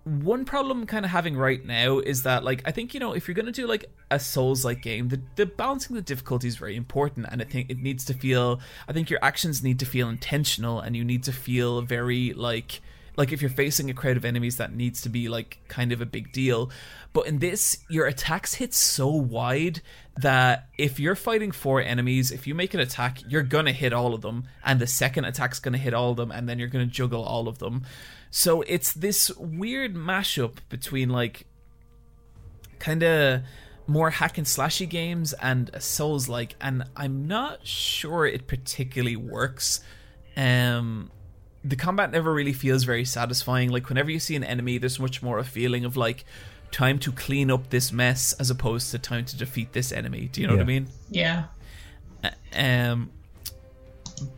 one 0.04 0.44
problem 0.44 0.80
I'm 0.80 0.86
kind 0.86 1.04
of 1.04 1.12
having 1.12 1.36
right 1.36 1.64
now 1.64 2.00
is 2.00 2.24
that 2.24 2.42
like 2.42 2.62
I 2.64 2.72
think 2.72 2.92
you 2.92 3.00
know 3.00 3.12
if 3.12 3.28
you're 3.28 3.34
gonna 3.34 3.52
do 3.52 3.66
like 3.66 3.84
a 4.10 4.18
Souls 4.18 4.64
like 4.64 4.82
game, 4.82 5.08
the 5.08 5.20
the 5.36 5.46
balancing 5.46 5.94
the 5.94 6.02
difficulty 6.02 6.48
is 6.48 6.56
very 6.56 6.76
important, 6.76 7.26
and 7.30 7.40
I 7.40 7.44
think 7.44 7.70
it 7.70 7.78
needs 7.78 8.04
to 8.06 8.14
feel. 8.14 8.60
I 8.88 8.92
think 8.92 9.10
your 9.10 9.20
actions 9.22 9.62
need 9.62 9.78
to 9.78 9.86
feel 9.86 10.08
intentional, 10.08 10.80
and 10.80 10.96
you 10.96 11.04
need 11.04 11.22
to 11.24 11.32
feel 11.32 11.82
very 11.82 12.32
like 12.32 12.80
like 13.16 13.32
if 13.32 13.42
you're 13.42 13.50
facing 13.50 13.90
a 13.90 13.94
crowd 13.94 14.16
of 14.16 14.24
enemies, 14.24 14.56
that 14.56 14.74
needs 14.74 15.02
to 15.02 15.08
be 15.08 15.28
like 15.28 15.58
kind 15.68 15.92
of 15.92 16.00
a 16.00 16.06
big 16.06 16.32
deal. 16.32 16.70
But 17.12 17.26
in 17.26 17.38
this, 17.38 17.78
your 17.90 18.06
attacks 18.06 18.54
hit 18.54 18.72
so 18.72 19.08
wide 19.08 19.82
that 20.16 20.68
if 20.78 20.98
you're 20.98 21.14
fighting 21.14 21.52
four 21.52 21.80
enemies, 21.80 22.30
if 22.30 22.46
you 22.46 22.54
make 22.54 22.74
an 22.74 22.80
attack, 22.80 23.18
you're 23.28 23.42
gonna 23.42 23.72
hit 23.72 23.92
all 23.92 24.14
of 24.14 24.22
them, 24.22 24.48
and 24.64 24.80
the 24.80 24.86
second 24.86 25.26
attack's 25.26 25.60
gonna 25.60 25.78
hit 25.78 25.94
all 25.94 26.10
of 26.10 26.16
them, 26.16 26.32
and 26.32 26.48
then 26.48 26.58
you're 26.58 26.68
gonna 26.68 26.86
juggle 26.86 27.22
all 27.22 27.48
of 27.48 27.58
them. 27.58 27.84
So 28.34 28.62
it's 28.62 28.94
this 28.94 29.30
weird 29.36 29.94
mashup 29.94 30.54
between 30.70 31.10
like 31.10 31.44
kind 32.78 33.02
of 33.02 33.42
more 33.86 34.08
hack 34.08 34.38
and 34.38 34.46
slashy 34.46 34.88
games 34.88 35.34
and 35.34 35.70
Souls 35.78 36.30
like, 36.30 36.56
and 36.58 36.84
I'm 36.96 37.28
not 37.28 37.66
sure 37.66 38.24
it 38.24 38.46
particularly 38.46 39.16
works. 39.16 39.80
Um, 40.34 41.10
the 41.62 41.76
combat 41.76 42.10
never 42.10 42.32
really 42.32 42.54
feels 42.54 42.84
very 42.84 43.04
satisfying. 43.04 43.70
Like 43.70 43.90
whenever 43.90 44.10
you 44.10 44.18
see 44.18 44.34
an 44.34 44.44
enemy, 44.44 44.78
there's 44.78 44.98
much 44.98 45.22
more 45.22 45.38
a 45.38 45.44
feeling 45.44 45.84
of 45.84 45.98
like 45.98 46.24
time 46.70 46.98
to 47.00 47.12
clean 47.12 47.50
up 47.50 47.68
this 47.68 47.92
mess 47.92 48.32
as 48.40 48.48
opposed 48.48 48.92
to 48.92 48.98
time 48.98 49.26
to 49.26 49.36
defeat 49.36 49.74
this 49.74 49.92
enemy. 49.92 50.30
Do 50.32 50.40
you 50.40 50.46
know 50.46 50.54
what 50.54 50.62
I 50.62 50.64
mean? 50.64 50.88
Yeah. 51.10 51.44
Um, 52.56 53.10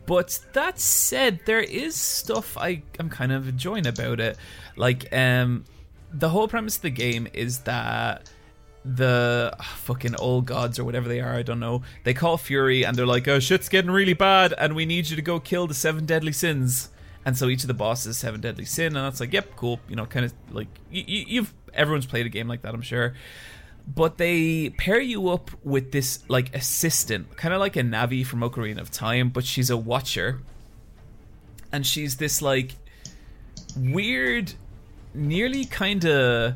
but 0.07 0.39
that 0.53 0.79
said, 0.79 1.41
there 1.47 1.61
is 1.61 1.95
stuff 1.95 2.57
I 2.57 2.83
am 2.99 3.09
kind 3.09 3.33
of 3.33 3.49
enjoying 3.49 3.87
about 3.87 4.21
it. 4.21 4.37
Like, 4.77 5.13
um, 5.13 5.65
the 6.13 6.29
whole 6.29 6.49
premise 6.49 6.77
of 6.77 6.83
the 6.83 6.91
game 6.91 7.29
is 7.33 7.61
that 7.61 8.31
the 8.85 9.57
fucking 9.63 10.15
old 10.17 10.47
gods 10.47 10.79
or 10.79 10.85
whatever 10.85 11.09
they 11.09 11.21
are, 11.21 11.35
I 11.35 11.43
don't 11.43 11.61
know. 11.61 11.83
They 12.05 12.15
call 12.15 12.37
Fury 12.37 12.85
and 12.85 12.97
they're 12.97 13.07
like, 13.07 13.27
"Oh, 13.27 13.39
shit's 13.39 13.69
getting 13.69 13.91
really 13.91 14.13
bad, 14.13 14.55
and 14.59 14.75
we 14.75 14.85
need 14.85 15.09
you 15.09 15.17
to 15.17 15.23
go 15.23 15.41
kill 15.41 15.67
the 15.67 15.75
seven 15.75 16.05
deadly 16.05 16.33
sins." 16.33 16.91
And 17.25 17.39
so 17.39 17.49
each 17.49 17.63
of 17.63 17.69
the 17.69 17.75
bosses 17.75 18.19
seven 18.19 18.43
deadly 18.43 18.67
sin, 18.67 18.89
and 18.89 19.07
that's 19.07 19.21
like, 19.21 19.33
"Yep, 19.33 19.57
cool." 19.57 19.81
You 19.89 19.97
know, 19.97 20.05
kind 20.05 20.27
of 20.27 20.35
like 20.51 20.69
you, 20.91 21.25
you've 21.27 21.55
everyone's 21.73 22.07
played 22.07 22.27
a 22.27 22.29
game 22.29 22.47
like 22.47 22.63
that, 22.63 22.75
I'm 22.75 22.83
sure 22.83 23.15
but 23.87 24.19
they 24.19 24.71
pair 24.71 25.01
you 25.01 25.29
up 25.29 25.51
with 25.63 25.93
this 25.93 26.25
like 26.29 26.55
assistant, 26.55 27.37
kind 27.37 27.53
of 27.55 27.61
like 27.61 27.77
a 27.77 27.83
Navi 27.83 28.25
from 28.25 28.41
Ocarina 28.41 28.81
of 28.81 28.91
Time, 28.91 29.29
but 29.29 29.45
she's 29.45 29.71
a 29.71 29.77
watcher, 29.77 30.41
and 31.73 31.87
she's 31.87 32.17
this 32.17 32.41
like 32.41 32.73
weird, 33.77 34.53
nearly 35.13 35.65
kind 35.65 36.05
of. 36.05 36.55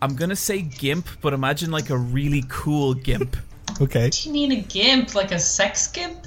I'm 0.00 0.14
gonna 0.14 0.36
say 0.36 0.62
gimp, 0.62 1.08
but 1.20 1.32
imagine 1.32 1.72
like 1.72 1.90
a 1.90 1.96
really 1.96 2.44
cool 2.48 2.94
gimp. 2.94 3.36
Okay. 3.80 4.10
Do 4.10 4.28
you 4.28 4.32
mean 4.32 4.50
a 4.50 4.60
gimp, 4.60 5.14
like 5.14 5.30
a 5.30 5.38
sex 5.38 5.86
gimp? 5.86 6.26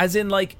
As 0.00 0.16
in 0.16 0.28
like 0.28 0.56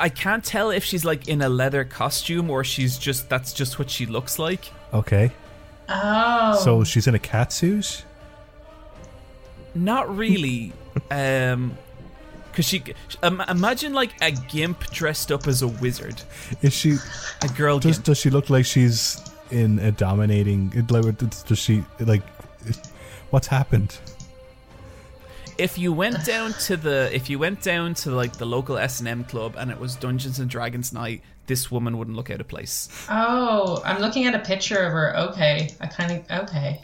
I 0.00 0.08
can't 0.08 0.44
tell 0.44 0.70
if 0.70 0.84
she's 0.84 1.04
like 1.04 1.28
in 1.28 1.42
a 1.42 1.48
leather 1.48 1.84
costume 1.84 2.50
or 2.50 2.64
she's 2.64 2.98
just 2.98 3.28
that's 3.28 3.52
just 3.52 3.78
what 3.78 3.88
she 3.88 4.04
looks 4.04 4.38
like. 4.38 4.72
Okay. 4.92 5.30
Oh. 5.88 6.60
So 6.62 6.84
she's 6.84 7.06
in 7.06 7.14
a 7.14 7.18
cat 7.18 7.52
suit? 7.52 8.04
Not 9.74 10.14
really. 10.16 10.72
um 11.10 11.76
cuz 12.52 12.66
she 12.66 12.82
um, 13.22 13.40
imagine 13.48 13.94
like 13.94 14.12
a 14.20 14.30
gimp 14.30 14.90
dressed 14.90 15.32
up 15.32 15.46
as 15.46 15.62
a 15.62 15.68
wizard. 15.68 16.22
Is 16.60 16.74
she 16.74 16.96
A 17.42 17.48
girl 17.48 17.78
does 17.78 17.96
gimp. 17.96 18.04
does 18.06 18.18
she 18.18 18.30
look 18.30 18.50
like 18.50 18.66
she's 18.66 19.18
in 19.50 19.78
a 19.78 19.90
dominating 19.92 20.70
like 20.90 21.16
does 21.46 21.58
she 21.58 21.84
like 22.00 22.22
what's 23.30 23.46
happened? 23.48 23.98
if 25.58 25.76
you 25.78 25.92
went 25.92 26.24
down 26.24 26.52
to 26.54 26.76
the 26.78 27.14
if 27.14 27.28
you 27.28 27.38
went 27.38 27.62
down 27.62 27.92
to 27.92 28.10
like 28.10 28.32
the 28.38 28.46
local 28.46 28.78
S&M 28.78 29.22
club 29.24 29.54
and 29.58 29.70
it 29.70 29.78
was 29.78 29.94
Dungeons 29.96 30.38
and 30.38 30.48
Dragons 30.50 30.92
night, 30.94 31.22
this 31.46 31.70
woman 31.70 31.98
wouldn't 31.98 32.16
look 32.16 32.30
out 32.30 32.40
of 32.40 32.48
place. 32.48 32.88
Oh, 33.10 33.82
I'm 33.84 34.00
looking 34.00 34.26
at 34.26 34.34
a 34.34 34.38
picture 34.38 34.78
of 34.78 34.92
her. 34.92 35.16
Okay, 35.30 35.70
I 35.80 35.86
kind 35.86 36.12
of 36.30 36.48
okay. 36.48 36.82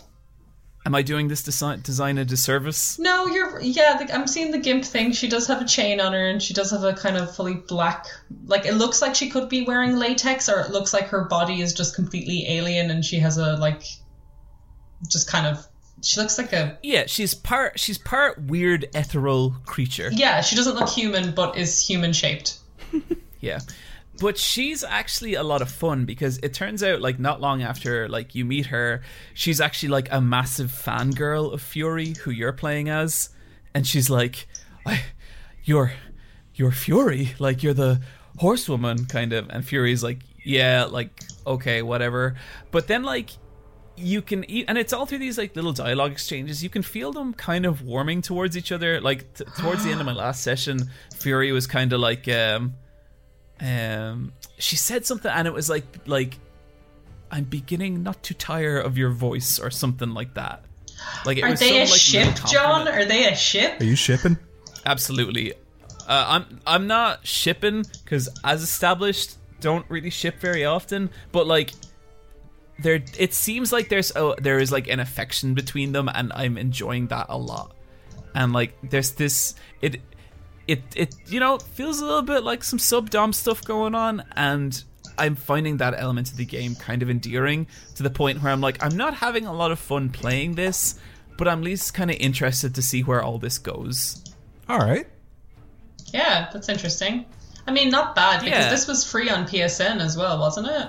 Am 0.87 0.95
I 0.95 1.03
doing 1.03 1.29
this 1.29 1.43
design, 1.43 1.81
design 1.83 2.17
a 2.19 2.25
disservice? 2.25 2.99
No, 2.99 3.27
you're 3.27 3.61
yeah. 3.61 3.99
The, 3.99 4.15
I'm 4.15 4.27
seeing 4.27 4.53
the 4.53 4.59
gimp 4.59 4.85
thing. 4.85 5.13
She 5.13 5.29
does 5.29 5.47
have 5.49 5.61
a 5.61 5.67
chain 5.67 6.01
on 6.01 6.13
her, 6.13 6.29
and 6.29 6.43
she 6.43 6.55
does 6.55 6.71
have 6.71 6.83
a 6.85 6.95
kind 6.95 7.17
of 7.17 7.35
fully 7.35 7.55
black. 7.55 8.07
Like 8.47 8.65
it 8.65 8.75
looks 8.75 9.03
like 9.03 9.15
she 9.15 9.29
could 9.29 9.49
be 9.49 9.65
wearing 9.65 9.97
latex, 9.97 10.49
or 10.49 10.61
it 10.61 10.71
looks 10.71 10.95
like 10.95 11.09
her 11.09 11.25
body 11.25 11.61
is 11.61 11.75
just 11.75 11.95
completely 11.95 12.47
alien, 12.49 12.91
and 12.91 13.05
she 13.05 13.19
has 13.19 13.37
a 13.39 13.57
like, 13.57 13.83
just 15.11 15.29
kind 15.31 15.47
of. 15.47 15.67
She 16.01 16.21
looks 16.21 16.39
like 16.39 16.53
a 16.53 16.79
Yeah, 16.83 17.05
she's 17.07 17.35
part 17.35 17.79
she's 17.81 17.99
part 17.99 18.41
weird 18.41 18.87
ethereal 18.95 19.57
creature. 19.67 20.11
yeah. 20.13 20.41
She 20.43 20.55
doesn't 20.55 20.77
look 20.77 20.89
human, 20.89 21.33
but 21.35 21.57
is 21.59 21.79
human 21.85 22.13
shaped. 22.13 22.59
Yeah. 23.41 23.61
But 24.21 24.37
she's 24.37 24.83
actually 24.83 25.35
a 25.35 25.43
lot 25.43 25.63
of 25.63 25.71
fun 25.71 26.05
because 26.05 26.39
it 26.39 26.53
turns 26.53 26.83
out 26.83 27.01
like 27.01 27.21
not 27.21 27.41
long 27.41 27.63
after 27.63 28.09
like 28.09 28.35
you 28.35 28.45
meet 28.45 28.67
her, 28.67 29.03
she's 29.33 29.61
actually 29.61 29.91
like 29.91 30.09
a 30.11 30.21
massive 30.21 30.71
fangirl 30.71 31.53
of 31.53 31.63
Fury 31.63 32.15
who 32.23 32.31
you're 32.31 32.53
playing 32.53 32.89
as. 32.89 33.31
And 33.75 33.87
she's 33.87 34.11
like, 34.11 34.49
I 34.85 35.03
you're 35.65 35.93
you're 36.55 36.73
Fury, 36.73 37.35
like 37.39 37.63
you're 37.63 37.75
the 37.75 38.01
horsewoman 38.39 39.05
kind 39.07 39.33
of 39.33 39.49
and 39.51 39.65
Fury's 39.65 40.03
like, 40.03 40.19
Yeah, 40.45 40.85
like, 40.85 41.11
okay, 41.47 41.83
whatever. 41.83 42.35
But 42.73 42.89
then 42.89 43.05
like 43.05 43.31
you 43.95 44.23
can 44.23 44.49
eat 44.51 44.65
and 44.69 44.79
it's 44.79 44.93
all 44.93 45.07
through 45.07 45.19
these 45.19 45.39
like 45.39 45.57
little 45.57 45.73
dialogue 45.73 46.13
exchanges 46.13 46.63
you 46.63 46.71
can 46.71 46.83
feel 46.83 47.13
them 47.13 47.35
kind 47.35 47.67
of 47.67 47.83
warming 47.83 48.23
towards 48.23 48.57
each 48.57 48.71
other 48.71 49.01
like 49.01 49.35
t- 49.35 49.45
towards 49.61 49.83
the 49.83 49.91
end 49.91 49.99
of 49.99 50.07
my 50.07 50.13
last 50.13 50.41
session 50.43 50.89
fury 51.17 51.51
was 51.51 51.67
kind 51.67 51.93
of 51.93 51.99
like 51.99 52.29
um 52.29 52.73
um 53.61 54.33
she 54.59 54.77
said 54.77 55.05
something 55.05 55.31
and 55.31 55.47
it 55.49 55.53
was 55.53 55.69
like 55.69 55.85
like 56.07 56.39
i'm 57.31 57.45
beginning 57.45 58.03
not 58.03 58.23
to 58.23 58.35
tire 58.35 58.79
of 58.79 58.97
your 58.97 59.11
voice 59.11 59.59
or 59.59 59.71
something 59.71 60.15
like 60.15 60.35
that 60.35 60.65
like 61.25 61.39
it 61.39 61.45
Are 61.45 61.51
was 61.51 61.61
they 61.61 61.69
some, 61.69 61.77
a 61.77 61.81
like, 61.81 61.89
ship, 61.89 62.47
John? 62.51 62.89
Are 62.89 63.05
they 63.05 63.27
a 63.27 63.37
ship? 63.37 63.81
Are 63.81 63.85
you 63.85 63.97
shipping? 63.97 64.37
absolutely 64.87 65.53
uh, 65.53 65.57
i'm 66.09 66.61
i'm 66.67 66.87
not 66.87 67.27
shipping 67.27 67.85
because 68.05 68.29
as 68.45 68.63
established 68.63 69.37
don't 69.61 69.85
really 69.91 70.11
ship 70.11 70.39
very 70.41 70.65
often 70.65 71.11
but 71.33 71.47
like 71.47 71.73
there 72.81 73.03
it 73.19 73.35
seems 73.35 73.73
like 73.73 73.89
there's 73.89 74.13
a, 74.15 74.35
there 74.41 74.59
is 74.59 74.71
like 74.71 74.87
an 74.89 75.01
affection 75.01 75.53
between 75.53 75.93
them 75.93 76.09
and 76.15 76.33
i'm 76.35 76.57
enjoying 76.57 77.09
that 77.09 77.27
a 77.29 77.37
lot 77.37 77.75
and 78.35 78.53
like 78.53 78.73
there's 78.89 79.13
this 79.13 79.55
it 79.83 80.01
it 80.69 80.83
it 80.95 81.15
you 81.27 81.41
know 81.41 81.59
feels 81.59 82.01
a 82.01 82.05
little 82.05 82.23
bit 82.23 82.45
like 82.45 82.63
some 82.63 82.79
sub 82.79 83.11
dom 83.11 83.33
stuff 83.33 83.65
going 83.65 83.95
on 83.95 84.23
and 84.37 84.85
i'm 85.19 85.35
finding 85.35 85.79
that 85.79 85.95
element 85.99 86.31
of 86.31 86.37
the 86.37 86.45
game 86.45 86.75
kind 86.77 87.03
of 87.03 87.11
endearing 87.11 87.67
to 87.97 88.03
the 88.05 88.11
point 88.11 88.41
where 88.43 88.53
i'm 88.53 88.61
like 88.61 88.81
i'm 88.85 88.97
not 88.97 89.15
having 89.15 89.47
a 89.47 89.53
lot 89.53 89.73
of 89.73 89.79
fun 89.79 90.09
playing 90.11 90.55
this 90.55 90.95
but 91.37 91.49
i'm 91.49 91.59
at 91.59 91.65
least 91.65 91.95
kind 91.95 92.11
of 92.11 92.17
interested 92.21 92.75
to 92.75 92.83
see 92.83 93.01
where 93.03 93.23
all 93.23 93.39
this 93.39 93.59
goes 93.59 94.23
All 94.69 94.79
right. 94.79 95.07
Yeah, 96.13 96.49
that's 96.53 96.69
interesting. 96.69 97.25
I 97.67 97.71
mean, 97.71 97.91
not 97.91 98.15
bad 98.15 98.41
because 98.43 98.65
Yeah. 98.65 98.71
this 98.71 98.87
was 98.89 99.05
free 99.11 99.29
on 99.29 99.45
PSN 99.47 100.01
as 100.01 100.17
well, 100.17 100.39
wasn't 100.39 100.69
it? 100.69 100.89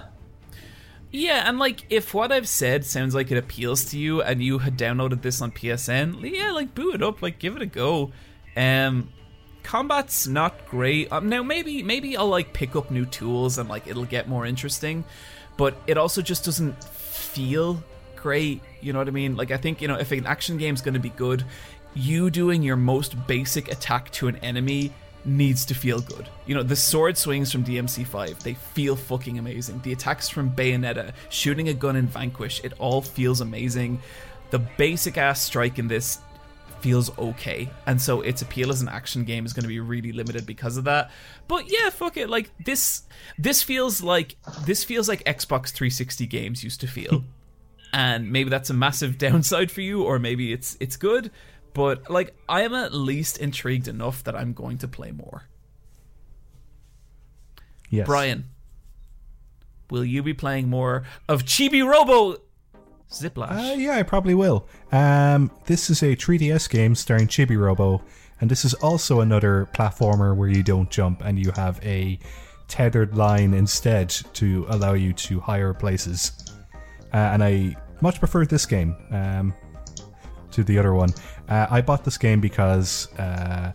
Yeah, 1.12 1.44
and 1.48 1.58
like 1.60 1.86
if 1.90 2.14
what 2.14 2.32
I've 2.32 2.48
said 2.48 2.86
sounds 2.86 3.16
like 3.16 3.32
it 3.32 3.38
appeals 3.38 3.86
to 3.92 4.00
you 4.00 4.22
and 4.22 4.42
you 4.44 4.60
had 4.60 4.78
downloaded 4.78 5.22
this 5.22 5.42
on 5.42 5.52
PSN, 5.52 6.22
yeah, 6.34 6.52
like 6.52 6.76
boot 6.76 6.96
it 6.96 7.02
up, 7.04 7.22
like 7.22 7.40
give 7.40 7.56
it 7.56 7.62
a 7.62 7.66
go. 7.66 8.12
Um 8.56 9.10
combat's 9.70 10.26
not 10.26 10.66
great. 10.66 11.12
Um, 11.12 11.30
now 11.30 11.44
maybe 11.44 11.84
maybe 11.84 12.18
I'll 12.18 12.28
like 12.28 12.54
pick 12.54 12.76
up 12.76 12.90
new 12.90 13.06
tools 13.06 13.60
and 13.60 13.70
like 13.70 13.86
it'll 13.86 14.04
get 14.04 14.28
more 14.28 14.44
interesting, 14.48 15.04
but 15.58 15.76
it 15.86 15.96
also 15.96 16.24
just 16.24 16.44
doesn't 16.44 16.84
feel 16.84 17.84
great, 18.16 18.62
you 18.82 18.94
know 18.94 18.98
what 18.98 19.08
I 19.08 19.12
mean? 19.12 19.38
Like 19.38 19.52
I 19.52 19.58
think, 19.58 19.80
you 19.80 19.88
know, 19.88 19.94
if 19.94 20.12
an 20.12 20.26
action 20.26 20.58
game's 20.58 20.82
going 20.82 20.96
to 20.96 21.00
be 21.00 21.12
good, 21.12 21.46
you 21.94 22.32
doing 22.32 22.64
your 22.64 22.78
most 22.78 23.28
basic 23.28 23.72
attack 23.72 24.10
to 24.14 24.28
an 24.28 24.38
enemy 24.38 24.92
needs 25.24 25.66
to 25.66 25.76
feel 25.76 26.02
good. 26.02 26.28
You 26.48 26.56
know, 26.56 26.64
the 26.64 26.76
sword 26.76 27.16
swings 27.16 27.52
from 27.52 27.64
DMC5, 27.64 28.40
they 28.40 28.56
feel 28.56 28.96
fucking 28.96 29.38
amazing. 29.38 29.82
The 29.84 29.92
attacks 29.92 30.30
from 30.30 30.50
Bayonetta, 30.50 31.14
shooting 31.30 31.70
a 31.70 31.76
gun 31.76 31.96
in 31.96 32.08
Vanquish, 32.08 32.60
it 32.64 32.74
all 32.80 33.04
feels 33.04 33.40
amazing. 33.40 34.02
The 34.50 34.58
basic 34.58 35.20
ass 35.20 35.44
strike 35.44 35.78
in 35.78 35.88
this 35.88 36.18
feels 36.82 37.16
okay. 37.18 37.70
And 37.86 38.02
so 38.02 38.22
its 38.22 38.42
appeal 38.42 38.70
as 38.70 38.82
an 38.82 38.90
action 38.90 39.24
game 39.24 39.46
is 39.46 39.54
going 39.54 39.64
to 39.64 39.70
be 39.70 39.80
really 39.80 40.12
limited 40.12 40.46
because 40.46 40.78
of 40.78 40.86
that. 40.86 41.12
But 41.48 41.72
yeah, 41.72 41.90
fuck 41.90 42.18
it. 42.18 42.30
Like 42.30 42.52
this 42.64 43.04
this 43.38 43.64
feels 43.64 44.02
like 44.02 44.36
this 44.66 44.84
feels 44.84 45.08
like 45.08 45.24
Xbox 45.24 45.72
360 45.72 46.26
games 46.28 46.64
used 46.64 46.82
to 46.82 46.88
feel. 46.88 47.24
and 47.94 48.32
maybe 48.32 48.50
that's 48.50 48.70
a 48.70 48.74
massive 48.74 49.18
downside 49.18 49.72
for 49.72 49.82
you 49.82 50.04
or 50.04 50.20
maybe 50.20 50.54
it's 50.54 50.78
it's 50.80 50.96
good, 50.96 51.32
but 51.74 52.10
like 52.10 52.36
I 52.48 52.62
am 52.62 52.74
at 52.74 52.94
least 52.94 53.38
intrigued 53.38 53.88
enough 53.88 54.24
that 54.24 54.36
I'm 54.36 54.54
going 54.54 54.78
to 54.80 54.88
play 54.88 55.12
more. 55.12 55.44
Yes. 57.90 58.06
Brian, 58.06 58.46
will 59.90 60.06
you 60.06 60.22
be 60.22 60.34
playing 60.34 60.70
more 60.70 61.04
of 61.28 61.44
Chibi 61.44 61.86
Robo 61.86 62.38
Ziplash? 63.12 63.72
Uh, 63.72 63.74
yeah, 63.74 63.96
I 63.96 64.04
probably 64.04 64.36
will. 64.36 64.68
Um, 64.92 65.52
this 65.66 65.90
is 65.90 66.04
a 66.04 66.16
3DS 66.16 66.70
game 66.70 66.96
starring 66.96 67.28
Chibi 67.28 67.60
Robo, 67.60 68.02
and 68.40 68.50
this 68.50 68.64
is 68.64 68.74
also 68.76 69.22
another 69.22 69.68
platformer 69.74 70.36
where 70.36 70.50
you 70.50 70.64
don't 70.64 70.90
jump 70.90 71.22
and 71.22 71.38
you 71.44 71.52
have 71.52 71.84
a 71.84 72.20
tethered 72.68 73.18
line 73.18 73.54
instead 73.54 74.10
to 74.10 74.66
allow 74.70 74.94
you 74.94 75.12
to 75.14 75.40
higher 75.40 75.74
places. 75.74 76.54
Uh, 77.14 77.18
and 77.18 77.44
I 77.44 77.76
much 78.02 78.20
prefer 78.20 78.46
this 78.46 78.66
game 78.66 78.96
um, 79.12 79.54
to 80.52 80.64
the 80.64 80.78
other 80.78 80.94
one. 80.94 81.10
Uh, 81.50 81.66
I 81.70 81.82
bought 81.82 82.06
this 82.06 82.18
game 82.18 82.40
because 82.40 83.12
uh, 83.18 83.72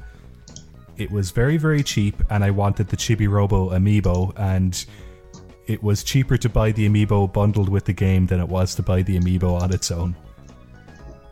it 0.97 1.11
was 1.11 1.33
very, 1.33 1.57
very 1.57 1.83
cheap, 1.83 2.23
and 2.31 2.45
I 2.45 2.51
wanted 2.51 2.89
the 2.89 2.97
Chibi 2.97 3.29
Robo 3.29 3.71
amiibo, 3.71 4.33
and 4.39 4.85
it 5.67 5.83
was 5.83 6.05
cheaper 6.05 6.37
to 6.37 6.49
buy 6.49 6.73
the 6.73 6.89
amiibo 6.89 7.33
bundled 7.33 7.69
with 7.69 7.85
the 7.85 7.93
game 7.93 8.27
than 8.27 8.41
it 8.41 8.49
was 8.49 8.75
to 8.77 8.83
buy 8.83 9.03
the 9.03 9.19
amiibo 9.19 9.61
on 9.61 9.73
its 9.73 9.91
own. 9.91 10.15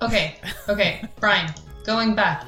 Okay, 0.00 0.36
okay, 0.68 1.04
Brian, 1.20 1.52
going 1.84 2.14
back. 2.14 2.44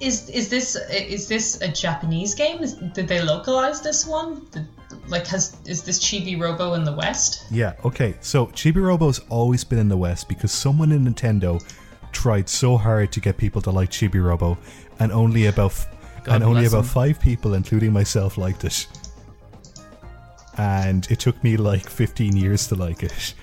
Is 0.00 0.28
is 0.30 0.48
this 0.48 0.76
is 0.92 1.26
this 1.26 1.60
a 1.60 1.68
Japanese 1.68 2.34
game? 2.34 2.62
Is, 2.62 2.74
did 2.74 3.08
they 3.08 3.20
localize 3.20 3.80
this 3.80 4.06
one? 4.06 4.46
Did, 4.52 4.68
like, 5.08 5.26
has 5.26 5.56
is 5.66 5.82
this 5.82 5.98
Chibi 5.98 6.40
Robo 6.40 6.74
in 6.74 6.84
the 6.84 6.92
West? 6.92 7.46
Yeah, 7.50 7.74
okay. 7.84 8.14
So 8.20 8.46
Chibi 8.46 8.80
Robo's 8.80 9.18
always 9.28 9.64
been 9.64 9.78
in 9.78 9.88
the 9.88 9.96
West 9.96 10.28
because 10.28 10.52
someone 10.52 10.92
in 10.92 11.04
Nintendo 11.04 11.60
tried 12.12 12.48
so 12.48 12.76
hard 12.76 13.10
to 13.12 13.20
get 13.20 13.36
people 13.36 13.60
to 13.62 13.70
like 13.70 13.90
Chibi 13.90 14.22
Robo, 14.22 14.56
and 15.00 15.10
only 15.10 15.46
about 15.46 15.72
f- 15.72 15.88
God 16.22 16.36
and 16.36 16.44
only 16.44 16.66
about 16.66 16.84
him. 16.84 16.90
five 16.90 17.20
people, 17.20 17.54
including 17.54 17.92
myself, 17.92 18.38
liked 18.38 18.64
it. 18.64 18.86
And 20.58 21.08
it 21.10 21.20
took 21.20 21.42
me 21.42 21.56
like 21.56 21.88
15 21.88 22.36
years 22.36 22.66
to 22.68 22.74
like 22.74 23.02
it. 23.02 23.34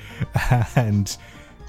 and 0.75 1.15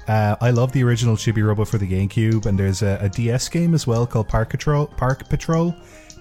uh, 0.07 0.35
I 0.39 0.51
love 0.51 0.71
the 0.71 0.83
original 0.83 1.15
Chibi 1.15 1.45
Robo 1.45 1.65
for 1.65 1.77
the 1.77 1.87
GameCube, 1.87 2.45
and 2.45 2.57
there's 2.57 2.81
a, 2.81 2.97
a 3.01 3.09
DS 3.09 3.49
game 3.49 3.73
as 3.73 3.87
well 3.87 4.05
called 4.05 4.29
Park 4.29 4.49
Patrol. 4.49 4.87
Park 4.87 5.27
Patrol, 5.29 5.75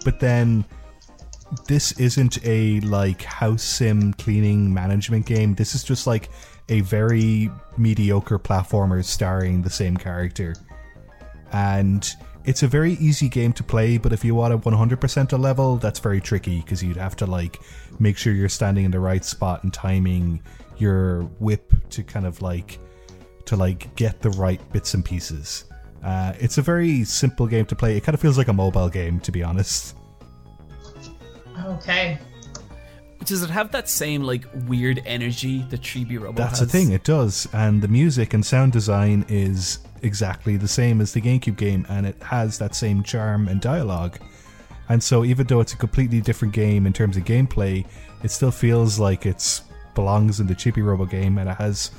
but 0.05 0.19
then 0.19 0.65
this 1.67 1.93
isn't 1.93 2.45
a 2.45 2.81
like 2.81 3.23
house 3.23 3.63
sim 3.63 4.13
cleaning 4.15 4.73
management 4.73 5.27
game. 5.27 5.55
This 5.55 5.75
is 5.75 5.85
just 5.85 6.07
like 6.07 6.31
a 6.69 6.81
very 6.81 7.51
mediocre 7.77 8.39
platformer 8.39 9.05
starring 9.05 9.63
the 9.63 9.71
same 9.71 9.97
character. 9.97 10.55
And 11.53 12.09
it's 12.45 12.63
a 12.63 12.69
very 12.69 12.95
easy 12.95 13.29
game 13.29 13.53
to 13.55 13.63
play, 13.63 13.99
but 13.99 14.13
if 14.13 14.25
you 14.25 14.35
want 14.35 14.55
a 14.55 14.59
100% 14.59 15.33
a 15.33 15.37
level, 15.37 15.77
that's 15.77 16.01
very 16.01 16.21
tricky 16.21 16.61
because 16.61 16.83
you'd 16.83 16.97
have 16.97 17.17
to 17.17 17.27
like 17.27 17.61
make 17.99 18.17
sure 18.17 18.33
you're 18.33 18.49
standing 18.49 18.85
in 18.85 18.91
the 18.91 19.01
right 19.01 19.25
spot 19.25 19.63
and 19.65 19.73
timing 19.73 20.43
your 20.79 21.23
whip 21.41 21.73
to 21.91 22.03
kind 22.03 22.27
of 22.27 22.43
like 22.43 22.79
to 23.47 23.57
like 23.57 23.95
get 23.97 24.21
the 24.21 24.31
right 24.31 24.61
bits 24.73 24.95
and 24.95 25.05
pieces. 25.05 25.65
Uh, 26.05 26.33
it's 26.39 26.59
a 26.59 26.63
very 26.63 27.05
simple 27.05 27.47
game 27.47 27.67
to 27.67 27.75
play. 27.75 27.97
It 27.97 28.05
kind 28.05 28.15
of 28.15 28.21
feels 28.21 28.39
like 28.39 28.49
a 28.49 28.53
mobile 28.53 28.89
game, 28.89 29.19
to 29.21 29.33
be 29.33 29.43
honest. 29.43 29.97
Okay. 31.65 32.19
Does 33.25 33.43
it 33.43 33.51
have 33.51 33.73
that 33.73 33.89
same 33.89 34.23
like 34.23 34.45
weird 34.67 35.03
energy 35.05 35.63
that 35.71 35.81
Chibi 35.81 36.21
Robo 36.21 36.39
That's 36.39 36.61
has? 36.61 36.69
the 36.69 36.79
thing, 36.79 36.93
it 36.93 37.03
does. 37.03 37.49
And 37.53 37.83
the 37.83 37.89
music 37.89 38.35
and 38.35 38.45
sound 38.47 38.73
design 38.73 39.25
is 39.29 39.81
exactly 40.03 40.57
the 40.57 40.69
same 40.69 41.01
as 41.01 41.13
the 41.13 41.21
GameCube 41.21 41.57
game, 41.57 41.87
and 41.89 42.07
it 42.07 42.23
has 42.23 42.59
that 42.59 42.75
same 42.75 43.03
charm 43.03 43.49
and 43.49 43.61
dialogue. 43.61 44.19
And 44.89 45.03
so, 45.03 45.25
even 45.25 45.47
though 45.47 45.61
it's 45.61 45.73
a 45.73 45.77
completely 45.77 46.21
different 46.21 46.55
game 46.55 46.87
in 46.87 46.93
terms 46.93 47.17
of 47.17 47.25
gameplay, 47.25 47.87
it 48.23 48.31
still 48.31 48.51
feels 48.51 48.99
like 48.99 49.27
it 49.27 49.61
belongs 49.95 50.41
in 50.41 50.47
the 50.47 50.55
Chibi 50.55 50.85
Robo 50.85 51.07
game, 51.07 51.39
and 51.39 51.49
it 51.49 51.57
has 51.57 51.91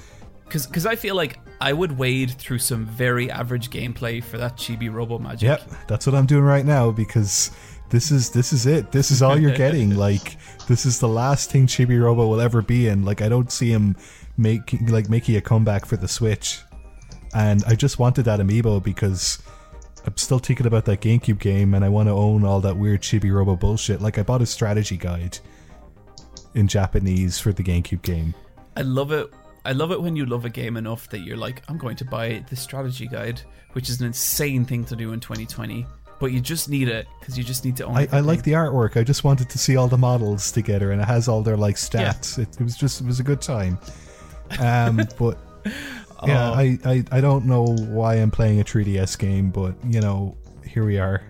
Because 0.45 0.85
I 0.85 0.95
feel 0.95 1.15
like 1.15 1.39
I 1.59 1.73
would 1.73 1.97
wade 1.97 2.31
through 2.31 2.59
some 2.59 2.85
very 2.85 3.29
average 3.29 3.69
gameplay 3.69 4.23
for 4.23 4.37
that 4.37 4.55
Chibi 4.55 4.91
Robo 4.91 5.19
magic. 5.19 5.47
Yep, 5.47 5.71
that's 5.87 6.05
what 6.05 6.15
I'm 6.15 6.25
doing 6.25 6.43
right 6.43 6.65
now 6.65 6.91
because 6.91 7.51
this 7.89 8.11
is 8.11 8.29
this 8.29 8.53
is 8.53 8.65
it. 8.65 8.91
This 8.91 9.11
is 9.11 9.21
all 9.21 9.37
you're 9.37 9.51
getting. 9.65 9.95
like 9.95 10.37
this 10.67 10.85
is 10.85 10.99
the 10.99 11.07
last 11.07 11.51
thing 11.51 11.67
Chibi 11.67 12.01
Robo 12.01 12.27
will 12.27 12.41
ever 12.41 12.61
be 12.61 12.87
in. 12.87 13.03
Like 13.03 13.21
I 13.21 13.29
don't 13.29 13.51
see 13.51 13.69
him 13.69 13.95
making 14.37 14.87
like 14.87 15.09
making 15.09 15.35
a 15.35 15.41
comeback 15.41 15.85
for 15.85 15.97
the 15.97 16.07
Switch. 16.07 16.61
And 17.33 17.63
I 17.65 17.75
just 17.75 17.99
wanted 17.99 18.23
that 18.23 18.39
amiibo 18.39 18.81
because 18.81 19.39
I'm 20.07 20.15
still 20.15 20.39
thinking 20.39 20.65
about 20.65 20.85
that 20.85 21.01
GameCube 21.01 21.37
game 21.37 21.73
and 21.73 21.83
I 21.83 21.89
want 21.89 22.07
to 22.07 22.13
own 22.13 22.45
all 22.45 22.61
that 22.61 22.77
weird 22.77 23.01
Chibi 23.01 23.31
Robo 23.31 23.57
bullshit. 23.57 24.01
Like 24.01 24.17
I 24.17 24.23
bought 24.23 24.41
a 24.41 24.45
strategy 24.45 24.95
guide 24.95 25.37
in 26.55 26.65
Japanese 26.65 27.37
for 27.37 27.51
the 27.51 27.61
GameCube 27.61 28.01
game. 28.03 28.33
I 28.77 28.83
love 28.83 29.11
it. 29.11 29.29
I 29.65 29.73
love 29.73 29.91
it 29.91 30.01
when 30.01 30.15
you 30.15 30.25
love 30.25 30.45
a 30.45 30.49
game 30.49 30.77
enough 30.77 31.09
that 31.09 31.19
you're 31.19 31.35
like, 31.35 31.61
I'm 31.67 31.77
going 31.77 31.97
to 31.97 32.05
buy 32.05 32.41
the 32.49 32.55
strategy 32.55 33.05
guide, 33.05 33.41
which 33.73 33.89
is 33.89 33.99
an 33.99 34.07
insane 34.07 34.63
thing 34.63 34.85
to 34.85 34.95
do 34.95 35.11
in 35.11 35.19
2020. 35.19 35.85
But 36.21 36.27
you 36.27 36.39
just 36.39 36.69
need 36.69 36.87
it 36.87 37.05
because 37.19 37.37
you 37.37 37.43
just 37.43 37.65
need 37.65 37.75
to 37.75 37.85
own 37.85 37.97
I, 37.97 38.03
it. 38.03 38.13
I 38.13 38.21
like 38.21 38.43
the 38.43 38.53
artwork. 38.53 38.95
I 38.95 39.03
just 39.03 39.25
wanted 39.25 39.49
to 39.49 39.57
see 39.57 39.75
all 39.75 39.89
the 39.89 39.97
models 39.97 40.51
together, 40.53 40.91
and 40.91 41.01
it 41.01 41.05
has 41.05 41.27
all 41.27 41.43
their 41.43 41.57
like 41.57 41.75
stats. 41.75 42.39
It, 42.39 42.49
it 42.59 42.63
was 42.63 42.75
just 42.75 43.01
it 43.01 43.05
was 43.05 43.19
a 43.19 43.23
good 43.23 43.41
time. 43.41 43.77
Um, 44.59 45.01
but 45.19 45.37
yeah, 46.25 46.51
Oh. 46.51 46.53
I, 46.53 46.79
I 46.85 47.03
I 47.11 47.21
don't 47.21 47.45
know 47.45 47.63
why 47.65 48.15
I'm 48.15 48.31
playing 48.31 48.59
a 48.59 48.63
3DS 48.63 49.17
game, 49.19 49.51
but 49.51 49.75
you 49.85 50.01
know, 50.01 50.35
here 50.65 50.85
we 50.85 50.97
are. 50.97 51.21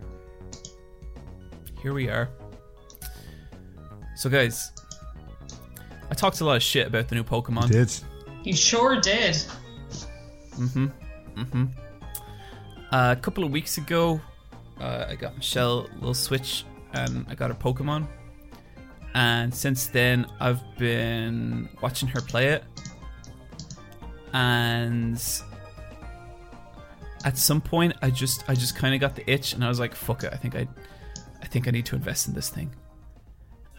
Here 1.81 1.93
we 1.93 2.09
are. 2.09 2.29
So, 4.15 4.29
guys, 4.29 4.71
I 6.09 6.15
talked 6.15 6.41
a 6.41 6.45
lot 6.45 6.55
of 6.55 6.63
shit 6.63 6.87
about 6.87 7.07
the 7.07 7.15
new 7.15 7.23
Pokemon. 7.23 7.69
Did 7.69 7.91
You 8.43 8.53
sure 8.55 8.99
did. 8.99 9.37
Uh, 12.91 13.13
a 13.17 13.21
couple 13.21 13.43
of 13.43 13.51
weeks 13.51 13.77
ago, 13.77 14.19
uh, 14.79 15.05
I 15.09 15.15
got 15.15 15.35
Michelle 15.35 15.87
a 15.91 15.93
little 15.95 16.13
Switch 16.13 16.65
and 16.93 17.25
I 17.29 17.35
got 17.35 17.49
her 17.49 17.55
Pokemon. 17.55 18.07
And 19.13 19.53
since 19.53 19.87
then, 19.87 20.25
I've 20.39 20.61
been 20.77 21.69
watching 21.81 22.07
her 22.09 22.21
play 22.21 22.47
it. 22.47 22.63
And 24.33 25.21
at 27.23 27.37
some 27.37 27.61
point, 27.61 27.93
I 28.01 28.09
just 28.09 28.47
I 28.49 28.55
just 28.55 28.75
kind 28.75 28.93
of 28.93 29.01
got 29.01 29.15
the 29.15 29.29
itch, 29.29 29.53
and 29.53 29.63
I 29.63 29.69
was 29.69 29.79
like, 29.79 29.95
"Fuck 29.95 30.23
it! 30.23 30.33
I 30.33 30.37
think 30.37 30.55
I, 30.55 30.67
I 31.41 31.45
think 31.45 31.67
I 31.67 31.71
need 31.71 31.85
to 31.87 31.95
invest 31.95 32.27
in 32.27 32.33
this 32.33 32.49
thing." 32.49 32.71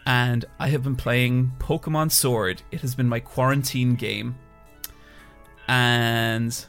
And 0.06 0.44
I 0.58 0.68
have 0.68 0.82
been 0.82 0.96
playing 0.96 1.52
Pokemon 1.58 2.10
Sword. 2.12 2.62
It 2.70 2.80
has 2.80 2.94
been 2.94 3.08
my 3.08 3.20
quarantine 3.20 3.94
game, 3.94 4.36
and 5.68 6.64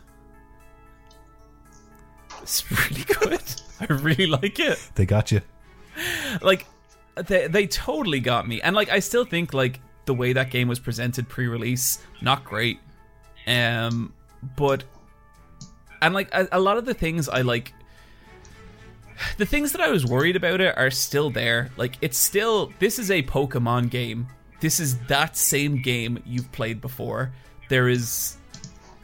it's 2.42 2.72
really 2.90 3.04
good. 3.04 3.42
I 3.80 3.86
really 3.94 4.28
like 4.28 4.60
it. 4.60 4.78
they 4.96 5.06
got 5.06 5.32
you? 5.32 5.42
Like 6.42 6.66
they 7.16 7.48
they 7.48 7.68
totally 7.68 8.20
got 8.20 8.48
me. 8.48 8.62
And 8.62 8.76
like 8.76 8.90
I 8.90 9.00
still 9.00 9.26
think 9.26 9.54
like 9.54 9.80
the 10.06 10.14
way 10.14 10.34
that 10.34 10.50
game 10.50 10.68
was 10.68 10.80
presented 10.80 11.30
pre-release 11.30 12.00
not 12.22 12.44
great. 12.44 12.80
Um 13.48 14.14
but 14.56 14.84
and 16.02 16.14
like 16.14 16.30
a, 16.34 16.48
a 16.52 16.60
lot 16.60 16.78
of 16.78 16.86
the 16.86 16.94
things 16.94 17.28
I 17.28 17.42
like 17.42 17.74
the 19.38 19.46
things 19.46 19.74
that 19.74 19.82
I 19.82 19.90
was 19.90 20.06
worried 20.06 20.36
about 20.36 20.62
it 20.62 20.78
are 20.78 20.92
still 20.92 21.30
there. 21.30 21.70
Like 21.78 21.98
it's 22.02 22.18
still 22.18 22.72
this 22.80 23.00
is 23.00 23.12
a 23.12 23.24
Pokemon 23.24 23.90
game. 23.90 24.28
This 24.62 24.80
is 24.80 24.98
that 25.08 25.38
same 25.38 25.82
game 25.82 26.22
you've 26.26 26.52
played 26.52 26.82
before. 26.82 27.32
There 27.70 27.88
is 27.88 28.38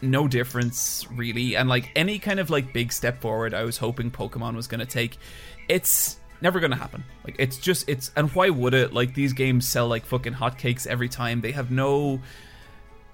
no 0.02 0.28
difference 0.28 1.08
really 1.12 1.56
and 1.56 1.68
like 1.68 1.90
any 1.96 2.20
kind 2.20 2.40
of 2.40 2.50
like 2.50 2.72
big 2.74 2.92
step 2.92 3.20
forward 3.22 3.54
I 3.54 3.64
was 3.64 3.78
hoping 3.78 4.12
Pokemon 4.12 4.56
was 4.56 4.68
going 4.68 4.82
to 4.82 4.86
take 4.86 5.18
it's 5.68 6.18
never 6.42 6.60
going 6.60 6.72
to 6.72 6.78
happen. 6.78 7.04
Like 7.24 7.36
it's 7.40 7.58
just 7.58 7.90
it's 7.90 8.12
and 8.16 8.30
why 8.32 8.50
would 8.50 8.74
it? 8.74 8.94
Like 8.94 9.14
these 9.14 9.34
games 9.34 9.68
sell 9.68 9.88
like 9.88 10.06
fucking 10.06 10.34
hotcakes 10.34 10.86
every 10.88 11.10
time. 11.10 11.42
They 11.42 11.52
have 11.52 11.72
no 11.72 12.22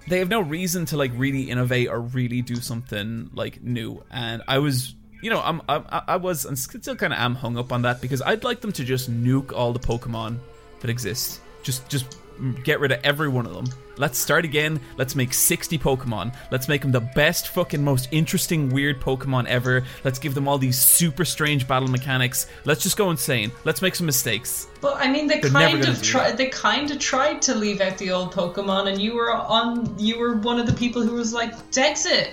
they 0.08 0.18
have 0.18 0.28
no 0.28 0.40
reason 0.40 0.86
to 0.86 0.96
like 0.96 1.12
really 1.14 1.50
innovate 1.50 1.88
or 1.88 2.00
really 2.00 2.42
do 2.42 2.56
something 2.56 3.30
like 3.34 3.62
new. 3.62 4.02
And 4.10 4.42
I 4.48 4.58
was, 4.58 4.94
you 5.22 5.30
know, 5.30 5.40
I'm, 5.40 5.62
I'm 5.68 5.84
I 5.90 6.16
was 6.16 6.44
and 6.44 6.58
still 6.58 6.96
kind 6.96 7.12
of 7.12 7.18
am 7.18 7.34
hung 7.34 7.56
up 7.56 7.72
on 7.72 7.82
that 7.82 8.00
because 8.00 8.22
I'd 8.22 8.44
like 8.44 8.60
them 8.60 8.72
to 8.72 8.84
just 8.84 9.10
nuke 9.10 9.52
all 9.52 9.72
the 9.72 9.80
Pokemon 9.80 10.38
that 10.80 10.90
exist. 10.90 11.40
Just, 11.62 11.88
just 11.88 12.16
get 12.64 12.80
rid 12.80 12.92
of 12.92 13.00
every 13.04 13.28
one 13.28 13.46
of 13.46 13.54
them. 13.54 13.66
Let's 13.98 14.18
start 14.18 14.44
again. 14.44 14.80
Let's 14.96 15.14
make 15.14 15.34
60 15.34 15.78
Pokemon. 15.78 16.34
Let's 16.50 16.66
make 16.66 16.82
them 16.82 16.92
the 16.92 17.00
best, 17.00 17.48
fucking, 17.48 17.82
most 17.82 18.08
interesting, 18.10 18.70
weird 18.70 19.00
Pokemon 19.00 19.46
ever. 19.46 19.84
Let's 20.02 20.18
give 20.18 20.34
them 20.34 20.48
all 20.48 20.58
these 20.58 20.78
super 20.78 21.24
strange 21.24 21.68
battle 21.68 21.88
mechanics. 21.88 22.46
Let's 22.64 22.82
just 22.82 22.96
go 22.96 23.10
insane. 23.10 23.52
Let's 23.64 23.82
make 23.82 23.94
some 23.94 24.06
mistakes. 24.06 24.66
Well, 24.80 24.94
I 24.96 25.08
mean, 25.08 25.26
they 25.26 25.40
They're 25.40 25.50
kind 25.50 25.86
of 25.86 26.02
tried. 26.02 26.36
They 26.38 26.46
kind 26.48 26.90
of 26.90 26.98
tried 26.98 27.42
to 27.42 27.54
leave 27.54 27.80
out 27.80 27.98
the 27.98 28.10
old 28.10 28.32
Pokemon, 28.32 28.90
and 28.90 29.00
you 29.00 29.14
were 29.14 29.32
on. 29.32 29.98
You 29.98 30.18
were 30.18 30.36
one 30.36 30.58
of 30.58 30.66
the 30.66 30.72
people 30.72 31.02
who 31.02 31.14
was 31.14 31.32
like, 31.32 31.54
"Dexit, 31.70 32.30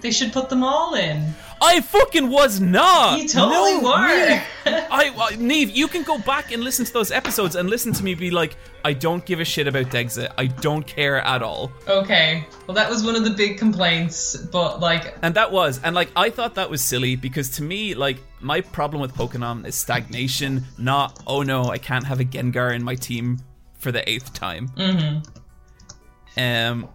they 0.00 0.10
should 0.10 0.32
put 0.32 0.48
them 0.48 0.64
all 0.64 0.94
in." 0.94 1.34
I 1.60 1.80
fucking 1.80 2.28
was 2.28 2.60
not. 2.60 3.20
You 3.20 3.28
totally 3.28 3.80
no, 3.80 3.90
were. 3.90 4.28
Neve. 4.28 4.42
I, 4.90 5.36
Neve, 5.38 5.70
you 5.70 5.88
can 5.88 6.02
go 6.02 6.18
back 6.18 6.52
and 6.52 6.62
listen 6.62 6.84
to 6.84 6.92
those 6.92 7.10
episodes 7.10 7.56
and 7.56 7.68
listen 7.68 7.92
to 7.94 8.04
me 8.04 8.14
be 8.14 8.30
like, 8.30 8.56
I 8.84 8.92
don't 8.92 9.24
give 9.24 9.40
a 9.40 9.44
shit 9.44 9.66
about 9.66 9.86
Dexit. 9.86 10.32
I 10.38 10.46
don't 10.46 10.86
care 10.86 11.18
at 11.18 11.42
all. 11.42 11.72
Okay, 11.86 12.46
well, 12.66 12.74
that 12.74 12.88
was 12.88 13.04
one 13.04 13.16
of 13.16 13.24
the 13.24 13.30
big 13.30 13.58
complaints, 13.58 14.36
but 14.36 14.80
like, 14.80 15.16
And 15.22 15.34
that 15.34 15.50
was, 15.50 15.80
and 15.82 15.94
like, 15.94 16.10
I 16.14 16.30
thought 16.30 16.54
that 16.56 16.70
was 16.70 16.82
silly 16.82 17.16
because 17.16 17.50
to 17.56 17.62
me, 17.62 17.94
like, 17.94 18.18
my 18.40 18.60
problem 18.60 19.00
with 19.02 19.14
Pokemon 19.14 19.66
is 19.66 19.74
stagnation, 19.74 20.64
not, 20.78 21.22
oh 21.26 21.42
no, 21.42 21.64
I 21.64 21.78
can't 21.78 22.04
have 22.04 22.20
a 22.20 22.24
Gengar 22.24 22.74
in 22.74 22.84
my 22.84 22.94
team 22.94 23.38
for 23.78 23.92
the 23.92 24.08
eighth 24.08 24.32
time. 24.32 24.68
Mm-hmm. 24.68 26.40
Um, 26.40 26.88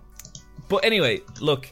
but 0.70 0.86
anyway, 0.86 1.22
look. 1.40 1.72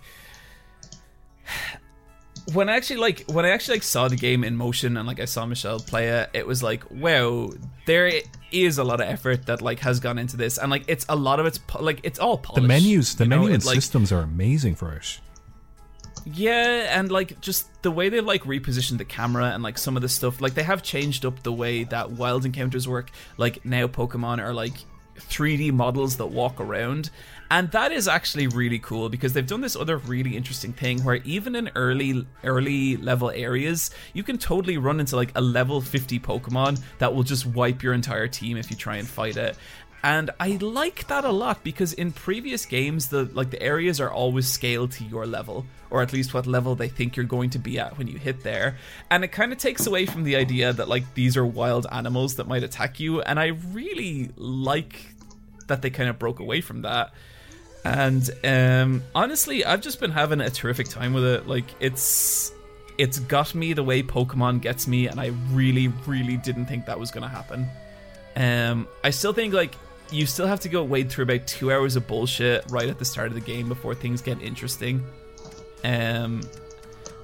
When 2.53 2.69
I 2.69 2.76
actually 2.76 2.97
like 2.97 3.26
when 3.27 3.45
I 3.45 3.49
actually 3.49 3.76
like 3.76 3.84
saw 3.84 4.07
the 4.07 4.15
game 4.15 4.43
in 4.43 4.55
motion 4.55 4.97
and 4.97 5.07
like 5.07 5.19
I 5.19 5.26
saw 5.26 5.45
Michelle 5.45 5.80
play 5.80 6.09
it, 6.09 6.30
it 6.34 6.47
was 6.47 6.63
like, 6.63 6.89
wow, 6.89 7.51
there 7.85 8.11
is 8.51 8.77
a 8.77 8.84
lot 8.84 8.99
of 8.99 9.07
effort 9.07 9.45
that 9.45 9.61
like 9.61 9.80
has 9.80 9.99
gone 9.99 10.18
into 10.18 10.38
this, 10.38 10.57
and 10.57 10.72
like 10.72 10.84
it's 10.88 11.05
a 11.07 11.15
lot 11.15 11.39
of 11.39 11.45
it's 11.45 11.59
like 11.80 11.99
it's 12.03 12.19
all 12.19 12.38
polished. 12.38 12.61
The 12.61 12.68
menus, 12.68 13.15
the 13.15 13.26
know? 13.26 13.38
menu 13.38 13.51
It, 13.51 13.55
and 13.55 13.65
like, 13.65 13.76
systems 13.76 14.11
are 14.11 14.22
amazing 14.22 14.76
for 14.76 14.91
it. 14.93 15.19
yeah, 16.26 16.99
and 16.99 17.11
like 17.11 17.39
just 17.41 17.68
the 17.84 17.91
way 17.91 18.09
they've 18.09 18.26
like 18.26 18.43
repositioned 18.43 18.97
the 18.97 19.05
camera 19.05 19.51
and 19.53 19.63
like 19.63 19.77
some 19.77 19.95
of 19.95 20.01
the 20.01 20.09
stuff, 20.09 20.41
like 20.41 20.53
they 20.53 20.63
have 20.63 20.84
changed 20.84 21.26
up 21.26 21.43
the 21.43 21.53
way 21.53 21.84
that 21.85 22.11
wild 22.11 22.45
encounters 22.45 22.88
work. 22.88 23.11
Like 23.38 23.63
now, 23.65 23.88
Pokemon 23.88 24.39
are 24.39 24.53
like 24.53 24.73
3D 25.18 25.72
models 25.72 26.18
that 26.18 26.27
walk 26.27 26.59
around, 26.59 27.09
and 27.51 27.69
that 27.71 27.91
is 27.91 28.07
actually 28.07 28.47
really 28.47 28.79
cool 28.79 29.09
because 29.09 29.33
they've 29.33 29.45
done 29.45 29.59
this 29.59 29.75
other 29.75 29.97
really 29.97 30.37
interesting 30.37 30.71
thing 30.71 31.03
where 31.03 31.17
even 31.25 31.53
in 31.53 31.69
early 31.75 32.25
early 32.45 32.95
level 32.95 33.29
areas, 33.29 33.91
you 34.13 34.23
can 34.23 34.37
totally 34.37 34.77
run 34.77 35.01
into 35.01 35.17
like 35.17 35.33
a 35.35 35.41
level 35.41 35.81
50 35.81 36.17
Pokemon 36.21 36.81
that 36.99 37.13
will 37.13 37.23
just 37.23 37.45
wipe 37.45 37.83
your 37.83 37.93
entire 37.93 38.29
team 38.29 38.55
if 38.55 38.71
you 38.71 38.77
try 38.77 38.95
and 38.95 39.07
fight 39.07 39.35
it. 39.35 39.57
And 40.01 40.31
I 40.39 40.59
like 40.61 41.07
that 41.07 41.25
a 41.25 41.29
lot 41.29 41.61
because 41.61 41.91
in 41.91 42.13
previous 42.13 42.65
games 42.65 43.09
the 43.09 43.25
like 43.33 43.49
the 43.49 43.61
areas 43.61 43.99
are 43.99 44.09
always 44.09 44.47
scaled 44.47 44.93
to 44.93 45.03
your 45.03 45.27
level 45.27 45.65
or 45.89 46.01
at 46.01 46.13
least 46.13 46.33
what 46.33 46.47
level 46.47 46.75
they 46.75 46.87
think 46.87 47.17
you're 47.17 47.25
going 47.25 47.49
to 47.49 47.59
be 47.59 47.77
at 47.77 47.97
when 47.97 48.07
you 48.07 48.17
hit 48.17 48.43
there. 48.43 48.77
And 49.09 49.25
it 49.25 49.33
kind 49.33 49.51
of 49.51 49.57
takes 49.57 49.85
away 49.85 50.05
from 50.05 50.23
the 50.23 50.37
idea 50.37 50.71
that 50.71 50.87
like 50.87 51.15
these 51.15 51.35
are 51.35 51.45
wild 51.45 51.85
animals 51.91 52.35
that 52.35 52.47
might 52.47 52.63
attack 52.63 53.01
you 53.01 53.21
and 53.21 53.37
I 53.37 53.47
really 53.47 54.31
like 54.37 55.15
that 55.67 55.81
they 55.81 55.89
kind 55.89 56.09
of 56.09 56.17
broke 56.17 56.39
away 56.39 56.61
from 56.61 56.83
that. 56.83 57.11
And 57.83 58.29
um 58.43 59.03
honestly, 59.15 59.65
I've 59.65 59.81
just 59.81 59.99
been 59.99 60.11
having 60.11 60.41
a 60.41 60.49
terrific 60.49 60.87
time 60.87 61.13
with 61.13 61.25
it. 61.25 61.47
Like 61.47 61.65
it's 61.79 62.53
it's 62.97 63.19
got 63.19 63.55
me 63.55 63.73
the 63.73 63.83
way 63.83 64.03
Pokemon 64.03 64.61
gets 64.61 64.87
me 64.87 65.07
and 65.07 65.19
I 65.19 65.27
really 65.51 65.87
really 66.05 66.37
didn't 66.37 66.67
think 66.67 66.85
that 66.85 66.99
was 66.99 67.11
going 67.11 67.23
to 67.23 67.29
happen. 67.29 67.67
Um, 68.35 68.87
I 69.03 69.09
still 69.09 69.33
think 69.33 69.53
like 69.53 69.75
you 70.11 70.25
still 70.25 70.47
have 70.47 70.59
to 70.61 70.69
go 70.69 70.83
wade 70.83 71.09
through 71.09 71.23
about 71.23 71.47
two 71.47 71.71
hours 71.71 71.95
of 71.95 72.07
bullshit 72.07 72.65
right 72.69 72.87
at 72.87 72.99
the 72.99 73.05
start 73.05 73.27
of 73.29 73.33
the 73.33 73.41
game 73.41 73.67
before 73.67 73.95
things 73.95 74.21
get 74.21 74.41
interesting. 74.41 75.03
Um, 75.83 76.41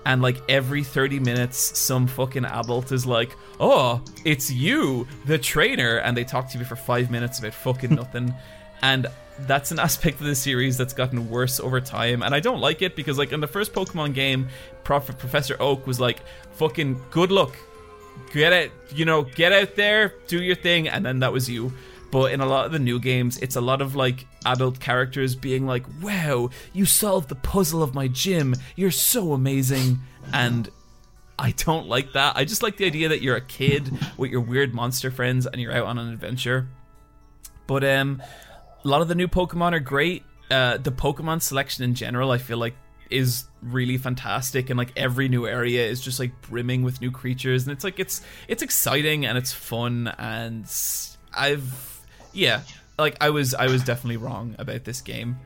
and 0.07 0.21
like 0.21 0.37
every 0.47 0.83
30 0.83 1.19
minutes 1.19 1.77
some 1.77 2.07
fucking 2.07 2.45
adult 2.45 2.93
is 2.93 3.05
like 3.05 3.35
oh 3.59 4.01
it's 4.23 4.49
you 4.49 5.05
the 5.25 5.37
trainer 5.37 5.97
and 5.97 6.15
they 6.15 6.23
talk 6.23 6.49
to 6.49 6.57
you 6.57 6.63
for 6.63 6.77
five 6.77 7.11
minutes 7.11 7.39
about 7.39 7.53
fucking 7.53 7.93
nothing 7.95 8.33
and 8.81 9.07
that's 9.41 9.71
an 9.71 9.79
aspect 9.87 10.19
of 10.19 10.25
the 10.25 10.35
series 10.35 10.77
that's 10.77 10.93
gotten 10.93 11.29
worse 11.29 11.59
over 11.59 11.79
time 11.79 12.23
and 12.23 12.33
i 12.33 12.39
don't 12.39 12.59
like 12.59 12.81
it 12.81 12.95
because 12.95 13.17
like 13.17 13.31
in 13.31 13.39
the 13.39 13.47
first 13.47 13.73
pokemon 13.73 14.13
game 14.13 14.47
Prof- 14.83 15.17
professor 15.17 15.55
oak 15.59 15.85
was 15.85 15.99
like 15.99 16.19
fucking 16.53 16.99
good 17.11 17.31
luck 17.31 17.55
get 18.33 18.51
it 18.51 18.71
you 18.93 19.05
know 19.05 19.23
get 19.23 19.51
out 19.51 19.75
there 19.75 20.15
do 20.27 20.41
your 20.41 20.55
thing 20.55 20.87
and 20.87 21.05
then 21.05 21.19
that 21.19 21.31
was 21.31 21.49
you 21.49 21.71
but 22.11 22.31
in 22.31 22.39
a 22.39 22.45
lot 22.45 22.65
of 22.65 22.71
the 22.71 22.79
new 22.79 22.99
games, 22.99 23.37
it's 23.37 23.55
a 23.55 23.61
lot 23.61 23.81
of 23.81 23.95
like 23.95 24.25
adult 24.45 24.79
characters 24.79 25.35
being 25.35 25.65
like, 25.65 25.85
wow, 26.01 26.49
you 26.73 26.85
solved 26.85 27.29
the 27.29 27.35
puzzle 27.35 27.83
of 27.83 27.93
my 27.93 28.07
gym. 28.07 28.55
You're 28.75 28.91
so 28.91 29.33
amazing. 29.33 29.99
And 30.33 30.69
I 31.37 31.51
don't 31.51 31.87
like 31.87 32.13
that. 32.13 32.37
I 32.37 32.45
just 32.45 32.63
like 32.63 32.77
the 32.77 32.85
idea 32.85 33.09
that 33.09 33.21
you're 33.21 33.35
a 33.35 33.41
kid 33.41 33.91
with 34.17 34.31
your 34.31 34.41
weird 34.41 34.73
monster 34.73 35.11
friends 35.11 35.45
and 35.45 35.61
you're 35.61 35.73
out 35.73 35.85
on 35.85 35.97
an 35.97 36.11
adventure. 36.11 36.69
But 37.67 37.83
um, 37.83 38.21
a 38.83 38.87
lot 38.87 39.01
of 39.01 39.07
the 39.07 39.15
new 39.15 39.27
Pokemon 39.27 39.73
are 39.73 39.79
great. 39.79 40.23
Uh, 40.49 40.77
the 40.77 40.91
Pokemon 40.91 41.41
selection 41.41 41.83
in 41.83 41.93
general, 41.93 42.31
I 42.31 42.37
feel 42.37 42.57
like, 42.57 42.75
is 43.09 43.45
really 43.61 43.97
fantastic, 43.97 44.69
and 44.69 44.77
like 44.77 44.91
every 44.95 45.29
new 45.29 45.47
area 45.47 45.85
is 45.85 46.01
just 46.01 46.19
like 46.19 46.41
brimming 46.41 46.83
with 46.83 47.01
new 47.01 47.11
creatures, 47.11 47.63
and 47.63 47.71
it's 47.71 47.83
like 47.83 47.99
it's 47.99 48.21
it's 48.47 48.61
exciting 48.61 49.25
and 49.25 49.37
it's 49.37 49.51
fun, 49.53 50.07
and 50.17 50.69
I've 51.33 52.01
yeah, 52.33 52.61
like 52.97 53.17
I 53.21 53.29
was 53.29 53.53
I 53.53 53.67
was 53.67 53.83
definitely 53.83 54.17
wrong 54.17 54.55
about 54.57 54.83
this 54.83 55.01
game. 55.01 55.37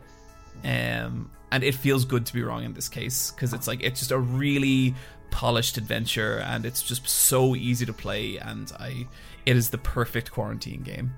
Um 0.64 1.32
and 1.52 1.64
it 1.64 1.76
feels 1.76 2.06
good 2.06 2.26
to 2.26 2.34
be 2.34 2.42
wrong 2.44 2.64
in 2.64 2.74
this 2.74 2.88
case 2.88 3.32
because 3.32 3.54
it's 3.54 3.68
like 3.68 3.84
it's 3.84 4.00
just 4.00 4.12
a 4.12 4.18
really 4.18 4.96
polished 5.32 5.78
adventure 5.78 6.40
and 6.40 6.66
it's 6.66 6.82
just 6.82 7.08
so 7.08 7.56
easy 7.56 7.86
to 7.86 7.94
play 7.94 8.38
and 8.38 8.72
I 8.80 9.08
it 9.46 9.56
is 9.56 9.70
the 9.70 9.78
perfect 9.78 10.32
quarantine 10.32 10.82
game. 10.82 11.14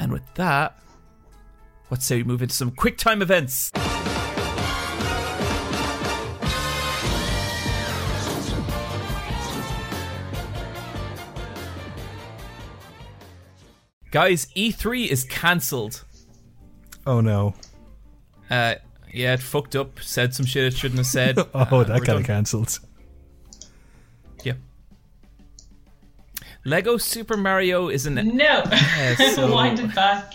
And 0.00 0.12
with 0.12 0.34
that, 0.34 0.78
let's 1.90 2.04
say 2.04 2.18
we 2.18 2.24
move 2.24 2.42
into 2.42 2.54
some 2.54 2.70
quick 2.70 2.98
time 2.98 3.22
events. 3.22 3.70
Guys, 14.10 14.46
E3 14.56 15.06
is 15.08 15.24
cancelled. 15.24 16.04
Oh 17.06 17.20
no. 17.20 17.54
Uh, 18.48 18.76
yeah, 19.12 19.34
it 19.34 19.40
fucked 19.40 19.76
up, 19.76 20.00
said 20.00 20.34
some 20.34 20.46
shit 20.46 20.64
it 20.64 20.76
shouldn't 20.76 20.98
have 20.98 21.06
said. 21.06 21.38
oh, 21.38 21.48
uh, 21.54 21.84
that 21.84 22.04
got 22.04 22.24
cancelled. 22.24 22.78
Lego 26.64 26.96
Super 26.96 27.36
Mario 27.36 27.88
is 27.88 28.06
an 28.06 28.14
no. 28.14 28.62
Yeah, 28.70 29.14
so... 29.34 29.52
Wind 29.54 29.80
it 29.80 29.94
back. 29.94 30.34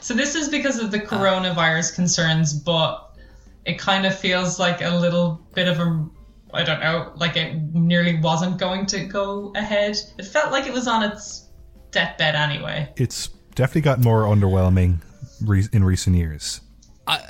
So 0.00 0.14
this 0.14 0.34
is 0.34 0.48
because 0.48 0.78
of 0.78 0.90
the 0.90 1.02
ah. 1.02 1.06
coronavirus 1.06 1.94
concerns, 1.94 2.52
but 2.52 3.16
it 3.64 3.78
kind 3.78 4.04
of 4.06 4.18
feels 4.18 4.58
like 4.58 4.82
a 4.82 4.90
little 4.90 5.40
bit 5.54 5.68
of 5.68 5.78
a 5.78 6.06
I 6.54 6.64
don't 6.64 6.80
know, 6.80 7.12
like 7.16 7.36
it 7.36 7.54
nearly 7.72 8.18
wasn't 8.20 8.58
going 8.58 8.84
to 8.86 9.04
go 9.04 9.52
ahead. 9.56 9.96
It 10.18 10.26
felt 10.26 10.52
like 10.52 10.66
it 10.66 10.72
was 10.72 10.86
on 10.86 11.02
its 11.02 11.48
deathbed 11.90 12.34
anyway. 12.34 12.92
It's 12.96 13.28
definitely 13.54 13.82
got 13.82 14.00
more 14.00 14.24
underwhelming 14.24 14.98
re- 15.40 15.68
in 15.72 15.82
recent 15.82 16.16
years. 16.16 16.60
I, 17.06 17.20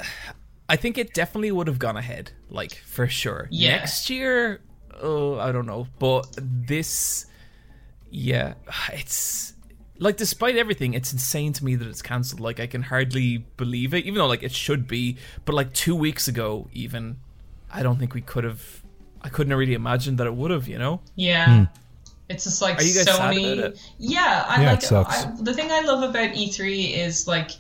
I 0.69 0.77
think 0.77 0.99
it 0.99 1.15
definitely 1.15 1.53
would 1.53 1.69
have 1.69 1.79
gone 1.79 1.97
ahead, 1.97 2.33
like 2.51 2.75
for 2.85 3.07
sure. 3.07 3.49
Yeah. 3.51 3.77
Next 3.77 4.11
year, 4.11 4.61
oh, 5.01 5.39
I 5.39 5.53
don't 5.53 5.67
know, 5.67 5.87
but 6.01 6.27
this, 6.39 7.27
yeah, 8.13 8.55
it's 8.93 9.55
like 9.99 10.17
despite 10.17 10.57
everything, 10.57 10.95
it's 10.95 11.13
insane 11.13 11.53
to 11.55 11.65
me 11.65 11.75
that 11.75 11.89
it's 11.89 12.03
cancelled. 12.03 12.41
Like 12.41 12.61
I 12.61 12.67
can 12.67 12.83
hardly 12.83 13.39
believe 13.57 13.95
it, 13.95 14.05
even 14.05 14.15
though 14.15 14.27
like 14.27 14.43
it 14.43 14.53
should 14.53 14.87
be. 14.87 15.17
But 15.45 15.55
like 15.55 15.73
two 15.73 15.97
weeks 15.97 16.29
ago, 16.29 16.69
even, 16.73 17.17
I 17.73 17.83
don't 17.83 17.99
think 17.99 18.15
we 18.15 18.21
could 18.21 18.45
have. 18.45 18.83
I 19.25 19.29
couldn't 19.29 19.53
have 19.53 19.59
really 19.59 19.75
imagined 19.75 20.19
that 20.19 20.27
it 20.27 20.35
would 20.35 20.51
have. 20.51 20.69
You 20.69 20.79
know? 20.79 21.01
Yeah. 21.17 21.47
Mm. 21.47 21.69
It's 22.29 22.45
just 22.45 22.63
like 22.63 22.79
Are 22.79 22.83
you 22.83 22.95
guys 22.95 23.07
Sony. 23.07 23.79
Yeah, 23.99 24.45
I 24.49 24.63
yeah, 24.63 24.73
like 24.73 24.93
I, 24.93 25.33
the 25.41 25.53
thing 25.53 25.71
I 25.71 25.81
love 25.81 26.03
about 26.09 26.31
E3 26.31 26.97
is 26.97 27.29
like 27.29 27.51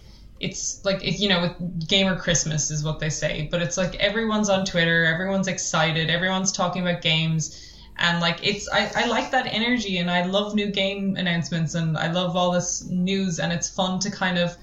it's 0.40 0.84
like 0.84 1.04
if 1.04 1.20
you 1.20 1.28
know 1.28 1.42
with 1.42 1.88
gamer 1.88 2.16
Christmas 2.16 2.70
is 2.70 2.82
what 2.82 2.98
they 2.98 3.10
say, 3.10 3.48
but 3.50 3.60
it's 3.60 3.76
like 3.76 3.94
everyone's 3.96 4.48
on 4.48 4.64
Twitter, 4.64 5.04
everyone's 5.04 5.46
excited, 5.46 6.08
everyone's 6.10 6.52
talking 6.52 6.82
about 6.82 7.02
games. 7.02 7.71
And 7.98 8.20
like 8.20 8.46
it's 8.46 8.68
I, 8.68 8.90
I 8.94 9.06
like 9.06 9.30
that 9.30 9.46
energy 9.46 9.98
and 9.98 10.10
I 10.10 10.24
love 10.24 10.54
new 10.54 10.70
game 10.70 11.16
announcements 11.16 11.74
and 11.74 11.96
I 11.96 12.10
love 12.10 12.36
all 12.36 12.52
this 12.52 12.84
news 12.88 13.38
and 13.38 13.52
it's 13.52 13.68
fun 13.68 13.98
to 14.00 14.10
kind 14.10 14.38
of 14.38 14.56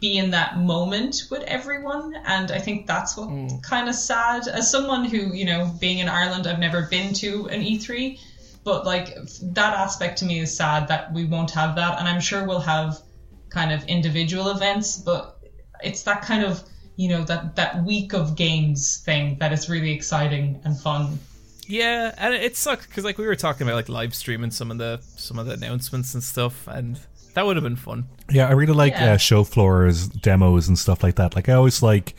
be 0.00 0.16
in 0.16 0.30
that 0.30 0.58
moment 0.58 1.24
with 1.30 1.42
everyone 1.42 2.14
and 2.24 2.50
i 2.50 2.58
think 2.58 2.86
that's 2.86 3.18
what 3.18 3.28
mm. 3.28 3.62
kind 3.62 3.86
of 3.86 3.94
sad 3.94 4.48
as 4.48 4.70
someone 4.70 5.04
who 5.04 5.34
you 5.34 5.44
know 5.44 5.70
being 5.78 5.98
in 5.98 6.08
ireland 6.08 6.46
i've 6.46 6.58
never 6.58 6.86
been 6.90 7.12
to 7.12 7.46
an 7.48 7.60
e3 7.60 8.18
but 8.64 8.86
like 8.86 9.14
that 9.42 9.74
aspect 9.74 10.18
to 10.18 10.24
me 10.24 10.40
is 10.40 10.56
sad 10.56 10.88
that 10.88 11.12
we 11.12 11.24
won't 11.26 11.50
have 11.50 11.76
that, 11.76 11.98
and 11.98 12.08
I'm 12.08 12.20
sure 12.20 12.44
we'll 12.46 12.60
have 12.60 12.98
kind 13.50 13.70
of 13.70 13.84
individual 13.84 14.50
events, 14.50 14.96
but 14.96 15.38
it's 15.82 16.02
that 16.04 16.22
kind 16.22 16.44
of 16.44 16.62
you 16.96 17.10
know 17.10 17.24
that 17.24 17.56
that 17.56 17.84
week 17.84 18.14
of 18.14 18.36
games 18.36 19.02
thing 19.04 19.36
that 19.38 19.52
is 19.52 19.68
really 19.68 19.92
exciting 19.92 20.60
and 20.64 20.78
fun. 20.80 21.18
Yeah, 21.66 22.14
and 22.18 22.34
it 22.34 22.56
sucked 22.56 22.88
because 22.88 23.04
like 23.04 23.18
we 23.18 23.26
were 23.26 23.36
talking 23.36 23.66
about 23.66 23.76
like 23.76 23.88
live 23.88 24.14
streaming 24.14 24.50
some 24.50 24.70
of 24.70 24.78
the 24.78 25.00
some 25.16 25.38
of 25.38 25.46
the 25.46 25.52
announcements 25.54 26.14
and 26.14 26.22
stuff, 26.22 26.66
and 26.66 26.98
that 27.34 27.46
would 27.46 27.56
have 27.56 27.62
been 27.62 27.76
fun. 27.76 28.06
Yeah, 28.30 28.48
I 28.48 28.52
really 28.52 28.74
like 28.74 28.92
yeah. 28.92 29.12
uh, 29.12 29.16
show 29.16 29.44
floors, 29.44 30.08
demos, 30.08 30.68
and 30.68 30.78
stuff 30.78 31.02
like 31.02 31.16
that. 31.16 31.34
Like 31.34 31.48
I 31.48 31.54
always 31.54 31.82
like 31.82 32.14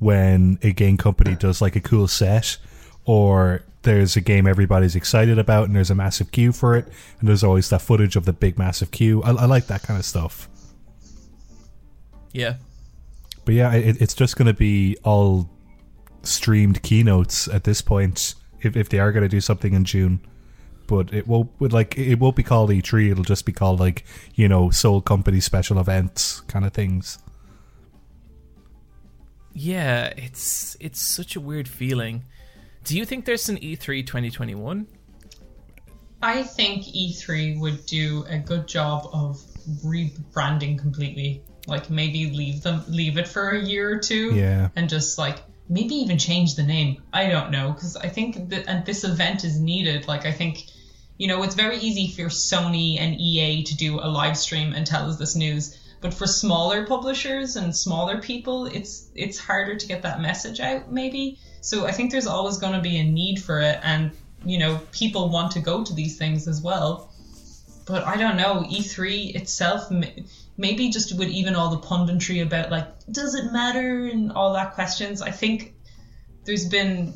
when 0.00 0.58
a 0.62 0.72
game 0.72 0.96
company 0.96 1.36
does 1.36 1.60
like 1.60 1.76
a 1.76 1.80
cool 1.80 2.08
set 2.08 2.56
or 3.04 3.62
there's 3.82 4.16
a 4.16 4.20
game 4.20 4.46
everybody's 4.46 4.96
excited 4.96 5.38
about 5.38 5.66
and 5.66 5.76
there's 5.76 5.90
a 5.90 5.94
massive 5.94 6.32
queue 6.32 6.52
for 6.52 6.74
it 6.74 6.88
and 7.20 7.28
there's 7.28 7.44
always 7.44 7.68
that 7.68 7.80
footage 7.80 8.16
of 8.16 8.24
the 8.24 8.32
big 8.32 8.58
massive 8.58 8.90
queue 8.90 9.22
i, 9.22 9.30
I 9.30 9.44
like 9.44 9.66
that 9.66 9.82
kind 9.82 9.98
of 9.98 10.04
stuff 10.04 10.48
yeah 12.32 12.56
but 13.44 13.54
yeah 13.54 13.72
it, 13.74 14.00
it's 14.00 14.14
just 14.14 14.36
going 14.36 14.46
to 14.46 14.54
be 14.54 14.96
all 15.04 15.48
streamed 16.22 16.82
keynotes 16.82 17.46
at 17.48 17.64
this 17.64 17.82
point 17.82 18.34
if, 18.62 18.76
if 18.76 18.88
they 18.88 18.98
are 18.98 19.12
going 19.12 19.22
to 19.22 19.28
do 19.28 19.40
something 19.40 19.74
in 19.74 19.84
june 19.84 20.20
but 20.86 21.12
it 21.12 21.26
won't 21.26 21.50
would 21.60 21.72
like 21.72 21.96
it 21.96 22.16
won't 22.16 22.36
be 22.36 22.42
called 22.42 22.70
e3 22.70 23.10
it'll 23.10 23.24
just 23.24 23.44
be 23.44 23.52
called 23.52 23.78
like 23.78 24.04
you 24.34 24.48
know 24.48 24.70
Soul 24.70 25.00
company 25.00 25.40
special 25.40 25.78
events 25.78 26.40
kind 26.42 26.64
of 26.64 26.72
things 26.72 27.18
yeah 29.52 30.12
it's 30.16 30.76
it's 30.80 31.00
such 31.00 31.36
a 31.36 31.40
weird 31.40 31.68
feeling 31.68 32.24
do 32.84 32.96
you 32.96 33.04
think 33.04 33.24
there's 33.24 33.48
an 33.48 33.58
E3 33.58 34.06
2021? 34.06 34.86
I 36.22 36.42
think 36.42 36.84
E3 36.84 37.60
would 37.60 37.86
do 37.86 38.24
a 38.28 38.38
good 38.38 38.66
job 38.66 39.08
of 39.12 39.40
rebranding 39.84 40.78
completely. 40.78 41.42
Like 41.66 41.90
maybe 41.90 42.30
leave 42.30 42.62
them 42.62 42.82
leave 42.88 43.18
it 43.18 43.28
for 43.28 43.50
a 43.50 43.60
year 43.60 43.92
or 43.94 43.98
two 43.98 44.34
yeah. 44.34 44.70
and 44.76 44.88
just 44.88 45.18
like 45.18 45.38
maybe 45.70 45.94
even 45.94 46.18
change 46.18 46.56
the 46.56 46.62
name. 46.62 47.02
I 47.12 47.28
don't 47.28 47.50
know 47.50 47.72
because 47.72 47.96
I 47.96 48.08
think 48.08 48.50
that 48.50 48.84
this 48.84 49.04
event 49.04 49.44
is 49.44 49.58
needed. 49.58 50.08
Like 50.08 50.26
I 50.26 50.32
think 50.32 50.66
you 51.16 51.28
know 51.28 51.42
it's 51.42 51.54
very 51.54 51.78
easy 51.78 52.08
for 52.08 52.28
Sony 52.28 52.98
and 52.98 53.18
EA 53.18 53.62
to 53.62 53.76
do 53.76 54.00
a 54.00 54.08
live 54.08 54.36
stream 54.36 54.74
and 54.74 54.86
tell 54.86 55.08
us 55.08 55.16
this 55.16 55.36
news, 55.36 55.78
but 56.00 56.12
for 56.12 56.26
smaller 56.26 56.86
publishers 56.86 57.56
and 57.56 57.74
smaller 57.74 58.20
people, 58.20 58.66
it's 58.66 59.08
it's 59.14 59.38
harder 59.38 59.76
to 59.76 59.86
get 59.86 60.02
that 60.02 60.20
message 60.20 60.60
out 60.60 60.92
maybe. 60.92 61.38
So 61.62 61.86
I 61.86 61.92
think 61.92 62.10
there's 62.10 62.26
always 62.26 62.58
going 62.58 62.72
to 62.72 62.80
be 62.80 62.98
a 62.98 63.04
need 63.04 63.42
for 63.42 63.60
it, 63.60 63.78
and 63.82 64.10
you 64.44 64.58
know, 64.58 64.80
people 64.92 65.28
want 65.28 65.52
to 65.52 65.60
go 65.60 65.84
to 65.84 65.94
these 65.94 66.16
things 66.16 66.48
as 66.48 66.60
well. 66.60 67.12
But 67.86 68.04
I 68.04 68.16
don't 68.16 68.36
know, 68.36 68.64
E3 68.70 69.34
itself, 69.34 69.90
maybe 70.60 70.90
just 70.90 71.16
with 71.18 71.28
even 71.28 71.54
all 71.56 71.70
the 71.70 71.78
punditry 71.78 72.42
about 72.42 72.70
like, 72.70 72.86
does 73.10 73.34
it 73.34 73.50
matter 73.50 74.04
and 74.04 74.30
all 74.32 74.52
that 74.52 74.74
questions. 74.74 75.22
I 75.22 75.30
think 75.30 75.74
there's 76.44 76.68
been, 76.68 77.14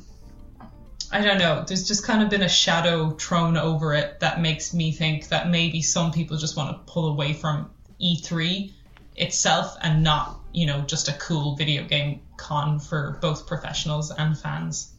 I 1.13 1.21
don't 1.21 1.39
know, 1.39 1.63
there's 1.69 1.87
just 1.87 2.07
kind 2.07 2.23
of 2.23 2.31
been 2.31 2.41
a 2.41 2.49
shadow 2.49 3.11
thrown 3.11 3.59
over 3.59 3.93
it 3.93 4.21
that 4.21 4.41
makes 4.41 4.73
me 4.73 4.93
think 4.93 5.29
that 5.29 5.51
maybe 5.51 5.83
some 5.83 6.11
people 6.11 6.39
just 6.39 6.57
want 6.57 6.71
to 6.71 6.91
pull 6.91 7.09
away 7.09 7.35
from 7.35 7.71
E3 8.01 8.73
itself 9.17 9.77
and 9.83 10.03
not, 10.03 10.41
you 10.55 10.65
know, 10.65 10.81
just 10.81 11.09
a 11.09 11.13
cool 11.13 11.55
video 11.55 11.85
game 11.85 12.23
con 12.39 12.81
for 12.81 13.19
both 13.21 13.47
professionals 13.47 14.11
and 14.11 14.39
fans. 14.39 14.95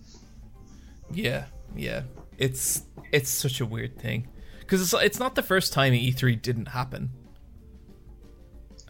Yeah, 1.12 1.46
yeah. 1.76 2.04
It's 2.38 2.84
it's 3.12 3.30
such 3.30 3.60
a 3.60 3.66
weird 3.66 3.98
thing 3.98 4.28
because 4.60 4.82
it's 4.82 4.94
it's 5.04 5.20
not 5.20 5.36
the 5.36 5.42
first 5.42 5.74
time 5.74 5.94
E3 5.94 6.40
didn't 6.42 6.68
happen. 6.68 7.10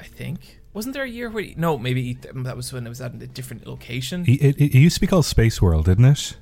I 0.06 0.07
think. 0.07 0.60
Wasn't 0.73 0.94
there 0.94 1.03
a 1.03 1.10
year 1.10 1.30
where 1.30 1.45
no, 1.56 1.77
maybe 1.77 2.14
that 2.14 2.56
was 2.56 2.72
when 2.72 2.86
it 2.86 2.90
was 2.90 3.02
at 3.02 3.14
a 3.15 3.27
different 3.27 3.65
location. 3.65 4.26
It, 4.27 4.41
it, 4.41 4.61
it 4.61 4.77
used 4.77 4.95
to 4.95 5.02
be 5.02 5.07
called 5.07 5.26
Space 5.26 5.61
World, 5.61 5.86
didn't 5.86 6.06
it? 6.06 6.38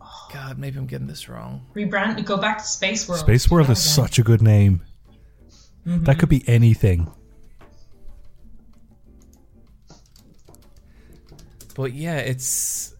God, 0.32 0.58
maybe 0.58 0.78
I'm 0.78 0.86
getting 0.86 1.06
this 1.06 1.28
wrong. 1.28 1.66
Rebrand, 1.74 2.24
go 2.24 2.36
back 2.36 2.58
to 2.58 2.64
Space 2.64 3.08
World. 3.08 3.20
Space 3.20 3.50
World 3.50 3.66
Go 3.66 3.72
is 3.72 3.84
again. 3.84 4.06
such 4.06 4.18
a 4.18 4.22
good 4.22 4.42
name. 4.42 4.82
Mm-hmm. 5.86 6.04
That 6.04 6.18
could 6.18 6.28
be 6.28 6.44
anything. 6.46 7.10
But 11.74 11.94
yeah, 11.94 12.18
it's 12.18 12.94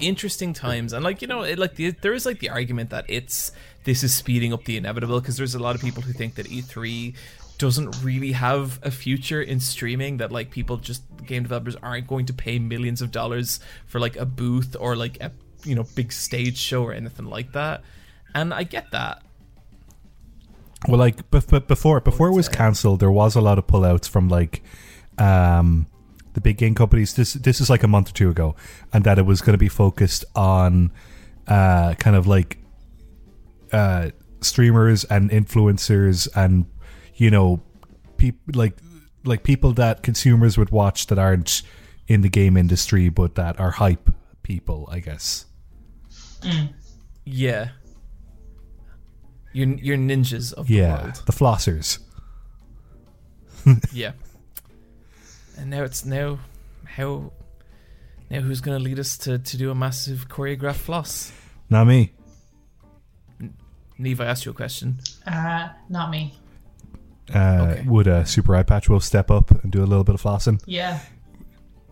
interesting 0.00 0.52
times, 0.52 0.92
and 0.92 1.04
like 1.04 1.22
you 1.22 1.28
know, 1.28 1.42
it, 1.42 1.58
like 1.58 1.76
the, 1.76 1.92
there 1.92 2.12
is 2.12 2.26
like 2.26 2.40
the 2.40 2.50
argument 2.50 2.90
that 2.90 3.04
it's 3.08 3.52
this 3.84 4.02
is 4.02 4.12
speeding 4.12 4.52
up 4.52 4.64
the 4.64 4.76
inevitable 4.76 5.20
because 5.20 5.36
there's 5.36 5.54
a 5.54 5.60
lot 5.60 5.76
of 5.76 5.80
people 5.80 6.02
who 6.02 6.12
think 6.12 6.34
that 6.34 6.46
E3 6.46 7.14
doesn't 7.58 8.02
really 8.02 8.32
have 8.32 8.78
a 8.82 8.90
future 8.90 9.42
in 9.42 9.60
streaming. 9.60 10.18
That 10.18 10.32
like 10.32 10.50
people 10.50 10.76
just 10.76 11.02
game 11.24 11.42
developers 11.42 11.76
aren't 11.76 12.06
going 12.06 12.26
to 12.26 12.32
pay 12.32 12.58
millions 12.58 13.02
of 13.02 13.10
dollars 13.10 13.60
for 13.86 14.00
like 14.00 14.16
a 14.16 14.26
booth 14.26 14.76
or 14.78 14.96
like 14.96 15.20
a 15.20 15.32
you 15.64 15.74
know 15.74 15.84
big 15.94 16.12
stage 16.12 16.56
show 16.56 16.82
or 16.82 16.92
anything 16.92 17.26
like 17.26 17.52
that. 17.52 17.82
And 18.34 18.52
I 18.52 18.64
get 18.64 18.90
that. 18.92 19.22
Well, 20.86 20.98
like 20.98 21.30
bef- 21.30 21.46
bef- 21.46 21.66
before 21.66 22.00
before 22.00 22.28
it 22.28 22.34
was 22.34 22.48
cancelled, 22.48 23.00
there 23.00 23.10
was 23.10 23.34
a 23.34 23.40
lot 23.40 23.58
of 23.58 23.66
pullouts 23.66 24.08
from 24.08 24.28
like 24.28 24.62
um, 25.18 25.86
the 26.34 26.40
big 26.40 26.58
game 26.58 26.74
companies. 26.74 27.14
This 27.14 27.32
this 27.32 27.60
is 27.60 27.70
like 27.70 27.82
a 27.82 27.88
month 27.88 28.10
or 28.10 28.12
two 28.12 28.30
ago, 28.30 28.54
and 28.92 29.04
that 29.04 29.18
it 29.18 29.26
was 29.26 29.40
going 29.40 29.54
to 29.54 29.58
be 29.58 29.68
focused 29.68 30.24
on 30.34 30.92
uh, 31.48 31.94
kind 31.94 32.14
of 32.14 32.26
like 32.26 32.58
uh, 33.72 34.10
streamers 34.42 35.04
and 35.04 35.30
influencers, 35.30 36.28
and 36.36 36.66
you 37.16 37.30
know, 37.30 37.60
people 38.16 38.40
like 38.54 38.78
like 39.24 39.42
people 39.42 39.72
that 39.72 40.02
consumers 40.02 40.56
would 40.56 40.70
watch 40.70 41.06
that 41.06 41.18
aren't 41.18 41.62
in 42.06 42.20
the 42.20 42.28
game 42.28 42.56
industry, 42.56 43.08
but 43.08 43.34
that 43.34 43.58
are 43.58 43.72
hype 43.72 44.10
people, 44.42 44.88
I 44.90 45.00
guess. 45.00 45.46
Yeah. 47.24 47.70
You're, 49.52 49.68
you're 49.78 49.96
ninjas 49.96 50.52
of 50.52 50.68
the 50.68 50.82
world. 50.82 51.22
the 51.26 51.32
flossers. 51.32 51.98
Yeah. 53.92 54.12
And 55.58 55.70
now 55.70 55.84
it's 55.84 56.04
now 56.04 56.38
how 56.84 57.32
now 58.30 58.40
who's 58.40 58.60
gonna 58.60 58.78
lead 58.78 58.98
us 58.98 59.16
to, 59.16 59.38
to 59.38 59.56
do 59.56 59.70
a 59.70 59.74
massive 59.74 60.28
choreographed 60.28 60.74
floss? 60.74 61.32
Not 61.70 61.86
me. 61.86 62.12
Neve, 63.96 64.20
I 64.20 64.26
asked 64.26 64.44
you 64.44 64.50
a 64.50 64.54
question. 64.54 64.98
Uh, 65.26 65.70
not 65.88 66.10
me. 66.10 66.34
Uh, 67.34 67.38
Okay. 67.78 67.82
Would 67.88 68.06
a 68.06 68.24
Super 68.26 68.52
Eyepatch 68.52 68.88
Wolf 68.88 69.02
step 69.04 69.30
up 69.30 69.50
and 69.62 69.72
do 69.72 69.82
a 69.82 69.86
little 69.86 70.04
bit 70.04 70.14
of 70.14 70.22
flossing? 70.22 70.60
Yeah. 70.66 71.00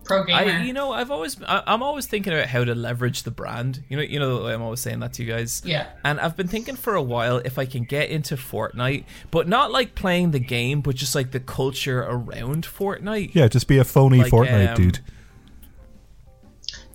Pro 0.05 0.23
gamer. 0.23 0.37
I 0.51 0.61
you 0.63 0.71
know 0.71 0.91
I've 0.91 1.09
always 1.09 1.41
I, 1.41 1.63
I'm 1.65 1.81
always 1.81 2.05
thinking 2.05 2.31
about 2.31 2.45
how 2.45 2.63
to 2.63 2.75
leverage 2.75 3.23
the 3.23 3.31
brand. 3.31 3.83
You 3.89 3.97
know 3.97 4.03
you 4.03 4.19
know 4.19 4.45
I'm 4.45 4.61
always 4.61 4.79
saying 4.79 4.99
that 4.99 5.13
to 5.13 5.23
you 5.23 5.33
guys. 5.33 5.63
Yeah. 5.65 5.87
And 6.03 6.19
I've 6.19 6.37
been 6.37 6.47
thinking 6.47 6.75
for 6.75 6.93
a 6.93 7.01
while 7.01 7.37
if 7.37 7.57
I 7.57 7.65
can 7.65 7.85
get 7.85 8.09
into 8.11 8.35
Fortnite, 8.35 9.05
but 9.31 9.47
not 9.47 9.71
like 9.71 9.95
playing 9.95 10.29
the 10.29 10.39
game, 10.39 10.81
but 10.81 10.95
just 10.95 11.15
like 11.15 11.31
the 11.31 11.39
culture 11.39 12.03
around 12.03 12.65
Fortnite. 12.67 13.33
Yeah, 13.33 13.47
just 13.47 13.67
be 13.67 13.79
a 13.79 13.83
phony 13.83 14.19
Like, 14.19 14.31
Fortnite 14.31 14.69
um, 14.69 14.75
dude. 14.75 14.99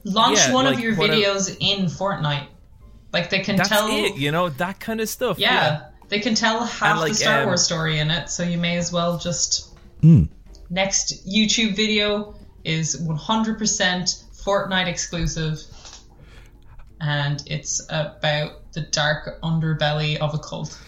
Launch 0.04 0.38
Yeah, 0.38 0.54
one 0.54 0.64
like, 0.66 0.74
of 0.76 0.80
your 0.80 0.94
what 0.96 1.10
a- 1.10 1.12
videos 1.12 1.56
in 1.60 1.86
Fortnite. 1.86 2.46
Like 3.12 3.28
they 3.30 3.40
can 3.40 3.56
That's 3.56 3.68
tell. 3.68 3.88
it, 3.88 4.16
you 4.16 4.30
know 4.30 4.50
that 4.50 4.78
kind 4.78 5.00
of 5.00 5.08
stuff. 5.08 5.36
yeah, 5.40 5.88
they 6.11 6.20
can 6.20 6.35
tell 6.35 6.65
half 6.65 6.99
like, 6.99 7.12
the 7.12 7.15
Star 7.19 7.41
um, 7.41 7.47
Wars 7.47 7.65
story 7.65 7.99
in 7.99 8.11
it, 8.11 8.28
so 8.28 8.43
you 8.43 8.59
may 8.59 8.77
as 8.77 8.93
well 8.93 9.16
just. 9.16 9.74
Hmm. 10.03 10.24
Next 10.69 11.27
YouTube 11.27 11.74
video 11.74 12.35
is 12.65 13.01
100% 13.01 13.59
Fortnite 14.45 14.87
exclusive, 14.87 15.61
and 17.01 17.43
it's 17.47 17.85
about 17.89 18.73
the 18.73 18.82
dark 18.82 19.41
underbelly 19.43 20.16
of 20.19 20.35
a 20.35 20.39
cult. 20.39 20.78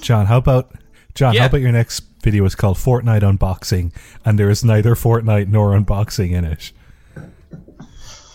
John, 0.00 0.26
how 0.26 0.36
about 0.36 0.72
John? 1.14 1.34
Yeah. 1.34 1.40
How 1.40 1.46
about 1.46 1.60
your 1.60 1.72
next 1.72 2.04
video 2.22 2.44
is 2.44 2.54
called 2.54 2.76
Fortnite 2.76 3.22
unboxing, 3.22 3.92
and 4.24 4.38
there 4.38 4.50
is 4.50 4.64
neither 4.64 4.94
Fortnite 4.94 5.48
nor 5.48 5.70
unboxing 5.78 6.32
in 6.32 6.44
it. 6.44 6.72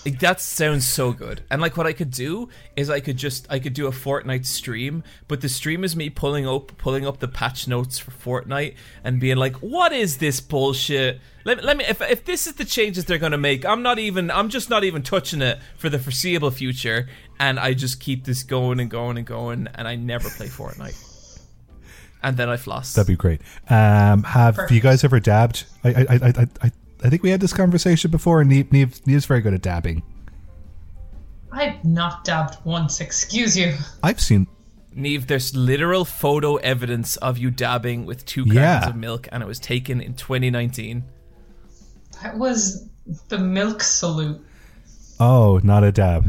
Like, 0.07 0.19
that 0.19 0.39
sounds 0.39 0.87
so 0.87 1.11
good. 1.11 1.41
And 1.51 1.61
like 1.61 1.75
what 1.75 1.85
I 1.85 1.91
could 1.91 2.11
do 2.11 2.47
is 2.77 2.89
I 2.89 3.01
could 3.01 3.17
just 3.17 3.45
I 3.49 3.59
could 3.59 3.73
do 3.73 3.87
a 3.87 3.91
Fortnite 3.91 4.45
stream, 4.45 5.03
but 5.27 5.41
the 5.41 5.49
stream 5.49 5.83
is 5.83 5.97
me 5.97 6.09
pulling 6.09 6.47
up 6.47 6.77
pulling 6.77 7.05
up 7.05 7.19
the 7.19 7.27
patch 7.27 7.67
notes 7.67 7.99
for 7.99 8.11
Fortnite 8.11 8.75
and 9.03 9.19
being 9.19 9.35
like, 9.35 9.57
"What 9.57 9.91
is 9.91 10.19
this 10.19 10.39
bullshit? 10.39 11.19
Let, 11.43 11.61
let 11.61 11.75
me 11.75 11.83
if 11.83 11.99
if 11.99 12.23
this 12.23 12.47
is 12.47 12.53
the 12.53 12.63
changes 12.63 13.03
they're 13.03 13.17
going 13.17 13.33
to 13.33 13.37
make, 13.37 13.65
I'm 13.65 13.81
not 13.81 13.99
even 13.99 14.31
I'm 14.31 14.47
just 14.47 14.69
not 14.69 14.85
even 14.85 15.03
touching 15.03 15.41
it 15.41 15.59
for 15.77 15.89
the 15.89 15.99
foreseeable 15.99 16.51
future." 16.51 17.09
And 17.37 17.59
I 17.59 17.73
just 17.73 17.99
keep 17.99 18.23
this 18.23 18.43
going 18.43 18.79
and 18.79 18.89
going 18.89 19.17
and 19.17 19.27
going 19.27 19.67
and 19.75 19.89
I 19.89 19.95
never 19.95 20.29
play 20.29 20.47
Fortnite. 20.47 21.03
And 22.23 22.37
then 22.37 22.47
I 22.47 22.55
floss. 22.55 22.93
That'd 22.93 23.07
be 23.07 23.17
great. 23.17 23.41
Um, 23.69 24.23
have 24.23 24.71
you 24.71 24.79
guys 24.79 25.03
ever 25.03 25.19
dabbed? 25.19 25.65
I 25.83 25.89
I, 25.89 26.05
I, 26.09 26.27
I, 26.27 26.47
I 26.61 26.71
I 27.03 27.09
think 27.09 27.21
we 27.23 27.29
had 27.29 27.41
this 27.41 27.53
conversation 27.53 28.09
before, 28.11 28.41
and 28.41 28.49
Neve, 28.49 28.71
Neve, 28.71 29.05
Neve's 29.05 29.25
very 29.25 29.41
good 29.41 29.53
at 29.53 29.61
dabbing. 29.61 30.03
I've 31.51 31.83
not 31.85 32.23
dabbed 32.23 32.57
once, 32.65 32.99
excuse 33.01 33.57
you. 33.57 33.75
I've 34.03 34.19
seen. 34.19 34.47
Neve, 34.93 35.27
there's 35.27 35.55
literal 35.55 36.05
photo 36.05 36.55
evidence 36.55 37.17
of 37.17 37.37
you 37.37 37.51
dabbing 37.51 38.05
with 38.05 38.25
two 38.25 38.43
cartons 38.45 38.55
Yeah. 38.55 38.89
of 38.89 38.95
milk, 38.95 39.27
and 39.31 39.43
it 39.43 39.45
was 39.45 39.59
taken 39.59 40.01
in 40.01 40.15
2019. 40.15 41.03
That 42.23 42.37
was 42.37 42.89
the 43.29 43.37
milk 43.37 43.83
salute. 43.83 44.43
Oh, 45.19 45.59
not 45.63 45.83
a 45.83 45.91
dab. 45.91 46.25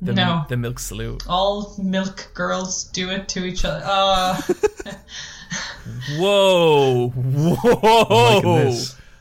The, 0.00 0.12
no. 0.12 0.44
the 0.48 0.56
milk 0.56 0.78
salute. 0.78 1.24
All 1.28 1.74
milk 1.82 2.30
girls 2.32 2.84
do 2.84 3.10
it 3.10 3.28
to 3.30 3.44
each 3.44 3.64
other. 3.64 3.82
Uh, 3.84 4.40
Whoa, 6.18 7.08
whoa. 7.14 8.74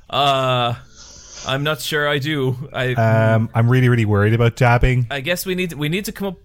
Liking 0.09 0.25
this. 0.25 1.45
Uh, 1.45 1.49
I'm 1.49 1.63
not 1.63 1.81
sure 1.81 2.07
I 2.07 2.19
do. 2.19 2.69
I 2.73 2.93
Um, 2.93 3.49
I'm 3.53 3.69
really, 3.69 3.89
really 3.89 4.05
worried 4.05 4.33
about 4.33 4.55
dabbing. 4.55 5.07
I 5.09 5.21
guess 5.21 5.45
we 5.45 5.55
need 5.55 5.73
we 5.73 5.89
need 5.89 6.05
to 6.05 6.11
come 6.11 6.29
up 6.29 6.37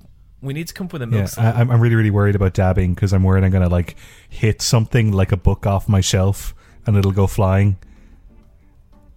we 0.42 0.52
need 0.52 0.68
to 0.68 0.74
come 0.74 0.86
up 0.86 0.92
with 0.92 1.02
a 1.02 1.06
milk 1.06 1.30
Yeah. 1.36 1.52
I, 1.54 1.60
I'm 1.60 1.70
I'm 1.70 1.80
really, 1.80 1.94
really 1.94 2.10
worried 2.10 2.34
about 2.34 2.52
dabbing 2.52 2.94
because 2.94 3.12
I'm 3.12 3.22
worried 3.22 3.44
I'm 3.44 3.50
gonna 3.50 3.68
like 3.68 3.96
hit 4.28 4.60
something 4.60 5.12
like 5.12 5.32
a 5.32 5.36
book 5.36 5.66
off 5.66 5.88
my 5.88 6.00
shelf 6.00 6.54
and 6.86 6.96
it'll 6.96 7.12
go 7.12 7.26
flying. 7.26 7.78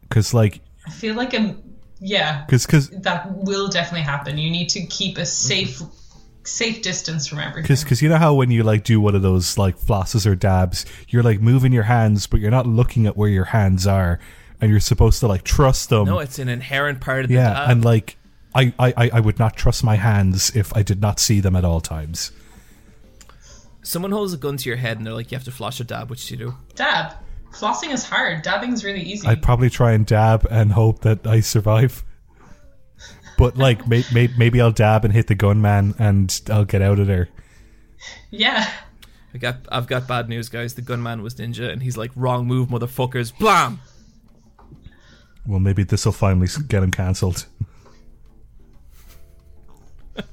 Because 0.01 0.33
like, 0.33 0.61
I 0.85 0.91
feel 0.91 1.15
like 1.15 1.33
I'm. 1.33 1.61
Yeah, 1.99 2.45
because 2.45 2.65
because 2.65 2.89
that 2.89 3.33
will 3.35 3.69
definitely 3.69 4.01
happen. 4.01 4.37
You 4.37 4.51
need 4.51 4.69
to 4.69 4.85
keep 4.85 5.17
a 5.17 5.25
safe, 5.25 5.81
safe 6.45 6.81
distance 6.81 7.27
from 7.27 7.39
everything. 7.39 7.63
Because 7.63 7.83
cause 7.83 8.01
you 8.01 8.09
know 8.09 8.17
how 8.17 8.33
when 8.33 8.51
you 8.51 8.63
like 8.63 8.83
do 8.83 9.01
one 9.01 9.15
of 9.15 9.21
those 9.21 9.57
like 9.57 9.77
flosses 9.77 10.25
or 10.25 10.35
dabs, 10.35 10.85
you're 11.09 11.23
like 11.23 11.41
moving 11.41 11.73
your 11.73 11.83
hands, 11.83 12.27
but 12.27 12.39
you're 12.39 12.51
not 12.51 12.67
looking 12.67 13.05
at 13.07 13.17
where 13.17 13.29
your 13.29 13.45
hands 13.45 13.85
are, 13.87 14.19
and 14.61 14.71
you're 14.71 14.79
supposed 14.79 15.19
to 15.21 15.27
like 15.27 15.43
trust 15.43 15.89
them. 15.89 16.05
no, 16.05 16.19
it's 16.19 16.39
an 16.39 16.47
inherent 16.49 17.01
part 17.01 17.23
of 17.23 17.29
the 17.29 17.35
yeah, 17.35 17.53
dab. 17.53 17.69
and 17.71 17.83
like 17.85 18.17
I, 18.53 18.73
I 18.79 18.93
I- 18.97 19.09
I 19.13 19.19
would 19.19 19.39
not 19.39 19.55
trust 19.57 19.83
my 19.83 19.95
hands 19.95 20.55
if 20.55 20.75
I 20.75 20.83
did 20.83 21.01
not 21.01 21.19
see 21.19 21.39
them 21.41 21.55
at 21.55 21.65
all 21.65 21.81
times. 21.81 22.31
Someone 23.83 24.11
holds 24.11 24.33
a 24.33 24.37
gun 24.37 24.57
to 24.57 24.69
your 24.69 24.77
head 24.77 24.97
and 24.97 25.05
they're 25.05 25.13
like, 25.13 25.31
you 25.31 25.35
have 25.37 25.45
to 25.45 25.51
floss 25.51 25.79
a 25.79 25.83
dab. 25.83 26.09
What 26.09 26.19
should 26.19 26.31
you 26.39 26.45
do? 26.47 26.55
Dab. 26.75 27.13
Flossing 27.51 27.91
is 27.93 28.03
hard. 28.03 28.41
Dabbing 28.43 28.73
is 28.73 28.83
really 28.83 29.01
easy. 29.01 29.27
I'd 29.27 29.41
probably 29.41 29.69
try 29.69 29.91
and 29.93 30.05
dab 30.05 30.45
and 30.49 30.71
hope 30.71 31.01
that 31.01 31.25
I 31.27 31.39
survive. 31.41 32.03
But 33.37 33.57
like 33.57 33.87
may, 33.87 34.03
may, 34.13 34.29
maybe 34.37 34.61
I'll 34.61 34.71
dab 34.71 35.03
and 35.05 35.13
hit 35.13 35.27
the 35.27 35.35
gunman 35.35 35.95
and 35.99 36.41
I'll 36.49 36.65
get 36.65 36.81
out 36.81 36.99
of 36.99 37.07
there. 37.07 37.29
yeah. 38.31 38.69
I 39.33 39.37
got 39.37 39.57
I've 39.69 39.87
got 39.87 40.07
bad 40.07 40.29
news, 40.29 40.47
guys. 40.47 40.75
The 40.75 40.81
gunman 40.81 41.21
was 41.21 41.35
ninja, 41.35 41.69
and 41.69 41.83
he's 41.83 41.97
like, 41.97 42.11
wrong 42.15 42.47
move, 42.47 42.69
motherfuckers. 42.69 43.37
Blam. 43.37 43.81
Well, 45.45 45.59
maybe 45.59 45.83
this 45.83 46.05
will 46.05 46.13
finally 46.13 46.47
get 46.69 46.81
him 46.81 46.91
cancelled. 46.91 47.45
oh, 50.17 50.23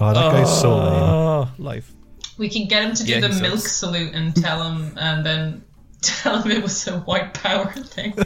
that 0.00 0.14
guy's 0.32 0.60
so 0.60 0.72
ah, 0.72 0.84
lame. 0.84 1.02
Oh, 1.02 1.50
life. 1.58 1.92
We 2.38 2.48
can 2.48 2.66
get 2.66 2.82
him 2.82 2.94
to 2.96 3.04
do 3.04 3.12
Yeah, 3.12 3.20
the 3.20 3.28
milk 3.40 3.58
sucks. 3.60 3.72
salute 3.72 4.14
and 4.14 4.34
tell 4.34 4.62
him, 4.68 4.98
and 4.98 5.24
then 5.24 5.64
tell 6.02 6.42
him 6.42 6.50
it 6.50 6.62
was 6.62 6.86
a 6.88 6.98
white 7.00 7.34
power 7.34 7.70
thing. 7.72 8.14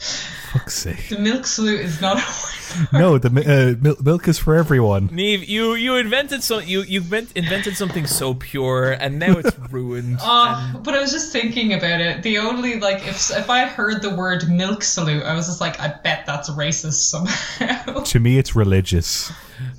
Fuck's 0.00 0.74
sake. 0.74 1.08
the 1.10 1.18
milk 1.18 1.46
salute 1.46 1.80
is 1.80 2.00
not 2.00 2.16
a 2.16 2.20
white 2.20 2.92
No, 2.92 3.18
the 3.18 3.28
uh, 3.28 3.82
mil- 3.82 3.96
milk 4.02 4.26
is 4.28 4.38
for 4.38 4.56
everyone. 4.56 5.08
Neve, 5.12 5.48
you 5.48 5.74
you 5.74 5.96
invented 5.96 6.42
so 6.42 6.58
you 6.58 6.82
you 6.82 7.00
invent, 7.00 7.32
invented 7.36 7.76
something 7.76 8.06
so 8.06 8.34
pure, 8.34 8.92
and 8.92 9.18
now 9.18 9.32
it's 9.38 9.56
ruined. 9.70 10.18
Oh, 10.22 10.80
but 10.82 10.94
I 10.94 11.00
was 11.00 11.12
just 11.12 11.32
thinking 11.32 11.72
about 11.74 12.00
it. 12.00 12.22
The 12.22 12.38
only 12.38 12.80
like 12.80 13.06
if 13.06 13.30
if 13.30 13.50
I 13.50 13.66
heard 13.66 14.02
the 14.02 14.14
word 14.14 14.48
milk 14.48 14.82
salute, 14.82 15.22
I 15.22 15.34
was 15.34 15.46
just 15.46 15.60
like, 15.60 15.78
I 15.80 15.88
bet 16.02 16.24
that's 16.26 16.48
racist 16.50 17.10
somehow. 17.10 18.00
To 18.00 18.20
me, 18.20 18.38
it's 18.38 18.56
religious. 18.56 19.30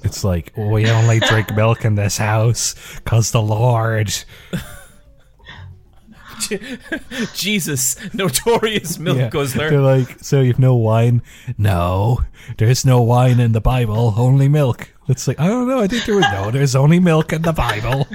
It's 0.03 0.23
like 0.23 0.53
oh, 0.57 0.67
we 0.69 0.89
only 0.89 1.19
drink 1.21 1.55
milk 1.55 1.83
in 1.85 1.95
this 1.95 2.17
house 2.17 2.75
because 3.03 3.31
the 3.31 3.41
Lord. 3.41 4.13
Jesus, 7.33 7.95
notorious 8.13 8.97
milk 8.99 9.17
Yeah. 9.17 9.29
guzzler. 9.29 9.69
They're 9.69 9.79
like, 9.81 10.17
so 10.21 10.41
you've 10.41 10.59
no 10.59 10.75
wine? 10.75 11.21
No, 11.57 12.21
there's 12.57 12.85
no 12.85 13.01
wine 13.01 13.39
in 13.39 13.51
the 13.51 13.61
Bible, 13.61 14.13
only 14.17 14.47
milk. 14.47 14.89
It's 15.07 15.27
like 15.27 15.39
I 15.39 15.47
don't 15.47 15.67
know. 15.67 15.79
I 15.79 15.87
think 15.87 16.05
there 16.05 16.15
was 16.15 16.25
no. 16.31 16.51
There's 16.51 16.75
only 16.75 16.99
milk 16.99 17.33
in 17.33 17.41
the 17.41 17.53
Bible. 17.53 18.07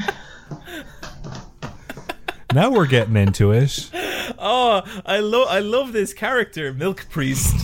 now 2.55 2.71
we're 2.71 2.87
getting 2.87 3.17
into 3.17 3.53
it. 3.53 3.91
Oh, 4.39 4.83
I 5.05 5.19
love 5.21 5.49
I 5.49 5.59
love 5.61 5.93
this 5.93 6.15
character, 6.15 6.73
Milk 6.73 7.07
Priest. 7.11 7.55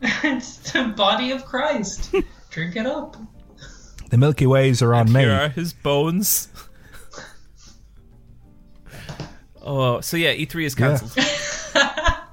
it's 0.00 0.72
the 0.72 0.92
body 0.96 1.30
of 1.30 1.44
Christ. 1.44 2.14
Drink 2.50 2.76
it 2.76 2.86
up. 2.86 3.16
The 4.10 4.18
Milky 4.18 4.46
Ways 4.46 4.82
are 4.82 4.94
on 4.94 5.12
me. 5.12 5.20
Here 5.20 5.32
are 5.32 5.48
his 5.48 5.72
bones. 5.72 6.48
Oh, 9.64 10.00
so 10.00 10.16
yeah, 10.16 10.34
E3 10.34 10.64
is 10.64 10.74
cancelled. 10.74 11.16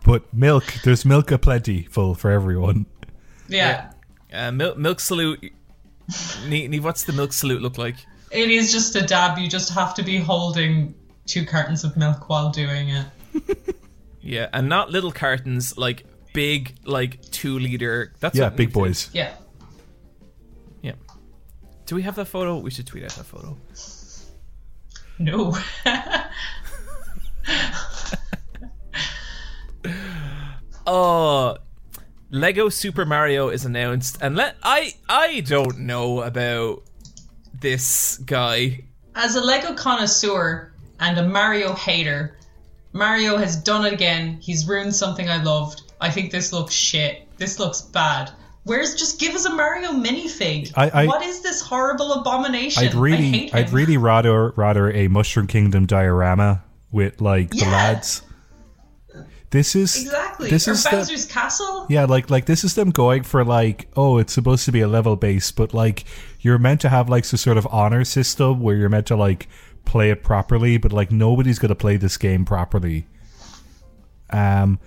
But 0.04 0.34
milk, 0.34 0.66
there's 0.84 1.06
milk 1.06 1.32
aplenty 1.32 1.84
full 1.84 2.16
for 2.16 2.32
everyone. 2.32 2.88
Yeah. 3.48 3.92
Uh, 4.34 4.52
milk, 4.52 4.76
milk 4.78 5.00
salute. 5.00 5.54
Nee, 6.48 6.68
Nee, 6.68 6.80
what's 6.80 7.04
the 7.04 7.14
milk 7.14 7.32
salute 7.32 7.62
look 7.62 7.78
like? 7.78 7.96
It 8.32 8.50
is 8.50 8.72
just 8.72 8.96
a 8.96 9.02
dab. 9.06 9.38
You 9.38 9.48
just 9.48 9.70
have 9.74 9.94
to 9.96 10.04
be 10.04 10.18
holding 10.18 10.96
two 11.28 11.46
cartons 11.46 11.84
of 11.84 11.96
milk 11.98 12.30
while 12.30 12.50
doing 12.50 12.90
it. 12.90 13.06
Yeah, 14.24 14.50
and 14.54 14.70
not 14.70 14.92
little 14.92 15.12
cartons, 15.12 15.78
like 15.78 16.04
big, 16.32 16.76
like 16.86 17.22
two 17.32 17.58
liter. 17.58 18.14
That's 18.20 18.38
Yeah, 18.38 18.50
big 18.50 18.68
Neef 18.70 18.74
boys. 18.74 19.10
Yeah. 19.14 19.34
Yeah. 20.84 20.94
Do 21.88 21.96
we 21.96 22.04
have 22.04 22.16
that 22.16 22.26
photo? 22.26 22.60
We 22.60 22.70
should 22.70 22.86
tweet 22.86 23.04
out 23.04 23.12
that 23.12 23.26
photo. 23.26 23.58
No. 25.18 25.58
Oh, 30.88 31.58
Lego 32.32 32.70
Super 32.70 33.06
Mario 33.06 33.50
is 33.50 33.66
announced, 33.66 34.18
and 34.22 34.36
let 34.36 34.56
I 34.64 34.94
I 35.08 35.42
don't 35.42 35.80
know 35.80 36.22
about 36.22 36.84
this 37.60 38.18
guy. 38.18 38.86
As 39.16 39.36
a 39.36 39.42
Lego 39.42 39.74
connoisseur 39.74 40.74
and 41.00 41.18
a 41.18 41.28
Mario 41.28 41.74
hater, 41.76 42.38
Mario 42.94 43.38
has 43.38 43.56
done 43.58 43.86
it 43.86 43.94
again. 43.94 44.38
He's 44.42 44.68
ruined 44.68 44.96
something 44.96 45.30
I 45.30 45.42
loved. 45.44 45.84
I 46.02 46.10
think 46.10 46.32
this 46.32 46.52
looks 46.52 46.74
shit. 46.74 47.28
This 47.38 47.60
looks 47.60 47.82
bad. 47.82 48.32
Where's 48.64 48.96
just 48.96 49.20
give 49.20 49.36
us 49.36 49.46
a 49.46 49.50
Mario 49.54 49.92
minifig? 49.92 50.72
I- 50.76 51.02
I- 51.04 51.06
what 51.08 51.24
is 51.24 51.42
this 51.42 51.62
horrible 51.62 52.14
abomination? 52.14 52.84
I'd 52.84 52.96
I 52.96 53.00
really, 53.00 53.30
hate 53.32 53.56
I'd 53.56 53.72
really 53.72 53.98
rather 53.98 54.50
rather 54.52 54.92
a 54.92 55.08
Mushroom 55.10 55.48
Kingdom 55.48 55.86
diorama 55.86 56.64
with 56.92 57.22
like 57.22 57.50
the 57.52 57.58
Yeah. 57.58 57.72
lads. 57.72 58.22
This 59.50 59.76
is 59.76 60.02
exactly. 60.02 60.50
This 60.50 60.66
or 60.68 60.72
is 60.72 60.84
the, 60.86 61.28
Castle. 61.30 61.86
yeah, 61.90 62.06
like 62.06 62.30
like 62.30 62.46
this 62.46 62.64
is 62.64 62.76
them 62.76 62.90
going 62.90 63.24
for 63.24 63.44
like 63.44 63.90
oh, 63.98 64.18
it's 64.18 64.32
supposed 64.32 64.64
to 64.66 64.72
be 64.72 64.80
a 64.80 64.88
level 64.88 65.18
base, 65.18 65.52
but 65.52 65.74
like 65.74 66.06
you're 66.40 66.58
meant 66.58 66.80
to 66.82 66.90
have 66.90 67.10
like 67.10 67.26
some 67.26 67.38
sort 67.38 67.58
of 67.58 67.68
honor 67.70 68.06
system 68.06 68.62
where 68.62 68.78
you're 68.78 68.88
meant 68.88 69.08
to 69.08 69.18
like 69.18 69.50
play 69.84 70.10
it 70.10 70.24
properly, 70.24 70.78
but 70.78 70.94
like 70.94 71.12
nobody's 71.12 71.60
gonna 71.60 71.76
play 71.76 71.98
this 71.98 72.16
game 72.18 72.46
properly. 72.46 73.08
Um, 74.30 74.80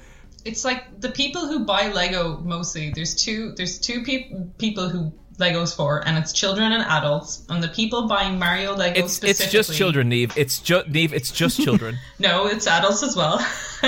It's 0.46 0.64
like 0.64 0.98
the 1.00 1.10
people 1.10 1.46
who 1.46 1.66
buy 1.66 1.88
Lego 1.92 2.38
mostly. 2.38 2.90
There's 2.94 3.14
two. 3.14 3.52
There's 3.56 3.78
two 3.78 4.02
peop 4.02 4.56
people 4.56 4.88
who 4.88 5.12
Legos 5.38 5.74
for, 5.74 6.06
and 6.06 6.16
it's 6.16 6.32
children 6.32 6.72
and 6.72 6.82
adults. 6.84 7.44
And 7.48 7.62
the 7.62 7.68
people 7.68 8.06
buying 8.06 8.38
Mario 8.38 8.76
Legos 8.76 8.96
It's 8.96 9.24
it's 9.24 9.50
just 9.50 9.74
children, 9.74 10.08
Neve. 10.08 10.32
It's 10.36 10.60
just 10.60 10.88
Neve. 10.88 11.12
It's 11.12 11.30
just 11.30 11.60
children. 11.60 11.98
No, 12.18 12.46
it's 12.46 12.66
adults 12.66 13.02
as 13.02 13.16
well. 13.16 13.44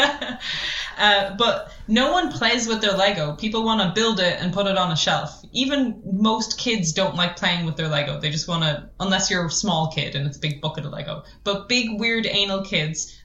uh, 0.98 1.34
but 1.36 1.72
no 1.88 2.12
one 2.12 2.30
plays 2.32 2.66
with 2.66 2.80
their 2.80 2.92
Lego. 2.92 3.34
People 3.36 3.62
want 3.62 3.80
to 3.80 3.98
build 3.98 4.20
it 4.20 4.40
and 4.40 4.52
put 4.52 4.66
it 4.66 4.76
on 4.76 4.90
a 4.90 4.96
shelf. 4.96 5.42
Even 5.52 6.02
most 6.04 6.58
kids 6.58 6.92
don't 6.92 7.14
like 7.14 7.36
playing 7.36 7.64
with 7.64 7.76
their 7.76 7.88
Lego. 7.88 8.20
They 8.20 8.30
just 8.30 8.48
want 8.48 8.64
to, 8.64 8.90
unless 8.98 9.30
you're 9.30 9.46
a 9.46 9.50
small 9.50 9.92
kid 9.92 10.14
and 10.14 10.26
it's 10.26 10.36
a 10.36 10.40
big 10.40 10.60
bucket 10.60 10.84
of 10.84 10.92
Lego. 10.92 11.22
But 11.44 11.68
big, 11.68 12.00
weird, 12.00 12.26
anal 12.26 12.62
kids, 12.62 13.16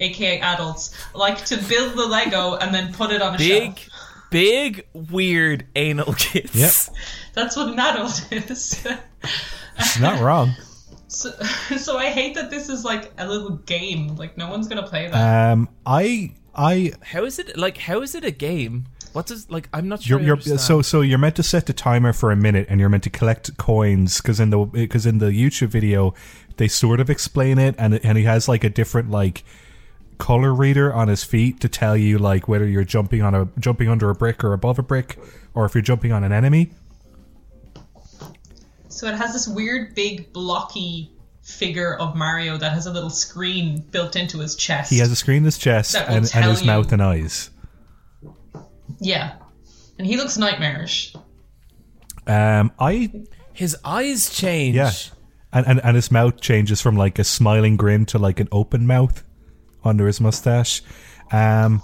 aka 0.00 0.40
adults, 0.40 0.94
like 1.14 1.44
to 1.46 1.56
build 1.68 1.94
the 1.94 2.06
Lego 2.06 2.54
and 2.54 2.74
then 2.74 2.92
put 2.92 3.10
it 3.12 3.20
on 3.20 3.34
a 3.34 3.38
big, 3.38 3.78
shelf. 3.78 3.88
big, 4.30 4.86
weird 4.92 5.66
anal 5.76 6.14
kids. 6.14 6.54
Yep. 6.54 6.96
That's 7.34 7.56
what 7.56 7.68
an 7.68 7.78
adult 7.78 8.32
is. 8.32 8.86
it's 9.78 10.00
not 10.00 10.20
wrong. 10.20 10.52
so, 11.12 11.30
so 11.76 11.98
I 11.98 12.06
hate 12.06 12.34
that 12.34 12.50
this 12.50 12.68
is 12.68 12.84
like 12.84 13.12
a 13.18 13.26
little 13.26 13.56
game. 13.56 14.16
Like 14.16 14.36
no 14.36 14.50
one's 14.50 14.68
gonna 14.68 14.86
play 14.86 15.08
that. 15.08 15.52
Um, 15.52 15.68
I 15.86 16.34
I 16.54 16.92
How 17.02 17.24
is 17.24 17.38
it 17.38 17.56
like? 17.56 17.78
How 17.78 18.02
is 18.02 18.14
it 18.14 18.24
a 18.24 18.30
game? 18.30 18.86
What 19.12 19.26
does 19.26 19.50
like? 19.50 19.68
I'm 19.72 19.88
not 19.88 20.02
sure. 20.02 20.20
You're, 20.20 20.38
you're, 20.38 20.58
so 20.58 20.82
so 20.82 21.02
you're 21.02 21.18
meant 21.18 21.36
to 21.36 21.42
set 21.42 21.66
the 21.66 21.72
timer 21.72 22.12
for 22.12 22.30
a 22.30 22.36
minute, 22.36 22.66
and 22.68 22.80
you're 22.80 22.88
meant 22.88 23.04
to 23.04 23.10
collect 23.10 23.56
coins 23.58 24.20
because 24.20 24.40
in 24.40 24.50
the 24.50 24.58
because 24.58 25.06
in 25.06 25.18
the 25.18 25.30
YouTube 25.30 25.68
video 25.68 26.14
they 26.56 26.68
sort 26.68 27.00
of 27.00 27.10
explain 27.10 27.58
it, 27.58 27.74
and 27.78 27.94
and 28.04 28.16
he 28.16 28.24
has 28.24 28.48
like 28.48 28.64
a 28.64 28.70
different 28.70 29.10
like 29.10 29.44
color 30.18 30.54
reader 30.54 30.92
on 30.92 31.08
his 31.08 31.24
feet 31.24 31.60
to 31.60 31.68
tell 31.68 31.96
you 31.96 32.16
like 32.16 32.46
whether 32.46 32.66
you're 32.66 32.84
jumping 32.84 33.22
on 33.22 33.34
a 33.34 33.48
jumping 33.58 33.88
under 33.88 34.08
a 34.08 34.14
brick 34.14 34.42
or 34.44 34.52
above 34.52 34.78
a 34.78 34.82
brick, 34.82 35.18
or 35.54 35.66
if 35.66 35.74
you're 35.74 35.82
jumping 35.82 36.12
on 36.12 36.24
an 36.24 36.32
enemy. 36.32 36.70
So 38.92 39.06
it 39.08 39.14
has 39.14 39.32
this 39.32 39.48
weird, 39.48 39.94
big, 39.94 40.32
blocky 40.32 41.10
figure 41.42 41.94
of 41.96 42.14
Mario 42.14 42.56
that 42.58 42.72
has 42.72 42.86
a 42.86 42.92
little 42.92 43.10
screen 43.10 43.80
built 43.90 44.16
into 44.16 44.38
his 44.38 44.54
chest. 44.54 44.90
He 44.90 44.98
has 44.98 45.10
a 45.10 45.16
screen 45.16 45.38
in 45.38 45.44
his 45.44 45.58
chest 45.58 45.92
That 45.94 46.08
will 46.08 46.16
and, 46.16 46.24
and 46.24 46.30
tell 46.30 46.50
his 46.50 46.60
you- 46.60 46.66
mouth 46.66 46.92
and 46.92 47.02
eyes. 47.02 47.50
yeah, 49.00 49.34
and 49.98 50.06
he 50.06 50.16
looks 50.16 50.36
nightmarish. 50.38 51.14
Um, 52.26 52.70
I 52.78 53.10
his 53.52 53.76
eyes 53.84 54.30
change. 54.30 54.76
Yeah. 54.76 54.92
And, 55.54 55.66
and 55.66 55.80
and 55.84 55.96
his 55.96 56.10
mouth 56.10 56.40
changes 56.40 56.80
from 56.80 56.96
like 56.96 57.18
a 57.18 57.24
smiling 57.24 57.76
grin 57.76 58.06
to 58.06 58.18
like 58.18 58.40
an 58.40 58.48
open 58.52 58.86
mouth 58.86 59.22
under 59.84 60.06
his 60.06 60.20
mustache. 60.20 60.82
Um, 61.30 61.82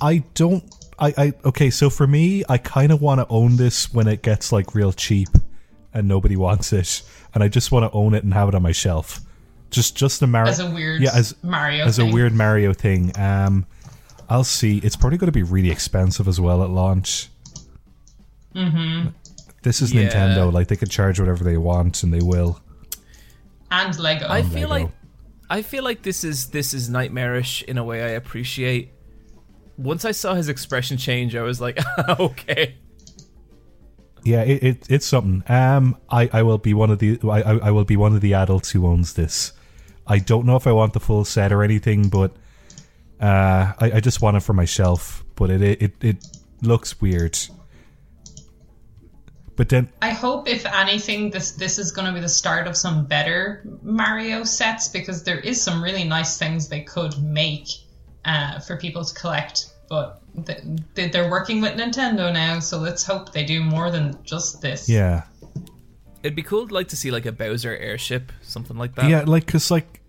I 0.00 0.24
don't. 0.34 0.64
I, 0.98 1.14
I 1.18 1.32
okay. 1.44 1.70
So 1.70 1.90
for 1.90 2.06
me, 2.06 2.42
I 2.48 2.58
kind 2.58 2.90
of 2.90 3.00
want 3.02 3.20
to 3.20 3.26
own 3.28 3.56
this 3.56 3.92
when 3.92 4.08
it 4.08 4.22
gets 4.22 4.50
like 4.50 4.74
real 4.74 4.92
cheap 4.92 5.28
and 5.96 6.06
nobody 6.06 6.36
wants 6.36 6.72
it, 6.72 7.02
and 7.34 7.42
I 7.42 7.48
just 7.48 7.72
want 7.72 7.90
to 7.90 7.96
own 7.96 8.14
it 8.14 8.22
and 8.24 8.32
have 8.34 8.48
it 8.48 8.54
on 8.54 8.62
my 8.62 8.72
shelf. 8.72 9.20
Just 9.70 9.96
just 9.96 10.22
a 10.22 10.26
Mario 10.28 10.50
As 10.50 10.60
a 10.60 10.70
weird 10.70 11.02
yeah 11.02 11.10
as 11.14 11.34
Mario 11.42 11.84
as 11.86 11.96
thing. 11.96 12.10
a 12.10 12.14
weird 12.14 12.32
Mario 12.32 12.72
thing. 12.72 13.12
Um, 13.18 13.66
I'll 14.28 14.44
see. 14.44 14.78
It's 14.78 14.94
probably 14.96 15.18
going 15.18 15.26
to 15.28 15.32
be 15.32 15.42
really 15.42 15.70
expensive 15.70 16.28
as 16.28 16.40
well 16.40 16.62
at 16.62 16.70
launch. 16.70 17.28
Mm-hmm. 18.54 19.08
This 19.62 19.82
is 19.82 19.92
Yeah. 19.92 20.08
Nintendo. 20.08 20.52
Like 20.52 20.68
they 20.68 20.76
can 20.76 20.88
charge 20.88 21.18
whatever 21.20 21.44
they 21.44 21.56
want, 21.56 22.02
and 22.02 22.12
they 22.12 22.20
will. 22.22 22.60
and 23.70 23.98
Lego. 23.98 24.26
I 24.28 24.42
feel 24.42 24.68
Lego. 24.68 24.84
like 24.86 24.92
I 25.50 25.62
feel 25.62 25.84
like 25.84 26.02
this 26.02 26.24
is 26.24 26.48
this 26.48 26.72
is 26.74 26.88
nightmarish 26.88 27.62
in 27.64 27.78
a 27.78 27.84
way 27.84 28.02
I 28.04 28.08
appreciate. 28.10 28.92
Once 29.76 30.04
I 30.04 30.12
saw 30.12 30.34
his 30.34 30.48
expression 30.48 30.96
change, 30.96 31.36
I 31.36 31.42
was 31.42 31.60
like, 31.60 31.78
okay. 32.08 32.76
Yeah, 34.26 34.42
it, 34.42 34.62
it 34.62 34.86
it's 34.90 35.06
something. 35.06 35.44
Um, 35.48 35.96
I, 36.10 36.28
I 36.32 36.42
will 36.42 36.58
be 36.58 36.74
one 36.74 36.90
of 36.90 36.98
the 36.98 37.18
I, 37.22 37.68
I 37.68 37.70
will 37.70 37.84
be 37.84 37.96
one 37.96 38.12
of 38.12 38.20
the 38.20 38.34
adults 38.34 38.72
who 38.72 38.84
owns 38.84 39.14
this. 39.14 39.52
I 40.04 40.18
don't 40.18 40.46
know 40.46 40.56
if 40.56 40.66
I 40.66 40.72
want 40.72 40.94
the 40.94 41.00
full 41.00 41.24
set 41.24 41.52
or 41.52 41.62
anything, 41.62 42.08
but 42.08 42.32
uh, 43.20 43.72
I, 43.78 43.92
I 43.94 44.00
just 44.00 44.20
want 44.20 44.36
it 44.36 44.40
for 44.40 44.52
my 44.52 44.64
shelf. 44.64 45.24
But 45.36 45.50
it 45.50 45.62
it 45.62 45.92
it 46.00 46.26
looks 46.60 47.00
weird. 47.00 47.38
But 49.54 49.68
then 49.68 49.90
I 50.02 50.10
hope, 50.10 50.48
if 50.48 50.66
anything, 50.66 51.30
this 51.30 51.52
this 51.52 51.78
is 51.78 51.92
going 51.92 52.08
to 52.08 52.12
be 52.12 52.20
the 52.20 52.28
start 52.28 52.66
of 52.66 52.76
some 52.76 53.06
better 53.06 53.62
Mario 53.80 54.42
sets 54.42 54.88
because 54.88 55.22
there 55.22 55.38
is 55.38 55.62
some 55.62 55.80
really 55.80 56.02
nice 56.02 56.36
things 56.36 56.68
they 56.68 56.82
could 56.82 57.22
make 57.22 57.68
uh, 58.24 58.58
for 58.58 58.76
people 58.76 59.04
to 59.04 59.14
collect. 59.14 59.72
But 59.88 60.20
they're 60.94 61.30
working 61.30 61.60
with 61.60 61.78
Nintendo 61.78 62.32
now, 62.32 62.58
so 62.60 62.78
let's 62.78 63.04
hope 63.04 63.32
they 63.32 63.44
do 63.44 63.62
more 63.62 63.90
than 63.90 64.18
just 64.24 64.60
this. 64.60 64.88
yeah, 64.88 65.22
It'd 66.22 66.34
be 66.36 66.42
cool 66.42 66.66
like 66.70 66.88
to 66.88 66.96
see 66.96 67.10
like 67.10 67.26
a 67.26 67.32
Bowser 67.32 67.76
airship, 67.76 68.32
something 68.42 68.76
like 68.76 68.94
that. 68.96 69.08
yeah, 69.08 69.22
like 69.26 69.46
because 69.46 69.70
like 69.70 70.00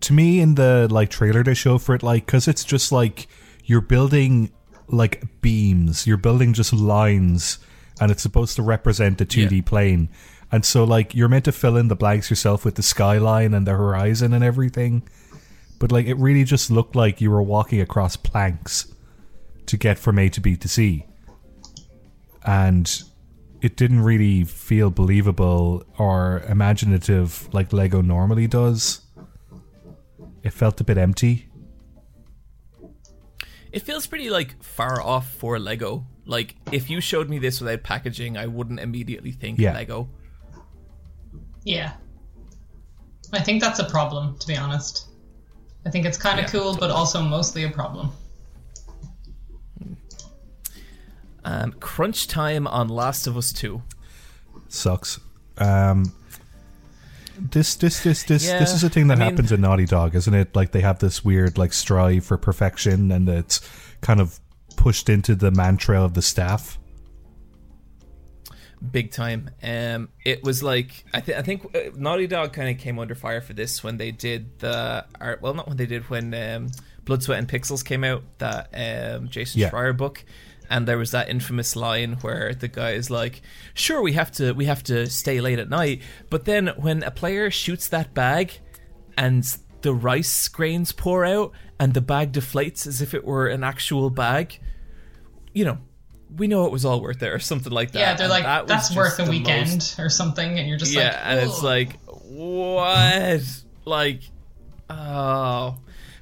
to 0.00 0.12
me 0.12 0.40
in 0.40 0.56
the 0.56 0.88
like 0.90 1.10
trailer 1.10 1.42
they 1.42 1.54
show 1.54 1.78
for 1.78 1.94
it, 1.94 2.02
like 2.02 2.26
because 2.26 2.48
it's 2.48 2.64
just 2.64 2.92
like 2.92 3.28
you're 3.64 3.80
building 3.80 4.50
like 4.88 5.24
beams, 5.40 6.06
you're 6.06 6.16
building 6.16 6.52
just 6.52 6.72
lines, 6.72 7.58
and 8.00 8.10
it's 8.10 8.22
supposed 8.22 8.56
to 8.56 8.62
represent 8.62 9.18
the 9.18 9.26
2D 9.26 9.56
Yeah. 9.56 9.62
plane. 9.62 10.08
And 10.52 10.64
so 10.64 10.84
like 10.84 11.14
you're 11.14 11.28
meant 11.28 11.44
to 11.46 11.52
fill 11.52 11.76
in 11.76 11.88
the 11.88 11.96
blanks 11.96 12.30
yourself 12.30 12.64
with 12.64 12.74
the 12.76 12.82
skyline 12.82 13.52
and 13.54 13.66
the 13.66 13.72
horizon 13.72 14.32
and 14.32 14.44
everything. 14.44 15.02
But 15.78 15.90
like 15.92 16.06
it 16.06 16.14
really 16.18 16.44
just 16.44 16.70
looked 16.70 16.94
like 16.96 17.20
you 17.20 17.30
were 17.30 17.42
walking 17.42 17.80
across 17.80 18.16
planks 18.16 18.86
to 19.66 19.76
get 19.76 19.98
from 19.98 20.18
A 20.18 20.28
to 20.30 20.40
B 20.40 20.56
to 20.56 20.68
C. 20.68 21.06
And 22.44 23.02
it 23.60 23.76
didn't 23.76 24.02
really 24.02 24.44
feel 24.44 24.90
believable 24.90 25.84
or 25.98 26.42
imaginative 26.48 27.48
like 27.52 27.72
Lego 27.72 28.00
normally 28.00 28.46
does. 28.46 29.00
It 30.42 30.52
felt 30.52 30.80
a 30.80 30.84
bit 30.84 30.98
empty. 30.98 31.48
It 33.72 33.80
feels 33.82 34.06
pretty 34.06 34.30
like 34.30 34.62
far 34.62 35.02
off 35.02 35.30
for 35.34 35.58
Lego. 35.58 36.06
Like 36.24 36.54
if 36.72 36.88
you 36.88 37.00
showed 37.00 37.28
me 37.28 37.38
this 37.38 37.60
without 37.60 37.82
packaging, 37.82 38.36
I 38.36 38.46
wouldn't 38.46 38.80
immediately 38.80 39.32
think 39.32 39.58
Yeah. 39.58 39.74
Lego. 39.74 40.08
Yeah. 41.64 41.92
I 43.32 43.40
think 43.40 43.60
that's 43.60 43.80
a 43.80 43.84
problem, 43.84 44.38
to 44.38 44.46
be 44.46 44.56
honest. 44.56 45.08
I 45.84 45.90
think 45.90 46.06
it's 46.06 46.16
kind 46.18 46.38
of 46.38 46.44
Yeah, 46.44 46.50
cool, 46.60 46.76
but 46.76 46.90
also 46.90 47.20
mostly 47.22 47.64
a 47.64 47.70
problem. 47.70 48.12
Um, 51.46 51.72
crunch 51.78 52.26
time 52.26 52.66
on 52.66 52.88
Last 52.88 53.26
of 53.28 53.36
Us 53.36 53.52
Two. 53.52 53.82
Sucks. 54.68 55.20
Um, 55.58 56.12
this 57.38 57.76
this 57.76 58.02
this 58.02 58.24
this 58.24 58.46
Yeah, 58.46 58.58
this 58.58 58.72
is 58.74 58.82
a 58.82 58.90
thing 58.90 59.06
that 59.08 59.18
I 59.18 59.20
mean- 59.20 59.30
happens 59.30 59.52
in 59.52 59.60
Naughty 59.60 59.84
Dog, 59.86 60.14
isn't 60.16 60.34
it? 60.34 60.56
Like 60.56 60.72
they 60.72 60.80
have 60.80 60.98
this 60.98 61.24
weird 61.24 61.56
like 61.56 61.72
strive 61.72 62.24
for 62.24 62.36
perfection, 62.36 63.12
and 63.12 63.28
it's 63.28 63.60
kind 64.00 64.20
of 64.20 64.40
pushed 64.76 65.08
into 65.08 65.34
the 65.36 65.50
mantra 65.50 66.02
of 66.02 66.14
the 66.14 66.22
staff. 66.22 66.78
big 68.92 69.10
time. 69.10 69.50
Um, 69.62 70.08
it 70.24 70.42
was 70.44 70.62
like 70.62 71.04
I, 71.14 71.20
th- 71.20 71.38
I 71.38 71.42
think 71.42 71.74
uh, 71.76 71.90
Naughty 71.96 72.26
Dog 72.26 72.52
kind 72.52 72.68
of 72.68 72.78
came 72.78 72.98
under 72.98 73.14
fire 73.14 73.40
for 73.40 73.52
this 73.52 73.82
when 73.82 73.96
they 73.96 74.10
did 74.10 74.58
the 74.58 75.04
art. 75.20 75.40
Well, 75.42 75.54
not 75.54 75.68
when 75.68 75.76
they 75.76 75.86
did 75.86 76.08
when 76.10 76.34
um, 76.34 76.68
Blood, 77.04 77.22
Sweat, 77.22 77.38
and 77.38 77.48
Pixels 77.48 77.84
came 77.84 78.04
out, 78.04 78.22
that 78.38 78.68
um, 78.74 79.28
Jason 79.28 79.60
Yeah. 79.60 79.70
Schreier 79.70 79.96
book, 79.96 80.24
and 80.70 80.86
there 80.86 80.98
was 80.98 81.10
that 81.12 81.28
infamous 81.28 81.76
line 81.76 82.14
where 82.22 82.54
the 82.54 82.68
guy 82.68 82.92
is 82.92 83.10
like, 83.10 83.42
"Sure, 83.74 84.02
we 84.02 84.12
have 84.14 84.30
to 84.32 84.52
we 84.52 84.64
have 84.66 84.82
to 84.84 85.06
stay 85.08 85.40
late 85.40 85.58
at 85.58 85.68
night," 85.68 86.02
but 86.30 86.44
then 86.44 86.68
when 86.76 87.02
a 87.02 87.10
player 87.10 87.50
shoots 87.50 87.88
that 87.88 88.14
bag 88.14 88.58
and 89.16 89.56
the 89.82 89.94
rice 89.94 90.48
grains 90.48 90.92
pour 90.92 91.24
out 91.24 91.52
and 91.78 91.94
the 91.94 92.00
bag 92.00 92.32
deflates 92.32 92.86
as 92.86 93.00
if 93.00 93.14
it 93.14 93.24
were 93.24 93.46
an 93.48 93.62
actual 93.62 94.10
bag, 94.10 94.58
you 95.52 95.64
know. 95.64 95.78
We 96.36 96.48
know 96.48 96.66
it 96.66 96.72
was 96.72 96.84
all 96.84 97.00
worth 97.00 97.22
it, 97.22 97.28
or 97.28 97.38
something 97.38 97.72
like 97.72 97.92
that. 97.92 98.00
Yeah, 98.00 98.14
they're 98.14 98.24
and 98.24 98.30
like, 98.30 98.42
that 98.42 98.66
that's 98.66 98.94
worth 98.94 99.20
a 99.20 99.30
weekend 99.30 99.74
most- 99.74 100.00
or 100.00 100.08
something, 100.08 100.58
and 100.58 100.68
you're 100.68 100.76
just 100.76 100.92
yeah, 100.92 101.04
like, 101.04 101.20
and 101.24 101.40
it's 101.48 101.62
like, 101.62 102.00
what? 102.04 103.42
like, 103.84 104.22
oh. 104.90 105.76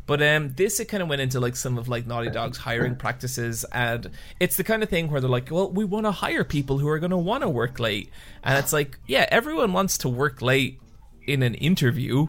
But 0.07 0.23
um, 0.23 0.53
this 0.55 0.81
it 0.81 0.87
kind 0.87 1.03
of 1.03 1.09
went 1.09 1.23
into 1.23 1.41
like 1.41 1.57
some 1.57 1.79
of 1.79 1.89
like 1.89 2.07
Naughty 2.07 2.29
Dog's 2.29 2.59
hiring 2.59 2.95
practices, 2.95 3.65
and 3.73 4.11
it's 4.39 4.57
the 4.57 4.65
kind 4.65 4.83
of 4.83 4.91
thing 4.91 5.11
where 5.11 5.21
they're 5.21 5.31
like, 5.31 5.51
well, 5.51 5.71
we 5.71 5.85
want 5.85 6.05
to 6.05 6.11
hire 6.11 6.45
people 6.45 6.79
who 6.79 6.89
are 6.89 6.99
going 6.99 7.11
to 7.11 7.17
want 7.17 7.43
to 7.43 7.49
work 7.49 7.81
late, 7.81 8.11
and 8.43 8.59
it's 8.59 8.73
like, 8.73 8.99
yeah, 9.07 9.27
everyone 9.31 9.73
wants 9.73 9.97
to 9.99 10.09
work 10.11 10.43
late 10.43 10.79
in 11.27 11.43
an 11.43 11.55
interview, 11.55 12.27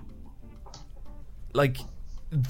like, 1.54 1.80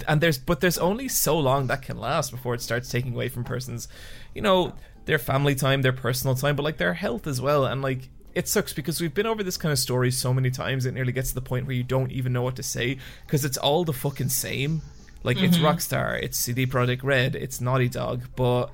and 0.07 0.21
there's 0.21 0.37
but 0.37 0.61
there's 0.61 0.77
only 0.77 1.07
so 1.07 1.39
long 1.39 1.65
that 1.67 1.81
can 1.81 1.97
last 1.97 2.29
before 2.29 2.53
it 2.53 2.61
starts 2.61 2.89
taking 2.89 3.13
away 3.13 3.27
from 3.27 3.43
persons, 3.43 3.87
you 4.35 4.43
know, 4.43 4.73
their 5.05 5.17
family 5.17 5.55
time, 5.55 5.81
their 5.81 5.93
personal 5.93 6.35
time, 6.35 6.55
but 6.55 6.63
like 6.63 6.77
their 6.77 6.93
health 6.93 7.25
as 7.27 7.41
well, 7.41 7.65
and 7.65 7.81
like. 7.81 8.09
It 8.35 8.49
sucks 8.49 8.73
because 8.73 8.99
we've 8.99 9.13
been 9.13 9.27
over 9.27 9.43
this 9.43 9.55
kind 9.55 9.71
of 9.71 9.79
story 9.79 10.11
so 10.11 10.33
many 10.33 10.51
times 10.51 10.85
it 10.85 10.93
nearly 10.93 11.13
gets 11.13 11.29
to 11.29 11.35
the 11.35 11.41
point 11.41 11.67
where 11.67 11.75
you 11.75 11.83
don't 11.83 12.11
even 12.11 12.33
know 12.33 12.41
what 12.41 12.57
to 12.57 12.63
say 12.63 12.97
because 13.25 13.45
it's 13.45 13.55
all 13.55 13.85
the 13.85 13.93
fucking 13.93 14.27
same. 14.27 14.81
Like 15.25 15.41
it's 15.41 15.57
mm-hmm. 15.57 15.65
Rockstar, 15.65 16.21
it's 16.21 16.37
CD 16.37 16.67
Projekt 16.67 17.03
Red, 17.03 17.35
it's 17.35 17.59
Naughty 17.59 17.89
Dog, 17.89 18.23
but 18.35 18.67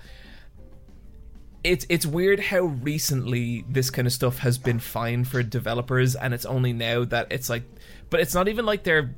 it's 1.64 1.86
it's 1.88 2.06
weird 2.06 2.42
how 2.42 2.60
recently 2.60 3.64
this 3.70 3.90
kind 3.90 4.06
of 4.06 4.12
stuff 4.12 4.40
has 4.40 4.58
been 4.58 4.80
fine 4.80 5.24
for 5.24 5.44
developers, 5.44 6.14
and 6.16 6.34
it's 6.34 6.46
only 6.46 6.74
now 6.74 7.06
that 7.06 7.28
it's 7.32 7.50
like, 7.50 7.64
but 8.10 8.20
it's 8.20 8.36
not 8.36 8.50
even 8.50 8.66
like 8.66 8.84
they're, 8.84 9.16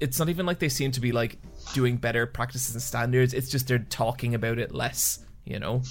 it's 0.00 0.18
not 0.18 0.30
even 0.30 0.46
like 0.46 0.60
they 0.60 0.70
seem 0.70 0.92
to 0.92 1.00
be 1.00 1.12
like 1.12 1.38
doing 1.74 1.98
better 1.98 2.26
practices 2.26 2.74
and 2.74 2.82
standards. 2.82 3.34
It's 3.34 3.50
just 3.50 3.68
they're 3.68 3.78
talking 3.78 4.34
about 4.34 4.58
it 4.58 4.74
less, 4.74 5.22
you 5.44 5.58
know. 5.58 5.82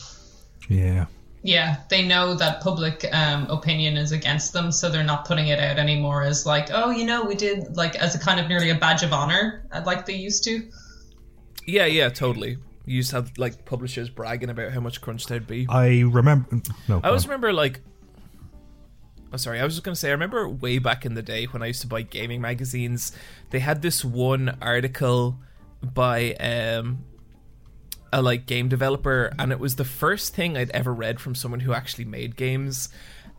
Yeah. 0.67 1.05
Yeah, 1.43 1.77
they 1.89 2.07
know 2.07 2.35
that 2.35 2.61
public 2.61 3.05
um, 3.11 3.47
opinion 3.49 3.97
is 3.97 4.11
against 4.11 4.53
them, 4.53 4.72
so 4.72 4.89
they're 4.89 5.03
not 5.03 5.26
putting 5.26 5.47
it 5.47 5.59
out 5.59 5.77
anymore 5.77 6.23
as 6.23 6.45
like, 6.45 6.69
oh, 6.72 6.91
you 6.91 7.05
know, 7.05 7.23
we 7.23 7.35
did 7.35 7.76
like 7.76 7.95
as 7.95 8.13
a 8.13 8.19
kind 8.19 8.39
of 8.39 8.47
nearly 8.47 8.69
a 8.69 8.76
badge 8.76 9.01
of 9.03 9.11
honor, 9.11 9.65
uh, 9.72 9.81
like 9.85 10.05
they 10.05 10.15
used 10.15 10.43
to. 10.43 10.69
Yeah, 11.65 11.85
yeah, 11.85 12.09
totally. 12.09 12.57
You 12.85 12.95
used 12.97 13.11
to 13.11 13.18
have 13.18 13.38
like 13.38 13.65
publishers 13.65 14.09
bragging 14.09 14.49
about 14.49 14.72
how 14.72 14.81
much 14.81 15.01
crunch 15.01 15.27
there'd 15.27 15.47
be. 15.47 15.65
I 15.69 16.01
remember. 16.01 16.61
No, 16.88 16.99
I 17.03 17.07
always 17.07 17.26
remember 17.26 17.53
like 17.53 17.80
I'm 19.31 19.35
Oh 19.35 19.38
sorry, 19.38 19.61
I 19.61 19.63
was 19.63 19.76
just 19.76 19.84
gonna 19.85 19.95
say 19.95 20.09
I 20.09 20.11
remember 20.11 20.49
way 20.49 20.77
back 20.77 21.05
in 21.05 21.13
the 21.13 21.22
day 21.22 21.45
when 21.45 21.63
I 21.63 21.68
used 21.68 21.81
to 21.81 21.88
buy 21.88 22.01
gaming 22.01 22.41
magazines, 22.41 23.13
they 23.49 23.59
had 23.59 23.81
this 23.81 24.03
one 24.03 24.57
article 24.61 25.39
by 25.81 26.34
um 26.34 27.05
a 28.13 28.21
like 28.21 28.45
game 28.45 28.67
developer 28.67 29.33
and 29.39 29.51
it 29.51 29.59
was 29.59 29.75
the 29.75 29.85
first 29.85 30.35
thing 30.35 30.57
I'd 30.57 30.69
ever 30.71 30.93
read 30.93 31.19
from 31.19 31.35
someone 31.35 31.61
who 31.61 31.73
actually 31.73 32.05
made 32.05 32.35
games. 32.35 32.89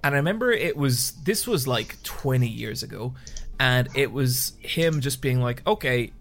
And 0.05 0.15
I 0.15 0.19
remember 0.19 0.51
it 0.51 0.77
was 0.77 1.13
this 1.25 1.47
was 1.47 1.69
like 1.69 2.03
20 2.03 2.47
years 2.49 2.83
ago 2.83 3.15
and 3.61 3.89
it 3.95 4.11
was 4.11 4.55
him 4.61 5.01
just 5.01 5.23
being 5.23 5.41
like, 5.41 5.65
"Okay, 5.67 6.13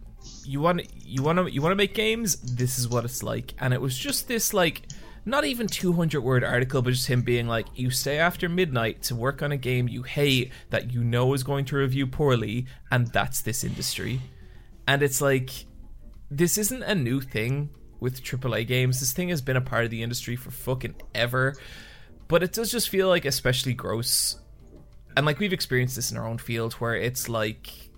you 0.46 0.62
want 0.62 0.88
you 1.06 1.24
want 1.24 1.40
to 1.40 1.52
you 1.52 1.62
want 1.62 1.72
to 1.72 1.76
make 1.76 1.94
games? 1.94 2.36
This 2.38 2.78
is 2.78 2.88
what 2.88 3.06
it's 3.06 3.24
like. 3.24 3.54
And 3.60 3.74
it 3.74 3.82
was 3.82 3.98
just 3.98 4.28
this 4.28 4.54
like 4.54 4.84
not 5.24 5.46
even 5.46 5.68
200 5.68 6.20
word 6.22 6.44
article 6.44 6.82
but 6.82 6.92
just 6.92 7.06
him 7.06 7.22
being 7.22 7.48
like 7.48 7.68
you 7.76 7.92
stay 7.92 8.18
after 8.18 8.50
midnight 8.50 9.04
to 9.04 9.16
work 9.16 9.44
on 9.44 9.52
a 9.52 9.58
game 9.58 9.88
you 9.88 10.02
hate 10.02 10.52
that 10.72 10.92
you 10.92 11.04
know 11.04 11.32
is 11.36 11.44
going 11.44 11.64
to 11.64 11.76
review 11.76 12.08
poorly 12.08 12.66
and 12.92 13.08
that's 13.08 13.42
this 13.42 13.64
industry. 13.64 14.20
And 14.88 15.02
it's 15.02 15.22
like 15.22 15.66
this 16.30 16.58
isn't 16.58 16.84
a 16.84 16.96
new 16.96 17.22
thing 17.22 17.70
with 18.02 18.22
AAA 18.22 18.68
games. 18.68 19.00
This 19.00 19.14
thing 19.14 19.30
has 19.30 19.42
been 19.42 19.56
a 19.56 19.62
part 19.62 19.86
of 19.86 19.92
the 19.92 20.04
industry 20.04 20.36
for 20.36 20.52
fucking 20.52 20.96
ever 21.16 21.56
but 22.32 22.44
it 22.44 22.54
does 22.54 22.72
just 22.72 22.88
feel 22.88 23.10
like 23.10 23.26
especially 23.26 23.74
gross. 23.74 24.38
And 25.18 25.26
like 25.26 25.38
we've 25.40 25.52
experienced 25.52 25.98
this 25.98 26.12
in 26.12 26.18
our 26.18 26.26
own 26.26 26.38
field 26.38 26.76
where 26.76 26.96
it's 26.96 27.28
like 27.28 27.90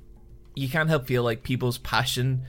you 0.56 0.68
can't 0.68 0.90
help 0.90 1.06
feel 1.06 1.22
like 1.22 1.44
people's 1.44 1.78
passion 1.78 2.42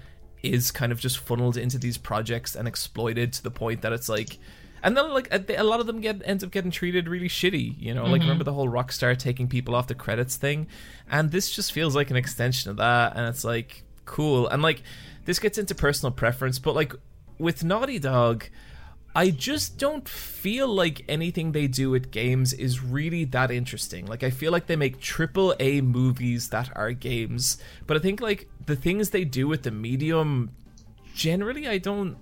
is 0.43 0.71
kind 0.71 0.93
of 0.93 0.99
just 0.99 1.19
funneled 1.19 1.59
into 1.59 1.77
these 1.77 1.99
projects 1.99 2.57
and 2.57 2.67
exploited 2.67 3.35
to 3.35 3.43
the 3.43 3.51
point 3.51 3.83
that 3.83 3.93
it's 3.93 4.09
like 4.09 4.39
and 4.83 4.97
then 4.97 5.13
like 5.13 5.29
a 5.31 5.63
lot 5.63 5.79
of 5.79 5.87
them 5.87 6.01
get 6.01 6.23
ends 6.25 6.43
up 6.43 6.51
getting 6.51 6.71
treated 6.71 7.07
really 7.07 7.29
shitty 7.29 7.79
you 7.79 7.93
know? 7.93 8.05
Like 8.05 8.13
mm-hmm. 8.13 8.31
remember 8.31 8.45
the 8.45 8.55
whole 8.55 8.69
rockstar 8.69 9.15
taking 9.15 9.47
people 9.47 9.75
off 9.75 9.87
the 9.87 9.95
credits 9.95 10.37
thing? 10.37 10.69
And 11.11 11.31
this 11.31 11.51
just 11.51 11.71
feels 11.71 11.95
like 11.95 12.11
an 12.11 12.17
extension 12.17 12.71
of 12.71 12.79
that 12.79 13.15
and 13.15 13.29
it's 13.29 13.45
like 13.45 13.83
cool. 14.07 14.49
And 14.49 14.63
like 14.63 14.83
this 15.27 15.39
gets 15.39 15.59
into 15.59 15.75
personal 15.75 16.13
preference 16.13 16.59
but 16.59 16.75
like 16.75 16.95
with 17.39 17.65
naughty 17.65 17.99
dog 17.99 18.47
I 19.17 19.31
just 19.31 19.79
don't 19.79 20.09
feel 20.09 20.67
like 20.67 21.05
anything 21.09 21.53
they 21.53 21.69
do 21.69 21.91
with 21.91 22.11
games 22.11 22.53
is 22.53 22.83
really 22.83 23.25
that 23.27 23.53
interesting. 23.53 24.07
Like 24.07 24.25
I 24.25 24.31
feel 24.31 24.51
like 24.51 24.67
they 24.67 24.75
make 24.75 24.99
triple 24.99 25.55
A 25.61 25.81
movies 25.83 26.49
that 26.49 26.77
are 26.77 26.91
games, 26.91 27.59
but 27.87 27.97
I 27.97 28.01
think 28.01 28.21
like 28.21 28.49
the 28.67 28.75
things 28.75 29.11
they 29.11 29.25
do 29.25 29.47
with 29.47 29.63
the 29.63 29.71
medium 29.71 30.51
generally 31.15 31.69
I 31.69 31.79
don't 31.79 32.17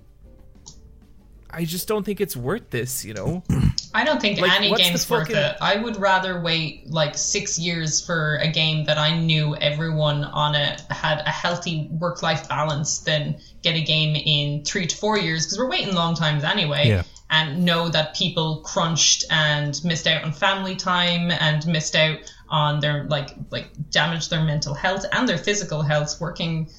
I 1.49 1.65
just 1.65 1.87
don't 1.87 2.03
think 2.03 2.21
it's 2.21 2.37
worth 2.37 2.69
this, 2.69 3.03
you 3.03 3.15
know? 3.15 3.43
I 3.95 4.03
don't 4.03 4.19
think 4.19 4.39
Like, 4.39 4.53
any 4.53 4.73
game's 4.73 5.07
worth 5.09 5.27
fucking- 5.27 5.35
it. 5.35 5.55
I 5.61 5.75
would 5.75 5.97
rather 5.97 6.41
wait 6.41 6.89
like 6.89 7.15
six 7.17 7.59
years 7.59 8.03
for 8.03 8.37
a 8.37 8.47
game 8.47 8.85
that 8.85 8.97
I 8.97 9.15
knew 9.15 9.55
everyone 9.57 10.23
on 10.23 10.55
it 10.55 10.81
had 10.89 11.19
a 11.19 11.29
healthy 11.29 11.87
work 11.91 12.23
life 12.23 12.49
balance 12.49 12.99
than 12.99 13.37
get 13.61 13.75
a 13.75 13.81
game 13.81 14.15
in 14.15 14.63
three 14.65 14.87
to 14.87 14.95
four 14.95 15.17
years 15.17 15.45
because 15.45 15.59
we're 15.59 15.69
waiting 15.69 15.93
long 15.93 16.15
times 16.15 16.43
anyway. 16.43 16.87
Yeah. 16.87 17.03
And 17.29 17.65
know 17.65 17.89
that 17.89 18.15
people 18.15 18.61
crunched 18.61 19.25
and 19.29 19.79
missed 19.83 20.07
out 20.07 20.23
on 20.23 20.31
family 20.33 20.75
time 20.75 21.31
and 21.31 21.65
missed 21.67 21.95
out 21.95 22.17
on 22.49 22.79
their 22.79 23.05
like 23.05 23.35
like 23.51 23.67
damaged 23.91 24.29
their 24.29 24.43
mental 24.43 24.73
health 24.73 25.05
and 25.11 25.27
their 25.27 25.37
physical 25.37 25.81
health 25.81 26.19
working 26.19 26.69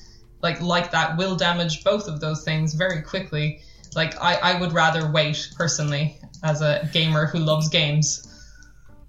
like 0.43 0.61
like 0.61 0.91
that 0.91 1.17
will 1.17 1.35
damage 1.37 1.83
both 1.85 2.07
of 2.07 2.21
those 2.21 2.43
things 2.45 2.75
very 2.75 3.03
quickly. 3.03 3.61
Like 3.97 4.21
I, 4.21 4.35
I 4.37 4.61
would 4.61 4.73
rather 4.73 5.11
wait 5.11 5.51
personally 5.57 6.19
as 6.45 6.61
a 6.61 6.89
gamer 6.93 7.27
who 7.27 7.39
loves 7.39 7.69
games. 7.69 8.31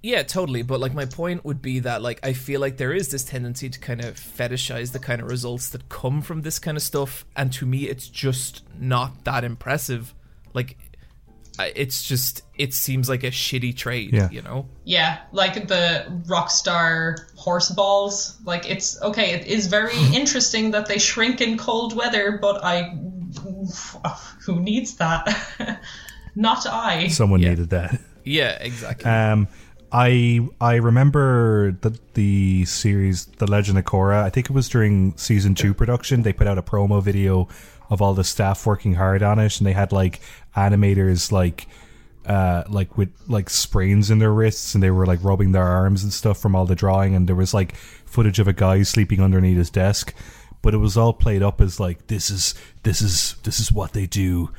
Yeah, 0.01 0.21
totally. 0.21 0.61
But 0.61 0.79
like 0.79 0.93
my 0.93 1.05
point 1.05 1.43
would 1.45 1.61
be 1.61 1.79
that 1.79 2.01
like 2.01 2.19
I 2.23 2.33
feel 2.33 2.61
like 2.61 2.77
there 2.77 2.93
is 2.93 3.09
this 3.09 3.23
tendency 3.23 3.69
to 3.69 3.79
kind 3.79 4.03
of 4.03 4.15
fetishize 4.15 4.91
the 4.91 4.99
kind 4.99 5.19
of 5.19 5.27
results 5.27 5.69
that 5.69 5.89
come 5.89 6.21
from 6.21 6.43
this 6.43 6.59
kind 6.59 6.77
of 6.77 6.83
stuff, 6.83 7.25
and 7.35 7.51
to 7.53 7.65
me, 7.65 7.89
it's 7.89 8.07
just 8.07 8.63
not 8.79 9.23
that 9.25 9.43
impressive. 9.43 10.13
Like, 10.53 10.77
it's 11.57 12.03
just 12.03 12.43
it 12.55 12.75
seems 12.75 13.09
like 13.09 13.23
a 13.23 13.31
shitty 13.31 13.75
trade. 13.75 14.13
Yeah. 14.13 14.29
You 14.29 14.43
know. 14.43 14.67
Yeah, 14.83 15.21
like 15.31 15.67
the 15.67 16.05
Rockstar 16.27 17.17
horse 17.35 17.71
balls. 17.71 18.37
Like 18.45 18.69
it's 18.69 19.01
okay, 19.01 19.31
it 19.31 19.47
is 19.47 19.65
very 19.65 19.97
interesting 20.13 20.69
that 20.71 20.85
they 20.85 20.99
shrink 20.99 21.41
in 21.41 21.57
cold 21.57 21.95
weather, 21.95 22.37
but 22.39 22.63
I 22.63 22.95
who 24.41 24.59
needs 24.59 24.97
that? 24.97 25.35
Not 26.35 26.65
I. 26.67 27.07
someone 27.07 27.39
Yeah. 27.41 27.49
needed 27.49 27.69
that. 27.69 27.99
Yeah, 28.23 28.57
exactly. 28.59 29.09
Um, 29.09 29.47
I 29.91 30.47
I 30.59 30.75
remember 30.75 31.71
the 31.81 31.97
the 32.15 32.65
series 32.65 33.25
The 33.37 33.45
Legend 33.45 33.77
of 33.77 33.85
Korra. 33.85 34.23
I 34.23 34.29
think 34.29 34.49
it 34.49 34.53
was 34.53 34.67
during 34.67 35.15
season 35.15 35.53
two 35.55 35.73
production. 35.73 36.23
They 36.23 36.33
put 36.33 36.47
out 36.47 36.57
a 36.57 36.63
promo 36.63 37.01
video 37.03 37.47
of 37.89 38.01
all 38.01 38.13
the 38.15 38.23
staff 38.23 38.65
working 38.65 38.95
hard 38.95 39.21
on 39.21 39.37
it, 39.39 39.57
and 39.59 39.67
they 39.67 39.73
had 39.73 39.91
like 39.91 40.19
animators 40.55 41.31
like 41.31 41.67
uh 42.25 42.63
like 42.67 42.97
with 42.97 43.09
like 43.27 43.49
sprains 43.49 44.09
in 44.09 44.17
their 44.19 44.33
wrists, 44.33 44.73
and 44.73 44.81
they 44.83 44.89
were 44.89 45.05
like 45.05 45.23
rubbing 45.23 45.51
their 45.51 45.63
arms 45.63 46.03
and 46.03 46.11
stuff 46.11 46.39
from 46.39 46.55
all 46.55 46.65
the 46.65 46.75
drawing. 46.75 47.15
And 47.15 47.27
there 47.27 47.35
was 47.35 47.53
like 47.53 47.75
footage 47.75 48.39
of 48.39 48.47
a 48.47 48.53
guy 48.53 48.81
sleeping 48.81 49.21
underneath 49.21 49.57
his 49.57 49.69
desk, 49.69 50.13
but 50.63 50.73
it 50.73 50.77
was 50.77 50.97
all 50.97 51.13
played 51.13 51.43
up 51.43 51.61
as 51.61 51.79
like 51.79 52.07
this 52.07 52.31
is 52.31 52.55
this 52.83 53.01
is 53.01 53.35
this 53.43 53.59
is 53.59 53.71
what 53.71 53.93
they 53.93 54.07
do 54.07 54.49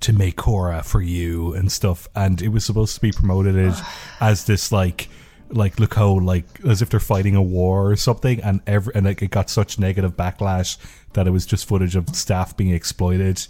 to 0.00 0.12
make 0.12 0.36
Korra 0.36 0.84
for 0.84 1.00
you 1.02 1.54
and 1.54 1.70
stuff. 1.70 2.08
And 2.14 2.40
it 2.40 2.48
was 2.48 2.64
supposed 2.64 2.94
to 2.94 3.00
be 3.00 3.12
promoted 3.12 3.56
as, 3.56 3.82
as 4.20 4.44
this 4.46 4.72
like 4.72 5.08
like 5.52 5.80
look 5.80 5.94
how 5.94 6.10
like 6.20 6.44
as 6.64 6.80
if 6.80 6.90
they're 6.90 7.00
fighting 7.00 7.34
a 7.34 7.42
war 7.42 7.90
or 7.90 7.96
something 7.96 8.40
and 8.42 8.60
every 8.68 8.94
and 8.94 9.04
like 9.04 9.20
it 9.20 9.32
got 9.32 9.50
such 9.50 9.80
negative 9.80 10.16
backlash 10.16 10.76
that 11.14 11.26
it 11.26 11.30
was 11.30 11.44
just 11.44 11.66
footage 11.66 11.96
of 11.96 12.08
staff 12.14 12.56
being 12.56 12.72
exploited 12.72 13.44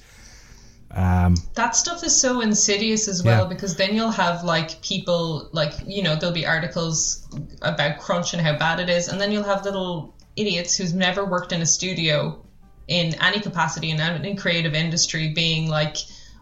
um 0.92 1.36
that 1.54 1.76
stuff 1.76 2.02
is 2.02 2.18
so 2.18 2.40
insidious 2.40 3.06
as 3.06 3.22
well 3.22 3.42
Yeah. 3.42 3.48
because 3.48 3.76
then 3.76 3.94
you'll 3.94 4.10
have 4.10 4.42
like 4.44 4.80
people 4.82 5.50
like 5.52 5.74
you 5.86 6.02
know 6.02 6.16
there'll 6.16 6.34
be 6.34 6.46
articles 6.46 7.28
about 7.62 7.98
crunch 7.98 8.32
and 8.32 8.40
how 8.40 8.56
bad 8.58 8.80
it 8.80 8.88
is 8.88 9.06
and 9.08 9.20
then 9.20 9.30
you'll 9.30 9.44
have 9.44 9.64
little 9.64 10.14
idiots 10.36 10.76
who's 10.76 10.94
never 10.94 11.24
worked 11.24 11.52
in 11.52 11.60
a 11.60 11.66
studio 11.66 12.42
in 12.88 13.14
any 13.22 13.40
capacity 13.40 13.90
in 13.90 14.00
any 14.00 14.34
creative 14.34 14.74
industry 14.74 15.28
being 15.28 15.68
like 15.68 15.96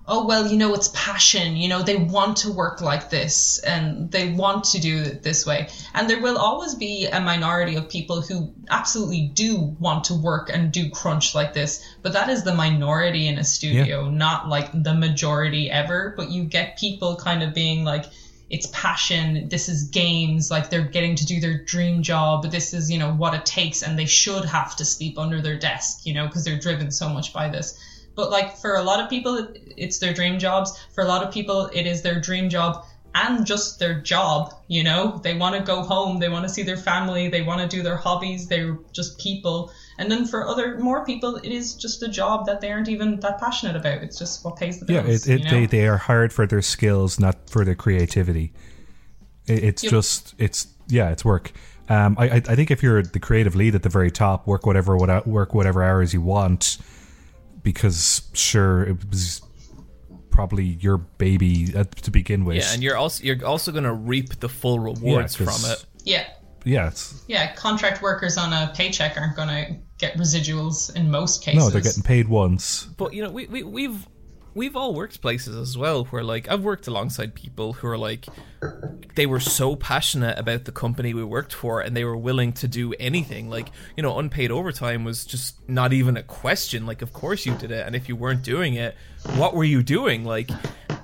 oh 0.08 0.26
well 0.26 0.46
you 0.46 0.56
know 0.56 0.74
it's 0.74 0.90
passion. 0.94 1.56
You 1.56 1.68
know 1.68 1.82
they 1.82 1.96
want 1.96 2.38
to 2.38 2.50
work 2.50 2.80
like 2.80 3.10
this 3.10 3.58
and 3.60 4.10
they 4.10 4.32
want 4.32 4.64
to 4.72 4.80
do 4.80 5.02
it 5.02 5.22
this 5.22 5.46
way. 5.46 5.68
And 5.94 6.08
there 6.08 6.20
will 6.20 6.38
always 6.38 6.74
be 6.74 7.06
a 7.06 7.20
minority 7.20 7.76
of 7.76 7.88
people 7.88 8.22
who 8.22 8.52
absolutely 8.70 9.30
do 9.34 9.58
want 9.78 10.04
to 10.04 10.14
work 10.14 10.50
and 10.52 10.72
do 10.72 10.90
crunch 10.90 11.34
like 11.34 11.52
this. 11.52 11.84
But 12.02 12.14
that 12.14 12.30
is 12.30 12.42
the 12.42 12.54
minority 12.54 13.28
in 13.28 13.38
a 13.38 13.44
studio 13.44 14.08
not 14.08 14.48
like 14.48 14.70
the 14.72 14.94
majority 14.94 15.70
ever. 15.70 16.14
But 16.16 16.30
you 16.30 16.44
get 16.44 16.78
people 16.78 17.16
kind 17.16 17.42
of 17.42 17.54
being 17.54 17.84
like 17.84 18.06
it's 18.50 18.66
passion. 18.72 19.50
This 19.50 19.68
is 19.68 19.90
games. 19.90 20.50
Like 20.50 20.70
they're 20.70 20.80
getting 20.80 21.16
to 21.16 21.26
do 21.26 21.38
their 21.38 21.62
dream 21.64 22.02
job. 22.02 22.50
This 22.50 22.72
is 22.72 22.90
you 22.90 22.98
know 22.98 23.12
what 23.12 23.34
it 23.34 23.44
takes. 23.44 23.82
And 23.82 23.98
they 23.98 24.06
should 24.06 24.46
have 24.46 24.74
to 24.76 24.86
sleep 24.86 25.18
under 25.18 25.42
their 25.42 25.58
desk 25.58 26.06
you 26.06 26.14
know 26.14 26.26
because 26.26 26.44
they're 26.44 26.58
driven 26.58 26.90
so 26.90 27.10
much 27.10 27.34
by 27.34 27.50
this 27.50 27.78
but 28.18 28.30
like 28.32 28.56
for 28.56 28.74
a 28.74 28.82
lot 28.82 28.98
of 28.98 29.08
people 29.08 29.48
it's 29.76 30.00
their 30.00 30.12
dream 30.12 30.40
jobs. 30.40 30.76
For 30.92 31.04
a 31.04 31.06
lot 31.06 31.24
of 31.24 31.32
people 31.32 31.70
it 31.72 31.86
is 31.86 32.02
their 32.02 32.20
dream 32.20 32.50
job 32.50 32.84
and 33.14 33.46
just 33.46 33.78
their 33.78 34.00
job 34.00 34.52
you 34.66 34.82
know? 34.82 35.20
They 35.22 35.34
want 35.34 35.54
to 35.54 35.62
go 35.62 35.82
home. 35.82 36.18
They 36.18 36.28
want 36.28 36.46
to 36.46 36.48
see 36.48 36.62
their 36.64 36.76
family. 36.76 37.28
They 37.28 37.42
want 37.42 37.62
to 37.62 37.76
do 37.76 37.82
their 37.82 37.96
hobbies. 37.96 38.48
They're 38.48 38.76
just 38.92 39.18
people. 39.18 39.72
And 39.98 40.10
then 40.10 40.26
for 40.26 40.46
other 40.46 40.78
more 40.78 41.04
people 41.06 41.36
it 41.36 41.52
is 41.52 41.74
just 41.74 42.02
a 42.02 42.08
job 42.08 42.46
that 42.46 42.60
they 42.60 42.72
aren't 42.72 42.88
even 42.88 43.20
that 43.20 43.38
passionate 43.38 43.76
about. 43.76 44.02
It's 44.02 44.18
just 44.18 44.44
what 44.44 44.56
pays 44.56 44.80
the 44.80 44.92
yeah 44.92 45.02
bills 45.02 45.26
it, 45.26 45.32
it 45.32 45.38
you 45.38 45.44
know? 45.44 45.50
they, 45.52 45.66
they 45.66 45.86
are 45.86 45.96
hired 45.96 46.32
for 46.32 46.44
their 46.44 46.60
skills 46.62 47.20
not 47.20 47.48
for 47.48 47.64
their 47.64 47.76
creativity. 47.76 48.52
It, 49.46 49.62
it's 49.62 49.84
Yep. 49.84 49.90
just 49.90 50.34
it's 50.38 50.66
yeah 50.88 51.10
it's 51.10 51.24
work. 51.24 51.52
Um 51.88 52.16
I, 52.18 52.24
I 52.24 52.34
I 52.34 52.56
think 52.56 52.72
if 52.72 52.82
you're 52.82 53.04
the 53.04 53.20
creative 53.20 53.54
lead 53.54 53.76
at 53.76 53.84
the 53.84 53.88
very 53.88 54.10
top 54.10 54.48
work 54.48 54.66
whatever 54.66 54.96
what 54.96 55.24
work 55.24 55.54
whatever 55.54 55.84
hours 55.84 56.12
you 56.12 56.20
want 56.20 56.78
because 57.72 58.22
sure 58.32 58.84
it 58.84 58.96
was 59.10 59.42
probably 60.30 60.64
your 60.80 60.96
baby 60.96 61.74
uh, 61.76 61.84
to 61.84 62.10
begin 62.10 62.46
with. 62.46 62.56
Yeah, 62.56 62.72
and 62.72 62.82
you're 62.82 62.96
also 62.96 63.22
you're 63.24 63.44
also 63.44 63.72
going 63.72 63.84
to 63.84 63.92
reap 63.92 64.40
the 64.40 64.48
full 64.48 64.78
rewards 64.80 65.36
'cause- 65.36 65.60
from 65.60 65.70
it. 65.70 65.84
yeah. 66.04 66.24
Yeah 66.64 66.88
it's 66.88 67.22
yeah 67.28 67.54
contract 67.54 68.02
workers 68.02 68.36
on 68.36 68.52
a 68.52 68.72
paycheck 68.74 69.16
aren't 69.16 69.36
going 69.36 69.48
to 69.48 69.76
get 69.98 70.14
residuals 70.18 70.94
in 70.96 71.10
most 71.10 71.42
cases 71.42 71.60
no 71.64 71.70
they're 71.70 71.80
getting 71.80 72.02
paid 72.02 72.28
once. 72.28 72.84
But 72.96 73.14
you 73.14 73.22
know, 73.22 73.30
we, 73.30 73.46
we 73.46 73.62
we've 73.62 74.06
we've 74.58 74.76
all 74.76 74.92
worked 74.92 75.20
places 75.22 75.54
as 75.56 75.78
well 75.78 76.04
where 76.06 76.24
like 76.24 76.48
I've 76.50 76.64
worked 76.64 76.86
alongside 76.88 77.34
people 77.34 77.72
who 77.74 77.86
are 77.86 77.96
like 77.96 78.26
they 79.14 79.24
were 79.26 79.40
so 79.40 79.76
passionate 79.76 80.38
about 80.38 80.64
the 80.64 80.72
company 80.72 81.14
we 81.14 81.24
worked 81.24 81.52
for 81.54 81.80
and 81.80 81.96
they 81.96 82.04
were 82.04 82.16
willing 82.16 82.52
to 82.54 82.66
do 82.68 82.92
anything. 82.94 83.48
Like, 83.48 83.68
you 83.96 84.02
know, 84.02 84.18
unpaid 84.18 84.50
overtime 84.50 85.04
was 85.04 85.24
just 85.24 85.56
not 85.68 85.92
even 85.92 86.16
a 86.16 86.22
question. 86.24 86.86
Like 86.86 87.02
of 87.02 87.12
course 87.12 87.46
you 87.46 87.54
did 87.54 87.70
it 87.70 87.86
and 87.86 87.94
if 87.94 88.08
you 88.08 88.16
weren't 88.16 88.42
doing 88.42 88.74
it, 88.74 88.96
what 89.36 89.54
were 89.54 89.64
you 89.64 89.82
doing? 89.82 90.24
Like 90.24 90.50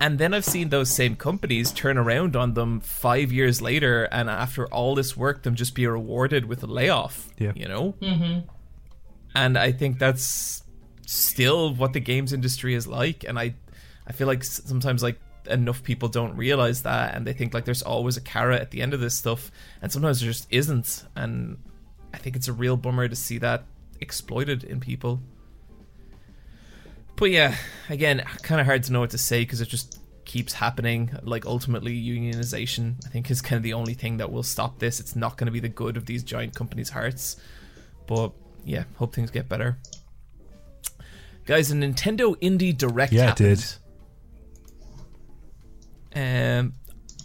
and 0.00 0.18
then 0.18 0.34
I've 0.34 0.44
seen 0.44 0.70
those 0.70 0.90
same 0.90 1.14
companies 1.14 1.70
turn 1.70 1.96
around 1.96 2.34
on 2.34 2.54
them 2.54 2.80
5 2.80 3.30
years 3.32 3.62
later 3.62 4.04
and 4.10 4.28
after 4.28 4.66
all 4.66 4.96
this 4.96 5.16
work 5.16 5.44
them 5.44 5.54
just 5.54 5.74
be 5.76 5.86
rewarded 5.86 6.46
with 6.46 6.62
a 6.64 6.66
layoff, 6.66 7.30
Yeah. 7.38 7.52
you 7.54 7.68
know? 7.68 7.94
Mm-hmm. 8.02 8.40
and 9.36 9.56
I 9.56 9.70
think 9.70 9.98
that's 10.00 10.63
still 11.06 11.74
what 11.74 11.92
the 11.92 12.00
games 12.00 12.32
industry 12.32 12.74
is 12.74 12.86
like. 12.86 13.24
And 13.24 13.38
I, 13.38 13.54
I 14.06 14.12
feel 14.12 14.26
like 14.26 14.44
sometimes 14.44 15.02
like 15.02 15.18
enough 15.46 15.82
people 15.82 16.08
don't 16.08 16.36
realize 16.36 16.82
that, 16.82 17.14
and 17.14 17.26
they 17.26 17.32
think 17.32 17.54
like 17.54 17.64
there's 17.64 17.82
always 17.82 18.16
a 18.16 18.20
carrot 18.20 18.60
at 18.60 18.70
the 18.70 18.82
end 18.82 18.94
of 18.94 19.00
this 19.00 19.14
stuff, 19.14 19.50
and 19.82 19.90
sometimes 19.90 20.20
there 20.20 20.30
just 20.30 20.46
isn't. 20.50 21.04
And 21.16 21.58
I 22.12 22.18
think 22.18 22.36
it's 22.36 22.48
a 22.48 22.52
real 22.52 22.76
bummer 22.76 23.08
to 23.08 23.16
see 23.16 23.38
that 23.38 23.64
exploited 24.00 24.64
in 24.64 24.80
people. 24.80 25.20
But 27.16 27.30
yeah, 27.30 27.56
again, 27.88 28.24
kind 28.42 28.60
of 28.60 28.66
hard 28.66 28.82
to 28.84 28.92
know 28.92 29.00
what 29.00 29.10
to 29.10 29.18
say 29.18 29.42
because 29.42 29.60
it 29.60 29.68
just 29.68 30.00
keeps 30.24 30.52
happening. 30.52 31.10
Like 31.22 31.46
ultimately, 31.46 31.94
unionization, 31.94 32.96
I 33.06 33.08
think, 33.08 33.30
is 33.30 33.40
kind 33.40 33.56
of 33.56 33.62
the 33.62 33.74
only 33.74 33.94
thing 33.94 34.16
that 34.16 34.32
will 34.32 34.42
stop 34.42 34.78
this. 34.78 34.98
It's 34.98 35.14
not 35.14 35.36
going 35.36 35.46
to 35.46 35.52
be 35.52 35.60
the 35.60 35.68
good 35.68 35.96
of 35.96 36.06
these 36.06 36.24
giant 36.24 36.54
companies' 36.54 36.90
hearts. 36.90 37.36
But 38.06 38.32
yeah, 38.64 38.84
hope 38.96 39.14
things 39.14 39.30
get 39.30 39.48
better. 39.48 39.78
Guys, 41.46 41.70
a 41.70 41.74
Nintendo 41.74 42.36
Indie 42.40 42.76
Direct 42.76 43.12
Yeah, 43.12 43.30
it 43.32 43.36
did. 43.36 43.64
Um, 46.16 46.74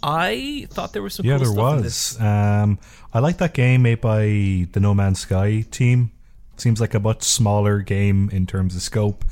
I 0.02 0.66
thought 0.70 0.92
there 0.92 1.02
was 1.02 1.14
some 1.14 1.26
Yeah, 1.26 1.36
cool 1.38 1.44
there 1.44 1.52
stuff 1.54 1.76
in 1.78 1.82
this. 1.82 2.12
was. 2.14 2.20
Um, 2.22 2.78
I 3.12 3.18
like 3.20 3.38
that 3.38 3.54
game 3.54 3.82
made 3.82 4.00
by 4.00 4.66
the 4.72 4.80
No 4.80 4.94
Man's 4.94 5.20
Sky 5.20 5.64
team. 5.70 6.10
Seems 6.56 6.80
like 6.80 6.94
a 6.94 7.00
much 7.00 7.22
smaller 7.22 7.80
game 7.80 8.28
in 8.32 8.46
terms 8.46 8.74
of 8.76 8.82
scope. 8.82 9.24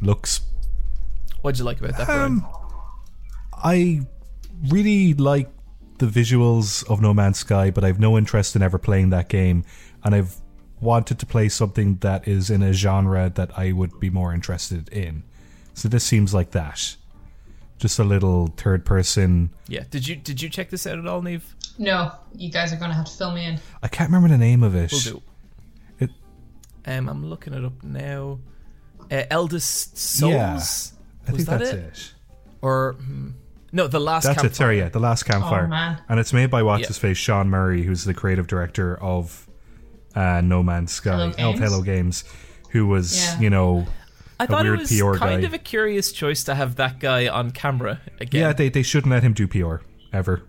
Looks. 0.00 0.40
What'd 1.42 1.58
you 1.58 1.64
like 1.64 1.80
about 1.80 1.96
that? 1.98 2.08
Um, 2.08 2.46
I 3.62 4.02
really 4.68 5.14
like 5.14 5.50
the 5.98 6.06
visuals 6.06 6.88
of 6.88 7.02
No 7.02 7.12
Man's 7.12 7.38
Sky, 7.38 7.70
but 7.70 7.84
I've 7.84 7.98
no 8.00 8.16
interest 8.16 8.56
in 8.56 8.62
ever 8.62 8.78
playing 8.78 9.10
that 9.10 9.28
game, 9.28 9.64
and 10.04 10.14
I've 10.14 10.34
wanted 10.80 11.18
to 11.18 11.26
play 11.26 11.48
something 11.48 11.96
that 11.96 12.26
is 12.26 12.50
in 12.50 12.62
a 12.62 12.72
genre 12.72 13.30
that 13.34 13.56
I 13.58 13.72
would 13.72 13.98
be 14.00 14.10
more 14.10 14.32
interested 14.32 14.88
in. 14.90 15.22
So 15.74 15.88
this 15.88 16.04
seems 16.04 16.32
like 16.34 16.50
that. 16.52 16.96
Just 17.78 17.98
a 17.98 18.04
little 18.04 18.48
third 18.56 18.84
person. 18.84 19.50
yeah. 19.68 19.84
Did 19.90 20.06
you 20.06 20.16
did 20.16 20.42
you 20.42 20.48
check 20.50 20.68
this 20.70 20.86
out 20.86 20.98
at 20.98 21.06
all, 21.06 21.22
Neve? 21.22 21.54
no 21.78 22.12
you 22.34 22.50
guys 22.50 22.72
are 22.74 22.76
going 22.76 22.90
to 22.90 22.94
have 22.96 23.06
to 23.06 23.12
fill 23.16 23.32
me 23.32 23.42
in 23.46 23.58
I 23.82 23.88
can't 23.88 24.10
remember 24.10 24.28
the 24.28 24.36
name 24.36 24.62
of 24.62 24.74
it. 24.74 24.92
We'll 24.92 25.00
do. 25.00 25.22
It- 25.98 26.10
Um, 26.86 27.08
I'm 27.08 27.24
looking 27.26 27.54
it 27.54 27.64
up 27.64 27.82
now. 27.82 28.38
Uh, 29.10 29.22
Eldest 29.30 29.96
Souls. 29.96 30.32
Yeah, 30.32 30.50
I 30.52 30.54
Was 30.56 30.92
think 31.36 31.48
that 31.48 31.58
that's 31.60 31.70
it? 31.72 31.78
it. 31.78 32.12
Or 32.60 32.94
hmm, 32.98 33.30
no, 33.72 33.86
the 33.88 33.98
last. 34.00 34.24
That's 34.24 34.38
it. 34.38 34.42
Campfire. 34.42 34.54
Sorry, 34.54 34.78
yeah, 34.78 34.88
the 34.90 34.98
last 35.00 35.22
campfire, 35.22 35.64
Oh, 35.64 35.68
man. 35.68 36.02
and 36.08 36.20
it's 36.20 36.32
made 36.34 36.50
by 36.50 36.62
what's 36.62 36.82
Yeah. 36.82 36.86
his 36.88 36.98
face 36.98 37.16
Sean 37.16 37.48
Murray, 37.48 37.82
who's 37.84 38.04
the 38.04 38.12
creative 38.14 38.46
director 38.46 38.96
of 39.00 39.48
uh, 40.14 40.40
No 40.42 40.62
Man's 40.62 40.92
Sky, 40.92 41.10
Hello 41.10 41.28
of 41.30 41.36
Games? 41.36 41.60
Hello 41.60 41.82
Games, 41.82 42.24
who 42.70 42.86
was 42.86 43.16
Yeah. 43.16 43.40
you 43.40 43.50
know 43.50 43.86
I 44.38 44.44
a 44.44 44.46
thought 44.46 44.66
it 44.66 44.70
was 44.70 44.88
PR 44.90 45.14
kind 45.18 45.42
guy. 45.42 45.46
of 45.46 45.52
a 45.54 45.58
curious 45.58 46.12
choice 46.12 46.44
to 46.44 46.54
have 46.54 46.76
that 46.76 46.98
guy 46.98 47.28
on 47.28 47.50
camera 47.50 48.00
again. 48.20 48.40
yeah 48.40 48.52
they 48.52 48.68
they 48.68 48.82
shouldn't 48.82 49.10
let 49.10 49.22
him 49.22 49.32
do 49.34 49.46
PR 49.46 49.76
ever. 50.12 50.42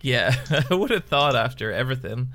Yeah, 0.00 0.34
I 0.70 0.74
would 0.74 0.90
have 0.90 1.04
thought 1.04 1.34
after 1.34 1.72
everything. 1.72 2.28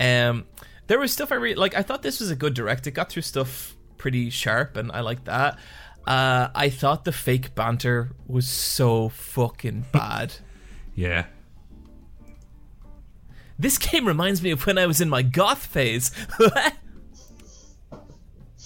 Um, 0.00 0.46
there 0.86 0.98
was 0.98 1.12
stuff 1.12 1.30
I 1.30 1.36
really 1.36 1.54
like. 1.56 1.74
I 1.76 1.82
thought 1.82 2.02
this 2.02 2.20
was 2.20 2.30
a 2.30 2.36
good 2.36 2.54
direct. 2.54 2.86
It 2.86 2.92
got 2.92 3.10
through 3.10 3.22
stuff 3.22 3.76
pretty 3.98 4.30
sharp, 4.30 4.76
and 4.76 4.90
I 4.92 5.00
like 5.00 5.24
that. 5.24 5.58
Uh, 6.06 6.48
I 6.54 6.70
thought 6.70 7.04
the 7.04 7.12
fake 7.12 7.54
banter 7.54 8.10
was 8.26 8.48
so 8.48 9.08
fucking 9.10 9.84
bad. 9.92 10.34
Yeah, 10.94 11.26
this 13.62 13.78
game 13.78 14.06
reminds 14.06 14.42
me 14.42 14.50
of 14.50 14.66
when 14.66 14.76
I 14.76 14.84
was 14.86 15.00
in 15.00 15.08
my 15.08 15.22
goth 15.22 15.64
phase. 15.66 16.10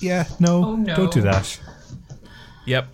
yeah, 0.00 0.24
no, 0.40 0.64
Oh, 0.64 0.76
no. 0.76 0.94
don't 0.96 1.12
do 1.12 1.22
that. 1.22 1.58
Yep. 2.66 2.88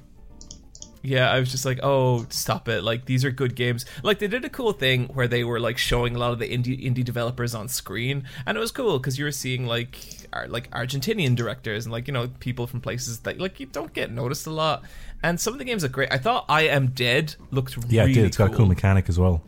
Yeah, 1.05 1.29
I 1.33 1.41
was 1.41 1.51
just 1.51 1.65
like, 1.65 1.81
oh, 1.83 2.27
stop 2.29 2.69
it! 2.69 2.85
Like 2.85 3.07
these 3.07 3.25
are 3.25 3.33
good 3.33 3.57
games. 3.57 3.85
Like 4.05 4.21
they 4.21 4.29
did 4.29 4.45
a 4.45 4.49
cool 4.49 4.73
thing 4.73 5.07
where 5.09 5.27
they 5.27 5.43
were 5.43 5.59
like 5.59 5.77
showing 5.77 6.15
a 6.15 6.19
lot 6.19 6.33
of 6.33 6.39
the 6.39 6.47
indie 6.47 6.81
indie 6.81 7.05
developers 7.05 7.57
on 7.57 7.67
screen, 7.67 8.23
and 8.47 8.57
it 8.57 8.61
was 8.61 8.71
cool 8.71 9.01
because 9.01 9.19
you 9.19 9.25
were 9.25 9.33
seeing 9.33 9.67
like 9.67 9.99
ar- 10.33 10.47
like 10.47 10.71
Argentinian 10.71 11.35
directors 11.35 11.87
and 11.87 11.93
like 11.93 12.07
you 12.07 12.13
know 12.13 12.29
people 12.39 12.69
from 12.69 12.81
places 12.81 13.19
that 13.21 13.41
like 13.41 13.59
you 13.59 13.67
don't 13.67 13.93
get 13.93 14.13
noticed 14.13 14.47
a 14.47 14.51
lot. 14.51 14.85
And 15.25 15.41
some 15.41 15.53
of 15.55 15.59
the 15.59 15.65
games 15.65 15.83
are 15.83 15.89
great. 15.89 16.13
I 16.13 16.19
thought 16.19 16.45
I 16.49 16.63
Am 16.69 16.89
Dead 16.89 17.35
looked 17.51 17.77
Yeah, 17.89 18.03
really 18.03 18.13
it 18.13 18.15
did. 18.15 18.25
It's 18.27 18.37
got 18.37 18.45
a 18.45 18.49
cool 18.51 18.59
cool. 18.59 18.67
mechanic 18.67 19.09
as 19.09 19.19
well. 19.19 19.43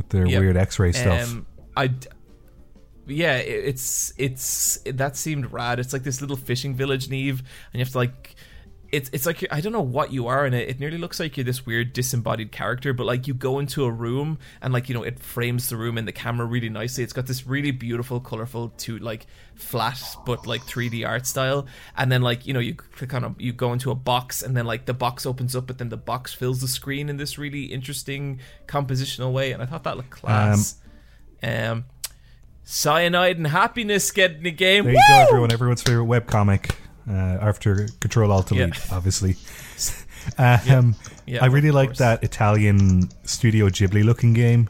With 0.00 0.08
their 0.10 0.26
Yep. 0.26 0.40
weird 0.40 0.56
X-ray 0.56 0.92
stuff. 0.92 1.30
Um, 1.30 1.46
I, 1.76 1.90
yeah, 3.06 3.36
it- 3.36 3.64
it's 3.66 4.12
it's 4.16 4.78
that 4.86 5.16
seemed 5.16 5.52
rad. 5.52 5.78
It's 5.78 5.92
like 5.92 6.02
this 6.02 6.20
little 6.20 6.36
fishing 6.36 6.74
village, 6.74 7.08
Neve, 7.10 7.40
and 7.72 7.78
you 7.78 7.84
have 7.84 7.92
to 7.92 7.98
like. 7.98 8.34
It's, 8.92 9.08
it's 9.12 9.24
like 9.24 9.46
I 9.52 9.60
don't 9.60 9.72
know 9.72 9.80
what 9.80 10.12
you 10.12 10.26
are 10.26 10.44
in 10.44 10.52
it. 10.52 10.68
It 10.68 10.80
nearly 10.80 10.98
looks 10.98 11.20
like 11.20 11.36
you're 11.36 11.44
this 11.44 11.64
weird 11.64 11.92
disembodied 11.92 12.50
character, 12.50 12.92
but 12.92 13.06
like 13.06 13.28
you 13.28 13.34
go 13.34 13.60
into 13.60 13.84
a 13.84 13.90
room 13.90 14.38
and 14.60 14.72
like 14.72 14.88
you 14.88 14.94
know 14.94 15.02
it 15.02 15.20
frames 15.20 15.68
the 15.68 15.76
room 15.76 15.96
and 15.96 16.08
the 16.08 16.12
camera 16.12 16.44
really 16.44 16.68
nicely. 16.68 17.04
It's 17.04 17.12
got 17.12 17.26
this 17.26 17.46
really 17.46 17.70
beautiful, 17.70 18.18
colorful, 18.18 18.70
to 18.78 18.98
like 18.98 19.26
flat 19.54 20.02
but 20.26 20.46
like 20.46 20.62
3D 20.62 21.06
art 21.06 21.26
style. 21.26 21.66
And 21.96 22.10
then 22.10 22.22
like 22.22 22.46
you 22.46 22.52
know 22.52 22.60
you 22.60 22.74
click 22.74 23.14
on 23.14 23.22
a 23.22 23.34
you 23.38 23.52
go 23.52 23.72
into 23.72 23.92
a 23.92 23.94
box 23.94 24.42
and 24.42 24.56
then 24.56 24.66
like 24.66 24.86
the 24.86 24.94
box 24.94 25.24
opens 25.24 25.54
up, 25.54 25.68
but 25.68 25.78
then 25.78 25.88
the 25.88 25.96
box 25.96 26.34
fills 26.34 26.60
the 26.60 26.68
screen 26.68 27.08
in 27.08 27.16
this 27.16 27.38
really 27.38 27.64
interesting 27.66 28.40
compositional 28.66 29.32
way. 29.32 29.52
And 29.52 29.62
I 29.62 29.66
thought 29.66 29.84
that 29.84 29.96
looked 29.96 30.10
class. 30.10 30.76
Um, 31.42 31.84
cyanide 32.64 33.36
and 33.36 33.46
happiness 33.46 34.10
getting 34.10 34.42
the 34.42 34.50
game. 34.50 34.84
There 34.84 34.94
you 34.94 35.00
go, 35.08 35.14
everyone. 35.28 35.52
Everyone's 35.52 35.82
favorite 35.82 36.06
webcomic 36.06 36.74
uh, 37.10 37.38
after 37.40 37.88
Control 38.00 38.30
Alt 38.32 38.48
Delete, 38.48 38.76
Yeah. 38.76 38.96
obviously. 38.96 39.36
Um, 40.38 40.94
Yeah, 41.26 41.42
I 41.42 41.46
really 41.46 41.70
like 41.70 41.94
that 41.96 42.22
Italian 42.22 43.08
Studio 43.24 43.68
Ghibli 43.70 44.04
looking 44.04 44.34
game. 44.34 44.68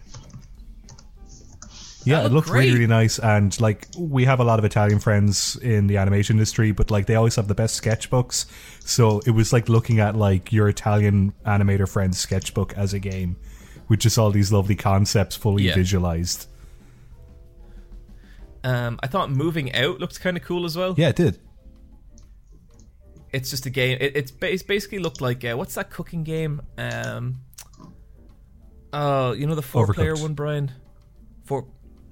Yeah, 2.04 2.20
That 2.20 2.26
it 2.26 2.32
looked 2.32 2.46
looked 2.46 2.50
really, 2.58 2.72
really 2.72 2.86
nice. 2.86 3.18
And 3.18 3.60
like, 3.60 3.88
we 3.98 4.24
have 4.26 4.38
a 4.40 4.44
lot 4.44 4.58
of 4.60 4.64
Italian 4.64 5.00
friends 5.00 5.56
in 5.56 5.88
the 5.88 5.96
animation 5.98 6.36
industry, 6.36 6.70
but 6.72 6.90
like, 6.90 7.06
they 7.06 7.16
always 7.16 7.34
have 7.36 7.48
the 7.48 7.54
best 7.56 7.82
sketchbooks. 7.82 8.46
So 8.86 9.20
it 9.26 9.32
was 9.32 9.52
like 9.52 9.68
looking 9.68 9.98
at 9.98 10.14
like 10.16 10.52
your 10.52 10.68
Italian 10.68 11.34
animator 11.44 11.88
friend's 11.88 12.18
sketchbook 12.18 12.72
as 12.74 12.94
a 12.94 13.00
game, 13.00 13.36
with 13.88 13.98
just 14.00 14.16
all 14.18 14.30
these 14.30 14.52
lovely 14.52 14.76
concepts 14.76 15.34
fully 15.36 15.64
Yeah. 15.64 15.74
visualized. 15.74 16.46
Um, 18.62 18.98
I 19.02 19.06
thought 19.08 19.30
moving 19.30 19.74
out 19.74 19.98
looked 20.00 20.20
kind 20.20 20.36
of 20.36 20.42
cool 20.44 20.64
as 20.64 20.76
well. 20.76 20.94
Yeah, 20.96 21.08
it 21.08 21.16
did. 21.16 21.38
It's 23.32 23.51
just 23.51 23.66
a 23.66 23.70
game. 23.70 23.98
It, 24.01 24.16
it's, 24.16 24.31
ba- 24.31 24.52
it's 24.52 24.62
basically 24.62 24.98
looked 24.98 25.20
like 25.20 25.44
uh, 25.44 25.55
what's 25.55 25.74
that 25.74 25.90
cooking 25.90 26.24
game? 26.24 26.62
Um, 26.77 27.40
oh, 28.93 29.32
you 29.32 29.47
know 29.47 29.55
the 29.55 29.62
four-player 29.62 30.16
one, 30.16 30.35
Brian. 30.35 30.73
Four. 31.44 31.66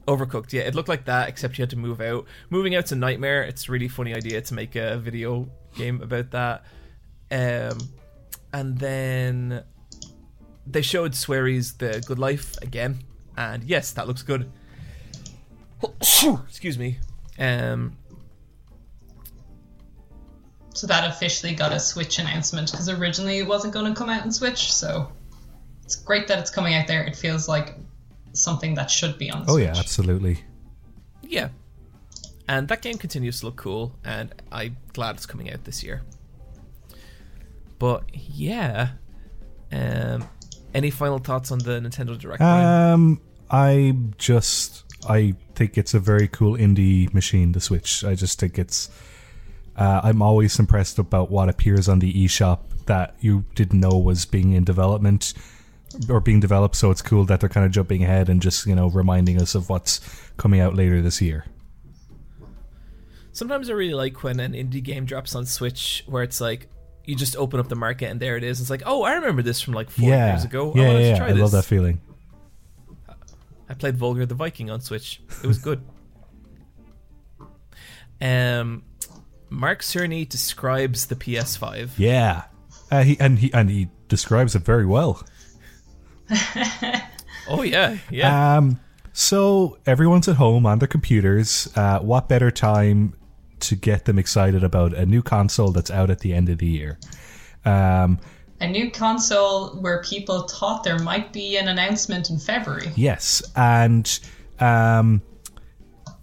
Overcooked, 0.06 0.54
yeah. 0.54 0.62
It 0.62 0.74
looked 0.74 0.88
like 0.88 1.04
that, 1.04 1.28
except 1.28 1.58
you 1.58 1.62
had 1.62 1.68
to 1.70 1.76
move 1.76 2.00
out. 2.00 2.24
Moving 2.48 2.74
out's 2.74 2.92
a 2.92 2.96
nightmare. 2.96 3.42
It's 3.42 3.68
a 3.68 3.72
really 3.72 3.88
funny 3.88 4.14
idea 4.14 4.40
to 4.40 4.54
make 4.54 4.74
a 4.74 4.96
video 4.96 5.50
game 5.74 6.00
about 6.00 6.30
that. 6.30 6.64
Um, 7.30 7.78
and 8.54 8.78
then 8.78 9.64
they 10.66 10.80
showed 10.80 11.14
Swery's 11.14 11.74
The 11.74 12.02
Good 12.06 12.18
Life 12.18 12.56
again, 12.62 13.00
and 13.36 13.62
yes, 13.64 13.92
that 13.92 14.06
looks 14.06 14.22
good. 14.22 14.50
Excuse 16.48 16.78
me. 16.78 17.00
Um, 17.38 17.97
So 20.78 20.86
that 20.86 21.10
officially 21.10 21.54
got 21.54 21.72
a 21.72 21.80
Switch 21.80 22.20
announcement 22.20 22.70
because 22.70 22.88
originally 22.88 23.38
it 23.38 23.48
wasn't 23.48 23.74
going 23.74 23.92
to 23.92 23.98
come 23.98 24.08
out 24.08 24.24
in 24.24 24.30
Switch. 24.30 24.72
So 24.72 25.10
it's 25.82 25.96
great 25.96 26.28
that 26.28 26.38
it's 26.38 26.50
coming 26.52 26.74
out 26.74 26.86
there. 26.86 27.02
It 27.02 27.16
feels 27.16 27.48
like 27.48 27.74
something 28.32 28.74
that 28.74 28.88
should 28.88 29.18
be 29.18 29.28
on 29.28 29.44
the 29.44 29.50
Oh 29.50 29.54
Switch. 29.56 29.64
yeah, 29.66 29.76
absolutely. 29.76 30.44
Yeah. 31.22 31.48
And 32.46 32.68
that 32.68 32.80
game 32.80 32.96
continues 32.96 33.40
to 33.40 33.46
look 33.46 33.56
cool, 33.56 33.96
and 34.04 34.32
I'm 34.52 34.76
glad 34.92 35.16
it's 35.16 35.26
coming 35.26 35.52
out 35.52 35.64
this 35.64 35.82
year. 35.82 36.02
But 37.80 38.04
yeah. 38.14 38.90
Um 39.72 40.28
any 40.74 40.90
final 40.90 41.18
thoughts 41.18 41.50
on 41.50 41.58
the 41.58 41.80
Nintendo 41.80 42.16
Direct? 42.16 42.38
Brian? 42.38 42.92
Um, 42.92 43.20
I 43.50 43.96
just 44.16 44.84
I 45.08 45.34
think 45.56 45.76
it's 45.76 45.92
a 45.94 45.98
very 45.98 46.28
cool 46.28 46.56
indie 46.56 47.12
machine. 47.12 47.50
The 47.50 47.60
Switch. 47.60 48.04
I 48.04 48.14
just 48.14 48.38
think 48.38 48.60
it's. 48.60 48.88
Uh, 49.78 50.00
I'm 50.02 50.20
always 50.20 50.58
impressed 50.58 50.98
about 50.98 51.30
what 51.30 51.48
appears 51.48 51.88
on 51.88 52.00
the 52.00 52.12
eShop 52.12 52.58
that 52.86 53.14
you 53.20 53.44
didn't 53.54 53.78
know 53.78 53.96
was 53.96 54.26
being 54.26 54.52
in 54.52 54.64
development 54.64 55.34
or 56.08 56.20
being 56.20 56.40
developed. 56.40 56.74
So 56.74 56.90
it's 56.90 57.00
cool 57.00 57.24
that 57.26 57.38
they're 57.38 57.48
kind 57.48 57.64
of 57.64 57.70
jumping 57.70 58.02
ahead 58.02 58.28
and 58.28 58.42
just 58.42 58.66
you 58.66 58.74
know 58.74 58.88
reminding 58.88 59.40
us 59.40 59.54
of 59.54 59.68
what's 59.68 60.00
coming 60.36 60.60
out 60.60 60.74
later 60.74 61.00
this 61.00 61.22
year. 61.22 61.46
Sometimes 63.30 63.70
I 63.70 63.74
really 63.74 63.94
like 63.94 64.24
when 64.24 64.40
an 64.40 64.52
indie 64.52 64.82
game 64.82 65.04
drops 65.04 65.36
on 65.36 65.46
Switch 65.46 66.02
where 66.08 66.24
it's 66.24 66.40
like 66.40 66.66
you 67.04 67.14
just 67.14 67.36
open 67.36 67.60
up 67.60 67.68
the 67.68 67.76
market 67.76 68.06
and 68.06 68.18
there 68.18 68.36
it 68.36 68.42
is. 68.42 68.60
It's 68.60 68.70
like, 68.70 68.82
oh, 68.84 69.04
I 69.04 69.14
remember 69.14 69.42
this 69.42 69.60
from 69.60 69.74
like 69.74 69.90
four 69.90 70.08
yeah, 70.08 70.32
years 70.32 70.44
ago. 70.44 70.72
yeah, 70.74 70.82
I 70.82 70.86
wanted 70.86 71.00
yeah, 71.00 71.12
to 71.12 71.20
yeah. 71.20 71.24
I 71.24 71.32
this. 71.32 71.40
love 71.40 71.52
that 71.52 71.64
feeling. 71.64 72.00
I 73.68 73.74
played 73.74 73.96
Volgarr 73.96 74.26
the 74.26 74.34
Viking 74.34 74.70
on 74.70 74.80
Switch. 74.80 75.22
It 75.44 75.46
was 75.46 75.58
good. 75.58 75.82
um, 78.20 78.82
Mark 79.50 79.80
Cerny 79.82 80.28
describes 80.28 81.06
the 81.06 81.14
PS5. 81.16 81.90
Yeah, 81.96 82.44
uh, 82.90 83.02
he 83.02 83.18
and 83.20 83.38
he 83.38 83.52
and 83.52 83.70
he 83.70 83.88
describes 84.08 84.54
it 84.54 84.62
very 84.64 84.86
well. 84.86 85.22
Oh 87.50 87.62
yeah, 87.62 87.96
yeah. 88.10 88.58
Um, 88.58 88.78
so 89.14 89.78
everyone's 89.86 90.28
at 90.28 90.36
home 90.36 90.66
on 90.66 90.80
their 90.80 90.86
computers. 90.88 91.66
Uh, 91.74 91.98
what 92.00 92.28
better 92.28 92.50
time 92.50 93.14
to 93.60 93.74
get 93.74 94.04
them 94.04 94.18
excited 94.18 94.62
about 94.62 94.92
a 94.92 95.06
new 95.06 95.22
console 95.22 95.70
that's 95.70 95.90
out 95.90 96.10
at 96.10 96.18
the 96.18 96.34
end 96.34 96.50
of 96.50 96.58
the 96.58 96.66
year? 96.66 96.98
Um, 97.64 98.18
A 98.60 98.68
new 98.68 98.90
console 98.90 99.70
where 99.80 100.02
people 100.02 100.42
thought 100.46 100.84
there 100.84 100.98
might 100.98 101.32
be 101.32 101.56
an 101.56 101.68
announcement 101.68 102.28
in 102.28 102.38
February. 102.38 102.92
yes, 102.96 103.42
and 103.56 104.20
um, 104.60 105.22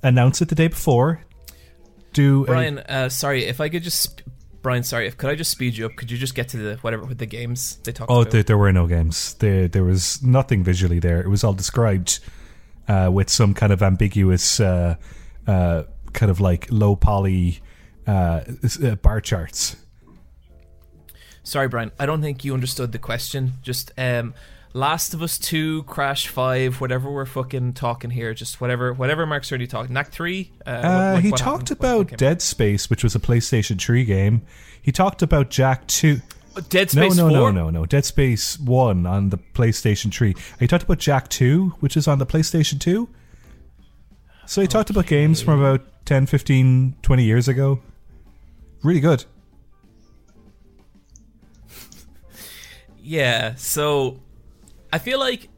announce 0.04 0.44
it 0.44 0.50
the 0.50 0.56
day 0.56 0.68
before. 0.68 1.22
Do 2.16 2.44
a- 2.44 2.48
Brian, 2.48 2.80
uh, 2.80 3.10
sorry 3.10 3.46
if 3.46 3.62
I 3.62 3.70
could 3.70 3.84
just. 3.84 4.02
Sp- 4.02 4.26
Brian, 4.64 4.82
sorry. 4.82 5.06
If 5.06 5.16
could 5.18 5.30
I 5.30 5.36
just 5.36 5.52
speed 5.52 5.78
you 5.78 5.86
up? 5.86 5.96
Could 5.96 6.10
you 6.10 6.18
just 6.18 6.34
get 6.34 6.50
to 6.50 6.58
the 6.58 6.76
whatever 6.78 7.06
with 7.06 7.20
the 7.20 7.28
games 7.28 7.78
they 7.84 7.92
talked 7.92 8.10
Oh, 8.10 8.22
about? 8.22 8.32
there, 8.32 8.42
there 8.42 8.58
were 8.58 8.72
no 8.72 8.88
games. 8.88 9.36
There, 9.36 9.68
there 9.68 9.84
was 9.84 10.24
nothing 10.24 10.64
visually 10.64 10.98
there. 10.98 11.22
It 11.22 11.28
was 11.28 11.44
all 11.44 11.54
described 11.54 12.20
uh, 12.88 13.12
with 13.14 13.30
some 13.30 13.54
kind 13.54 13.72
of 13.72 13.84
ambiguous, 13.84 14.60
uh, 14.60 14.96
uh, 15.46 15.84
kind 16.14 16.32
of 16.32 16.40
like 16.40 16.66
low 16.72 16.96
poly 16.96 17.60
uh, 18.08 18.42
uh, 18.84 18.96
bar 18.96 19.22
charts. 19.22 19.76
Sorry, 21.44 21.68
Brian. 21.68 21.92
I 22.00 22.08
don't 22.08 22.22
think 22.22 22.44
you 22.44 22.54
understood 22.56 22.92
the 22.92 22.98
question. 23.00 23.54
Just 23.62 23.92
um, 24.00 24.34
Last 24.76 25.14
of 25.14 25.22
Us 25.22 25.40
Two, 25.40 25.84
Crash 25.84 26.28
Five, 26.28 26.82
whatever 26.82 27.10
we're 27.10 27.26
fucking 27.26 27.74
talking 27.74 28.10
here. 28.10 28.34
Just 28.34 28.60
whatever, 28.60 28.92
whatever 28.92 29.26
Mark's 29.26 29.50
already 29.50 29.68
talking. 29.68 29.94
Knack 29.94 30.12
Three. 30.12 30.52
Uh, 30.68 30.70
Uh, 30.70 31.12
what- 31.14 31.24
he 31.24 31.32
what 31.32 31.40
talked 31.40 31.70
happened? 31.70 32.10
About 32.10 32.18
Dead 32.18 32.42
Space, 32.42 32.90
which 32.90 33.02
was 33.02 33.16
a 33.16 33.20
PlayStation 33.20 33.80
3 33.80 34.04
game. 34.04 34.42
He 34.82 34.92
talked 34.92 35.22
about 35.22 35.50
Jak 35.50 35.88
2. 35.88 36.20
Dead 36.68 36.92
Space 36.92 37.16
no, 37.16 37.30
4? 37.30 37.32
no, 37.32 37.52
no, 37.52 37.70
no. 37.70 37.86
Dead 37.86 38.04
Space 38.04 38.60
1 38.60 39.06
on 39.06 39.30
the 39.30 39.38
PlayStation 39.38 40.14
3. 40.14 40.36
He 40.60 40.68
talked 40.68 40.84
about 40.84 41.00
Jak 41.00 41.30
2, 41.30 41.76
which 41.80 41.96
is 41.96 42.06
on 42.06 42.20
the 42.20 42.26
PlayStation 42.26 42.78
2. 42.78 43.08
So 44.46 44.60
he 44.60 44.68
talked 44.68 44.90
about 44.90 45.06
games 45.08 45.42
from 45.42 45.62
about 45.62 45.86
10, 46.06 46.26
15, 46.26 46.96
20 47.02 47.24
years 47.24 47.48
ago. 47.48 47.80
Really 48.84 49.00
good. 49.00 49.24
Yeah, 53.08 53.54
so 53.56 54.20
I 54.96 54.98
feel 54.98 55.20
like 55.20 55.50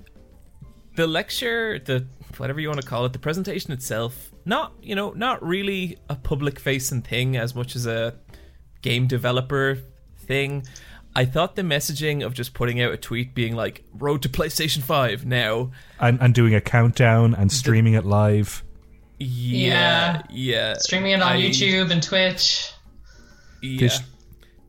the 0.96 1.06
lecture, 1.06 1.78
the 1.78 2.08
whatever 2.38 2.60
you 2.60 2.70
want 2.70 2.82
to 2.82 2.88
call 2.88 3.06
it, 3.06 3.14
the 3.14 3.20
presentation 3.20 3.72
itself, 3.72 4.32
not 4.46 4.74
you 4.82 4.96
know, 4.96 5.12
not 5.12 5.46
really 5.46 5.98
a 6.10 6.16
public 6.16 6.60
facing 6.60 7.04
thing 7.04 7.38
as 7.38 7.54
much 7.54 7.76
as 7.76 7.86
a 7.86 8.16
game 8.82 9.06
developer 9.06 9.78
thing. 10.18 10.66
I 11.16 11.26
thought 11.26 11.56
the 11.56 11.62
messaging 11.62 12.26
of 12.26 12.34
just 12.34 12.56
putting 12.56 12.82
out 12.82 12.92
a 12.92 12.98
tweet 12.98 13.36
being 13.36 13.56
like 13.56 13.84
"Road 13.94 14.24
to 14.24 14.30
PlayStation 14.30 14.82
Five 14.82 15.24
now," 15.24 15.70
And, 16.00 16.20
and 16.20 16.34
doing 16.34 16.56
a 16.56 16.62
countdown 16.62 17.36
and 17.36 17.52
streaming 17.52 17.94
it 17.94 18.06
live. 18.06 18.64
yeah, 19.20 20.24
yeah, 20.32 20.74
Streaming 20.80 21.12
it 21.12 21.22
on 21.22 21.34
I- 21.34 21.42
YouTube 21.42 21.92
and 21.92 22.02
Twitch. 22.02 22.72
Yeah. 23.62 23.80
This- 23.82 24.02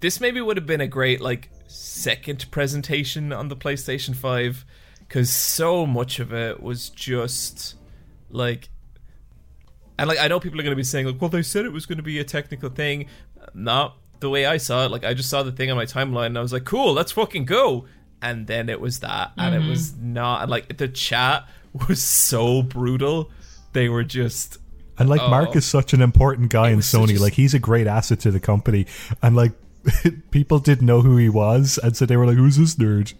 This 0.01 0.21
maybe 0.21 0.41
would 0.43 0.57
have 0.59 0.67
been 0.67 0.81
a 0.83 0.87
great 0.87 1.21
like 1.23 1.51
second 1.69 2.51
presentation 2.51 3.33
on 3.33 3.49
the 3.49 3.57
PlayStation 3.57 4.15
5 4.17 4.65
cuz 5.09 5.31
so 5.31 5.87
much 5.87 6.19
of 6.19 6.33
it 6.33 6.63
was 6.63 6.89
just 6.91 7.77
like 8.31 8.69
and 9.99 10.09
like 10.09 10.19
I 10.19 10.29
know 10.29 10.39
people 10.41 10.59
are 10.61 10.63
going 10.63 10.73
to 10.73 10.77
be 10.77 10.83
saying 10.85 11.07
like 11.07 11.21
well 11.21 11.31
they 11.31 11.43
said 11.43 11.65
it 11.65 11.73
was 11.73 11.87
going 11.87 11.99
to 11.99 12.03
be 12.03 12.19
a 12.19 12.25
technical 12.25 12.71
thing. 12.71 13.07
Not 13.55 13.97
the 14.21 14.29
way 14.31 14.47
I 14.47 14.57
saw 14.57 14.85
it. 14.85 14.91
Like 14.91 15.05
I 15.05 15.15
just 15.15 15.31
saw 15.31 15.43
the 15.43 15.53
thing 15.53 15.71
on 15.71 15.77
my 15.77 15.87
timeline 15.87 16.27
and 16.27 16.39
I 16.39 16.43
was 16.43 16.53
like 16.53 16.65
cool, 16.65 16.93
let's 16.93 17.13
fucking 17.13 17.45
go. 17.45 17.87
And 18.21 18.47
then 18.47 18.69
it 18.69 18.81
was 18.81 19.01
that 19.01 19.33
and 19.37 19.55
it 19.55 19.61
mm-hmm. 19.61 19.71
was 19.71 19.97
not 19.97 20.43
and 20.43 20.51
like 20.51 20.77
the 20.77 20.89
chat 20.89 21.49
was 21.89 22.03
so 22.03 22.63
brutal. 22.63 23.31
They 23.73 23.89
were 23.89 24.05
just 24.05 24.59
And 24.99 25.09
like 25.09 25.21
Mark 25.21 25.51
Oh. 25.51 25.59
is 25.59 25.65
such 25.65 25.93
an 25.93 26.03
important 26.03 26.51
guy 26.51 26.71
in 26.71 26.81
Sony. 26.81 27.17
a- 27.17 27.23
like 27.23 27.35
he's 27.35 27.55
a 27.55 27.59
great 27.59 27.87
asset 27.87 28.21
to 28.21 28.31
the 28.31 28.41
company. 28.41 28.87
And 29.23 29.37
like 29.37 29.53
people 30.31 30.59
didn't 30.59 30.87
know 30.87 31.03
who 31.03 31.17
he 31.17 31.29
was, 31.29 31.79
and 31.83 31.97
so 31.97 32.07
they 32.07 32.17
were 32.17 32.27
like, 32.27 32.37
"Who's 32.37 32.57
this 32.57 32.77
nerd? 32.77 33.15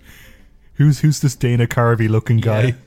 Who's 0.75 1.01
who's 1.01 1.21
this 1.21 1.37
Dana 1.37 1.67
Carvey 1.67 2.09
looking 2.09 2.39
guy?" 2.39 2.75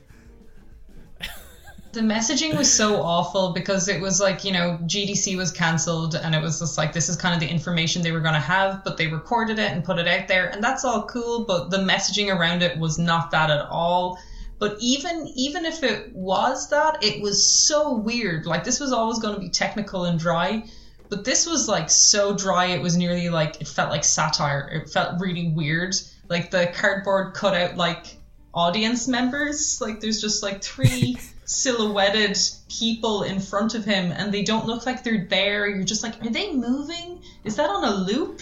the 1.92 2.00
messaging 2.00 2.56
was 2.56 2.72
so 2.72 3.02
awful 3.02 3.52
because 3.52 3.86
it 3.86 4.00
was 4.00 4.20
like 4.20 4.44
you 4.44 4.52
know 4.52 4.78
GDC 4.82 5.36
was 5.36 5.52
cancelled 5.52 6.14
and 6.14 6.34
it 6.34 6.42
was 6.42 6.58
just 6.58 6.78
like 6.78 6.92
this 6.92 7.08
is 7.08 7.16
kind 7.16 7.34
of 7.34 7.40
the 7.40 7.48
information 7.48 8.02
they 8.02 8.12
were 8.12 8.20
going 8.20 8.34
to 8.34 8.40
have 8.40 8.82
but 8.82 8.96
they 8.96 9.08
recorded 9.08 9.58
it 9.58 9.70
and 9.70 9.84
put 9.84 9.98
it 9.98 10.08
out 10.08 10.26
there 10.26 10.48
and 10.48 10.64
that's 10.64 10.84
all 10.84 11.04
cool 11.04 11.44
but 11.44 11.70
the 11.70 11.76
messaging 11.76 12.34
around 12.34 12.62
it 12.62 12.78
was 12.78 12.98
not 12.98 13.30
that 13.30 13.50
at 13.50 13.66
all 13.68 14.18
but 14.58 14.76
even 14.80 15.30
even 15.36 15.66
if 15.66 15.82
it 15.82 16.14
was 16.14 16.70
that 16.70 17.02
it 17.04 17.20
was 17.20 17.46
so 17.46 17.92
weird 17.92 18.46
like 18.46 18.64
this 18.64 18.80
was 18.80 18.92
always 18.92 19.18
going 19.18 19.34
to 19.34 19.40
be 19.40 19.50
technical 19.50 20.04
and 20.04 20.18
dry 20.18 20.64
but 21.12 21.24
this 21.24 21.46
was 21.46 21.68
like 21.68 21.90
so 21.90 22.34
dry 22.34 22.66
it 22.66 22.80
was 22.80 22.96
nearly 22.96 23.28
like 23.28 23.60
it 23.60 23.68
felt 23.68 23.90
like 23.90 24.02
satire 24.04 24.68
it 24.72 24.88
felt 24.88 25.20
really 25.20 25.48
weird 25.50 25.94
like 26.28 26.50
the 26.50 26.72
cardboard 26.74 27.34
cut 27.34 27.54
out 27.54 27.76
like 27.76 28.16
audience 28.54 29.06
members 29.06 29.80
like 29.80 30.00
there's 30.00 30.20
just 30.20 30.42
like 30.42 30.62
three 30.62 31.16
silhouetted 31.44 32.38
people 32.68 33.22
in 33.22 33.40
front 33.40 33.74
of 33.74 33.84
him 33.84 34.12
and 34.12 34.32
they 34.32 34.42
don't 34.42 34.66
look 34.66 34.86
like 34.86 35.04
they're 35.04 35.26
there. 35.26 35.68
You're 35.68 35.84
just 35.84 36.02
like, 36.02 36.24
are 36.24 36.30
they 36.30 36.52
moving? 36.52 37.22
Is 37.44 37.56
that 37.56 37.68
on 37.68 37.84
a 37.84 37.94
loop? 37.94 38.40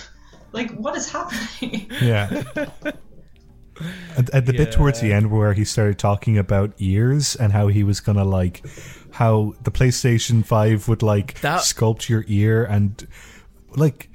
Like, 0.53 0.71
what 0.73 0.97
is 0.97 1.11
happening? 1.11 1.91
Yeah. 2.01 2.45
at, 4.17 4.31
at 4.31 4.47
the 4.47 4.53
bit 4.53 4.73
towards 4.73 5.01
the 5.01 5.13
end 5.13 5.31
where 5.31 5.55
he 5.55 5.65
started 5.65 5.99
talking 5.99 6.39
about 6.39 6.73
ears 6.79 7.35
and 7.37 7.53
how 7.53 7.69
he 7.69 7.83
was 7.83 8.01
gonna 8.01 8.25
like 8.25 8.65
how 9.21 9.55
the 9.63 9.71
PlayStation 9.71 10.45
Five 10.45 10.89
would 10.89 11.03
like 11.03 11.41
That- 11.43 11.61
sculpt 11.61 12.09
your 12.09 12.25
ear 12.27 12.65
and 12.65 13.07
like 13.77 14.09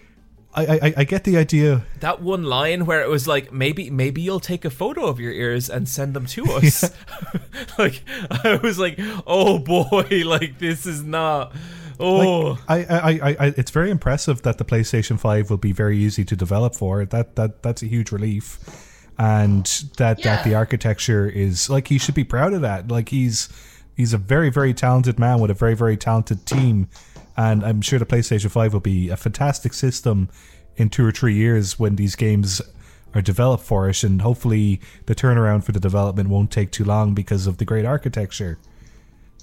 I, 0.57 0.79
I 0.81 0.93
I 0.97 1.03
get 1.03 1.25
the 1.25 1.37
idea. 1.37 1.83
that 1.99 2.21
one 2.21 2.43
line 2.43 2.85
where 2.87 3.01
it 3.01 3.09
was 3.09 3.27
like 3.27 3.51
maybe 3.51 3.89
maybe 3.91 4.21
you'll 4.21 4.39
take 4.39 4.65
a 4.65 4.69
photo 4.71 5.05
of 5.05 5.19
your 5.19 5.31
ears 5.33 5.69
and 5.69 5.87
send 5.87 6.13
them 6.15 6.25
to 6.27 6.41
us 6.57 6.83
like 7.77 8.01
i 8.31 8.55
was 8.63 8.79
like 8.79 8.97
oh 9.27 9.59
boy 9.59 10.07
like 10.25 10.57
this 10.59 10.85
is 10.85 11.03
not 11.03 11.53
oh 11.99 12.57
I, 12.69 12.77
I, 12.85 12.97
I, 12.99 13.35
I, 13.45 13.45
it's 13.57 13.71
very 13.71 13.91
impressive 13.91 14.41
that 14.43 14.57
the 14.57 14.65
PlayStation 14.65 15.19
Five 15.19 15.49
will 15.49 15.57
be 15.69 15.71
very 15.73 15.97
easy 15.97 16.23
to 16.25 16.35
develop 16.35 16.73
for. 16.75 17.05
That 17.05 17.35
that 17.35 17.61
that's 17.63 17.81
a 17.83 17.87
huge 17.87 18.11
relief, 18.11 18.57
and 19.17 19.65
that 19.97 20.21
that 20.23 20.43
the 20.43 20.55
architecture 20.55 21.25
is 21.29 21.69
like 21.69 21.87
he 21.87 21.97
should 21.97 22.15
be 22.15 22.25
proud 22.25 22.51
of 22.53 22.61
that. 22.61 22.87
Like 22.89 23.09
he's 23.09 23.47
he's 23.95 24.13
a 24.13 24.17
very 24.17 24.49
very 24.49 24.73
talented 24.73 25.19
man 25.19 25.39
with 25.39 25.51
a 25.51 25.55
very 25.55 25.75
very 25.75 25.97
talented 25.97 26.45
team, 26.45 26.87
and 27.37 27.63
I'm 27.63 27.81
sure 27.81 27.99
the 27.99 28.05
PlayStation 28.05 28.49
Five 28.51 28.73
will 28.73 28.79
be 28.79 29.09
a 29.09 29.17
fantastic 29.17 29.73
system 29.73 30.29
in 30.77 30.89
two 30.89 31.05
or 31.05 31.11
three 31.11 31.35
years 31.35 31.79
when 31.79 31.95
these 31.95 32.15
games 32.15 32.61
are 33.13 33.21
developed 33.21 33.63
for 33.63 33.87
it, 33.89 34.03
and 34.03 34.21
hopefully 34.21 34.81
the 35.05 35.15
turnaround 35.15 35.63
for 35.63 35.71
the 35.71 35.79
development 35.79 36.27
won't 36.29 36.51
take 36.51 36.71
too 36.71 36.83
long 36.83 37.13
because 37.13 37.47
of 37.47 37.57
the 37.57 37.65
great 37.65 37.85
architecture. 37.85 38.57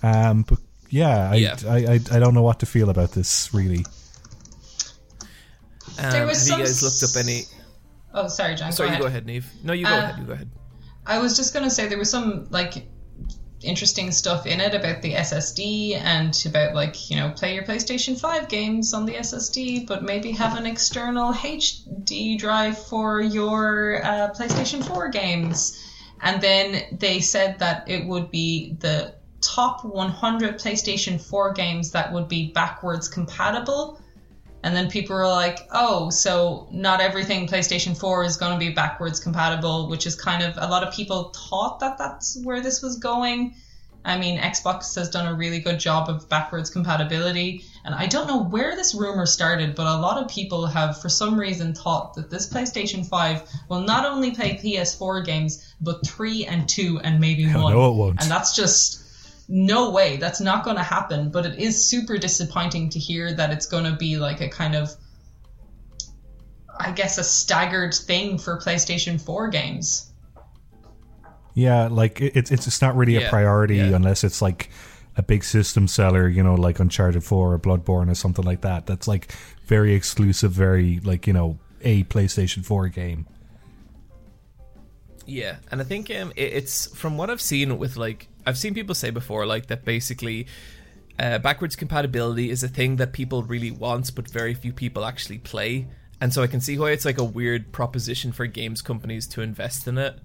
Um, 0.03 0.43
but 0.43 0.59
yeah, 0.91 1.31
I, 1.31 1.35
Yeah. 1.37 1.57
I, 1.67 1.77
I, 1.77 1.93
I 1.95 2.19
don't 2.19 2.35
know 2.35 2.43
what 2.43 2.61
to 2.61 2.67
feel 2.67 2.91
about 2.91 3.13
this 3.13 3.55
really. 3.55 3.85
um, 5.99 6.11
There 6.11 6.27
was 6.27 6.39
have 6.39 6.47
some 6.49 6.59
you 6.61 6.65
guys 6.67 6.83
looked 6.83 7.17
up 7.17 7.25
any 7.25 7.43
oh, 8.15 8.29
sorry, 8.29 8.55
John. 8.55 8.73
sorry 8.73 8.91
go 8.91 8.93
you 8.97 8.99
ahead. 8.99 9.01
go 9.03 9.07
ahead 9.09 9.27
neve 9.27 9.47
no 9.63 9.73
you 9.73 9.85
go 9.87 9.91
Uh, 9.93 9.99
ahead 9.99 10.19
you 10.19 10.25
go 10.25 10.33
ahead 10.33 10.51
I 11.07 11.19
was 11.19 11.37
just 11.37 11.55
gonna 11.55 11.71
say 11.71 11.89
there 11.89 11.99
was 11.99 12.11
some 12.11 12.47
like 12.51 12.87
interesting 13.65 14.11
stuff 14.11 14.47
in 14.47 14.61
it 14.61 14.75
about 14.75 15.03
the 15.03 15.15
SSD 15.15 15.97
and 15.97 16.37
about 16.47 16.75
like 16.75 17.11
you 17.11 17.17
know 17.17 17.31
play 17.31 17.55
your 17.55 17.65
PlayStation 17.65 18.19
5 18.19 18.49
games 18.49 18.93
on 18.95 19.07
the 19.07 19.15
SSD, 19.15 19.87
but 19.87 20.03
maybe 20.03 20.33
have 20.33 20.57
an 20.57 20.67
external 20.67 21.33
HD 21.33 22.39
drive 22.39 22.79
for 22.87 23.21
your 23.21 24.05
uh, 24.05 24.35
PlayStation 24.37 24.85
4 24.85 25.09
games. 25.09 25.79
And 26.21 26.41
then 26.41 26.99
they 26.99 27.21
said 27.21 27.59
that 27.59 27.89
it 27.89 28.07
would 28.07 28.31
be 28.31 28.75
the 28.79 29.15
top 29.41 29.85
100 29.85 30.59
PlayStation 30.59 31.21
4 31.21 31.53
games 31.53 31.93
that 31.93 32.13
would 32.13 32.29
be 32.29 32.53
backwards 32.53 33.09
compatible. 33.09 34.02
And 34.63 34.77
then 34.77 34.89
people 34.89 35.17
were 35.17 35.27
like, 35.27 35.67
oh, 35.73 36.11
so 36.11 36.69
not 36.71 37.01
everything 37.01 37.49
PlayStation 37.49 37.99
4 37.99 38.25
is 38.25 38.37
going 38.37 38.53
to 38.53 38.59
be 38.59 38.73
backwards 38.73 39.19
compatible, 39.19 39.89
which 39.89 40.07
is 40.07 40.15
kind 40.15 40.43
of 40.43 40.55
a 40.57 40.69
lot 40.69 40.87
of 40.87 40.95
people 40.95 41.33
thought 41.35 41.81
that 41.81 41.99
that's 41.99 42.39
where 42.45 42.61
this 42.61 42.81
was 42.81 42.97
going. 42.97 43.55
I 44.05 44.19
mean, 44.19 44.39
Xbox 44.39 44.97
has 44.97 45.11
done 45.11 45.27
a 45.27 45.35
really 45.35 45.61
good 45.61 45.79
job 45.79 46.09
of 46.09 46.29
backwards 46.29 46.71
compatibility. 46.71 47.65
And 47.85 47.95
I 47.95 48.07
don't 48.07 48.27
know 48.27 48.43
where 48.43 48.75
this 48.75 48.95
rumor 48.95 49.27
started, 49.27 49.75
but 49.75 49.87
a 49.87 49.99
lot 50.01 50.23
of 50.23 50.29
people 50.29 50.67
have, 50.67 51.01
for 51.01 51.09
some 51.09 51.39
reason, 51.39 51.75
thought 51.75 52.15
that 52.15 52.31
this 52.31 52.49
PlayStation 52.53 53.07
5 53.07 53.49
will 53.69 53.81
not 53.81 54.05
only 54.05 54.33
play 54.33 54.55
PS4 54.63 55.25
games, 55.25 55.75
but 55.81 56.07
3 56.07 56.47
and 56.47 56.69
2 56.69 57.01
and 57.03 57.21
maybe 57.21 57.45
Hell 57.45 57.65
1. 57.65 57.73
no, 57.73 57.91
it 57.91 57.95
won't. 57.95 58.23
And 58.23 58.31
that's 58.31 58.55
just 58.57 59.02
no 59.55 59.91
way 59.91 60.17
that's 60.17 60.41
not 60.41 60.65
going 60.65 60.77
to 60.77 60.83
happen 60.83 61.31
but 61.31 61.45
it 61.45 61.59
is 61.59 61.85
super 61.85 62.17
disappointing 62.17 62.89
to 62.89 62.99
hear 62.99 63.35
that 63.35 63.53
it's 63.53 63.67
going 63.67 63.85
to 63.85 63.93
be 63.93 64.17
like 64.17 64.41
a 64.41 64.49
kind 64.49 64.75
of 64.75 64.89
i 66.81 66.91
guess 66.91 67.19
a 67.19 67.25
staggered 67.25 67.93
thing 67.93 68.39
for 68.39 68.59
playstation 68.59 69.21
4 69.21 69.49
games 69.49 70.13
Yeah, 71.55 71.89
like 71.89 72.21
it, 72.21 72.35
it's 72.35 72.51
it's 72.51 72.65
just 72.65 72.81
not 72.81 72.97
really 72.97 73.17
a 73.17 73.29
priority 73.29 73.77
yeah. 73.77 73.95
unless 73.95 74.25
it's 74.25 74.41
like 74.41 74.71
a 75.17 75.23
big 75.23 75.45
system 75.45 75.87
seller, 75.87 76.27
you 76.29 76.43
know, 76.43 76.55
like 76.55 76.81
Uncharted 76.81 77.23
Four 77.23 77.53
or 77.53 77.59
Bloodborne 77.59 78.11
or 78.11 78.15
something 78.15 78.45
like 78.45 78.63
that. 78.63 78.87
That's 78.87 79.07
like 79.07 79.31
very 79.67 79.93
exclusive, 79.95 80.53
very 80.53 81.01
like 81.01 81.27
you 81.27 81.35
know 81.35 81.59
a 81.83 82.05
PlayStation 82.05 82.65
Four 82.65 82.89
game. 82.89 83.27
Yeah, 85.27 85.57
and 85.71 85.81
I 85.81 85.85
think 85.85 86.11
um, 86.11 86.33
it, 86.37 86.53
it's 86.55 86.95
from 86.97 87.19
what 87.19 87.29
I've 87.29 87.43
seen 87.43 87.77
with 87.77 87.97
like 87.99 88.29
I've 88.47 88.59
seen 88.59 88.75
people 88.75 88.95
say 88.95 89.11
before 89.11 89.47
like 89.47 89.67
that 89.67 89.85
basically 89.85 90.47
uh, 91.19 91.39
backwards 91.39 91.77
compatibility 91.77 92.51
is 92.51 92.63
a 92.63 92.69
thing 92.69 92.97
that 92.97 93.13
people 93.13 93.43
really 93.43 93.71
want, 93.71 94.15
but 94.15 94.31
very 94.31 94.55
few 94.55 94.73
people 94.73 95.05
actually 95.05 95.39
play, 95.39 95.87
and 96.21 96.33
so 96.33 96.43
I 96.43 96.47
can 96.47 96.61
see 96.61 96.79
why 96.79 96.91
it's 96.91 97.05
like 97.05 97.19
a 97.19 97.25
weird 97.25 97.73
proposition 97.73 98.33
for 98.33 98.47
games 98.47 98.83
companies 98.83 99.27
to 99.29 99.43
invest 99.43 99.87
in 99.87 99.99
it. 99.99 100.19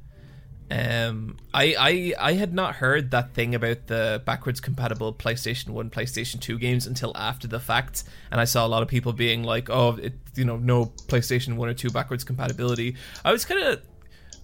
Um, 0.69 1.37
I, 1.53 1.75
I 2.19 2.31
I 2.31 2.33
had 2.33 2.53
not 2.53 2.75
heard 2.75 3.11
that 3.11 3.33
thing 3.33 3.55
about 3.55 3.87
the 3.87 4.21
backwards 4.25 4.59
compatible 4.59 5.13
PlayStation 5.13 5.69
One, 5.69 5.89
PlayStation 5.89 6.41
Two 6.41 6.59
games 6.59 6.87
until 6.87 7.15
after 7.15 7.47
the 7.47 7.59
fact, 7.59 8.03
and 8.31 8.41
I 8.41 8.43
saw 8.43 8.65
a 8.65 8.67
lot 8.67 8.83
of 8.83 8.89
people 8.89 9.13
being 9.13 9.43
like, 9.43 9.69
"Oh, 9.69 9.95
it, 9.95 10.13
you 10.35 10.43
know, 10.43 10.57
no 10.57 10.87
PlayStation 11.07 11.55
One 11.55 11.69
or 11.69 11.73
Two 11.73 11.89
backwards 11.89 12.25
compatibility." 12.25 12.97
I 13.23 13.31
was 13.31 13.45
kind 13.45 13.61
of, 13.61 13.81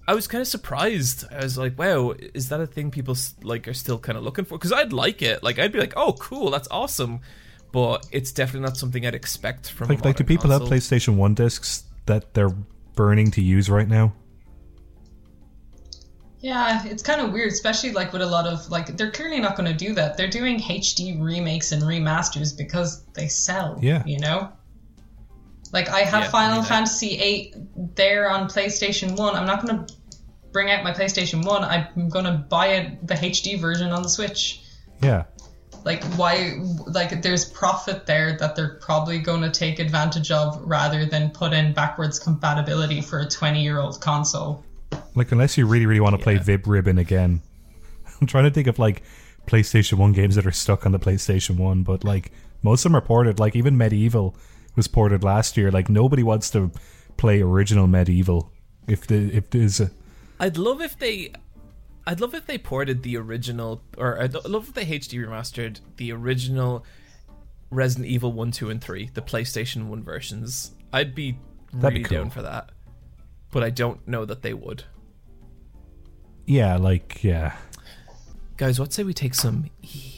I 0.08 0.14
was 0.16 0.28
kind 0.28 0.42
of 0.42 0.48
surprised. 0.48 1.24
I 1.32 1.44
was 1.44 1.58
like, 1.58 1.78
"Wow, 1.80 2.14
is 2.34 2.50
that 2.50 2.60
a 2.60 2.68
thing 2.68 2.92
people 2.92 3.16
like 3.42 3.68
are 3.68 3.74
still 3.74 3.98
kind 4.00 4.18
of 4.18 4.24
looking 4.24 4.46
for?" 4.46 4.58
Because 4.58 4.74
I'd 4.74 4.92
like 4.94 5.22
it. 5.22 5.44
Like, 5.44 5.60
I'd 5.60 5.72
be 5.72 5.80
like, 5.80 5.94
"Oh, 5.96 6.14
cool, 6.14 6.52
that's 6.52 6.68
awesome," 6.72 7.22
but 7.72 8.06
it's 8.12 8.32
definitely 8.32 8.66
not 8.68 8.76
something 8.78 9.06
I'd 9.06 9.16
expect 9.16 9.70
from. 9.72 9.90
a 9.90 9.94
Like 9.94 10.04
like 10.06 10.16
do 10.18 10.24
modern 10.24 10.38
people 10.38 10.52
have. 10.52 10.62
PlayStation 10.64 11.16
One 11.16 11.34
discs 11.36 11.84
that 12.06 12.34
they're 12.34 12.54
burning 12.96 13.32
to 13.32 13.42
use 13.42 13.70
right 13.70 13.88
now? 13.88 14.14
yeah 16.40 16.86
it's 16.86 17.02
kind 17.02 17.22
of 17.22 17.32
weird 17.32 17.52
especially 17.52 17.92
like 17.94 18.12
with 18.12 18.22
a 18.22 18.26
lot 18.26 18.46
of 18.46 18.70
like 18.70 18.98
they're 18.98 19.12
clearly 19.12 19.40
not 19.40 19.56
going 19.56 19.72
to 19.72 19.74
do 19.78 19.94
that 19.94 20.18
they're 20.18 20.30
doing 20.30 20.60
hd 20.60 21.22
remakes 21.22 21.72
and 21.72 21.82
remasters 21.84 22.56
because 22.58 23.04
they 23.14 23.30
sell 23.30 23.80
Yeah. 23.82 24.04
you 24.06 24.20
know 24.20 24.52
like 25.74 25.90
i 25.90 26.00
have 26.02 26.24
Yeah, 26.24 26.30
final 26.30 26.62
I- 26.62 26.66
fantasy 26.66 27.18
VIII 27.18 27.54
there 27.96 28.30
on 28.30 28.48
playstation 28.48 29.18
1 29.18 29.36
i'm 29.36 29.46
not 29.46 29.66
going 29.66 29.86
to 29.86 29.94
bring 30.54 30.70
out 30.72 30.84
my 30.84 30.94
playstation 30.94 31.44
1 31.46 31.64
i'm 31.64 32.08
going 32.10 32.26
to 32.26 32.32
buy 32.48 32.68
it 32.68 33.06
the 33.06 33.16
hd 33.16 33.60
version 33.60 33.92
on 33.92 34.04
the 34.04 34.10
switch. 34.10 34.62
Yeah, 35.02 35.24
like 35.84 36.02
why 36.16 36.60
like 36.88 37.22
there's 37.22 37.44
profit 37.44 38.06
there 38.06 38.38
that 38.38 38.56
they're 38.56 38.76
probably 38.80 39.20
going 39.20 39.42
to 39.42 39.52
take 39.52 39.80
advantage 39.80 40.32
of 40.32 40.62
rather 40.64 41.06
than 41.06 41.32
put 41.32 41.52
in 41.52 41.74
backwards 41.74 42.20
compatibility 42.20 43.02
for 43.02 43.20
a 43.20 43.26
20 43.28 43.62
year 43.62 43.80
old 43.80 44.00
console. 44.00 44.64
Like 45.14 45.34
unless 45.34 45.58
you 45.58 45.66
really 45.66 45.86
really 45.88 46.00
want 46.00 46.16
to 46.16 46.22
play 46.24 46.38
Vib 46.38 46.68
Ribbon 46.68 46.98
again. 47.00 47.42
I'm 48.22 48.28
trying 48.28 48.46
to 48.46 48.52
think 48.52 48.68
of 48.68 48.80
like 48.80 49.04
PlayStation 49.46 49.96
One 49.98 50.14
games 50.14 50.36
that 50.36 50.46
are 50.46 50.52
stuck 50.52 50.86
on 50.86 50.94
the 50.94 51.00
PlayStation 51.00 51.58
One, 51.58 51.84
but 51.84 52.06
like 52.06 52.32
most 52.62 52.86
of 52.86 52.92
them 52.92 52.96
are 52.96 53.02
ported. 53.06 53.40
Like 53.40 53.56
even 53.58 53.76
MediEvil 53.76 54.36
was 54.76 54.88
ported 54.88 55.24
last 55.24 55.58
year. 55.58 55.72
Like 55.72 55.90
nobody 55.90 56.24
wants 56.24 56.50
to 56.52 56.72
play 57.18 57.42
original 57.42 57.88
MediEvil. 57.88 58.50
If 58.88 59.08
the 59.08 59.34
if 59.36 59.50
there's 59.50 59.80
a 59.80 59.92
I'd 60.40 60.58
love 60.58 60.82
if 60.82 60.98
they 60.98 61.32
I'd 62.06 62.20
love 62.20 62.34
if 62.34 62.46
they 62.46 62.58
ported 62.58 63.04
the 63.04 63.18
original 63.18 63.82
or 63.98 64.22
I'd 64.22 64.34
love 64.34 64.70
if 64.70 64.74
they 64.74 64.86
HD 64.86 65.26
remastered 65.26 65.80
the 65.98 66.12
original 66.12 66.86
Resident 67.70 68.08
Evil 68.08 68.32
1, 68.34 68.52
2 68.52 68.70
and 68.70 68.82
3, 68.82 69.10
the 69.14 69.22
PlayStation 69.22 69.88
1 69.88 70.04
versions. 70.04 70.72
I'd 70.92 71.16
be 71.16 71.38
That'd 71.74 71.96
be 71.96 72.04
really 72.04 72.16
down 72.16 72.30
for 72.30 72.44
that. 72.44 72.70
But 73.52 73.64
I 73.64 73.72
don't 73.72 74.06
know 74.08 74.26
that 74.26 74.42
they 74.42 74.54
would. 74.54 74.84
yeah, 76.46 76.78
like 76.78 77.24
yeah. 77.24 77.56
Guys, 78.58 78.80
what 78.80 78.94
say 78.94 79.04
we 79.04 79.14
take 79.14 79.34
some 79.34 79.70
emails? 79.84 80.13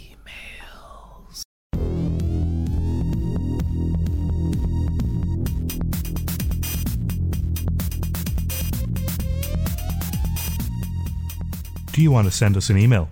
Do 11.96 12.02
you 12.02 12.12
want 12.12 12.28
to 12.28 12.32
send 12.32 12.58
us 12.58 12.70
an 12.70 12.78
email? 12.78 13.08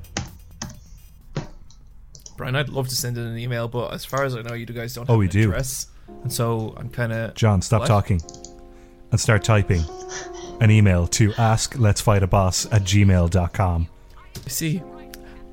Brian, 2.35 2.53
I'd 2.53 2.68
love 2.68 2.89
to 2.89 2.95
send 2.97 3.18
in 3.18 3.26
an 3.26 3.38
email, 3.38 3.69
but 3.69 3.93
as 3.93 4.03
far 4.03 4.26
as 4.26 4.35
I 4.35 4.41
know, 4.41 4.55
you 4.55 4.65
guys 4.65 4.93
don't. 4.93 5.10
Oh, 5.10 5.14
have 5.14 5.19
we 5.19 5.26
an 5.27 5.31
do. 5.31 5.43
Address, 5.51 5.88
and 6.23 6.34
so 6.34 6.73
I'm 6.76 6.89
kind 6.89 7.14
of. 7.14 7.34
John, 7.34 7.61
stop 7.61 7.80
What? 7.84 7.88
talking 7.88 8.19
and 9.11 9.18
start 9.22 9.41
typing 9.45 9.85
an 10.60 10.69
email 10.69 11.07
to 11.07 11.34
ask 11.35 11.80
let's 11.80 12.01
fight 12.01 12.23
a 12.23 12.27
boss 12.27 12.65
at 12.73 12.81
gmail.com. 12.81 13.88
See. 14.47 14.81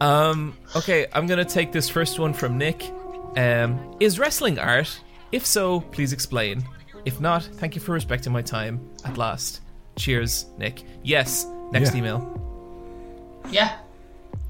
Um. 0.00 0.56
Okay, 0.74 1.06
I'm 1.12 1.28
gonna 1.28 1.44
take 1.44 1.70
this 1.70 1.88
first 1.88 2.18
one 2.18 2.32
from 2.34 2.58
Nick. 2.58 2.90
Um, 3.36 3.96
is 4.00 4.18
wrestling 4.18 4.58
art? 4.58 5.00
If 5.30 5.46
so, 5.46 5.82
please 5.82 6.12
explain. 6.12 6.64
If 7.04 7.20
not, 7.20 7.44
thank 7.44 7.76
you 7.76 7.80
for 7.80 7.92
respecting 7.92 8.32
my 8.32 8.42
time. 8.42 8.80
At 9.04 9.16
last. 9.18 9.60
Cheers, 9.94 10.46
Nick. 10.58 10.82
Yes. 11.04 11.46
Next 11.70 11.92
Yeah. 11.92 11.98
email. 12.00 12.49
Yeah. 13.50 13.78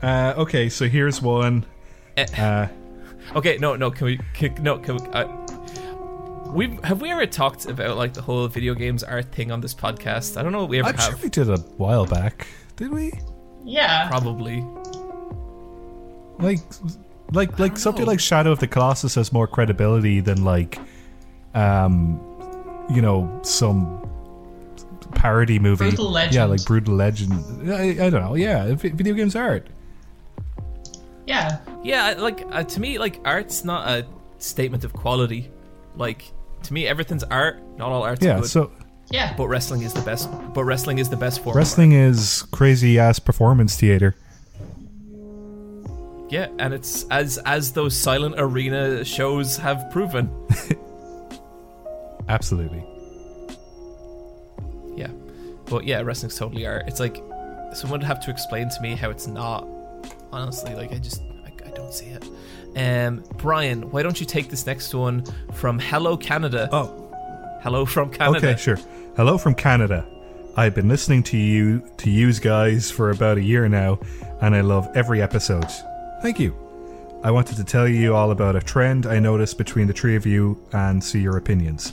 Uh, 0.02 0.34
okay, 0.38 0.68
so 0.68 0.88
here's 0.88 1.20
one. 1.20 1.66
Eh. 2.16 2.26
Uh, 2.36 2.68
Okay, 3.34 3.58
no, 3.58 3.76
no, 3.76 3.90
can 3.90 4.06
we? 4.06 4.20
Can, 4.34 4.54
no, 4.62 4.78
can 4.78 4.96
we? 4.96 5.06
Uh, 5.10 5.26
we 6.52 6.78
have 6.82 7.00
we 7.00 7.10
ever 7.10 7.26
talked 7.26 7.66
about 7.66 7.96
like 7.96 8.12
the 8.12 8.22
whole 8.22 8.48
video 8.48 8.74
games 8.74 9.04
art 9.04 9.26
thing 9.32 9.52
on 9.52 9.60
this 9.60 9.74
podcast? 9.74 10.36
I 10.36 10.42
don't 10.42 10.52
know 10.52 10.64
if 10.64 10.70
we 10.70 10.80
ever 10.80 10.88
I'm 10.88 10.98
sure 10.98 11.16
we 11.22 11.28
did 11.28 11.48
a 11.48 11.58
while 11.76 12.06
back, 12.06 12.48
did 12.76 12.92
we? 12.92 13.12
Yeah. 13.64 14.08
Probably. 14.08 14.64
Like, 16.38 16.60
like, 17.32 17.58
like 17.58 17.76
something 17.76 18.04
know. 18.04 18.10
like 18.10 18.20
Shadow 18.20 18.50
of 18.50 18.58
the 18.58 18.66
Colossus 18.66 19.14
has 19.14 19.32
more 19.32 19.46
credibility 19.46 20.20
than 20.20 20.44
like, 20.44 20.78
um, 21.54 22.18
you 22.90 23.02
know, 23.02 23.40
some 23.42 23.99
parody 25.14 25.58
movie. 25.58 25.84
Brutal 25.88 26.10
Legend. 26.10 26.34
Yeah, 26.34 26.44
like 26.44 26.64
Brutal 26.64 26.94
Legend. 26.94 27.72
I, 27.72 28.06
I 28.06 28.10
don't 28.10 28.22
know. 28.22 28.34
Yeah, 28.34 28.74
vi- 28.74 28.90
video 28.90 29.14
games 29.14 29.34
art. 29.36 29.68
Yeah. 31.26 31.58
Yeah, 31.84 32.14
like 32.18 32.44
uh, 32.50 32.64
to 32.64 32.80
me, 32.80 32.98
like 32.98 33.20
art's 33.24 33.64
not 33.64 33.88
a 33.88 34.06
statement 34.38 34.84
of 34.84 34.92
quality. 34.92 35.50
Like 35.96 36.24
to 36.64 36.72
me, 36.72 36.86
everything's 36.86 37.24
art. 37.24 37.62
Not 37.76 37.90
all 37.90 38.02
art's 38.02 38.24
Yeah. 38.24 38.40
good. 38.40 38.48
So 38.48 38.70
Yeah. 39.10 39.34
but 39.36 39.48
wrestling 39.48 39.82
is 39.82 39.92
the 39.92 40.02
best. 40.02 40.28
But 40.54 40.64
wrestling 40.64 40.98
is 40.98 41.08
the 41.08 41.16
best 41.16 41.42
form. 41.42 41.56
wrestling 41.56 41.92
is 41.92 42.42
crazy 42.50 42.98
ass 42.98 43.18
performance 43.18 43.76
theater. 43.76 44.14
Yeah, 46.28 46.46
and 46.60 46.72
it's 46.72 47.04
as 47.10 47.38
as 47.38 47.72
those 47.72 47.96
silent 47.96 48.36
arena 48.38 49.04
shows 49.04 49.56
have 49.56 49.90
proven. 49.90 50.30
Absolutely. 52.28 52.84
But 55.70 55.84
yeah, 55.84 56.00
wrestling's 56.00 56.36
totally 56.36 56.66
art. 56.66 56.84
It's 56.86 57.00
like 57.00 57.16
someone 57.72 58.00
would 58.00 58.06
have 58.06 58.20
to 58.20 58.30
explain 58.30 58.68
to 58.68 58.82
me 58.82 58.96
how 58.96 59.08
it's 59.10 59.26
not. 59.26 59.66
Honestly, 60.32 60.74
like 60.74 60.92
I 60.92 60.98
just 60.98 61.22
I, 61.46 61.52
I 61.66 61.70
don't 61.70 61.94
see 61.94 62.06
it. 62.06 62.24
Um, 62.76 63.24
Brian, 63.36 63.90
why 63.90 64.02
don't 64.02 64.20
you 64.20 64.26
take 64.26 64.48
this 64.48 64.66
next 64.66 64.94
one 64.94 65.24
from 65.52 65.78
Hello 65.78 66.16
Canada? 66.16 66.68
Oh, 66.72 67.00
Hello 67.62 67.84
from 67.84 68.10
Canada. 68.10 68.50
Okay, 68.50 68.60
sure. 68.60 68.78
Hello 69.16 69.36
from 69.36 69.54
Canada. 69.54 70.06
I've 70.56 70.74
been 70.74 70.88
listening 70.88 71.22
to 71.24 71.36
you 71.36 71.82
to 71.98 72.10
use 72.10 72.40
guys 72.40 72.90
for 72.90 73.10
about 73.10 73.38
a 73.38 73.42
year 73.42 73.68
now, 73.68 74.00
and 74.40 74.54
I 74.54 74.62
love 74.62 74.88
every 74.94 75.22
episode. 75.22 75.70
Thank 76.22 76.40
you. 76.40 76.56
I 77.22 77.30
wanted 77.30 77.56
to 77.56 77.64
tell 77.64 77.86
you 77.86 78.14
all 78.14 78.30
about 78.30 78.56
a 78.56 78.60
trend 78.60 79.04
I 79.06 79.18
noticed 79.18 79.58
between 79.58 79.86
the 79.86 79.92
three 79.92 80.16
of 80.16 80.24
you 80.24 80.58
and 80.72 81.04
see 81.04 81.20
your 81.20 81.36
opinions. 81.36 81.92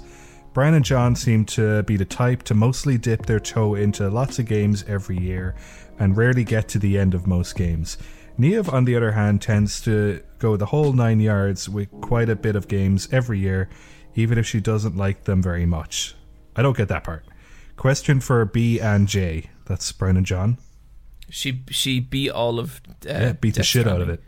Brian 0.57 0.73
and 0.73 0.83
John 0.83 1.15
seem 1.15 1.45
to 1.45 1.83
be 1.83 1.97
the 1.97 2.03
type 2.03 2.41
to 2.41 2.55
mostly 2.55 2.97
dip 2.97 3.27
their 3.27 3.39
toe 3.39 3.75
into 3.75 4.09
lots 4.09 4.39
of 4.39 4.47
games 4.47 4.83
every 4.87 5.15
year 5.15 5.53
and 5.99 6.17
rarely 6.17 6.43
get 6.43 6.67
to 6.69 6.79
the 6.79 6.97
end 6.97 7.13
of 7.13 7.27
most 7.27 7.55
games. 7.55 7.99
Neve, 8.39 8.67
on 8.67 8.85
the 8.85 8.95
other 8.95 9.11
hand, 9.11 9.39
tends 9.39 9.79
to 9.81 10.23
go 10.39 10.57
the 10.57 10.65
whole 10.65 10.93
nine 10.93 11.19
yards 11.19 11.69
with 11.69 11.91
quite 12.01 12.27
a 12.27 12.35
bit 12.35 12.55
of 12.55 12.67
games 12.67 13.07
every 13.11 13.37
year, 13.37 13.69
even 14.15 14.39
if 14.39 14.47
she 14.47 14.59
doesn't 14.59 14.97
like 14.97 15.25
them 15.25 15.43
very 15.43 15.67
much. 15.67 16.15
I 16.55 16.63
don't 16.63 16.75
get 16.75 16.87
that 16.87 17.03
part. 17.03 17.23
Question 17.75 18.19
for 18.19 18.43
B 18.43 18.79
and 18.79 19.07
J. 19.07 19.51
That's 19.65 19.91
Brian 19.91 20.17
and 20.17 20.25
John. 20.25 20.57
She 21.29 21.61
she 21.69 21.99
beat 21.99 22.31
all 22.31 22.57
of 22.57 22.81
uh, 23.05 23.09
Yeah, 23.09 23.33
beat 23.33 23.53
the 23.53 23.63
shit 23.63 23.85
out 23.87 24.01
of 24.01 24.09
it. 24.09 24.23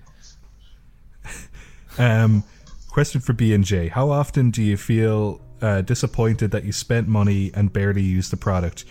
um, 1.98 2.44
question 2.88 3.20
for 3.20 3.34
B 3.34 3.52
and 3.52 3.64
J: 3.64 3.88
How 3.88 4.12
often 4.12 4.52
do 4.52 4.62
you 4.62 4.78
feel 4.78 5.42
uh, 5.62 5.82
disappointed 5.82 6.52
that 6.52 6.64
you 6.66 6.72
spent 6.72 7.08
money 7.08 7.52
and 7.54 7.72
barely 7.72 8.02
used 8.02 8.32
the 8.32 8.38
product? 8.38 8.86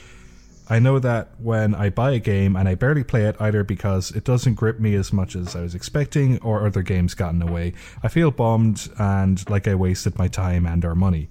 I 0.71 0.79
know 0.79 0.99
that 0.99 1.31
when 1.39 1.75
I 1.75 1.89
buy 1.89 2.11
a 2.11 2.19
game 2.19 2.55
and 2.55 2.69
I 2.69 2.75
barely 2.75 3.03
play 3.03 3.25
it 3.25 3.37
either 3.41 3.65
because 3.65 4.11
it 4.11 4.25
doesn't 4.25 4.55
grip 4.55 4.79
me 4.79 4.95
as 4.97 5.13
much 5.15 5.35
as 5.35 5.57
I 5.57 5.63
was 5.63 5.75
expecting 5.75 6.39
or 6.43 6.67
other 6.67 6.83
games 6.83 7.15
got 7.15 7.31
in 7.31 7.39
the 7.39 7.47
way, 7.47 7.73
I 8.03 8.09
feel 8.09 8.31
bummed 8.31 8.89
and 8.99 9.49
like 9.49 9.67
I 9.67 9.75
wasted 9.75 10.19
my 10.19 10.29
time 10.29 10.67
and 10.67 10.85
our 10.85 10.95
money. 10.95 11.31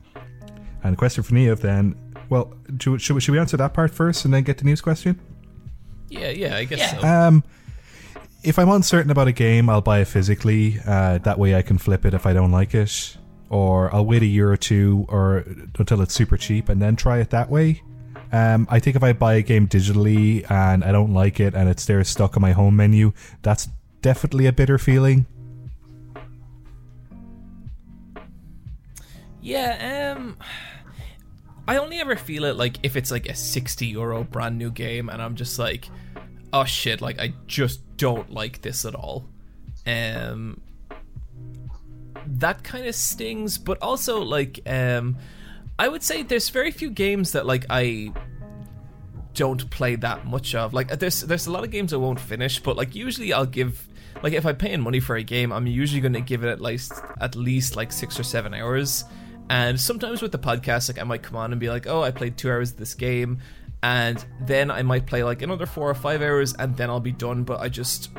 And 0.84 0.97
question 0.97 1.23
for 1.23 1.35
Neve 1.35 1.59
then, 1.61 1.95
well, 2.30 2.53
do, 2.77 2.97
should, 2.97 3.14
we- 3.14 3.19
should 3.22 3.31
we 3.34 3.39
answer 3.39 3.57
that 3.57 3.73
part 3.76 3.91
first 3.91 4.26
and 4.26 4.34
then 4.34 4.41
get 4.43 4.57
the 4.57 4.64
news 4.65 4.81
question? 4.81 5.19
Yeah, 6.09 6.30
yeah, 6.30 6.55
I 6.55 6.64
guess 6.64 6.80
Yeah. 6.80 6.99
so. 6.99 7.07
Um, 7.07 7.43
if 8.43 8.57
I'm 8.57 8.69
uncertain 8.69 9.11
about 9.11 9.27
a 9.27 9.31
game, 9.34 9.69
I'll 9.69 9.81
buy 9.81 9.99
it 9.99 10.05
physically. 10.07 10.80
Uh, 10.85 11.18
that 11.19 11.38
way, 11.38 11.53
I 11.55 11.61
can 11.61 11.77
flip 11.77 12.05
it 12.05 12.14
if 12.14 12.26
I 12.26 12.34
don't 12.34 12.51
like 12.51 12.73
it, 12.73 13.18
or 13.49 13.93
I'll 13.93 14.05
wait 14.05 14.21
a 14.21 14.27
year 14.27 14.51
or 14.51 14.57
two, 14.57 15.05
or 15.09 15.45
until 15.77 16.01
it's 16.01 16.13
super 16.13 16.37
cheap, 16.37 16.69
and 16.69 16.81
then 16.81 16.95
try 16.95 17.19
it 17.19 17.29
that 17.31 17.49
way. 17.49 17.81
Um, 18.31 18.67
I 18.69 18.79
think 18.79 18.95
if 18.95 19.03
I 19.03 19.13
buy 19.13 19.35
a 19.35 19.41
game 19.41 19.67
digitally 19.67 20.49
and 20.51 20.83
I 20.83 20.91
don't 20.91 21.13
like 21.13 21.39
it, 21.39 21.53
and 21.53 21.69
it's 21.69 21.85
there 21.85 22.03
stuck 22.03 22.35
on 22.35 22.41
my 22.41 22.51
home 22.51 22.75
menu, 22.75 23.13
that's 23.41 23.69
definitely 24.01 24.47
a 24.47 24.53
bitter 24.53 24.77
feeling. 24.77 25.25
Yeah, 29.41 30.15
um 30.17 30.37
I 31.69 31.77
only 31.77 31.99
ever 31.99 32.15
feel 32.17 32.43
it 32.45 32.57
like 32.57 32.79
if 32.83 32.95
it's 32.95 33.11
like 33.11 33.29
a 33.29 33.35
60 33.35 33.85
euro 33.87 34.23
brand 34.23 34.57
new 34.57 34.71
game 34.71 35.09
and 35.09 35.21
I'm 35.21 35.35
just 35.35 35.57
like 35.57 35.89
oh 36.51 36.65
shit, 36.65 37.01
like 37.01 37.19
I 37.19 37.33
just 37.45 37.79
don't 37.97 38.31
like 38.31 38.61
this 38.61 38.83
at 38.83 38.93
all. 38.93 39.25
Um 39.85 40.61
that 42.39 42.64
kind 42.64 42.85
of 42.85 42.95
stings, 42.95 43.57
but 43.57 43.77
also 43.81 44.22
like 44.22 44.59
um 44.65 45.18
I 45.80 45.88
would 45.88 46.03
say 46.03 46.23
there's 46.23 46.49
very 46.49 46.72
few 46.72 46.89
games 46.89 47.34
that 47.34 47.45
like 47.45 47.65
I 47.69 48.11
don't 49.34 49.69
play 49.69 49.95
that 49.95 50.26
much 50.26 50.55
of. 50.55 50.73
Like 50.73 50.99
there's 50.99 51.22
there's 51.22 51.47
a 51.47 51.51
lot 51.51 51.64
of 51.64 51.72
games 51.72 51.93
I 51.93 51.97
won't 51.97 52.19
finish, 52.19 52.59
but 52.59 52.76
like 52.76 52.95
usually 52.95 53.31
I'll 53.31 53.45
give 53.45 53.88
like 54.23 54.34
if 54.34 54.45
I'm 54.45 54.55
paying 54.55 54.81
money 54.81 54.99
for 54.99 55.15
a 55.15 55.23
game, 55.23 55.51
I'm 55.53 55.68
usually 55.68 56.01
going 56.01 56.14
to 56.14 56.22
give 56.22 56.43
it 56.43 56.49
at 56.49 56.59
least 56.59 56.93
at 57.22 57.35
least 57.35 57.76
like 57.76 57.91
six 57.91 58.19
or 58.19 58.23
seven 58.23 58.53
hours. 58.53 59.05
And 59.49 59.80
sometimes 59.80 60.22
with 60.22 60.31
the 60.31 60.39
podcast, 60.39 60.89
like 60.89 60.99
I 60.99 61.03
might 61.03 61.23
come 61.23 61.38
on 61.38 61.51
and 61.51 61.59
be 61.59 61.69
like, 61.69 61.88
"Oh, 61.88 62.01
I 62.01 62.11
played 62.11 62.38
two 62.38 62.49
hours 62.49 62.72
of 62.72 62.77
this 62.77 62.95
game," 62.95 63.39
and 63.84 64.23
then 64.41 64.72
I 64.72 64.81
might 64.81 65.05
play 65.05 65.23
like 65.23 65.41
another 65.41 65.65
four 65.65 65.89
or 65.89 65.95
five 65.95 66.22
hours, 66.22 66.53
and 66.55 66.76
then 66.76 66.89
I'll 66.89 66.99
be 66.99 67.11
done. 67.11 67.43
But 67.43 67.61
I 67.61 67.69
just 67.69 68.09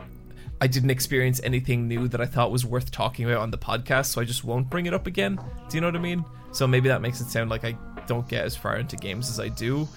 I 0.61 0.67
didn't 0.67 0.91
experience 0.91 1.41
anything 1.45 1.87
new 1.87 2.09
that 2.09 2.21
I 2.21 2.27
thought 2.27 2.51
was 2.51 2.67
worth 2.67 2.91
talking 2.91 3.25
about 3.25 3.39
on 3.39 3.51
the 3.51 3.59
podcast, 3.59 4.07
so 4.07 4.21
I 4.21 4.25
just 4.25 4.45
won't 4.45 4.69
bring 4.69 4.87
it 4.87 4.95
up 4.95 5.07
again. 5.07 5.39
Do 5.69 5.77
you 5.77 5.81
know 5.81 5.87
what 5.89 5.97
I 5.97 6.01
mean? 6.01 6.25
So 6.53 6.67
maybe 6.67 6.89
that 6.89 7.01
makes 7.01 7.21
it 7.21 7.29
sound 7.29 7.51
like 7.51 7.65
I 7.65 7.77
don't 8.07 8.29
get 8.29 8.45
as 8.45 8.57
far 8.57 8.77
into 8.77 8.97
games 8.97 9.31
as 9.31 9.39
I 9.39 9.49
do. 9.49 9.89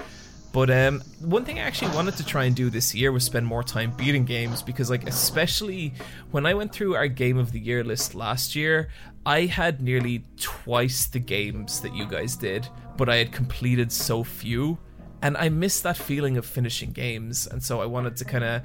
But 0.52 0.70
um, 0.70 1.02
one 1.22 1.46
thing 1.46 1.60
I 1.60 1.62
actually 1.62 1.96
wanted 1.96 2.18
to 2.18 2.26
try 2.26 2.44
and 2.44 2.56
do 2.56 2.70
this 2.70 2.94
year 2.94 3.12
was 3.12 3.24
spend 3.24 3.48
more 3.48 3.64
time 3.64 3.92
beating 3.92 4.26
games 4.26 4.62
because, 4.62 4.90
like, 4.90 5.08
especially 5.08 5.94
when 6.32 6.46
I 6.46 6.54
went 6.54 6.74
through 6.74 6.96
our 6.96 7.08
Game 7.08 7.38
of 7.38 7.54
the 7.54 7.60
Year 7.60 7.84
list 7.84 8.16
last 8.16 8.54
year, 8.56 8.90
I 9.26 9.46
had 9.46 9.82
nearly 9.82 10.26
twice 10.38 11.06
the 11.06 11.20
games 11.20 11.80
that 11.82 11.96
you 11.96 12.06
guys 12.06 12.36
did, 12.36 12.68
but 12.98 13.08
I 13.08 13.16
had 13.16 13.32
completed 13.32 13.92
so 13.92 14.24
few. 14.24 14.78
And 15.22 15.38
I 15.38 15.50
missed 15.50 15.84
that 15.84 15.98
feeling 15.98 16.36
of 16.38 16.46
finishing 16.46 16.92
games, 16.92 17.46
and 17.46 17.64
so 17.64 17.80
I 17.80 17.86
wanted 17.86 18.18
to 18.18 18.26
kind 18.26 18.44
of 18.44 18.64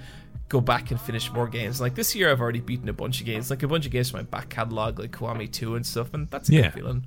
go 0.49 0.61
back 0.61 0.91
and 0.91 1.01
finish 1.01 1.33
more 1.33 1.49
games. 1.49 1.81
Like 1.81 1.95
this 1.95 2.15
year, 2.15 2.31
I've 2.31 2.41
already 2.41 2.61
beaten 2.61 2.89
a 2.89 2.93
bunch 2.93 3.21
of 3.21 3.27
games, 3.27 3.51
like 3.51 3.63
a 3.63 3.69
bunch 3.69 3.87
of 3.87 3.93
games 3.93 4.11
from 4.11 4.21
my 4.21 4.25
back 4.25 4.49
catalog, 4.49 4.99
like 4.99 5.11
Kiwami 5.13 5.51
2 5.51 5.75
and 5.75 5.85
stuff, 5.85 6.15
and 6.15 6.29
that's 6.31 6.49
a 6.49 6.53
Yeah. 6.55 6.63
good 6.63 6.75
feeling. 6.75 7.07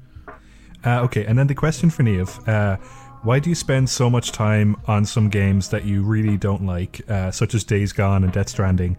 Uh, 0.85 1.01
okay, 1.01 1.25
and 1.25 1.37
then 1.37 1.47
the 1.47 1.55
question 1.55 1.89
for 1.89 2.03
Neve. 2.03 2.39
Uh, 2.47 2.77
why 3.23 3.39
do 3.39 3.49
you 3.49 3.55
spend 3.55 3.89
so 3.89 4.09
much 4.09 4.31
time 4.31 4.77
on 4.87 5.05
some 5.05 5.29
games 5.29 5.69
that 5.69 5.83
you 5.85 6.03
really 6.03 6.37
don't 6.37 6.65
like, 6.65 7.01
uh, 7.09 7.31
such 7.31 7.53
as 7.53 7.63
Days 7.65 7.91
Gone 7.91 8.23
and 8.23 8.31
Death 8.31 8.49
Stranding? 8.49 8.97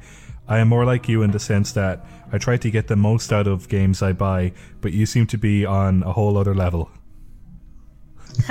I 0.48 0.58
am 0.58 0.68
more 0.68 0.84
like 0.84 1.08
you 1.08 1.22
in 1.22 1.30
the 1.30 1.38
sense 1.38 1.72
that 1.72 2.04
I 2.32 2.38
try 2.38 2.56
to 2.58 2.70
get 2.70 2.88
the 2.88 2.96
most 2.96 3.32
out 3.32 3.46
of 3.46 3.68
games 3.68 4.02
I 4.02 4.12
buy, 4.12 4.52
but 4.80 4.92
you 4.92 5.06
seem 5.06 5.26
to 5.28 5.38
be 5.38 5.64
on 5.64 6.02
a 6.02 6.12
whole 6.12 6.36
other 6.36 6.54
level. 6.54 6.90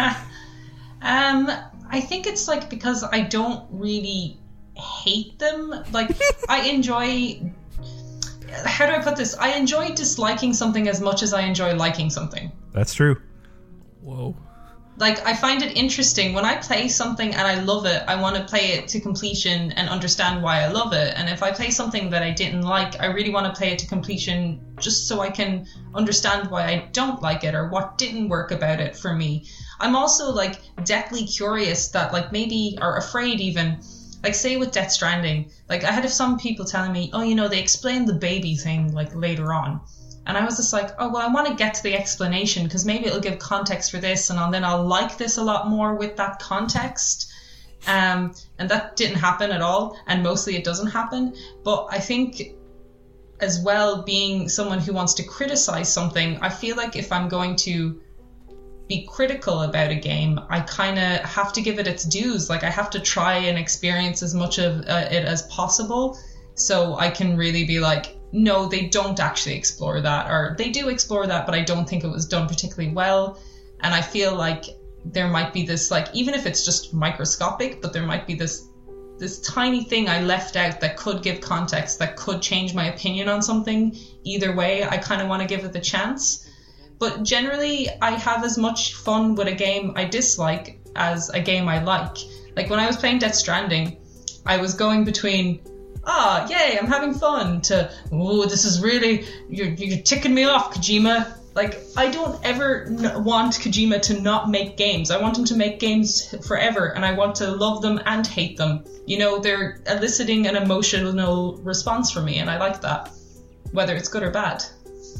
Um, 1.01 1.49
I 1.89 2.01
think 2.01 2.27
it's 2.27 2.47
like 2.49 2.69
because 2.69 3.05
I 3.05 3.21
don't 3.21 3.65
really 3.71 4.37
hate 4.79 5.37
them. 5.39 5.83
Like 5.91 6.09
I 6.49 6.69
enjoy. 6.69 7.51
How 8.65 8.85
do 8.87 8.93
I 8.93 8.99
put 8.99 9.15
this? 9.15 9.35
I 9.37 9.53
enjoy 9.57 9.89
disliking 9.89 10.53
something 10.53 10.87
as 10.87 11.01
much 11.01 11.21
as 11.21 11.33
I 11.33 11.41
enjoy 11.41 11.75
liking 11.75 12.09
something. 12.09 12.51
That's 12.73 12.93
true. 12.93 13.21
Whoa. 14.01 14.35
like 14.99 15.25
I 15.25 15.33
find 15.33 15.61
it 15.63 15.77
interesting 15.77 16.33
when 16.33 16.45
I 16.45 16.55
play 16.57 16.89
something 16.89 17.29
and 17.33 17.47
I 17.47 17.61
love 17.61 17.85
it. 17.85 18.03
I 18.07 18.19
want 18.21 18.35
to 18.35 18.43
play 18.43 18.73
it 18.73 18.87
to 18.89 18.99
completion 18.99 19.71
and 19.73 19.87
understand 19.87 20.43
why 20.43 20.61
I 20.61 20.67
love 20.67 20.93
it. 20.93 21.13
And 21.15 21.29
if 21.29 21.41
I 21.41 21.51
play 21.51 21.69
something 21.71 22.09
that 22.09 22.21
I 22.21 22.31
didn't 22.31 22.63
like, 22.63 22.99
I 22.99 23.05
really 23.05 23.29
want 23.29 23.45
to 23.45 23.57
play 23.57 23.71
it 23.71 23.79
to 23.79 23.87
completion 23.87 24.59
just 24.79 25.07
so 25.07 25.21
I 25.21 25.29
can 25.29 25.65
understand 25.95 26.51
why 26.51 26.63
I 26.67 26.89
don't 26.91 27.21
like 27.21 27.43
it 27.45 27.55
or 27.55 27.69
what 27.69 27.97
didn't 27.97 28.27
work 28.29 28.51
about 28.51 28.79
it 28.81 28.95
for 28.95 29.13
me. 29.13 29.45
I'm 29.79 29.95
also 29.95 30.31
like 30.31 30.59
deathly 30.83 31.25
curious 31.25 31.89
that 31.89 32.11
like 32.11 32.31
maybe 32.33 32.77
or 32.81 32.97
afraid 32.97 33.39
even 33.39 33.79
like 34.23 34.35
say 34.35 34.57
with 34.57 34.71
Death 34.71 34.91
Stranding, 34.91 35.51
like 35.69 35.83
I 35.83 35.91
had 35.91 36.09
some 36.09 36.37
people 36.37 36.65
telling 36.65 36.91
me, 36.91 37.09
oh, 37.13 37.21
you 37.21 37.35
know, 37.35 37.47
they 37.47 37.59
explained 37.59 38.07
the 38.07 38.13
baby 38.13 38.55
thing 38.55 38.93
like 38.93 39.15
later 39.15 39.53
on. 39.53 39.81
And 40.25 40.37
I 40.37 40.45
was 40.45 40.57
just 40.57 40.73
like, 40.73 40.91
oh, 40.99 41.09
well, 41.09 41.27
I 41.27 41.33
want 41.33 41.47
to 41.47 41.55
get 41.55 41.73
to 41.75 41.83
the 41.83 41.95
explanation 41.95 42.63
because 42.63 42.85
maybe 42.85 43.05
it'll 43.05 43.19
give 43.19 43.39
context 43.39 43.89
for 43.89 43.97
this, 43.97 44.29
and 44.29 44.53
then 44.53 44.63
I'll 44.63 44.85
like 44.85 45.17
this 45.17 45.37
a 45.37 45.43
lot 45.43 45.69
more 45.69 45.95
with 45.95 46.17
that 46.17 46.39
context. 46.39 47.31
Um, 47.87 48.35
and 48.59 48.69
that 48.69 48.95
didn't 48.95 49.17
happen 49.17 49.51
at 49.51 49.61
all, 49.61 49.97
and 50.05 50.21
mostly 50.21 50.55
it 50.55 50.63
doesn't 50.63 50.91
happen. 50.91 51.35
But 51.63 51.87
I 51.89 51.99
think, 51.99 52.55
as 53.39 53.59
well, 53.61 54.03
being 54.03 54.49
someone 54.49 54.79
who 54.79 54.93
wants 54.93 55.15
to 55.15 55.23
criticize 55.23 55.91
something, 55.91 56.37
I 56.41 56.49
feel 56.49 56.75
like 56.75 56.95
if 56.95 57.11
I'm 57.11 57.29
going 57.29 57.55
to 57.67 57.99
be 58.89 59.07
critical 59.07 59.61
about 59.61 59.91
a 59.91 59.95
game, 59.95 60.39
I 60.49 60.61
kind 60.61 60.97
of 60.97 61.19
have 61.19 61.53
to 61.53 61.61
give 61.61 61.77
it 61.77 61.87
its 61.87 62.03
dues. 62.03 62.49
Like 62.49 62.63
I 62.63 62.71
have 62.71 62.89
to 62.89 62.99
try 62.99 63.35
and 63.35 63.57
experience 63.57 64.23
as 64.23 64.33
much 64.33 64.57
of 64.57 64.81
uh, 64.81 65.07
it 65.11 65.23
as 65.25 65.43
possible, 65.43 66.17
so 66.55 66.97
I 66.97 67.09
can 67.11 67.37
really 67.37 67.65
be 67.65 67.79
like, 67.79 68.17
no, 68.33 68.65
they 68.67 68.87
don't 68.87 69.19
actually 69.19 69.55
explore 69.55 70.01
that, 70.01 70.29
or 70.29 70.55
they 70.57 70.71
do 70.71 70.89
explore 70.89 71.27
that, 71.27 71.45
but 71.45 71.55
I 71.55 71.61
don't 71.61 71.87
think 71.87 72.03
it 72.03 72.09
was 72.09 72.25
done 72.25 72.47
particularly 72.47 72.93
well. 72.93 73.39
And 73.81 73.93
I 73.93 74.01
feel 74.01 74.35
like 74.35 74.65
there 75.05 75.29
might 75.29 75.53
be 75.53 75.63
this, 75.63 75.89
like, 75.91 76.07
even 76.13 76.33
if 76.33 76.45
it's 76.45 76.65
just 76.65 76.93
microscopic, 76.93 77.81
but 77.81 77.93
there 77.93 78.05
might 78.05 78.27
be 78.27 78.33
this 78.33 78.65
this 79.19 79.41
tiny 79.41 79.83
thing 79.83 80.07
I 80.07 80.21
left 80.21 80.55
out 80.55 80.79
that 80.79 80.95
could 80.95 81.21
give 81.21 81.41
context, 81.41 81.99
that 81.99 82.15
could 82.15 82.41
change 82.41 82.73
my 82.73 82.85
opinion 82.85 83.27
on 83.27 83.41
something. 83.41 83.95
Either 84.23 84.55
way, 84.55 84.83
I 84.83 84.97
kind 84.97 85.21
of 85.21 85.27
want 85.27 85.41
to 85.41 85.47
give 85.47 85.65
it 85.65 85.73
the 85.73 85.81
chance. 85.81 86.48
But 86.99 87.23
generally, 87.23 87.87
I 88.01 88.11
have 88.11 88.43
as 88.43 88.57
much 88.57 88.95
fun 88.95 89.35
with 89.35 89.47
a 89.47 89.55
game 89.55 89.93
I 89.95 90.05
dislike 90.05 90.79
as 90.95 91.29
a 91.29 91.39
game 91.39 91.67
I 91.67 91.81
like. 91.81 92.17
Like 92.55 92.69
when 92.69 92.79
I 92.79 92.87
was 92.87 92.97
playing 92.97 93.19
Death 93.19 93.35
Stranding, 93.35 93.97
I 94.45 94.57
was 94.57 94.73
going 94.73 95.05
between 95.05 95.61
ah, 96.09 96.47
yay, 96.47 96.77
I'm 96.77 96.87
having 96.87 97.13
fun, 97.13 97.61
to, 97.61 97.91
oh, 98.11 98.45
this 98.45 98.65
is 98.65 98.81
really, 98.81 99.25
you're, 99.49 99.67
you're 99.67 100.01
ticking 100.01 100.33
me 100.33 100.43
off, 100.43 100.73
Kojima. 100.73 101.35
Like, 101.55 101.81
I 101.97 102.09
don't 102.09 102.39
ever 102.45 102.85
n- 102.85 103.23
want 103.23 103.53
Kojima 103.53 104.01
to 104.03 104.21
not 104.21 104.49
make 104.49 104.77
games. 104.77 105.11
I 105.11 105.21
want 105.21 105.37
him 105.37 105.45
to 105.45 105.55
make 105.55 105.79
games 105.79 106.33
forever, 106.47 106.93
and 106.95 107.05
I 107.05 107.13
want 107.13 107.35
to 107.35 107.51
love 107.51 107.81
them 107.81 107.99
and 108.05 108.25
hate 108.25 108.57
them. 108.57 108.85
You 109.05 109.17
know, 109.17 109.39
they're 109.39 109.81
eliciting 109.87 110.47
an 110.47 110.55
emotional 110.55 111.57
response 111.57 112.11
from 112.11 112.25
me, 112.25 112.37
and 112.37 112.49
I 112.49 112.57
like 112.57 112.81
that, 112.81 113.11
whether 113.71 113.95
it's 113.95 114.09
good 114.09 114.23
or 114.23 114.31
bad. 114.31 114.63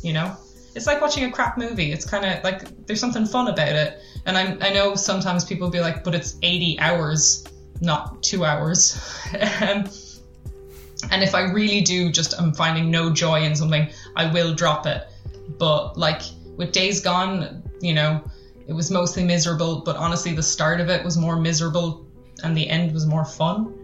You 0.01 0.14
know? 0.14 0.38
It's 0.80 0.88
like 0.88 1.01
watching 1.01 1.26
a 1.26 1.30
crap 1.30 1.57
movie. 1.57 1.91
It's 1.91 2.06
kind 2.06 2.23
of 2.23 2.41
like 2.41 2.88
there's 2.88 3.01
something 3.01 3.26
fun 3.26 3.49
about 3.49 3.76
it. 3.76 4.01
And 4.26 4.38
I'm, 4.38 4.64
I 4.64 4.69
know 4.69 4.95
sometimes 4.95 5.43
people 5.43 5.69
be 5.69 5.81
like, 5.81 6.06
but 6.06 6.15
it's 6.15 6.38
80 6.41 6.80
hours, 6.80 7.43
not 7.81 8.23
two 8.23 8.45
hours. 8.45 8.97
Um, 9.61 9.89
and 11.11 11.22
if 11.22 11.35
I 11.35 11.41
really 11.51 11.81
do 11.81 12.10
just 12.11 12.34
I'm 12.39 12.53
finding 12.53 12.89
no 12.89 13.11
joy 13.11 13.41
in 13.43 13.57
something, 13.57 13.89
I 14.15 14.31
will 14.31 14.53
drop 14.53 14.85
it. 14.85 15.03
But 15.57 15.97
like 15.97 16.22
with 16.56 16.72
Days 16.72 17.01
Gone, 17.01 17.61
you 17.81 17.93
know, 17.93 18.23
it 18.65 18.72
was 18.72 18.89
mostly 18.89 19.26
miserable, 19.26 19.81
but 19.81 19.97
honestly 19.97 20.34
the 20.34 20.43
start 20.43 20.80
of 20.80 20.89
it 20.89 21.03
was 21.03 21.18
more 21.18 21.35
miserable 21.35 22.07
and 22.41 22.56
the 22.56 22.69
end 22.69 22.93
was 22.93 23.06
more 23.06 23.26
fun. 23.26 23.77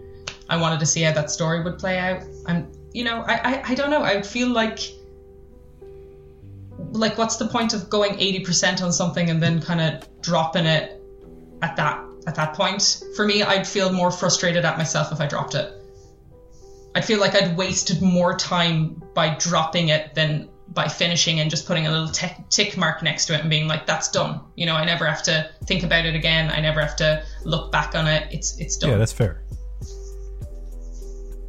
I 0.48 0.56
wanted 0.56 0.80
to 0.80 0.86
see 0.86 1.02
how 1.02 1.12
that 1.12 1.30
story 1.30 1.62
would 1.62 1.78
play 1.78 1.98
out. 2.00 2.24
And 2.48 2.74
you 2.94 3.04
know, 3.04 3.24
I, 3.28 3.34
I, 3.34 3.64
I 3.72 3.76
don't 3.76 3.90
know, 3.90 4.04
I 4.04 4.22
feel 4.22 4.48
like 4.48 4.80
like 6.96 7.18
what's 7.18 7.38
the 7.38 7.48
point 7.48 7.74
of 7.74 7.90
going 7.90 8.14
80% 8.14 8.82
on 8.82 8.92
something 8.92 9.30
and 9.30 9.42
then 9.42 9.62
kind 9.62 9.82
of 9.82 10.22
dropping 10.22 10.66
it 10.66 11.02
at 11.62 11.76
that 11.76 12.04
at 12.28 12.36
that 12.36 12.54
point? 12.54 13.04
For 13.16 13.26
me, 13.26 13.44
I'd 13.44 13.68
feel 13.68 13.92
more 13.92 14.12
frustrated 14.12 14.66
at 14.66 14.78
myself 14.78 15.12
if 15.12 15.20
I 15.22 15.28
dropped 15.28 15.56
it. 15.56 15.72
i'd 16.96 17.06
feel 17.06 17.20
like 17.20 17.36
I'd 17.36 17.56
wasted 17.58 18.02
more 18.02 18.38
time 18.38 19.02
by 19.14 19.36
dropping 19.36 19.90
it 19.90 20.16
than 20.16 20.50
by 20.70 20.88
finishing 20.88 21.40
and 21.40 21.50
just 21.50 21.68
putting 21.68 21.88
a 21.88 21.92
little 21.92 22.10
t- 22.10 22.28
tick 22.50 22.76
mark 22.76 23.02
next 23.04 23.28
to 23.28 23.34
it 23.34 23.42
and 23.42 23.50
being 23.50 23.68
like, 23.68 23.86
"That's 23.86 24.10
done." 24.12 24.42
You 24.56 24.66
know, 24.66 24.76
I 24.76 24.84
never 24.86 25.06
have 25.06 25.24
to 25.24 25.50
think 25.66 25.84
about 25.84 26.06
it 26.06 26.16
again. 26.16 26.50
I 26.50 26.60
never 26.60 26.82
have 26.82 26.96
to 26.98 27.24
look 27.44 27.72
back 27.72 27.96
on 27.96 28.08
it. 28.08 28.28
It's 28.32 28.58
it's 28.60 28.78
done. 28.78 28.90
Yeah, 28.92 28.98
that's 28.98 29.14
fair. 29.14 29.44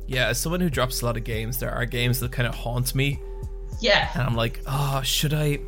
Yeah, 0.06 0.28
as 0.28 0.38
someone 0.38 0.60
who 0.60 0.70
drops 0.70 1.02
a 1.02 1.06
lot 1.06 1.16
of 1.16 1.24
games, 1.24 1.58
there 1.58 1.72
are 1.72 1.84
games 1.84 2.20
that 2.20 2.30
kind 2.30 2.46
of 2.46 2.54
haunt 2.54 2.94
me. 2.94 3.18
Yeah, 3.80 4.10
and 4.14 4.22
I'm 4.22 4.34
like, 4.34 4.60
oh, 4.66 5.02
should 5.02 5.34
I? 5.34 5.60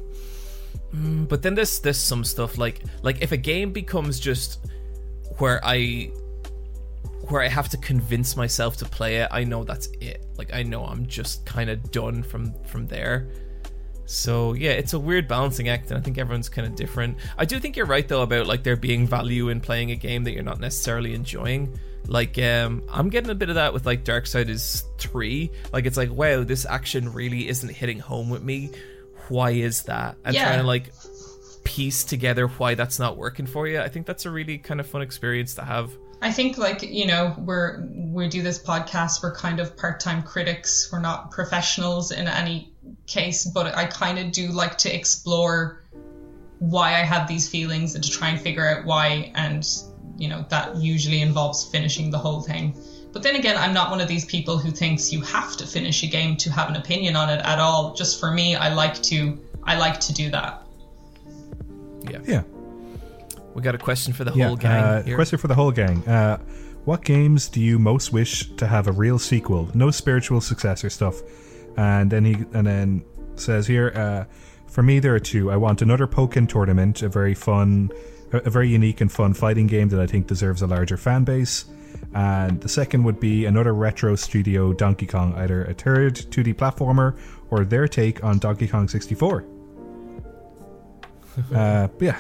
Mm, 0.95 1.29
but 1.29 1.43
then 1.43 1.55
there's 1.55 1.81
there's 1.81 1.99
some 1.99 2.25
stuff 2.25 2.57
like 2.57 2.83
like 3.03 3.21
if 3.21 3.33
a 3.33 3.37
game 3.37 3.73
becomes 3.73 4.19
just 4.19 4.67
where 5.39 5.61
I 5.63 6.11
where 7.29 7.43
I 7.43 7.49
have 7.49 7.69
to 7.71 7.77
convince 7.77 8.37
myself 8.37 8.77
to 8.79 8.87
play 8.87 9.17
it, 9.17 9.29
I 9.31 9.45
know 9.45 9.65
that's 9.65 9.89
it. 10.01 10.25
Like 10.39 10.55
I 10.55 10.63
know 10.63 10.85
I'm 10.85 11.07
just 11.07 11.45
kind 11.45 11.69
of 11.69 11.91
done 11.91 12.23
from 12.23 12.55
from 12.65 12.87
there. 12.87 13.29
So 14.07 14.55
yeah, 14.55 14.71
it's 14.71 14.95
a 14.95 14.99
weird 14.99 15.29
balancing 15.29 15.69
act, 15.69 15.91
and 15.91 15.99
I 15.99 16.03
think 16.03 16.17
everyone's 16.17 16.49
kind 16.49 16.67
of 16.67 16.75
different. 16.75 17.19
I 17.37 17.45
do 17.45 17.61
think 17.61 17.77
you're 17.77 17.87
right 17.87 18.09
though 18.09 18.23
about 18.23 18.47
like 18.47 18.63
there 18.63 18.77
being 18.77 19.07
value 19.07 19.51
in 19.51 19.61
playing 19.61 19.91
a 19.91 19.97
game 19.97 20.25
that 20.25 20.33
you're 20.33 20.43
not 20.43 20.61
necessarily 20.61 21.13
enjoying. 21.15 21.79
Like 22.09 22.39
um, 22.39 22.83
I'm 22.91 23.11
getting 23.11 23.31
a 23.31 23.35
bit 23.35 23.51
of 23.51 23.57
that 23.57 23.75
with 23.75 23.85
like 23.87 24.03
Dark 24.03 24.27
Side 24.27 24.49
Darksiders 24.49 24.83
three. 24.99 25.51
Like 25.73 25.87
it's 25.87 25.97
like 25.97 26.11
wow, 26.11 26.43
this 26.43 26.65
action 26.65 27.13
really 27.13 27.49
isn't 27.49 27.69
hitting 27.69 27.99
home 28.01 28.31
with 28.31 28.43
me. 28.43 28.71
Why 29.29 29.51
is 29.51 29.85
that? 29.85 30.17
And 30.25 30.35
Yeah. 30.35 30.45
trying 30.45 30.61
to 30.61 30.67
like 30.67 30.93
piece 31.65 32.03
together 32.05 32.49
why 32.49 32.75
that's 32.75 32.99
not 32.99 33.19
working 33.19 33.47
for 33.47 33.69
you. 33.69 33.79
I 33.79 33.89
think 33.89 34.07
that's 34.07 34.25
a 34.25 34.31
really 34.31 34.57
kind 34.57 34.81
of 34.81 34.87
fun 34.87 35.03
experience 35.03 35.55
to 35.57 35.63
have. 35.63 35.93
I 36.23 36.33
think 36.33 36.57
like 36.59 36.83
you 36.83 37.07
know 37.07 37.35
we're 37.39 37.87
we 37.95 38.27
do 38.29 38.43
this 38.43 38.59
podcast. 38.59 39.23
We're 39.23 39.35
kind 39.35 39.61
of 39.61 39.77
part 39.77 40.01
time 40.01 40.23
critics. 40.23 40.89
We're 40.91 41.01
not 41.01 41.31
professionals 41.31 42.11
in 42.11 42.27
any 42.27 42.73
case, 43.07 43.45
but 43.45 43.77
I 43.77 43.85
kind 43.85 44.19
of 44.19 44.33
do 44.33 44.49
like 44.49 44.79
to 44.79 44.95
explore 44.95 45.85
why 46.59 46.95
I 46.95 47.05
have 47.05 47.29
these 47.29 47.49
feelings 47.49 47.95
and 47.95 48.03
to 48.03 48.11
try 48.11 48.31
and 48.31 48.41
figure 48.41 48.67
out 48.67 48.85
why. 48.85 49.31
And 49.35 49.65
you 50.19 50.29
know 50.29 50.45
that 50.51 50.77
usually 50.77 51.21
involves 51.23 51.65
finishing 51.65 52.11
the 52.11 52.19
whole 52.19 52.43
thing. 52.43 52.75
But 53.13 53.23
then 53.23 53.37
again, 53.37 53.57
I'm 53.57 53.73
not 53.73 53.91
one 53.91 54.01
of 54.03 54.09
these 54.09 54.27
people 54.27 54.59
who 54.59 54.71
thinks 54.71 55.13
you 55.13 55.23
have 55.23 55.57
to 55.57 55.67
finish 55.67 56.03
a 56.03 56.07
game 56.07 56.37
to 56.39 56.53
have 56.53 56.69
an 56.69 56.77
opinion 56.77 57.17
on 57.17 57.31
it 57.31 57.41
at 57.45 57.59
all. 57.59 57.95
Just 57.95 58.21
for 58.21 58.31
me, 58.31 58.55
I 58.55 58.73
like 58.75 59.03
to 59.05 59.39
I 59.65 59.79
like 59.79 59.99
to 60.01 60.13
do 60.13 60.31
that. 60.31 60.63
Yeah. 62.11 62.19
Yeah. 62.27 62.43
We 63.55 63.63
got 63.63 63.75
a 63.75 63.79
question 63.79 64.13
for 64.13 64.25
the 64.25 64.33
Yeah. 64.35 64.49
whole 64.49 64.57
gang. 64.57 64.85
uh, 64.85 65.03
here. 65.03 65.15
question 65.17 65.39
for 65.39 65.49
the 65.49 65.55
whole 65.55 65.73
gang. 65.73 66.07
Uh, 66.07 66.39
what 66.85 67.05
games 67.05 67.49
do 67.49 67.61
you 67.61 67.79
most 67.79 68.13
wish 68.13 68.49
to 68.57 68.67
have 68.67 68.87
a 68.87 68.93
real 68.93 69.19
sequel? 69.19 69.69
No 69.75 69.91
spiritual 69.91 70.41
successor 70.41 70.91
stuff. 70.91 71.17
And 71.77 72.11
then 72.11 72.25
he 72.25 72.35
and 72.53 72.67
then 72.67 73.05
says 73.37 73.67
here, 73.67 73.93
uh, 73.95 74.25
for 74.69 74.83
me 74.83 74.99
there 75.01 75.15
are 75.15 75.21
two. 75.21 75.51
I 75.51 75.57
want 75.57 75.83
another 75.83 76.07
Pokken 76.07 76.49
tournament, 76.49 77.03
a 77.03 77.09
very 77.09 77.35
fun, 77.35 77.91
a, 78.33 78.39
a 78.39 78.51
very 78.51 78.69
unique 78.69 79.01
and 79.01 79.11
fun 79.11 79.35
fighting 79.35 79.67
game 79.67 79.89
that 79.91 80.01
I 80.01 80.07
think 80.07 80.27
deserves 80.27 80.63
a 80.63 80.67
larger 80.67 80.97
fan 80.97 81.25
base. 81.25 81.67
And 82.15 82.61
the 82.61 82.69
second 82.69 83.05
would 83.05 83.21
be 83.21 83.45
another 83.45 83.75
retro 83.75 84.17
studio 84.17 84.73
Donkey 84.73 85.07
Kong, 85.07 85.35
either 85.35 85.65
a 85.65 85.75
third 85.75 86.15
2D 86.15 86.55
platformer 86.55 87.19
or 87.51 87.65
their 87.65 87.89
take 87.89 88.25
on 88.25 88.39
Donkey 88.39 88.69
Kong 88.69 88.89
64. 88.89 89.45
uh, 91.55 91.87
but 91.89 92.03
yeah. 92.03 92.19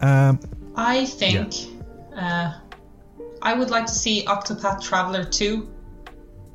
Um, 0.00 0.40
I 0.74 1.06
think 1.06 1.54
uh, 2.14 2.52
I 3.42 3.54
would 3.54 3.70
like 3.70 3.86
to 3.86 3.94
see 3.94 4.24
Octopath 4.24 4.82
Traveler 4.82 5.24
2. 5.24 5.72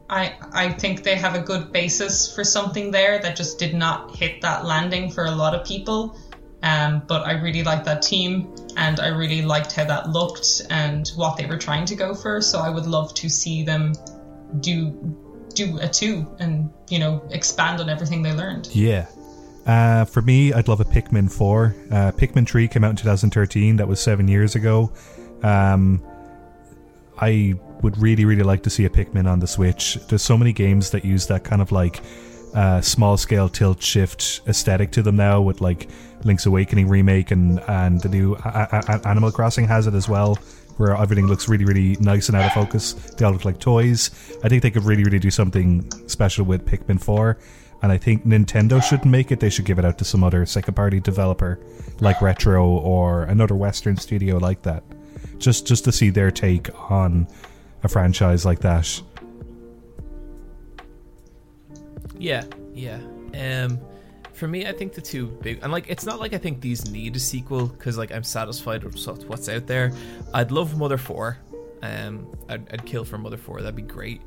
I 0.10 0.36
I 0.52 0.70
think 0.70 1.04
they 1.04 1.16
have 1.16 1.36
a 1.36 1.40
good 1.40 1.72
basis 1.72 2.34
for 2.34 2.44
something 2.44 2.92
there 2.92 3.20
that 3.20 3.36
just 3.36 3.58
did 3.60 3.74
not 3.74 4.16
hit 4.16 4.42
that 4.42 4.66
landing 4.66 5.10
for 5.10 5.26
a 5.26 5.32
lot 5.32 5.56
of 5.56 5.66
people. 5.66 6.18
Um, 6.64 7.02
but 7.08 7.26
I 7.26 7.34
really 7.34 7.64
liked 7.64 7.86
that 7.86 8.02
team 8.02 8.54
and 8.78 9.00
I 9.00 9.08
really 9.08 9.42
liked 9.42 9.72
how 9.72 9.86
that 9.86 10.10
looked 10.10 10.62
and 10.70 11.08
what 11.16 11.38
they 11.38 11.46
were 11.46 11.58
trying 11.58 11.86
to 11.86 11.96
go 11.96 12.14
for. 12.14 12.42
So 12.42 12.60
I 12.60 12.70
would 12.70 12.86
love 12.86 13.14
to 13.16 13.30
see 13.30 13.64
them 13.64 13.94
do 14.60 15.18
do 15.54 15.80
a 15.80 15.88
two 15.88 16.26
and 16.40 16.70
you 16.90 16.98
know 16.98 17.22
expand 17.32 17.82
on 17.82 17.90
everything 17.90 18.22
they 18.22 18.34
learned. 18.34 18.70
Yeah. 18.74 19.08
Uh, 19.66 20.06
for 20.06 20.22
me, 20.22 20.54
I'd 20.54 20.68
love 20.68 20.80
a 20.80 20.86
Pikmin 20.86 21.32
4. 21.32 21.76
Uh, 21.92 22.12
Pikmin 22.14 22.48
3 22.48 22.68
came 22.68 22.84
out 22.84 22.90
in 22.90 22.96
2013. 22.96 23.76
That 23.76 23.88
was 23.88 24.00
seven 24.00 24.28
years 24.28 24.56
ago. 24.56 24.92
Um, 25.44 26.04
I 27.20 27.54
would 27.82 27.96
really, 27.98 28.26
really 28.26 28.44
like 28.44 28.64
to 28.64 28.72
see 28.72 28.86
a 28.86 28.90
Pikmin 28.90 29.30
on 29.30 29.40
the 29.40 29.46
Switch. 29.46 30.00
There's 30.08 30.24
so 30.24 30.36
many 30.36 30.52
games 30.52 30.90
that 30.92 31.06
use 31.06 31.28
that 31.28 31.44
kind 31.44 31.62
of 31.62 31.72
like 31.72 32.02
uh, 32.56 32.82
small 32.82 33.18
scale 33.18 33.50
tilt 33.50 33.82
shift 33.82 34.42
aesthetic 34.48 34.92
to 34.92 35.04
them 35.04 35.16
now 35.16 35.42
with 35.42 35.62
like 35.62 35.90
Link's 36.24 36.46
Awakening 36.46 36.88
remake 36.88 37.32
and 37.32 37.60
and 37.68 38.02
the 38.02 38.10
new 38.10 38.36
a- 38.36 38.84
a- 38.88 39.08
Animal 39.08 39.32
Crossing 39.32 39.68
has 39.68 39.88
it 39.88 39.94
as 39.94 40.08
well 40.10 40.36
where 40.78 40.96
everything 40.96 41.28
looks 41.28 41.48
really 41.50 41.66
really 41.66 41.98
nice 42.00 42.28
and 42.30 42.38
out 42.38 42.46
of 42.46 42.54
focus. 42.54 42.94
They 42.94 43.26
all 43.26 43.34
look 43.34 43.46
like 43.46 43.60
toys. 43.60 44.10
I 44.44 44.50
think 44.50 44.64
they 44.64 44.72
could 44.72 44.84
really 44.86 45.04
really 45.04 45.20
do 45.20 45.32
something 45.32 45.90
special 46.08 46.46
with 46.46 46.66
Pikmin 46.66 47.00
4 47.02 47.38
and 47.84 47.92
I 47.92 47.98
think 47.98 48.26
Nintendo 48.26 48.82
shouldn't 48.82 49.10
make 49.12 49.32
it. 49.32 49.40
They 49.40 49.50
should 49.50 49.66
give 49.66 49.80
it 49.80 49.86
out 49.86 49.98
to 50.00 50.06
some 50.06 50.24
other 50.24 50.46
second 50.46 50.76
party 50.76 51.00
developer 51.00 51.60
like 52.00 52.22
Retro 52.22 52.66
or 52.68 53.24
another 53.24 53.56
western 53.56 53.98
studio 53.98 54.38
like 54.38 54.62
that 54.64 54.84
just 55.40 55.66
just 55.68 55.84
to 55.86 55.92
see 55.92 56.10
their 56.12 56.30
take 56.32 56.70
on 56.92 57.28
a 57.84 57.88
franchise 57.88 58.46
like 58.46 58.60
that. 58.60 59.02
Yeah, 62.18 62.44
yeah. 62.74 63.00
Um, 63.34 63.80
for 64.42 64.48
me, 64.48 64.66
I 64.66 64.72
think 64.72 64.94
the 64.94 65.02
two 65.02 65.28
big 65.28 65.60
and 65.62 65.72
like 65.72 65.86
it's 65.88 66.04
not 66.04 66.20
like 66.20 66.34
I 66.34 66.40
think 66.40 66.62
these 66.62 66.90
need 66.90 67.16
a 67.16 67.20
sequel 67.20 67.68
because 67.68 67.96
like 67.96 68.12
I'm 68.12 68.24
satisfied 68.24 68.84
with 68.84 68.98
what's 69.28 69.48
out 69.48 69.68
there. 69.68 69.94
I'd 70.34 70.50
love 70.50 70.76
Mother 70.80 70.98
Four. 70.98 71.38
Um, 71.84 72.26
I'd, 72.50 72.68
I'd 72.74 72.84
kill 72.84 73.06
for 73.06 73.20
Mother 73.20 73.38
Four. 73.38 73.62
That'd 73.62 73.76
be 73.76 73.84
great. 73.84 74.24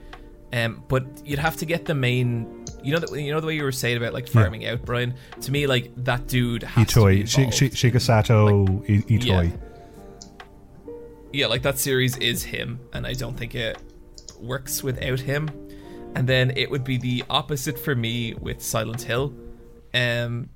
Um, 0.53 0.85
but 0.87 1.05
you'd 1.25 1.41
have 1.41 1.57
to 1.57 1.67
get 1.67 1.85
the 1.85 1.97
main. 1.97 2.65
You 2.85 2.93
know 2.93 3.01
that 3.01 3.11
you 3.21 3.33
know 3.33 3.41
the 3.41 3.49
way 3.49 3.57
you 3.57 3.65
were 3.65 3.73
saying 3.73 3.97
about 3.97 4.13
like 4.13 4.29
farming 4.29 4.65
out, 4.69 4.83
Brian. 4.85 5.15
To 5.41 5.51
me, 5.51 5.67
like 5.67 5.91
that 6.05 6.29
dude 6.29 6.63
has 6.63 6.87
to 6.93 7.07
be 7.07 7.25
Itoi 7.25 7.29
Shi- 7.29 7.43
involved. 7.43 7.75
Shigesato 7.75 8.83
I- 8.85 9.03
Itoi 9.19 9.51
Yeah. 9.51 9.57
yeah, 11.33 11.47
like 11.49 11.63
that 11.63 11.81
series 11.81 12.17
is 12.19 12.45
him, 12.45 12.79
and 12.93 13.05
I 13.05 13.15
don't 13.15 13.37
think 13.37 13.57
it 13.57 13.79
works 14.41 14.81
without 14.81 15.19
him. 15.19 15.51
And 16.15 16.29
then 16.29 16.53
it 16.57 16.71
would 16.71 16.85
be 16.85 16.99
the 16.99 17.25
opposite 17.29 17.77
for 17.77 17.97
me 17.97 18.35
with 18.35 18.63
Silent 18.63 19.03
Hill. 19.03 19.35
Um, 19.95 20.49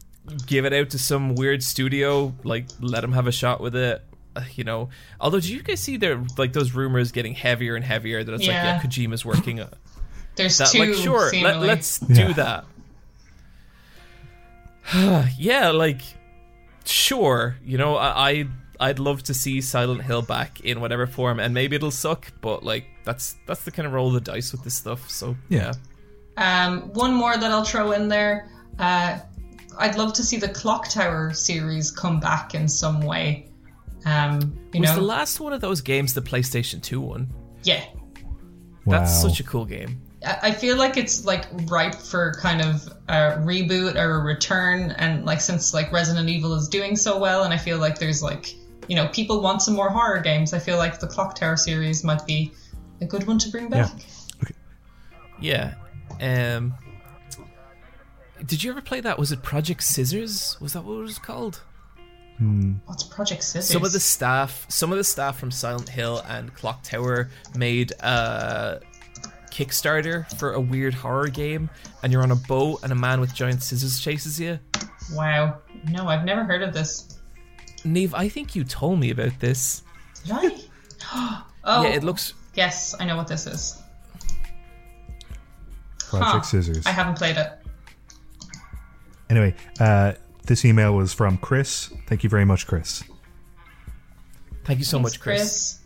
give 0.46 0.64
it 0.66 0.72
out 0.72 0.90
to 0.90 0.98
some 0.98 1.34
weird 1.36 1.62
studio, 1.62 2.34
like 2.44 2.66
let 2.80 3.00
them 3.00 3.12
have 3.12 3.26
a 3.26 3.32
shot 3.32 3.60
with 3.60 3.74
it. 3.76 4.02
Uh, 4.36 4.42
You 4.54 4.64
know, 4.64 4.88
although 5.20 5.40
do 5.40 5.52
you 5.52 5.62
guys 5.62 5.80
see 5.80 5.96
there 5.96 6.22
like 6.36 6.52
those 6.52 6.72
rumors 6.72 7.12
getting 7.12 7.34
heavier 7.34 7.76
and 7.76 7.84
heavier 7.84 8.22
that 8.24 8.32
it's 8.34 8.42
like 8.42 8.50
Yeah. 8.54 8.74
yeah, 8.76 8.80
Kojima's 8.80 9.24
working 9.24 9.60
on 9.60 9.68
There's 10.36 10.58
that. 10.58 10.68
two. 10.68 10.80
Like 10.80 10.94
sure, 10.94 11.20
let, 11.20 11.30
seemingly. 11.30 11.66
let's 11.66 12.00
Yeah. 12.08 12.26
do 12.26 12.34
that. 12.34 12.64
yeah, 15.38 15.70
like 15.70 16.00
sure, 16.84 17.56
you 17.64 17.78
know, 17.78 17.96
I, 17.96 18.30
I 18.30 18.46
I'd 18.80 18.98
love 18.98 19.22
to 19.24 19.34
see 19.34 19.60
Silent 19.60 20.02
Hill 20.02 20.22
back 20.22 20.60
in 20.60 20.80
whatever 20.80 21.06
form, 21.06 21.40
and 21.40 21.52
maybe 21.52 21.76
it'll 21.76 21.90
suck, 21.90 22.32
but 22.40 22.62
like 22.64 22.84
that's 23.04 23.36
that's 23.46 23.62
the 23.64 23.70
kind 23.70 23.86
of 23.86 23.92
roll 23.92 24.08
of 24.08 24.14
the 24.14 24.20
dice 24.20 24.52
with 24.52 24.62
this 24.64 24.74
stuff. 24.74 25.10
So 25.10 25.36
Yeah. 25.48 25.72
yeah, 26.36 26.66
Um, 26.66 26.92
one 26.94 27.12
more 27.14 27.36
that 27.36 27.50
I'll 27.50 27.64
throw 27.64 27.92
in 27.92 28.08
there. 28.08 28.48
Uh, 28.78 29.18
I'd 29.78 29.96
love 29.96 30.12
to 30.14 30.22
see 30.22 30.36
the 30.36 30.48
Clock 30.48 30.88
Tower 30.88 31.32
series 31.32 31.90
come 31.90 32.20
back 32.20 32.54
in 32.54 32.68
some 32.68 33.00
way. 33.00 33.48
Um, 34.04 34.58
you 34.72 34.80
was 34.80 34.90
know, 34.90 34.96
the 34.96 35.02
last 35.02 35.40
one 35.40 35.52
of 35.52 35.60
those 35.60 35.80
games 35.80 36.14
the 36.14 36.22
PlayStation 36.22 36.82
Two 36.82 37.00
one? 37.00 37.32
yeah. 37.64 37.84
That's 38.86 39.20
such 39.20 39.40
a 39.40 39.42
cool 39.44 39.66
game. 39.66 40.00
I 40.24 40.38
I 40.42 40.50
feel 40.52 40.76
like 40.76 40.96
it's 40.96 41.24
like 41.24 41.46
ripe 41.66 41.94
for 41.94 42.34
kind 42.40 42.60
of 42.62 42.86
a 43.08 43.38
reboot 43.38 43.96
or 43.96 44.20
a 44.20 44.22
return, 44.22 44.92
and 44.92 45.24
like 45.24 45.40
since 45.40 45.74
like 45.74 45.92
Resident 45.92 46.28
Evil 46.28 46.54
is 46.54 46.68
doing 46.68 46.96
so 46.96 47.18
well, 47.18 47.44
and 47.44 47.52
I 47.52 47.58
feel 47.58 47.78
like 47.78 47.98
there's 47.98 48.22
like 48.22 48.54
you 48.88 48.96
know 48.96 49.08
people 49.08 49.40
want 49.42 49.62
some 49.62 49.74
more 49.74 49.90
horror 49.90 50.20
games. 50.20 50.54
I 50.54 50.58
feel 50.58 50.78
like 50.78 50.98
the 51.00 51.06
Clock 51.06 51.34
Tower 51.34 51.56
series 51.56 52.02
might 52.02 52.24
be 52.26 52.52
a 53.00 53.04
good 53.04 53.26
one 53.26 53.38
to 53.38 53.50
bring 53.50 53.68
back. 53.68 53.92
Yeah. 55.40 55.74
Um. 56.20 56.74
Did 58.46 58.62
you 58.62 58.70
ever 58.70 58.80
play 58.80 59.00
that? 59.00 59.18
Was 59.18 59.32
it 59.32 59.42
Project 59.42 59.82
Scissors? 59.82 60.56
Was 60.60 60.72
that 60.74 60.84
what 60.84 60.94
it 60.94 61.02
was 61.02 61.18
called? 61.18 61.60
Hmm. 62.38 62.74
What's 62.86 63.02
Project 63.02 63.42
Scissors? 63.42 63.70
Some 63.72 63.84
of 63.84 63.92
the 63.92 64.00
staff, 64.00 64.64
some 64.68 64.92
of 64.92 64.98
the 64.98 65.04
staff 65.04 65.38
from 65.38 65.50
Silent 65.50 65.88
Hill 65.88 66.22
and 66.28 66.54
Clock 66.54 66.82
Tower 66.84 67.30
made 67.56 67.92
a 68.00 68.80
Kickstarter 69.50 70.24
for 70.38 70.52
a 70.52 70.60
weird 70.60 70.94
horror 70.94 71.28
game, 71.28 71.68
and 72.02 72.12
you're 72.12 72.22
on 72.22 72.30
a 72.30 72.36
boat, 72.36 72.80
and 72.84 72.92
a 72.92 72.94
man 72.94 73.20
with 73.20 73.34
giant 73.34 73.62
scissors 73.62 73.98
chases 73.98 74.38
you. 74.38 74.58
wow, 75.12 75.58
no, 75.90 76.06
I've 76.06 76.24
never 76.24 76.44
heard 76.44 76.62
of 76.62 76.72
this. 76.72 77.18
Neve, 77.84 78.14
I 78.14 78.28
think 78.28 78.54
you 78.54 78.62
told 78.62 79.00
me 79.00 79.10
about 79.10 79.38
this. 79.40 79.82
Did 80.24 80.32
I? 80.32 81.42
oh, 81.64 81.82
Yeah, 81.82 81.88
it 81.90 82.04
looks. 82.04 82.34
yes, 82.54 82.94
I 83.00 83.04
know 83.04 83.16
what 83.16 83.26
this 83.26 83.46
is. 83.48 83.82
Project 86.08 86.32
Huh. 86.36 86.42
Scissors. 86.42 86.86
I 86.86 86.90
haven't 86.90 87.18
played 87.18 87.36
it. 87.36 87.52
Anyway, 89.30 89.54
uh, 89.80 90.12
this 90.44 90.64
email 90.64 90.94
was 90.94 91.12
from 91.12 91.36
Chris. 91.38 91.92
Thank 92.06 92.24
you 92.24 92.30
very 92.30 92.44
much, 92.44 92.66
Chris. 92.66 93.04
Thank 94.64 94.78
you 94.78 94.84
so 94.84 94.98
Thanks, 94.98 95.14
much, 95.14 95.20
Chris. 95.20 95.78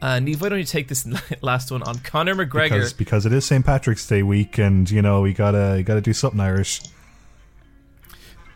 Uh, 0.00 0.20
Neve, 0.20 0.40
why 0.40 0.48
don't 0.50 0.58
you 0.58 0.64
take 0.64 0.88
this 0.88 1.06
last 1.42 1.70
one 1.70 1.82
on 1.82 1.98
Conor 1.98 2.34
McGregor? 2.34 2.70
Because 2.70 2.92
because 2.92 3.26
it 3.26 3.32
is 3.32 3.44
St. 3.44 3.64
Patrick's 3.64 4.06
Day 4.06 4.22
week, 4.22 4.58
and 4.58 4.90
you 4.90 5.02
know 5.02 5.22
we 5.22 5.32
gotta 5.32 5.74
you 5.78 5.82
gotta 5.82 6.00
do 6.00 6.12
something 6.12 6.40
Irish. 6.40 6.82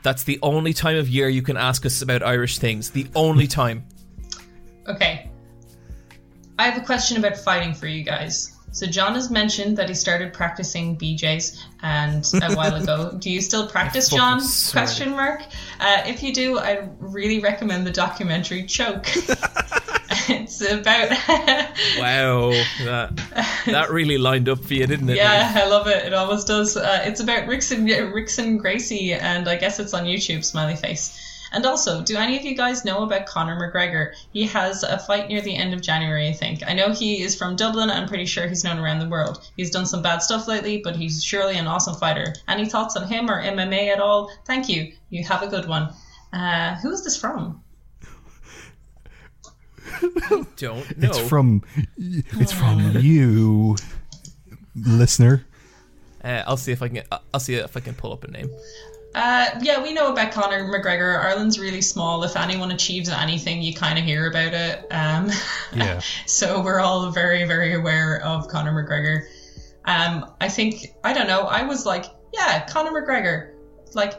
That's 0.03 0.23
the 0.25 0.39
only 0.43 0.73
time 0.73 0.97
of 0.97 1.09
year 1.09 1.29
you 1.29 1.43
can 1.43 1.57
ask 1.57 1.85
us 1.85 2.03
about 2.03 2.23
Irish 2.23 2.59
things. 2.59 2.91
The 2.91 3.07
only 3.15 3.47
time. 3.61 3.85
Okay. 4.87 5.29
I 6.59 6.65
have 6.65 6.83
a 6.83 6.85
question 6.85 7.17
about 7.17 7.37
fighting 7.39 7.75
for 7.75 7.87
you 7.87 8.03
guys. 8.03 8.57
So 8.73 8.87
John 8.87 9.15
has 9.15 9.31
mentioned 9.31 9.79
that 9.79 9.89
he 9.89 9.95
started 9.95 10.33
practicing 10.33 10.97
BJ's 10.97 11.65
and 11.83 12.25
a 12.43 12.55
while 12.55 12.75
ago. 12.75 13.13
Do 13.19 13.31
you 13.31 13.41
still 13.41 13.67
practice, 13.67 14.09
John? 14.09 14.41
swear. 14.41 14.85
Question 14.85 15.11
mark. 15.11 15.43
Uh, 15.81 16.05
if 16.07 16.23
you 16.23 16.33
do, 16.33 16.59
I 16.59 16.89
really 17.01 17.41
recommend 17.41 17.87
the 17.87 17.91
documentary 17.91 18.65
Choke. 18.65 19.07
it's 20.29 20.61
about 20.61 21.11
Wow, 21.99 22.51
that 22.85 23.11
that 23.67 23.91
really 23.91 24.19
lined 24.19 24.49
up 24.49 24.61
for 24.61 24.75
you, 24.75 24.87
didn't 24.87 25.11
it? 25.11 25.17
yeah, 25.17 25.53
I 25.57 25.69
love 25.69 25.87
it. 25.87 26.05
It 26.07 26.15
always 26.15 26.45
does. 26.45 26.77
Uh, 26.77 27.03
it's 27.05 27.21
about 27.21 27.49
Rickson 27.49 27.89
Rickson 28.13 28.59
Gracie, 28.59 29.13
and 29.15 29.49
I 29.49 29.57
guess 29.57 29.81
it's 29.81 29.95
on 29.95 30.05
YouTube. 30.05 30.45
Smiley 30.45 30.77
face. 30.77 31.19
And 31.53 31.67
also, 31.67 32.03
do 32.03 32.17
any 32.17 32.37
of 32.37 32.45
you 32.45 32.57
guys 32.57 32.85
know 32.85 33.03
about 33.03 33.27
Conor 33.27 33.57
McGregor? 33.57 34.13
He 34.33 34.47
has 34.47 34.83
a 34.83 34.99
fight 34.99 35.29
near 35.29 35.41
the 35.41 35.57
end 35.57 35.75
of 35.75 35.83
January, 35.83 36.29
I 36.29 36.33
think. 36.33 36.63
I 36.67 36.73
know 36.75 36.93
he 36.93 37.23
is 37.23 37.37
from 37.37 37.57
Dublin. 37.57 37.91
I'm 37.91 38.09
pretty 38.09 38.27
sure 38.27 38.47
he's 38.47 38.65
known 38.65 38.79
around 38.79 39.01
the 39.01 39.09
world. 39.09 39.51
He's 39.57 39.71
done 39.71 39.87
some 39.87 40.03
bad 40.03 40.19
stuff 40.19 40.47
lately, 40.47 40.81
but 40.83 40.97
he's 40.97 41.23
surely 41.25 41.57
an 41.57 41.67
awesome 41.67 41.97
fighter. 41.97 42.35
Any 42.49 42.67
thoughts 42.67 42.97
on 42.97 43.09
him 43.09 43.31
or 43.31 43.43
MMA 43.43 43.93
at 43.93 44.01
all? 44.01 44.31
Thank 44.45 44.69
you. 44.69 44.93
You 45.11 45.25
have 45.25 45.43
a 45.43 45.49
good 45.49 45.67
one. 45.67 45.93
Uh, 46.33 46.77
who 46.77 46.93
is 46.93 47.03
this 47.03 47.17
from? 47.17 47.63
Don't 50.57 50.99
know. 50.99 51.09
It's 51.09 51.19
from 51.19 51.63
it's 51.97 52.53
from 52.53 52.97
you, 52.99 53.77
listener. 54.75 55.45
Uh, 56.23 56.43
I'll 56.47 56.57
see 56.57 56.73
if 56.73 56.83
I 56.83 56.89
can. 56.89 57.03
I'll 57.33 57.41
see 57.41 57.55
if 57.55 57.77
I 57.77 57.81
can 57.81 57.95
pull 57.95 58.13
up 58.13 58.25
a 58.25 58.31
name. 58.31 58.51
Uh, 59.15 59.47
yeah, 59.63 59.83
we 59.83 59.93
know 59.93 60.13
about 60.13 60.31
Conor 60.33 60.65
McGregor. 60.69 61.21
Ireland's 61.25 61.59
really 61.59 61.81
small. 61.83 62.23
If 62.23 62.37
anyone 62.37 62.71
achieves 62.71 63.09
anything, 63.09 63.61
you 63.61 63.75
kind 63.75 63.99
of 63.99 64.05
hear 64.05 64.29
about 64.31 64.55
it. 64.55 64.87
Um, 64.91 65.31
Yeah. 65.75 66.01
so 66.27 66.61
we're 66.63 66.81
all 66.81 67.11
very, 67.11 67.45
very 67.45 67.75
aware 67.75 68.23
of 68.25 68.49
Conor 68.49 68.73
McGregor. 68.73 69.23
Um, 69.85 70.33
I 70.41 70.49
think 70.49 70.95
I 71.03 71.13
don't 71.13 71.27
know. 71.27 71.43
I 71.43 71.65
was 71.65 71.85
like, 71.87 72.05
yeah, 72.33 72.67
Conor 72.67 72.91
McGregor, 73.03 73.55
like 73.95 74.15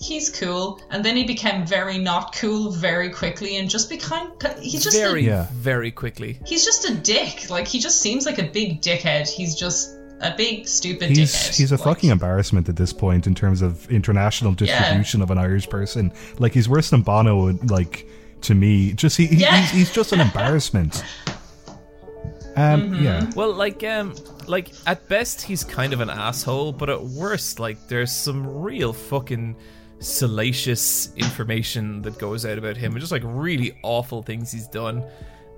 he's 0.00 0.30
cool, 0.30 0.80
and 0.90 1.04
then 1.04 1.14
he 1.16 1.24
became 1.24 1.64
very 1.66 1.98
not 1.98 2.34
cool 2.34 2.72
very 2.72 3.10
quickly, 3.10 3.56
and 3.56 3.70
just 3.70 3.88
became 3.88 4.32
he's 4.60 4.82
just 4.82 4.96
very, 4.96 5.26
a, 5.26 5.30
Yeah. 5.30 5.46
very 5.52 5.92
quickly. 5.92 6.40
he's 6.46 6.64
just 6.64 6.88
a 6.88 6.94
dick. 6.94 7.50
Like 7.50 7.68
he 7.68 7.78
just 7.78 8.00
seems 8.00 8.26
like 8.26 8.38
a 8.38 8.44
big 8.50 8.82
dickhead. 8.82 9.28
He's 9.28 9.54
just 9.54 9.94
a 10.20 10.34
big 10.36 10.66
stupid 10.68 11.10
He's 11.10 11.32
dickhead. 11.34 11.56
he's 11.56 11.72
a 11.72 11.76
Like, 11.76 11.84
fucking 11.84 12.10
embarrassment 12.10 12.68
at 12.68 12.76
this 12.76 12.92
point 12.92 13.26
in 13.26 13.34
terms 13.34 13.60
of 13.62 13.90
international 13.90 14.52
distribution 14.52 15.20
of 15.22 15.30
an 15.30 15.38
Irish 15.38 15.68
person. 15.68 16.12
Like 16.38 16.52
he's 16.52 16.68
worse 16.68 16.90
than 16.90 17.02
Bono. 17.02 17.52
Like 17.64 18.08
to 18.42 18.54
me, 18.54 18.92
just 18.92 19.16
he, 19.16 19.26
he- 19.26 19.36
Yeah. 19.36 19.56
he's, 19.62 19.70
he's 19.70 19.92
just 19.92 20.12
an 20.12 20.20
embarrassment. 20.20 21.02
Um, 22.56 22.82
Mm-hmm. 22.92 23.04
yeah, 23.04 23.30
Well, 23.34 23.52
like, 23.52 23.82
um, 23.82 24.14
like 24.46 24.70
at 24.86 25.08
best 25.08 25.42
he's 25.42 25.64
kind 25.64 25.92
of 25.92 25.98
an 26.00 26.08
asshole, 26.08 26.70
but 26.70 26.88
at 26.88 27.02
worst, 27.02 27.58
like, 27.58 27.88
there's 27.88 28.12
some 28.12 28.46
real 28.46 28.92
fucking 28.92 29.56
salacious 29.98 31.12
information 31.16 32.00
that 32.02 32.16
goes 32.18 32.46
out 32.46 32.56
about 32.56 32.76
him, 32.76 32.92
and 32.92 33.00
just 33.00 33.10
like 33.10 33.22
really 33.24 33.76
awful 33.82 34.22
things 34.22 34.52
he's 34.52 34.68
done. 34.68 35.02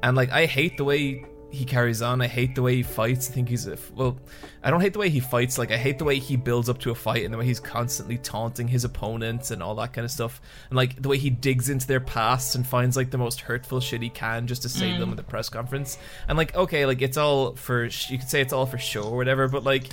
And 0.03 0.17
like, 0.17 0.31
I 0.31 0.47
hate 0.47 0.79
the 0.79 0.85
way 0.85 1.23
he 1.57 1.65
carries 1.65 2.03
on. 2.03 2.21
I 2.21 2.27
hate 2.27 2.55
the 2.55 2.63
way 2.63 2.77
he 2.77 2.83
fights. 2.83 3.31
I 3.31 3.33
think 3.33 3.49
he's 3.49 3.67
a 3.67 3.77
well. 3.95 4.19
I 4.63 4.71
don't 4.71 4.81
hate 4.81 4.93
the 4.93 4.99
way 4.99 5.09
he 5.09 5.21
fights. 5.21 5.59
Like 5.59 5.71
I 5.71 5.77
hate 5.77 5.99
the 5.99 6.05
way 6.05 6.19
he 6.19 6.37
builds 6.37 6.69
up 6.69 6.79
to 6.81 6.91
a 6.91 6.95
fight 6.95 7.25
and 7.25 7.33
the 7.33 7.39
way 7.39 7.47
he's 7.47 7.61
constantly 7.61 8.19
taunting 8.19 8.69
his 8.69 8.85
opponents 8.85 9.51
and 9.51 9.63
all 9.63 9.75
that 9.77 9.93
kind 9.93 10.05
of 10.05 10.11
stuff. 10.11 10.41
And 10.71 10.77
like 10.77 11.01
the 11.01 11.09
way 11.09 11.19
he 11.19 11.31
digs 11.31 11.69
into 11.69 11.87
their 11.87 12.01
pasts 12.01 12.55
and 12.55 12.67
finds 12.67 12.97
like 12.97 13.11
the 13.11 13.19
most 13.19 13.41
hurtful 13.41 13.81
shit 13.81 14.03
he 14.03 14.11
can 14.11 14.47
just 14.47 14.63
to 14.63 14.69
save 14.69 14.99
them 14.99 15.09
mm. 15.09 15.13
at 15.13 15.17
the 15.17 15.25
press 15.25 15.49
conference. 15.49 15.99
And 16.29 16.37
like 16.37 16.55
okay, 16.55 16.87
like 16.87 17.03
it's 17.03 17.17
all 17.17 17.55
for 17.55 17.85
you 17.85 18.19
could 18.19 18.29
say 18.29 18.41
it's 18.41 18.53
all 18.53 18.67
for 18.67 18.79
show 18.79 19.05
or 19.05 19.17
whatever, 19.17 19.49
but 19.49 19.65
like 19.65 19.85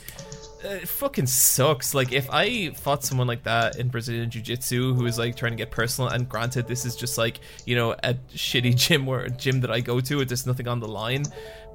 it 0.64 0.88
fucking 0.88 1.27
sucks. 1.27 1.94
Like 1.94 2.11
if 2.11 2.30
I 2.31 2.72
fought 2.72 3.03
someone 3.03 3.27
like 3.27 3.44
that 3.44 3.77
in 3.77 3.90
Brazilian 3.90 4.30
Jiu-Jitsu 4.30 4.94
who 4.94 5.06
is 5.06 5.18
like 5.18 5.35
trying 5.35 5.52
to 5.52 5.57
get 5.57 5.72
personal, 5.72 6.10
and 6.10 6.27
granted 6.27 6.68
this 6.68 6.85
is 6.85 6.95
just 6.95 7.18
like 7.18 7.40
you 7.65 7.76
know 7.76 7.91
a 8.03 8.15
shitty 8.34 8.76
gym 8.88 9.06
where 9.06 9.27
gym 9.30 9.61
that 9.61 9.72
I 9.72 9.80
go 9.80 9.99
to, 9.99 10.26
there's 10.26 10.45
nothing 10.48 10.68
on 10.68 10.80
the 10.80 10.88
line, 10.88 11.26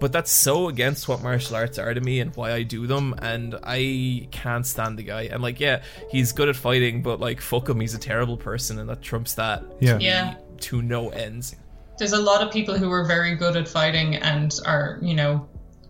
but 0.01 0.13
that's 0.13 0.31
so 0.31 0.69
against 0.69 1.09
what 1.09 1.23
martial 1.23 1.57
arts 1.57 1.79
are 1.79 1.93
to 1.93 2.01
me 2.01 2.21
and 2.21 2.35
why 2.37 2.53
I 2.53 2.63
do 2.63 2.87
them, 2.87 3.15
and 3.21 3.57
I 3.63 4.29
can't 4.31 4.67
stand 4.67 4.99
the 4.99 5.05
guy. 5.05 5.23
And 5.23 5.43
like 5.43 5.61
yeah, 5.61 5.83
he's 6.11 6.33
good 6.33 6.49
at 6.49 6.57
fighting, 6.57 7.03
but 7.03 7.21
like 7.21 7.41
fuck 7.41 7.69
him, 7.69 7.81
he's 7.81 7.95
a 7.95 7.99
terrible 7.99 8.37
person, 8.37 8.79
and 8.79 8.89
that 8.89 9.03
trumps 9.03 9.35
that. 9.35 9.65
Yeah. 9.81 9.99
Yeah. 9.99 10.37
To 10.59 10.83
no 10.83 11.11
ends. 11.11 11.55
There's 11.99 12.13
a 12.13 12.21
lot 12.21 12.47
of 12.47 12.53
people 12.53 12.77
who 12.79 12.91
are 12.91 13.05
very 13.05 13.35
good 13.35 13.57
at 13.57 13.69
fighting 13.69 14.17
and 14.17 14.53
are, 14.67 14.99
you 15.03 15.15
know, 15.15 15.49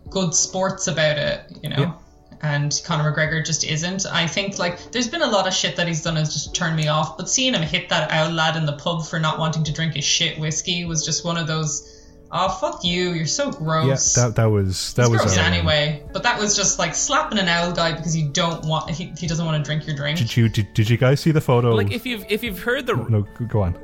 good 0.09 0.33
sports 0.33 0.87
about 0.87 1.17
it, 1.17 1.57
you 1.61 1.69
know. 1.69 1.77
Yeah. 1.77 1.93
And 2.41 2.81
Conor 2.85 3.11
McGregor 3.11 3.45
just 3.45 3.65
isn't. 3.65 4.05
I 4.05 4.25
think 4.25 4.57
like 4.57 4.91
there's 4.91 5.09
been 5.09 5.21
a 5.21 5.27
lot 5.27 5.45
of 5.47 5.53
shit 5.53 5.75
that 5.75 5.87
he's 5.87 6.01
done 6.01 6.15
has 6.15 6.33
just 6.33 6.55
turned 6.55 6.77
me 6.77 6.87
off. 6.87 7.17
But 7.17 7.29
seeing 7.29 7.53
him 7.53 7.61
hit 7.61 7.89
that 7.89 8.09
out 8.11 8.31
lad 8.31 8.55
in 8.55 8.65
the 8.65 8.73
pub 8.73 9.05
for 9.05 9.19
not 9.19 9.39
wanting 9.39 9.65
to 9.65 9.73
drink 9.73 9.95
his 9.95 10.05
shit 10.05 10.39
whiskey 10.39 10.85
was 10.85 11.05
just 11.05 11.25
one 11.25 11.37
of 11.37 11.47
those. 11.47 11.95
Oh 12.31 12.47
fuck 12.47 12.83
you! 12.83 13.11
You're 13.11 13.25
so 13.25 13.51
gross. 13.51 13.83
Yeah, 13.83 13.87
gross. 13.87 14.13
that 14.13 14.35
that 14.35 14.45
was 14.45 14.93
that 14.93 15.03
He's 15.03 15.11
was 15.11 15.21
gross 15.21 15.37
anyway. 15.37 16.03
But 16.13 16.23
that 16.23 16.39
was 16.39 16.55
just 16.55 16.79
like 16.79 16.95
slapping 16.95 17.39
an 17.39 17.47
owl 17.47 17.73
guy 17.73 17.91
because 17.91 18.15
you 18.15 18.29
don't 18.29 18.63
want 18.65 18.91
he, 18.91 19.11
he 19.17 19.27
doesn't 19.27 19.45
want 19.45 19.57
to 19.57 19.67
drink 19.67 19.85
your 19.85 19.95
drink. 19.95 20.19
Did 20.19 20.37
you 20.37 20.47
did, 20.47 20.73
did 20.73 20.89
you 20.89 20.95
guys 20.95 21.19
see 21.19 21.31
the 21.31 21.41
photo? 21.41 21.73
Like 21.73 21.91
if 21.91 22.05
you've 22.05 22.23
if 22.29 22.43
you've 22.43 22.59
heard 22.61 22.85
the 22.85 22.95
no, 22.95 23.25
go 23.47 23.63
on. 23.63 23.77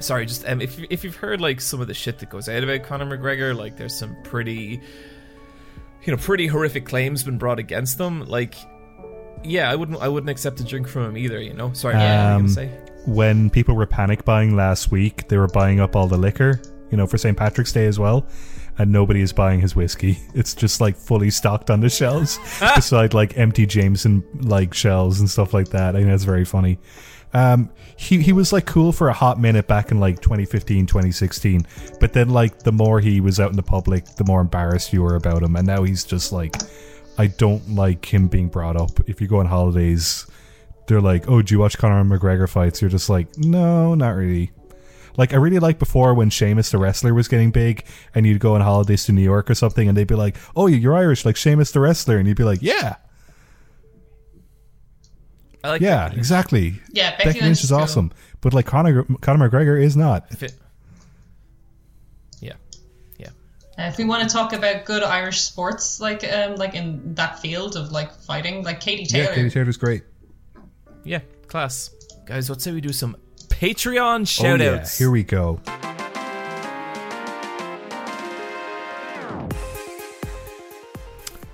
sorry, 0.00 0.26
just 0.26 0.46
um, 0.48 0.60
if 0.60 0.78
if 0.90 1.04
you've 1.04 1.16
heard 1.16 1.40
like 1.40 1.60
some 1.60 1.80
of 1.80 1.86
the 1.86 1.94
shit 1.94 2.18
that 2.18 2.30
goes 2.30 2.48
out 2.48 2.64
about 2.64 2.82
Conor 2.82 3.06
McGregor, 3.06 3.56
like 3.56 3.76
there's 3.76 3.94
some 3.94 4.16
pretty, 4.24 4.80
you 6.04 6.12
know, 6.12 6.16
pretty 6.16 6.46
horrific 6.46 6.84
claims 6.84 7.22
been 7.22 7.38
brought 7.38 7.58
against 7.58 7.98
them. 7.98 8.24
Like, 8.26 8.54
yeah, 9.44 9.70
I 9.70 9.74
wouldn't 9.76 10.00
I 10.00 10.08
wouldn't 10.08 10.30
accept 10.30 10.60
a 10.60 10.64
drink 10.64 10.88
from 10.88 11.04
him 11.04 11.16
either. 11.16 11.40
You 11.40 11.54
know, 11.54 11.72
sorry, 11.72 11.94
yeah, 11.94 12.36
Um, 12.36 12.48
say 12.48 12.70
When 13.06 13.50
people 13.50 13.74
were 13.74 13.86
panic 13.86 14.24
buying 14.24 14.56
last 14.56 14.90
week, 14.90 15.28
they 15.28 15.36
were 15.36 15.48
buying 15.48 15.80
up 15.80 15.96
all 15.96 16.06
the 16.06 16.18
liquor, 16.18 16.60
you 16.90 16.96
know, 16.96 17.06
for 17.06 17.18
St. 17.18 17.36
Patrick's 17.36 17.72
Day 17.72 17.86
as 17.86 17.98
well. 17.98 18.26
And 18.78 18.90
nobody 18.92 19.20
is 19.20 19.32
buying 19.32 19.60
his 19.60 19.76
whiskey. 19.76 20.18
It's 20.34 20.54
just 20.54 20.80
like 20.80 20.96
fully 20.96 21.28
stocked 21.30 21.70
on 21.70 21.80
the 21.80 21.90
shelves, 21.90 22.38
beside 22.74 23.12
like 23.14 23.36
empty 23.36 23.66
Jameson 23.66 24.24
like 24.40 24.72
shelves 24.74 25.20
and 25.20 25.28
stuff 25.28 25.52
like 25.52 25.68
that. 25.70 25.94
I 25.94 25.98
think 25.98 26.10
that's 26.10 26.24
very 26.24 26.44
funny. 26.44 26.78
Um, 27.32 27.70
he 27.96 28.20
he 28.22 28.32
was 28.32 28.52
like 28.52 28.66
cool 28.66 28.92
for 28.92 29.08
a 29.08 29.12
hot 29.12 29.38
minute 29.38 29.68
back 29.68 29.90
in 29.90 30.00
like 30.00 30.20
2015, 30.20 30.86
2016, 30.86 31.66
but 32.00 32.12
then 32.12 32.30
like 32.30 32.60
the 32.60 32.72
more 32.72 33.00
he 33.00 33.20
was 33.20 33.38
out 33.38 33.50
in 33.50 33.56
the 33.56 33.62
public, 33.62 34.04
the 34.16 34.24
more 34.24 34.40
embarrassed 34.40 34.92
you 34.92 35.02
were 35.02 35.14
about 35.14 35.42
him, 35.42 35.54
and 35.56 35.66
now 35.66 35.82
he's 35.84 36.04
just 36.04 36.32
like, 36.32 36.56
I 37.18 37.28
don't 37.28 37.74
like 37.74 38.12
him 38.12 38.28
being 38.28 38.48
brought 38.48 38.76
up. 38.76 38.90
If 39.06 39.20
you 39.20 39.28
go 39.28 39.38
on 39.38 39.46
holidays, 39.46 40.26
they're 40.86 41.00
like, 41.00 41.28
"Oh, 41.28 41.42
do 41.42 41.54
you 41.54 41.60
watch 41.60 41.78
Conor 41.78 42.02
McGregor 42.04 42.48
fights?" 42.48 42.80
You're 42.80 42.90
just 42.90 43.08
like, 43.08 43.38
"No, 43.38 43.94
not 43.94 44.16
really." 44.16 44.50
Like 45.16 45.32
I 45.32 45.36
really 45.36 45.58
liked 45.58 45.78
before 45.78 46.14
when 46.14 46.30
Sheamus 46.30 46.70
the 46.70 46.78
wrestler 46.78 47.12
was 47.14 47.28
getting 47.28 47.50
big, 47.50 47.84
and 48.14 48.26
you'd 48.26 48.40
go 48.40 48.54
on 48.54 48.60
holidays 48.60 49.04
to 49.04 49.12
New 49.12 49.22
York 49.22 49.50
or 49.50 49.54
something, 49.54 49.88
and 49.88 49.96
they'd 49.96 50.06
be 50.06 50.14
like, 50.14 50.36
"Oh, 50.56 50.66
you're 50.66 50.96
Irish, 50.96 51.24
like 51.24 51.36
Sheamus 51.36 51.70
the 51.72 51.80
wrestler," 51.80 52.16
and 52.16 52.26
you'd 52.26 52.36
be 52.36 52.44
like, 52.44 52.62
"Yeah, 52.62 52.96
I 55.62 55.68
like 55.70 55.80
yeah, 55.80 56.08
Becky 56.08 56.18
exactly." 56.18 56.80
Yeah, 56.92 57.16
Becky, 57.16 57.24
Becky 57.24 57.40
Lynch 57.40 57.64
is 57.64 57.70
cool. 57.70 57.80
awesome, 57.80 58.12
but 58.40 58.54
like 58.54 58.66
Conor 58.66 59.04
Conor 59.20 59.48
McGregor 59.48 59.82
is 59.82 59.96
not. 59.96 60.26
If 60.30 60.42
it- 60.42 60.54
yeah, 62.40 62.54
yeah. 63.18 63.28
Uh, 63.78 63.82
if 63.82 63.98
we 63.98 64.04
want 64.04 64.28
to 64.28 64.34
talk 64.34 64.52
about 64.52 64.84
good 64.84 65.02
Irish 65.02 65.40
sports, 65.42 66.00
like 66.00 66.24
um, 66.24 66.56
like 66.56 66.74
in 66.74 67.14
that 67.14 67.40
field 67.40 67.76
of 67.76 67.92
like 67.92 68.12
fighting, 68.12 68.64
like 68.64 68.80
Katie 68.80 69.06
Taylor. 69.06 69.30
Yeah, 69.30 69.34
Katie 69.34 69.50
Taylor's 69.50 69.76
great. 69.76 70.02
Yeah, 71.04 71.20
class. 71.46 71.90
Guys, 72.26 72.48
let's 72.48 72.62
say 72.62 72.72
we 72.72 72.80
do 72.80 72.92
some 72.92 73.16
Patreon 73.48 74.42
Oh, 74.42 74.54
yeah, 74.54 74.86
here 74.86 75.10
we 75.10 75.22
go. 75.22 75.60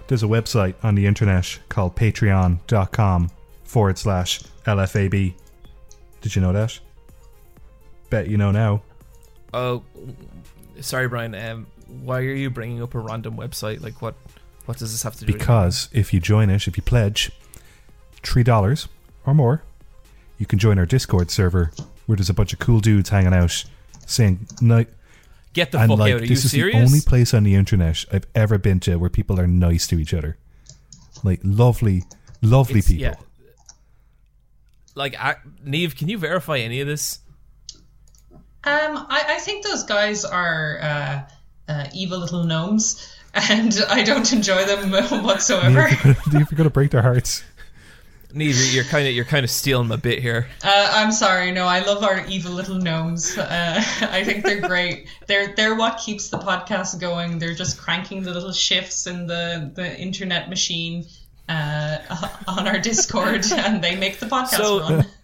There's 0.09 0.23
a 0.23 0.27
website 0.27 0.75
on 0.85 0.95
the 0.95 1.07
internet 1.07 1.59
called 1.69 1.97
patreon.com 1.97 3.31
forward 3.77 3.99
slash 3.99 4.41
LFAB. 4.65 5.35
Did 6.23 6.35
you 6.35 6.41
know 6.41 6.55
that? 6.55 6.81
Bet 8.09 8.27
you 8.27 8.39
know 8.39 8.51
now. 8.51 8.81
Oh, 9.53 9.83
sorry, 10.81 11.09
Brian. 11.09 11.35
Um, 11.35 11.67
why 11.87 12.21
are 12.21 12.33
you 12.33 12.49
bringing 12.49 12.83
up 12.83 12.95
a 12.95 12.99
random 12.99 13.37
website? 13.37 13.83
Like, 13.83 14.01
what? 14.01 14.15
What 14.65 14.79
does 14.79 14.93
this 14.93 15.03
have 15.03 15.15
to 15.17 15.27
do? 15.27 15.33
with 15.35 15.39
Because 15.41 15.91
if 15.93 16.15
you 16.15 16.21
join 16.21 16.49
it, 16.49 16.67
if 16.67 16.79
you 16.79 16.83
pledge 16.83 17.31
$3 18.23 18.89
or 19.27 19.35
more, 19.35 19.63
you 20.39 20.47
can 20.47 20.59
join 20.59 20.79
our 20.79 20.87
Discord 20.87 21.31
server 21.31 21.71
where 22.07 22.17
there's 22.17 22.31
a 22.31 22.35
bunch 22.35 22.55
of 22.55 22.59
cool 22.59 22.81
dudes 22.81 23.11
hanging 23.11 23.35
out 23.35 23.63
saying, 24.07 24.47
"Ni- 24.63 24.87
Get 25.53 25.71
the 25.73 25.81
and 25.81 25.91
fuck 25.91 25.99
like 25.99 26.15
out! 26.15 26.21
Are 26.21 26.25
you 26.25 26.31
this 26.31 26.47
is 26.47 26.51
serious? 26.53 26.75
the 26.79 26.83
only 26.83 27.01
place 27.03 27.35
on 27.35 27.43
the 27.45 27.55
internet 27.55 28.07
I've 28.11 28.27
ever 28.35 28.57
been 28.57 28.81
to 28.81 28.97
where 28.97 29.11
people 29.11 29.39
are 29.39 29.47
nice 29.47 29.87
to 29.89 29.99
each 30.01 30.15
other, 30.15 30.39
like 31.23 31.41
lovely, 31.45 32.05
lovely 32.41 32.79
It's- 32.79 32.89
people. 32.89 33.03
Yeah. 33.03 33.15
Like, 34.97 35.15
I, 35.15 35.37
Neve, 35.63 35.95
can 35.95 36.09
you 36.09 36.17
verify 36.17 36.57
any 36.57 36.81
of 36.81 36.89
this? 36.89 37.21
Um, 38.33 38.41
I, 38.65 39.25
I 39.29 39.39
think 39.39 39.63
those 39.63 39.85
guys 39.85 40.25
are 40.25 40.79
uh, 40.83 41.21
uh, 41.69 41.87
evil 41.95 42.19
little 42.19 42.45
gnomes, 42.45 43.15
and 43.35 43.79
I 43.89 44.03
don't 44.03 44.33
enjoy 44.33 44.65
them 44.65 44.91
whatsoever. 45.23 45.89
Do 46.31 46.39
You're 46.39 46.47
gonna 46.57 46.71
break 46.71 46.91
their 46.91 47.03
hearts. 47.03 47.45
Neve, 48.33 48.57
you're 48.75 48.85
kind 48.85 49.07
of 49.07 49.15
you're 49.15 49.25
kind 49.25 49.45
of 49.45 49.51
stealing 49.51 49.87
my 49.89 49.97
bit 49.97 50.21
here. 50.21 50.49
Uh, 50.65 50.91
I'm 50.95 51.13
sorry, 51.13 51.53
no, 51.53 51.67
I 51.67 51.81
love 51.85 52.03
our 52.03 52.27
evil 52.27 52.53
little 52.53 52.77
gnomes. 52.77 53.37
Uh, 53.39 53.83
I 54.01 54.25
think 54.25 54.45
they're 54.45 54.67
great. 54.67 55.09
They're 55.27 55.55
they're 55.55 55.75
what 55.75 55.99
keeps 55.99 56.31
the 56.31 56.39
podcast 56.39 56.99
going. 57.01 57.39
They're 57.39 57.55
just 57.55 57.79
cranking 57.79 58.23
the 58.23 58.33
little 58.33 58.53
shifts 58.53 59.07
in 59.07 59.27
the 59.27 59.71
the 59.75 59.97
internet 59.99 60.49
machine 60.49 61.07
uh, 61.49 61.99
on 62.49 62.67
our 62.69 62.79
Discord, 62.79 63.45
and 63.53 63.83
they 63.83 63.97
make 63.97 64.19
the 64.19 64.27
podcast 64.27 64.57
So- 64.57 64.81
run. 64.81 65.07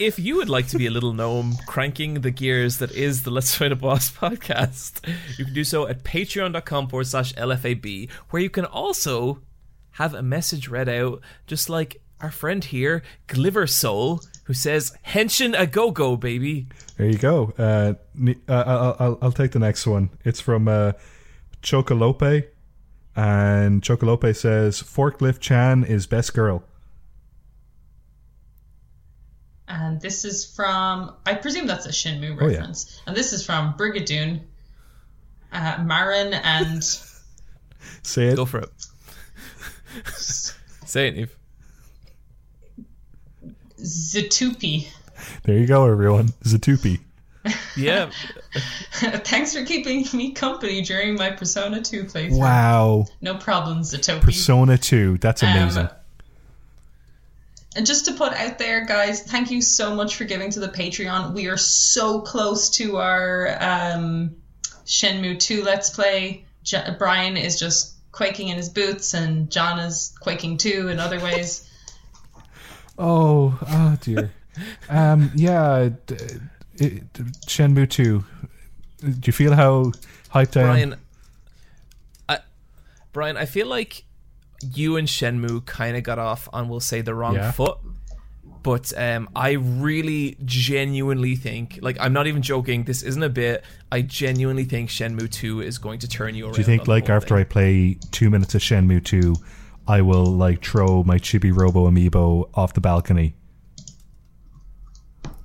If 0.00 0.16
you 0.16 0.36
would 0.36 0.48
like 0.48 0.68
to 0.68 0.78
be 0.78 0.86
a 0.86 0.92
little 0.92 1.12
gnome 1.12 1.56
cranking 1.66 2.20
the 2.20 2.30
gears 2.30 2.78
that 2.78 2.92
is 2.92 3.24
the 3.24 3.30
Let's 3.32 3.56
Fight 3.56 3.72
a 3.72 3.74
Boss 3.74 4.12
podcast, 4.12 5.00
you 5.36 5.44
can 5.44 5.52
do 5.52 5.64
so 5.64 5.88
at 5.88 6.04
patreon.com 6.04 6.86
forward 6.86 7.08
slash 7.08 7.34
LFAB, 7.34 8.08
where 8.30 8.40
you 8.40 8.48
can 8.48 8.64
also 8.64 9.40
have 9.90 10.14
a 10.14 10.22
message 10.22 10.68
read 10.68 10.88
out, 10.88 11.20
just 11.48 11.68
like 11.68 12.00
our 12.20 12.30
friend 12.30 12.62
here, 12.62 13.02
Gliver 13.26 13.68
Soul, 13.68 14.20
who 14.44 14.54
says, 14.54 14.92
Henshin 15.04 15.58
a 15.58 15.66
go 15.66 15.90
go, 15.90 16.14
baby. 16.16 16.68
There 16.96 17.08
you 17.08 17.18
go. 17.18 17.52
Uh, 17.58 17.94
uh, 18.24 18.34
I'll, 18.48 18.96
I'll, 19.00 19.18
I'll 19.20 19.32
take 19.32 19.50
the 19.50 19.58
next 19.58 19.84
one. 19.84 20.10
It's 20.24 20.40
from 20.40 20.68
uh, 20.68 20.92
Chocolope, 21.60 22.44
and 23.18 23.82
Chocolope 23.82 24.34
says 24.36 24.80
Forklift 24.80 25.40
Chan 25.40 25.82
is 25.84 26.06
best 26.06 26.34
girl. 26.34 26.62
And 29.66 30.00
this 30.00 30.24
is 30.24 30.46
from, 30.54 31.14
I 31.26 31.34
presume 31.34 31.66
that's 31.66 31.84
a 31.86 31.90
Shenmue 31.90 32.38
Oh, 32.40 32.46
yeah. 32.46 32.58
reference. 32.58 33.02
And 33.06 33.16
this 33.16 33.32
is 33.32 33.44
from 33.44 33.74
Brigadoon, 33.74 34.40
uh, 35.52 35.82
Marin, 35.84 36.32
and 36.32 36.82
Say 38.02 38.28
it. 38.28 38.36
Go 38.36 38.44
for 38.46 38.60
it. 38.60 38.70
Say 40.86 41.08
it, 41.08 41.16
Neve. 41.16 41.36
Zatupi. 43.80 44.88
There 45.42 45.58
you 45.58 45.66
go, 45.66 45.90
everyone. 45.90 46.28
Zatupi. 46.44 47.00
Yeah. 47.76 48.10
Thanks 48.92 49.54
for 49.54 49.64
keeping 49.64 50.04
me 50.12 50.32
company 50.32 50.82
during 50.82 51.14
my 51.14 51.30
Persona 51.30 51.82
2 51.82 52.04
playthrough. 52.04 52.38
Wow. 52.38 53.06
No 53.20 53.36
problem, 53.36 53.80
Zatopi. 53.80 54.22
Persona 54.22 54.78
2. 54.78 55.18
That's 55.18 55.42
amazing. 55.42 55.84
Um, 55.84 55.90
and 57.76 57.86
just 57.86 58.06
to 58.06 58.12
put 58.12 58.32
out 58.32 58.58
there, 58.58 58.84
guys, 58.84 59.22
thank 59.22 59.50
you 59.50 59.62
so 59.62 59.94
much 59.94 60.16
for 60.16 60.24
giving 60.24 60.50
to 60.50 60.60
the 60.60 60.68
Patreon. 60.68 61.32
We 61.32 61.46
are 61.46 61.56
so 61.56 62.20
close 62.20 62.70
to 62.70 62.96
our 62.96 63.56
um, 63.60 64.36
Shenmue 64.86 65.38
2 65.38 65.62
Let's 65.62 65.90
Play. 65.90 66.44
J- 66.64 66.96
Brian 66.98 67.36
is 67.36 67.58
just 67.58 67.94
quaking 68.10 68.48
in 68.48 68.56
his 68.56 68.68
boots, 68.68 69.14
and 69.14 69.50
John 69.50 69.78
is 69.78 70.12
quaking 70.20 70.56
too 70.56 70.88
in 70.88 70.98
other 70.98 71.20
ways. 71.20 71.64
Oh, 73.00 73.56
oh 73.62 73.96
dear. 74.00 74.32
um, 74.88 75.30
yeah, 75.36 75.90
d- 76.06 76.16
it, 76.80 77.12
Shenmue 77.46 77.88
2. 77.88 78.24
Do 79.00 79.14
you 79.24 79.32
feel 79.32 79.54
how 79.54 79.92
hyped 80.34 80.56
I 80.56 80.60
am? 80.60 80.66
Brian, 80.66 80.96
I, 82.28 82.38
Brian, 83.12 83.36
I 83.36 83.44
feel 83.46 83.66
like 83.68 84.04
you 84.74 84.96
and 84.96 85.06
Shenmue 85.06 85.64
kind 85.66 85.96
of 85.96 86.02
got 86.02 86.18
off 86.18 86.48
on, 86.52 86.68
we'll 86.68 86.80
say, 86.80 87.00
the 87.00 87.14
wrong 87.14 87.34
Yeah. 87.36 87.52
foot. 87.52 87.78
But 88.62 88.92
um, 88.98 89.28
I 89.36 89.52
really 89.52 90.36
genuinely 90.44 91.36
think, 91.36 91.78
like, 91.80 91.96
I'm 92.00 92.12
not 92.12 92.26
even 92.26 92.42
joking. 92.42 92.84
This 92.84 93.02
isn't 93.02 93.22
a 93.22 93.28
bit. 93.28 93.64
I 93.92 94.02
genuinely 94.02 94.64
think 94.64 94.90
Shenmue 94.90 95.30
2 95.30 95.60
is 95.62 95.78
going 95.78 96.00
to 96.00 96.08
turn 96.08 96.34
you 96.34 96.46
around. 96.46 96.54
Do 96.54 96.60
you 96.60 96.64
think, 96.64 96.88
like, 96.88 97.08
after 97.08 97.36
thing. 97.36 97.38
I 97.38 97.44
play 97.44 97.98
two 98.10 98.30
minutes 98.30 98.54
of 98.56 98.60
Shenmue 98.60 99.04
2, 99.04 99.36
I 99.86 100.02
will, 100.02 100.26
like, 100.26 100.62
throw 100.64 101.04
my 101.04 101.18
Chibi 101.18 101.56
Robo 101.56 101.88
amiibo 101.88 102.50
off 102.54 102.74
the 102.74 102.80
balcony? 102.80 103.36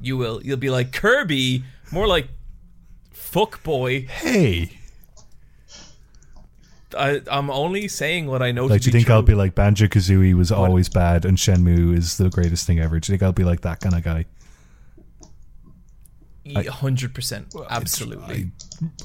You 0.03 0.17
will, 0.17 0.41
you'll 0.43 0.57
be 0.57 0.69
like 0.69 0.91
Kirby, 0.91 1.63
more 1.91 2.07
like 2.07 2.27
fuck 3.11 3.63
boy. 3.63 4.01
Hey! 4.01 4.77
I, 6.95 7.21
I'm 7.31 7.49
only 7.49 7.87
saying 7.87 8.27
what 8.27 8.43
I 8.43 8.51
know. 8.51 8.65
Like, 8.65 8.81
to 8.81 8.83
do 8.83 8.89
you 8.89 8.91
think 8.91 9.07
true. 9.07 9.15
I'll 9.15 9.21
be 9.23 9.33
like 9.33 9.55
Banjo 9.55 9.87
Kazooie 9.87 10.35
was 10.35 10.51
always 10.51 10.89
bad 10.89 11.25
and 11.25 11.37
Shenmue 11.37 11.97
is 11.97 12.17
the 12.17 12.29
greatest 12.29 12.67
thing 12.67 12.79
ever? 12.79 12.99
Do 12.99 13.11
you 13.11 13.17
think 13.17 13.23
I'll 13.23 13.31
be 13.31 13.43
like 13.43 13.61
that 13.61 13.79
kind 13.79 13.95
of 13.95 14.03
guy? 14.03 14.25
hundred 16.69 17.15
percent, 17.15 17.55
absolutely. 17.69 18.51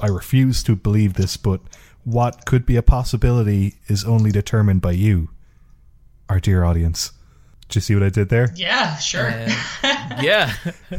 I, 0.02 0.06
I 0.06 0.08
refuse 0.08 0.62
to 0.64 0.74
believe 0.74 1.14
this, 1.14 1.36
but 1.36 1.60
what 2.04 2.44
could 2.46 2.66
be 2.66 2.76
a 2.76 2.82
possibility 2.82 3.76
is 3.86 4.04
only 4.04 4.32
determined 4.32 4.80
by 4.80 4.92
you, 4.92 5.30
our 6.28 6.40
dear 6.40 6.64
audience. 6.64 7.12
Did 7.68 7.74
you 7.76 7.80
see 7.82 7.94
what 7.94 8.02
I 8.02 8.08
did 8.08 8.28
there? 8.30 8.50
Yeah, 8.54 8.96
sure. 8.96 9.26
Um, 9.28 9.48
yeah. 10.22 10.52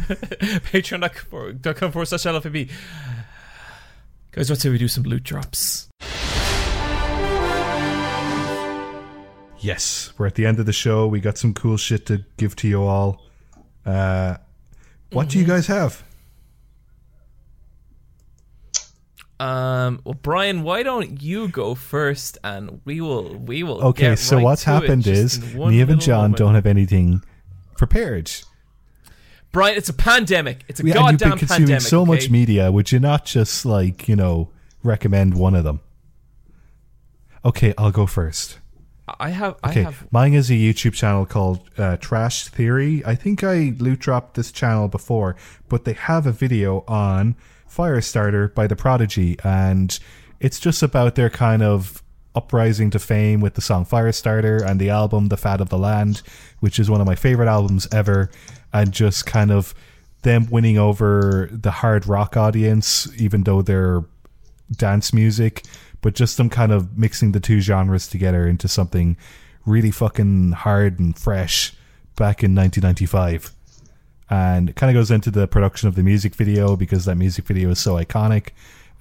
Patreon.com 0.71 1.91
forward 1.91 2.05
slash 2.07 2.21
LFB. 2.23 2.69
Guys, 4.31 4.49
let's 4.49 4.61
say 4.61 4.69
we 4.69 4.77
do 4.77 4.87
some 4.87 5.03
loot 5.03 5.23
drops. 5.23 5.87
Yes, 9.61 10.13
we're 10.17 10.27
at 10.27 10.35
the 10.35 10.45
end 10.45 10.59
of 10.59 10.65
the 10.65 10.73
show. 10.73 11.05
We 11.07 11.19
got 11.19 11.37
some 11.37 11.53
cool 11.53 11.75
shit 11.75 12.05
to 12.05 12.23
give 12.37 12.55
to 12.57 12.67
you 12.67 12.83
all. 12.83 13.21
Uh, 13.85 14.37
what 15.11 15.27
do 15.29 15.37
you 15.37 15.43
Mm-hmm. 15.43 15.53
guys 15.53 15.67
have? 15.67 16.03
Um, 19.39 20.01
well, 20.03 20.15
Brian, 20.21 20.63
why 20.63 20.83
don't 20.83 21.21
you 21.21 21.47
go 21.47 21.73
first, 21.73 22.37
and 22.43 22.81
we 22.83 22.99
will 22.99 23.35
we 23.37 23.63
will. 23.63 23.81
Okay, 23.81 24.15
so 24.17 24.35
right 24.35 24.43
what's 24.43 24.63
happened 24.63 25.07
is 25.07 25.55
Neve 25.55 25.89
and 25.89 26.01
John 26.01 26.21
moment. 26.21 26.37
don't 26.37 26.55
have 26.55 26.65
anything 26.65 27.23
prepared. 27.77 28.29
Brian, 29.51 29.77
it's 29.77 29.89
a 29.89 29.93
pandemic. 29.93 30.65
It's 30.67 30.81
a 30.81 30.83
Yeah, 30.85 30.95
and 30.95 31.11
you've 31.11 31.19
goddamn 31.19 31.29
been 31.29 31.39
consuming 31.39 31.61
pandemic. 31.67 31.81
so 31.81 32.05
much 32.05 32.23
okay? 32.23 32.31
media. 32.31 32.71
Would 32.71 32.91
you 32.91 32.99
not 32.99 33.25
just 33.25 33.65
like 33.65 34.09
you 34.09 34.15
know 34.15 34.49
recommend 34.83 35.35
one 35.35 35.55
of 35.55 35.63
them? 35.63 35.79
Okay, 37.45 37.73
I'll 37.77 37.91
go 37.91 38.05
first. 38.05 38.59
I 39.19 39.29
have. 39.29 39.53
Okay, 39.65 39.81
I 39.81 39.83
have. 39.83 40.11
mine 40.11 40.33
is 40.33 40.51
a 40.51 40.53
YouTube 40.53 40.93
channel 40.93 41.25
called 41.25 41.61
uh, 41.77 41.95
Trash 41.97 42.49
Theory. 42.49 43.03
I 43.05 43.15
think 43.15 43.43
I 43.43 43.73
loot 43.79 43.99
dropped 43.99 44.35
this 44.35 44.51
channel 44.51 44.89
before, 44.89 45.35
but 45.69 45.85
they 45.85 45.93
have 45.93 46.27
a 46.27 46.31
video 46.33 46.83
on 46.87 47.35
Firestarter 47.69 48.53
by 48.53 48.67
The 48.67 48.75
Prodigy, 48.75 49.37
and 49.43 49.97
it's 50.39 50.59
just 50.59 50.83
about 50.83 51.15
their 51.15 51.29
kind 51.29 51.61
of 51.61 52.03
uprising 52.35 52.89
to 52.91 52.99
fame 52.99 53.41
with 53.41 53.55
the 53.55 53.61
song 53.61 53.85
Firestarter 53.85 54.61
and 54.61 54.79
the 54.79 54.89
album 54.89 55.27
The 55.27 55.37
Fat 55.37 55.61
of 55.61 55.69
the 55.69 55.77
Land, 55.77 56.21
which 56.59 56.79
is 56.79 56.89
one 56.89 57.01
of 57.01 57.07
my 57.07 57.15
favorite 57.15 57.47
albums 57.47 57.87
ever, 57.91 58.29
and 58.71 58.91
just 58.91 59.25
kind 59.25 59.51
of 59.51 59.73
them 60.21 60.47
winning 60.49 60.77
over 60.77 61.49
the 61.51 61.71
hard 61.71 62.07
rock 62.07 62.35
audience, 62.35 63.07
even 63.19 63.43
though 63.43 63.61
they're 63.61 64.03
dance 64.71 65.13
music, 65.13 65.65
but 66.01 66.13
just 66.13 66.37
them 66.37 66.49
kind 66.49 66.71
of 66.71 66.97
mixing 66.97 67.31
the 67.31 67.39
two 67.39 67.59
genres 67.59 68.07
together 68.07 68.47
into 68.47 68.67
something 68.67 69.17
really 69.65 69.91
fucking 69.91 70.51
hard 70.51 70.99
and 70.99 71.17
fresh 71.17 71.73
back 72.15 72.43
in 72.43 72.53
1995. 72.55 73.53
And 74.29 74.75
kind 74.75 74.89
of 74.89 74.99
goes 74.99 75.09
into 75.09 75.31
the 75.31 75.47
production 75.47 75.87
of 75.87 75.95
the 75.95 76.03
music 76.03 76.35
video 76.35 76.75
because 76.75 77.05
that 77.05 77.15
music 77.15 77.45
video 77.45 77.71
is 77.71 77.79
so 77.79 77.95
iconic, 77.95 78.49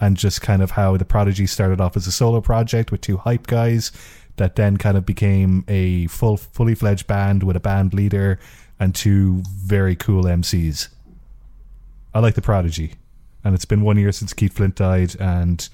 and 0.01 0.17
just 0.17 0.41
kind 0.41 0.63
of 0.63 0.73
how 0.73 0.97
the 0.97 1.05
Prodigy 1.05 1.47
started 1.47 1.81
off 1.81 1.97
as 1.97 2.07
a 2.07 2.13
solo 2.13 2.41
project 2.41 2.91
with 2.91 3.01
two 3.01 3.19
hype 3.19 3.47
guys 3.47 3.93
that 4.37 4.57
then 4.57 4.77
kind 4.77 4.97
of 4.97 5.05
became 5.05 5.65
a 5.69 6.07
full, 6.07 6.37
fully 6.37 6.75
fledged 6.75 7.07
band 7.07 7.43
with 7.43 7.57
a 7.57 7.61
band 7.61 7.93
leader 7.93 8.39
and 8.81 8.95
two 8.95 9.43
very 9.49 9.97
cool 9.97 10.25
MCs. 10.25 10.89
I 12.15 12.21
like 12.21 12.35
the 12.35 12.43
Prodigy, 12.43 12.95
and 13.45 13.55
it's 13.55 13.65
been 13.65 13.83
one 13.83 13.99
year 13.99 14.13
since 14.13 14.33
Keith 14.33 14.55
Flint 14.55 14.77
died, 14.77 15.15
and 15.21 15.69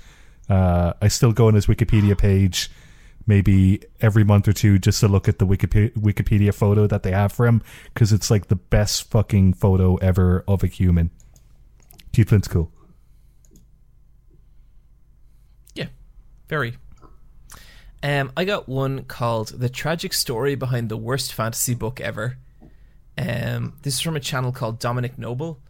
uh, 0.48 0.94
I 1.00 1.08
still 1.08 1.32
go 1.32 1.46
on 1.46 1.54
his 1.54 1.66
Wikipedia 1.66 2.18
page, 2.18 2.70
maybe 3.26 3.80
every 4.00 4.24
month 4.24 4.48
or 4.48 4.52
two, 4.52 4.78
just 4.78 5.00
to 5.00 5.08
look 5.08 5.28
at 5.28 5.38
the 5.38 5.46
Wikipedia, 5.46 5.92
Wikipedia 5.94 6.52
photo 6.52 6.86
that 6.86 7.02
they 7.02 7.12
have 7.12 7.32
for 7.32 7.46
him, 7.46 7.62
because 7.92 8.12
it's 8.12 8.30
like 8.30 8.48
the 8.48 8.56
best 8.56 9.10
fucking 9.10 9.54
photo 9.54 9.96
ever 9.96 10.44
of 10.46 10.62
a 10.62 10.66
human. 10.66 11.10
Keith 12.12 12.28
Flint's 12.28 12.48
cool. 12.48 12.70
Yeah, 15.74 15.88
very. 16.48 16.76
Um, 18.02 18.32
I 18.36 18.44
got 18.44 18.68
one 18.68 19.04
called 19.04 19.48
"The 19.58 19.68
Tragic 19.68 20.12
Story 20.12 20.54
Behind 20.54 20.88
the 20.90 20.96
Worst 20.96 21.32
Fantasy 21.32 21.74
Book 21.74 22.00
Ever." 22.00 22.36
Um, 23.16 23.74
this 23.82 23.94
is 23.94 24.00
from 24.00 24.16
a 24.16 24.20
channel 24.20 24.52
called 24.52 24.78
Dominic 24.78 25.18
Noble, 25.18 25.60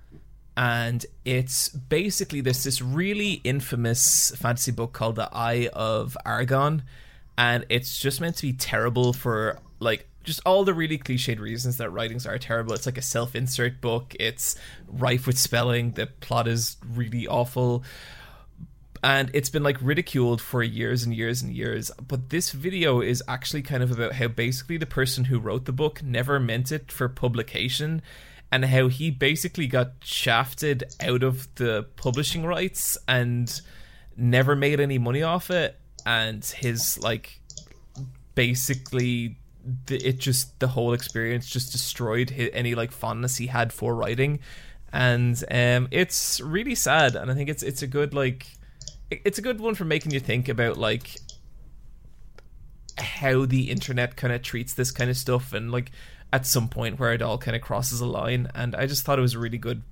and 0.56 1.04
it's 1.24 1.68
basically 1.68 2.40
this 2.40 2.64
this 2.64 2.82
really 2.82 3.34
infamous 3.44 4.34
fantasy 4.36 4.72
book 4.72 4.92
called 4.92 5.16
The 5.16 5.28
Eye 5.32 5.68
of 5.72 6.16
Argon, 6.26 6.82
and 7.36 7.66
it's 7.68 7.98
just 7.98 8.20
meant 8.20 8.36
to 8.36 8.42
be 8.42 8.52
terrible 8.52 9.12
for 9.12 9.58
like 9.80 10.08
just 10.22 10.40
all 10.46 10.64
the 10.64 10.72
really 10.72 10.98
cliched 10.98 11.38
reasons 11.38 11.76
that 11.76 11.90
writings 11.90 12.26
are 12.26 12.38
terrible. 12.38 12.72
It's 12.72 12.86
like 12.86 12.96
a 12.96 13.02
self-insert 13.02 13.80
book. 13.80 14.14
It's 14.18 14.56
rife 14.88 15.26
with 15.26 15.38
spelling. 15.38 15.92
The 15.92 16.06
plot 16.06 16.48
is 16.48 16.76
really 16.94 17.26
awful 17.26 17.84
and 19.04 19.30
it's 19.34 19.50
been 19.50 19.62
like 19.62 19.76
ridiculed 19.82 20.40
for 20.40 20.62
years 20.62 21.04
and 21.04 21.14
years 21.14 21.42
and 21.42 21.52
years 21.52 21.90
but 22.08 22.30
this 22.30 22.50
video 22.52 23.02
is 23.02 23.22
actually 23.28 23.60
kind 23.60 23.82
of 23.82 23.92
about 23.92 24.14
how 24.14 24.26
basically 24.26 24.78
the 24.78 24.86
person 24.86 25.24
who 25.24 25.38
wrote 25.38 25.66
the 25.66 25.72
book 25.72 26.02
never 26.02 26.40
meant 26.40 26.72
it 26.72 26.90
for 26.90 27.08
publication 27.08 28.00
and 28.50 28.64
how 28.64 28.88
he 28.88 29.10
basically 29.10 29.66
got 29.66 29.92
shafted 30.02 30.84
out 31.00 31.22
of 31.22 31.54
the 31.56 31.86
publishing 31.96 32.46
rights 32.46 32.96
and 33.06 33.60
never 34.16 34.56
made 34.56 34.80
any 34.80 34.96
money 34.96 35.22
off 35.22 35.50
it 35.50 35.78
and 36.06 36.44
his 36.44 36.98
like 36.98 37.40
basically 38.34 39.36
the, 39.86 39.96
it 39.96 40.18
just 40.18 40.58
the 40.60 40.68
whole 40.68 40.92
experience 40.92 41.48
just 41.48 41.72
destroyed 41.72 42.30
hi 42.30 42.50
any 42.52 42.74
like 42.74 42.92
fondness 42.92 43.36
he 43.36 43.46
had 43.46 43.72
for 43.72 43.94
writing. 43.94 44.40
And 44.92 45.42
um 45.50 45.88
it's 45.90 46.40
really 46.40 46.76
sad 46.76 47.16
and 47.16 47.30
i 47.30 47.34
think 47.34 47.48
it's 47.48 47.64
it's 47.64 47.82
a 47.82 47.86
good 47.88 48.14
like 48.14 48.46
it's 49.10 49.38
a 49.38 49.42
good 49.42 49.60
one 49.60 49.74
for 49.74 49.84
making 49.84 50.12
you 50.12 50.20
think 50.20 50.48
about 50.48 50.76
like 50.76 51.16
how 52.96 53.44
the 53.44 53.70
internet 53.70 54.16
kind 54.16 54.32
of 54.32 54.42
treats 54.42 54.74
this 54.74 54.92
kind 54.92 55.10
of 55.10 55.16
stuff 55.16 55.52
and 55.52 55.72
like 55.72 55.90
at 56.32 56.46
some 56.46 56.68
point 56.68 56.98
where 56.98 57.12
it 57.12 57.22
all 57.22 57.38
kind 57.38 57.56
of 57.56 57.62
crosses 57.62 58.00
a 58.00 58.06
line. 58.06 58.48
And 58.54 58.74
i 58.74 58.86
just 58.86 59.04
thought 59.04 59.18
it 59.18 59.22
was 59.22 59.34
a 59.34 59.38
really 59.38 59.58
good 59.58 59.82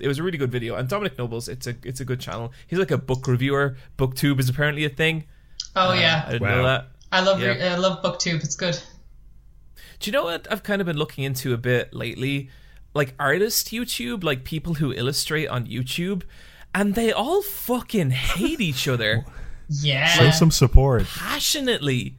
it 0.00 0.06
was 0.06 0.18
a 0.18 0.22
really 0.22 0.38
good 0.38 0.52
video. 0.52 0.76
And 0.76 0.88
Dominic 0.88 1.18
Noble's 1.18 1.48
it's 1.48 1.66
a 1.66 1.74
it's 1.82 2.00
a 2.00 2.04
good 2.04 2.20
channel. 2.20 2.52
He's 2.66 2.78
like 2.78 2.90
a 2.90 2.98
book 2.98 3.26
reviewer. 3.26 3.76
Booktube 3.98 4.38
is 4.38 4.48
apparently 4.48 4.84
a 4.84 4.90
thing 4.90 5.24
Oh 5.76 5.88
Uh, 5.90 5.92
i 5.92 6.00
yeah, 6.00 6.30
didn't 6.30 6.42
Wow. 6.42 6.56
know 6.56 6.62
that 6.64 6.88
I 7.12 7.20
love 7.22 7.40
yeah. 7.40 7.48
re- 7.48 7.62
I 7.62 7.76
love 7.76 8.02
BookTube. 8.02 8.42
It's 8.44 8.56
good. 8.56 8.78
Do 10.00 10.10
you 10.10 10.12
know 10.12 10.24
what 10.24 10.46
I've 10.50 10.62
kind 10.62 10.80
of 10.80 10.86
been 10.86 10.96
looking 10.98 11.24
into 11.24 11.52
a 11.54 11.56
bit 11.56 11.92
lately? 11.94 12.50
Like 12.94 13.14
artist 13.18 13.70
YouTube, 13.70 14.22
like 14.24 14.44
people 14.44 14.74
who 14.74 14.92
illustrate 14.92 15.46
on 15.48 15.66
YouTube, 15.66 16.22
and 16.74 16.94
they 16.94 17.12
all 17.12 17.42
fucking 17.42 18.10
hate 18.10 18.60
each 18.60 18.86
other 18.88 19.24
Yeah. 19.70 20.06
Show 20.06 20.30
some 20.30 20.50
support. 20.50 21.04
passionately. 21.06 22.16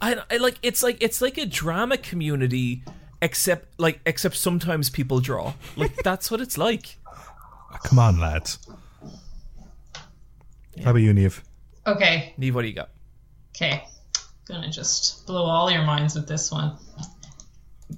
I, 0.00 0.16
I 0.30 0.36
like 0.36 0.58
it's 0.62 0.82
like 0.82 0.98
it's 1.02 1.20
like 1.22 1.38
a 1.38 1.46
drama 1.46 1.96
community, 1.96 2.82
except 3.22 3.78
like 3.80 4.00
except 4.06 4.36
sometimes 4.36 4.90
people 4.90 5.20
draw. 5.20 5.54
Like 5.76 5.94
that's 6.04 6.30
what 6.30 6.40
it's 6.40 6.56
like. 6.58 6.96
Come 7.84 7.98
on, 7.98 8.18
lads. 8.20 8.58
How 10.84 10.90
about 10.90 10.96
you, 11.02 11.12
Neve? 11.12 11.42
Okay. 11.88 12.34
Neve, 12.36 12.54
what 12.54 12.62
do 12.62 12.68
you 12.68 12.74
got? 12.74 12.90
Okay. 13.56 13.84
Gonna 14.46 14.70
just 14.70 15.26
blow 15.26 15.44
all 15.44 15.70
your 15.70 15.82
minds 15.82 16.14
with 16.14 16.26
this 16.26 16.50
one. 16.50 16.76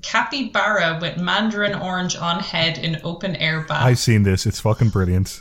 Capybara 0.03 0.99
with 1.01 1.19
mandarin 1.19 1.75
orange 1.75 2.17
on 2.17 2.41
head 2.41 2.79
in 2.79 3.01
open 3.05 3.37
air 3.37 3.63
bath. 3.63 3.85
I've 3.85 3.99
seen 3.99 4.23
this. 4.23 4.47
It's 4.47 4.61
fucking 4.61 4.89
brilliant. 4.89 5.41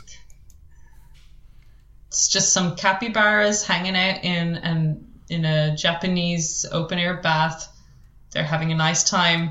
It's 2.08 2.28
just 2.28 2.52
some 2.52 2.76
capybaras 2.76 3.64
hanging 3.64 3.96
out 3.96 4.24
in 4.24 4.56
an 4.56 5.06
in 5.28 5.44
a 5.44 5.76
Japanese 5.76 6.66
open 6.70 6.98
air 6.98 7.20
bath. 7.20 7.68
They're 8.32 8.44
having 8.44 8.72
a 8.72 8.74
nice 8.74 9.04
time. 9.04 9.50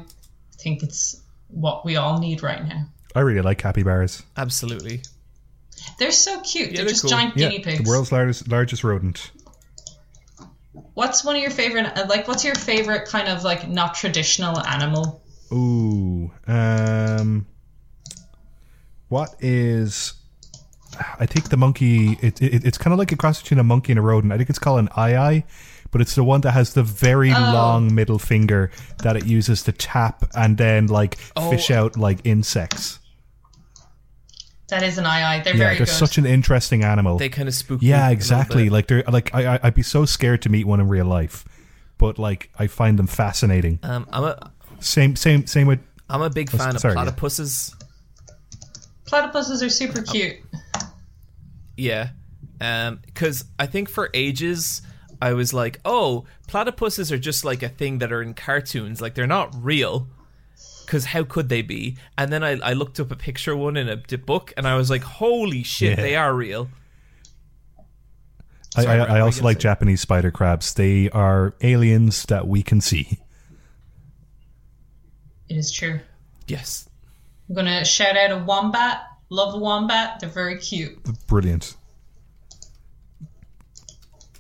I 0.54 0.62
think 0.62 0.84
it's 0.84 1.22
what 1.48 1.86
we 1.86 1.96
all 1.96 2.20
need 2.20 2.44
right 2.44 2.66
now. 2.66 2.86
I 3.16 3.22
really 3.22 3.42
like 3.42 3.58
capybaras. 3.58 4.24
Absolutely. 4.38 5.02
They're 6.00 6.12
so 6.12 6.40
cute. 6.42 6.70
they're 6.70 6.78
they're 6.78 6.90
just 6.90 7.02
cool. 7.02 7.10
giant 7.12 7.38
Yeah, 7.38 7.50
guinea 7.50 7.64
pigs. 7.64 7.84
the 7.84 7.90
world's 7.90 8.12
largest 8.12 8.48
largest 8.48 8.84
rodent. 8.84 9.32
What's 10.94 11.24
one 11.24 11.36
of 11.36 11.42
your 11.42 11.52
favorite? 11.52 11.86
uh, 11.98 12.06
Like, 12.10 12.28
what's 12.28 12.44
your 12.44 12.56
favorite 12.56 13.08
kind 13.08 13.28
of 13.28 13.44
like 13.44 13.68
not 13.70 13.96
traditional 13.96 14.60
animal? 14.60 15.22
Ooh, 15.52 16.32
um, 16.48 17.46
what 19.08 19.36
is? 19.40 20.14
I 21.20 21.26
think 21.26 21.50
the 21.50 21.58
monkey. 21.58 22.18
It, 22.22 22.42
it 22.42 22.66
it's 22.66 22.78
kind 22.78 22.92
of 22.94 23.00
like 23.00 23.12
a 23.12 23.16
cross 23.16 23.42
between 23.42 23.60
a 23.60 23.64
monkey 23.64 23.92
and 23.94 24.00
a 24.00 24.02
rodent. 24.02 24.34
I 24.34 24.38
think 24.38 24.50
it's 24.50 24.60
called 24.60 24.80
an 24.80 24.90
eye 24.96 25.44
but 25.92 26.02
it's 26.02 26.14
the 26.14 26.24
one 26.24 26.40
that 26.42 26.52
has 26.52 26.76
the 26.76 26.84
very 26.84 27.32
Oh. 27.34 27.40
long 27.40 27.96
middle 27.96 28.20
finger 28.20 28.70
that 29.02 29.16
it 29.18 29.26
uses 29.26 29.64
to 29.64 29.72
tap 29.72 30.24
and 30.36 30.56
then 30.56 30.86
like 30.86 31.18
Oh. 31.36 31.50
fish 31.50 31.72
out 31.72 31.98
like 31.98 32.20
insects. 32.26 32.99
That 34.70 34.84
is 34.84 34.98
an 34.98 35.06
eye 35.06 35.24
eye. 35.38 35.40
They're 35.42 35.54
Yeah, 35.54 35.60
very 35.60 35.78
they're 35.78 35.86
good. 35.86 35.92
such 35.92 36.18
an 36.18 36.26
interesting 36.26 36.84
animal. 36.84 37.18
They 37.18 37.30
kind 37.30 37.48
of 37.48 37.56
spook. 37.56 37.82
me 37.82 37.88
yeah, 37.90 38.10
exactly. 38.10 38.70
Like 38.70 38.88
they're 38.88 39.04
like 39.08 39.34
I 39.34 39.56
I- 39.56 39.60
I'd 39.64 39.74
be 39.74 39.84
so 39.84 40.06
scared 40.06 40.42
to 40.44 40.50
meet 40.50 40.66
one 40.68 40.80
in 40.80 40.88
real 40.88 41.06
life, 41.06 41.44
but 41.98 42.20
like 42.20 42.50
I 42.60 42.68
find 42.68 42.98
them 43.00 43.08
fascinating. 43.08 43.80
Um, 43.84 44.08
I'm 44.12 44.24
a 44.24 44.52
Same 44.80 45.16
same 45.16 45.48
same 45.48 45.68
with 45.68 45.80
I'm 46.10 46.22
a 46.22 46.30
big 46.30 46.50
Oh, 46.54 46.58
fan 46.58 46.76
of 46.76 46.82
sorry, 46.82 46.96
yeah. 46.96 47.06
platypuses. 47.06 47.74
Platypuses 49.06 49.66
are 49.66 49.70
super 49.70 50.02
cute. 50.02 50.38
Yeah. 51.78 52.10
Um, 52.62 53.00
because 53.06 53.46
I 53.58 53.66
think 53.66 53.90
for 53.90 54.10
ages 54.14 54.82
I 55.22 55.34
was 55.34 55.54
like, 55.54 55.80
oh, 55.84 56.26
platypuses 56.48 57.12
are 57.12 57.18
just 57.18 57.44
like 57.44 57.62
a 57.64 57.70
thing 57.70 57.98
that 58.00 58.12
are 58.12 58.22
in 58.22 58.34
cartoons. 58.34 59.02
Like 59.02 59.16
they're 59.16 59.28
not 59.28 59.54
real. 59.64 60.08
Because 60.90 61.06
how 61.06 61.24
could 61.24 61.50
they 61.50 61.62
be? 61.62 61.98
And 62.18 62.34
then 62.34 62.44
I, 62.44 62.58
I 62.62 62.74
looked 62.74 63.00
up 63.00 63.12
a 63.12 63.16
picture 63.16 63.56
one 63.56 63.78
in 63.78 63.88
a 63.88 63.96
book, 64.18 64.52
and 64.58 64.68
I 64.68 64.76
was 64.76 64.90
like, 64.90 65.04
holy 65.04 65.62
shit, 65.62 66.00
Yeah. 66.00 66.04
they 66.04 66.16
are 66.16 66.34
real. 66.34 66.68
I, 68.76 68.82
Sorry, 68.82 69.00
I, 69.00 69.06
Brad, 69.06 69.18
I 69.18 69.20
also 69.20 69.44
like 69.44 69.58
say? 69.58 69.62
Japanese 69.62 70.02
spider 70.02 70.32
crabs. 70.32 70.74
They 70.74 71.08
are 71.12 71.54
aliens 71.62 72.24
that 72.24 72.48
we 72.48 72.64
can 72.64 72.82
see. 72.82 73.20
It 75.48 75.58
is 75.58 75.72
true. 75.72 76.00
Yes. 76.48 76.90
I'm 77.48 77.54
gonna 77.56 77.86
shout 77.86 78.18
out 78.18 78.32
a 78.32 78.44
wombat. 78.44 79.02
Love 79.30 79.54
a 79.54 79.58
wombat. 79.60 80.20
They're 80.20 80.30
very 80.30 80.58
cute. 80.58 80.98
Brilliant. 81.28 81.76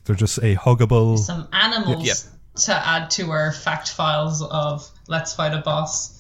They're 0.05 0.15
just 0.15 0.39
a 0.39 0.55
huggable. 0.55 1.19
Some 1.19 1.47
animals 1.53 2.03
Yep. 2.07 2.17
to 2.63 2.73
add 2.87 3.11
to 3.11 3.29
our 3.29 3.51
fact 3.51 3.91
files 3.91 4.41
of 4.41 4.89
Let's 5.07 5.35
Fight 5.35 5.53
a 5.53 5.59
Boss. 5.61 6.15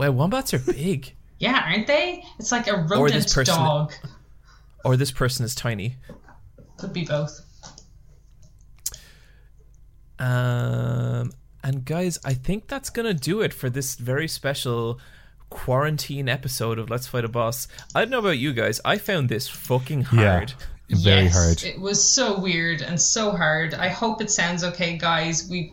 Wow, 0.00 0.12
wombats 0.12 0.54
are 0.54 0.58
big. 0.58 1.14
Yeah, 1.38 1.64
aren't 1.66 1.86
they? 1.86 2.22
It's 2.38 2.52
like 2.52 2.66
a 2.68 2.72
this 2.86 2.90
rodent 2.90 3.32
person- 3.32 3.54
dog. 3.54 3.94
or 4.84 4.98
this 4.98 5.10
person 5.10 5.42
is 5.46 5.54
tiny. 5.54 5.96
Could 6.76 6.92
be 6.92 7.06
both. 7.06 7.40
Um, 10.18 11.32
and 11.64 11.84
guys, 11.86 12.18
I 12.26 12.34
think 12.34 12.68
that's 12.68 12.90
gonna 12.90 13.14
do 13.14 13.40
it 13.40 13.54
for 13.54 13.70
this 13.70 13.94
very 13.94 14.28
special 14.28 15.00
quarantine 15.48 16.28
episode 16.28 16.78
of 16.78 16.90
Let's 16.90 17.06
Fight 17.06 17.24
a 17.24 17.28
Boss. 17.28 17.68
I 17.94 18.00
don't 18.00 18.10
know 18.10 18.18
about 18.18 18.36
you 18.38 18.52
guys. 18.52 18.80
I 18.84 18.98
found 18.98 19.30
this 19.30 19.48
fucking 19.48 20.02
hard. 20.02 20.52
Yeah, 20.88 20.96
very 20.98 21.22
Yes, 21.24 21.32
hard. 21.34 21.62
It 21.64 21.80
was 21.80 22.06
so 22.06 22.38
weird 22.38 22.82
and 22.82 23.00
so 23.00 23.30
hard. 23.32 23.72
I 23.74 23.88
hope 23.88 24.20
it 24.20 24.30
sounds 24.30 24.62
okay, 24.62 24.98
guys. 24.98 25.48
We, 25.48 25.72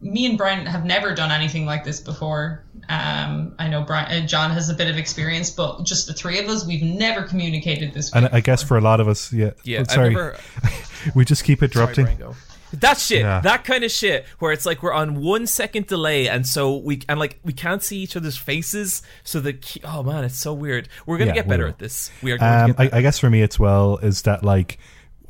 me 0.00 0.26
and 0.26 0.36
Brian 0.36 0.66
have 0.66 0.84
never 0.84 1.14
done 1.14 1.30
anything 1.30 1.64
like 1.64 1.84
this 1.84 2.00
before. 2.00 2.64
Um, 2.88 3.54
I 3.58 3.68
know 3.68 3.82
Brian, 3.82 4.24
uh, 4.24 4.26
John 4.26 4.50
has 4.50 4.68
a 4.68 4.74
bit 4.74 4.88
of 4.88 4.96
experience, 4.98 5.50
but 5.50 5.84
just 5.84 6.06
the 6.06 6.12
three 6.14 6.38
of 6.38 6.48
us, 6.48 6.66
we've 6.66 6.82
never 6.82 7.22
communicated 7.22 7.94
this. 7.94 8.12
And 8.14 8.26
way 8.26 8.30
I 8.32 8.40
guess 8.40 8.62
for 8.62 8.76
a 8.76 8.80
lot 8.80 9.00
of 9.00 9.08
us, 9.08 9.32
yeah. 9.32 9.50
Yeah, 9.64 9.80
Oh, 9.88 9.92
sorry, 9.92 10.10
never. 10.10 10.36
we 11.14 11.24
just 11.24 11.44
keep 11.44 11.58
Sorry, 11.60 11.70
interrupting. 11.70 12.04
Brian. 12.18 12.34
That 12.80 12.98
shit, 12.98 13.20
Yeah. 13.20 13.40
that 13.40 13.62
kind 13.64 13.84
of 13.84 13.90
shit, 13.92 14.26
where 14.40 14.50
it's 14.50 14.66
like 14.66 14.82
we're 14.82 14.92
on 14.92 15.22
one 15.22 15.46
second 15.46 15.86
delay, 15.86 16.28
and 16.28 16.44
so 16.44 16.76
we 16.78 17.02
and 17.08 17.20
like 17.20 17.38
we 17.44 17.52
can't 17.52 17.80
see 17.82 17.98
each 17.98 18.16
other's 18.16 18.36
faces. 18.36 19.00
So 19.22 19.38
the 19.38 19.52
key, 19.52 19.80
oh 19.84 20.02
man, 20.02 20.24
it's 20.24 20.36
so 20.38 20.52
weird. 20.52 20.88
We're 21.06 21.18
gonna 21.18 21.28
Yeah, 21.30 21.34
get 21.36 21.48
better 21.48 21.64
will. 21.64 21.70
at 21.70 21.78
this. 21.78 22.10
We 22.20 22.32
are 22.32 22.38
going 22.38 22.52
Um, 22.52 22.74
to 22.74 22.82
get 22.84 22.94
I. 22.94 22.98
I 22.98 23.02
guess 23.02 23.20
for 23.20 23.30
me, 23.30 23.42
it's 23.42 23.60
well 23.60 23.98
is 23.98 24.22
that 24.22 24.42
like 24.42 24.78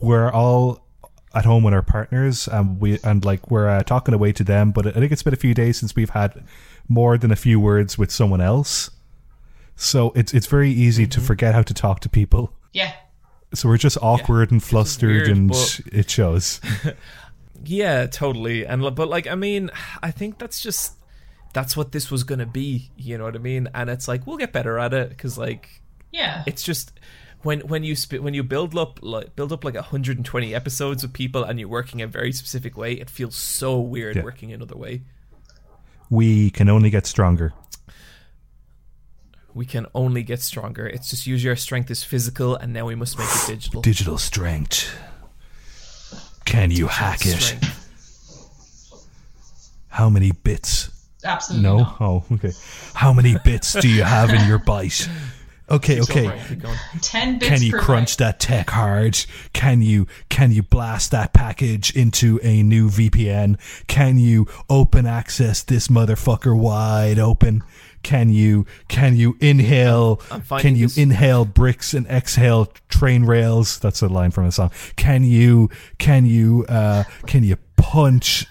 we're 0.00 0.30
all 0.32 0.86
at 1.34 1.44
home 1.44 1.64
with 1.64 1.74
our 1.74 1.82
partners, 1.82 2.48
and 2.48 2.80
we 2.80 2.98
and 3.04 3.22
like 3.26 3.50
we're 3.50 3.68
uh, 3.68 3.82
talking 3.82 4.14
away 4.14 4.32
to 4.32 4.44
them. 4.44 4.70
But 4.70 4.86
I 4.86 4.92
think 4.92 5.12
it's 5.12 5.22
been 5.22 5.34
a 5.34 5.36
few 5.36 5.52
days 5.52 5.78
since 5.78 5.94
we've 5.94 6.10
had 6.10 6.42
more 6.88 7.18
than 7.18 7.30
a 7.30 7.36
few 7.36 7.58
words 7.58 7.96
with 7.98 8.10
someone 8.10 8.40
else. 8.40 8.90
So 9.76 10.12
it's 10.14 10.32
it's 10.32 10.46
very 10.46 10.70
easy 10.70 11.06
to 11.06 11.18
mm-hmm. 11.18 11.26
forget 11.26 11.54
how 11.54 11.62
to 11.62 11.74
talk 11.74 12.00
to 12.00 12.08
people. 12.08 12.52
yeah, 12.72 12.92
So 13.52 13.68
we're 13.68 13.78
just 13.78 13.98
awkward 14.00 14.50
and 14.50 14.62
flustered, 14.62 15.10
weird, 15.10 15.28
and 15.28 15.48
but- 15.48 15.80
it 15.92 16.10
shows. 16.10 16.60
Yeah, 17.66 18.06
totally. 18.06 18.66
And 18.66 18.82
but 18.94 19.08
like, 19.08 19.26
I 19.26 19.34
mean, 19.34 19.70
I 20.02 20.10
think 20.10 20.38
that's 20.38 20.60
just 20.60 20.94
that's 21.52 21.76
what 21.76 21.92
this 21.92 22.10
was 22.10 22.24
gonna 22.24 22.46
be. 22.46 22.90
You 22.96 23.18
know 23.18 23.24
what 23.24 23.36
I 23.36 23.38
mean? 23.38 23.68
And 23.74 23.88
it's 23.88 24.06
like 24.08 24.26
we'll 24.26 24.36
get 24.36 24.52
better 24.52 24.78
at 24.78 24.92
it 24.92 25.08
because 25.10 25.38
like 25.38 25.80
yeah. 26.12 26.42
it's 26.46 26.62
just 26.62 26.92
when 27.42 27.60
when 27.60 27.84
you 27.84 27.96
sp- 27.96 28.20
when 28.20 28.34
you 28.34 28.42
build 28.42 28.76
up 28.76 28.98
like 29.02 29.34
build 29.36 29.52
up 29.52 29.64
like 29.64 29.74
120 29.74 30.54
episodes 30.54 31.02
with 31.02 31.12
people 31.12 31.42
and 31.44 31.58
you're 31.58 31.68
working 31.68 32.02
a 32.02 32.06
very 32.06 32.32
specific 32.32 32.76
way, 32.76 32.92
it 32.94 33.08
feels 33.08 33.34
so 33.36 33.78
weird 33.78 34.16
Yeah. 34.16 34.24
working 34.24 34.52
another 34.52 34.76
way. 34.76 35.02
We 36.10 36.50
can 36.50 36.68
only 36.68 36.90
get 36.90 37.06
stronger. 37.06 37.52
We 39.54 39.66
can 39.66 39.86
only 39.94 40.22
get 40.22 40.40
stronger. 40.40 40.86
It's 40.86 41.10
just 41.10 41.26
usually 41.26 41.50
our 41.50 41.56
strength 41.56 41.90
is 41.90 42.02
physical, 42.02 42.56
and 42.56 42.72
now 42.72 42.86
we 42.86 42.94
must 42.96 43.18
make 43.18 43.28
it 43.28 43.46
digital. 43.46 43.82
Digital 43.82 44.18
strength. 44.18 44.92
Can 46.44 46.70
you 46.70 46.88
hack 46.88 47.20
it? 47.24 47.56
How 49.88 50.10
many 50.10 50.32
bits? 50.32 50.90
Absolutely 51.24 51.62
No. 51.68 51.78
not. 51.78 51.96
Oh, 52.00 52.24
okay. 52.32 52.50
How 52.94 53.12
many 53.12 53.36
bits 53.44 53.72
do 53.74 53.88
you 53.88 54.02
have 54.02 54.30
in 54.30 54.46
your 54.48 54.58
bite? 54.66 55.08
Okay, 55.74 55.96
Go, 55.96 56.02
okay. 56.02 56.24
Brian. 56.26 56.78
Ten 57.00 57.38
bits 57.38 57.50
Can 57.50 57.62
you 57.62 57.72
per 57.72 57.80
crunch 57.80 58.16
bite. 58.16 58.24
that 58.24 58.40
tech 58.40 58.70
hard? 58.70 59.18
Can 59.52 59.82
you 59.82 60.06
can 60.28 60.52
you 60.52 60.62
blast 60.62 61.10
that 61.10 61.32
package 61.32 61.94
into 61.94 62.38
a 62.42 62.62
new 62.62 62.88
VPN? 62.88 63.58
Can 63.86 64.18
you 64.18 64.46
open 64.70 65.06
access 65.06 65.62
this 65.62 65.88
motherfucker 65.88 66.56
wide 66.58 67.18
open? 67.18 67.62
Can 68.02 68.28
you 68.28 68.66
can 68.88 69.16
you 69.16 69.36
inhale 69.40 70.16
can 70.58 70.76
you 70.76 70.86
this- 70.86 70.98
inhale 70.98 71.44
bricks 71.44 71.94
and 71.94 72.06
exhale 72.06 72.66
train 72.88 73.24
rails? 73.24 73.78
That's 73.78 74.02
a 74.02 74.08
line 74.08 74.30
from 74.30 74.44
a 74.46 74.52
song. 74.52 74.70
Can 74.96 75.24
you 75.24 75.70
can 75.98 76.26
you 76.26 76.66
uh 76.68 77.04
can 77.26 77.44
you 77.44 77.56
punch 77.76 78.46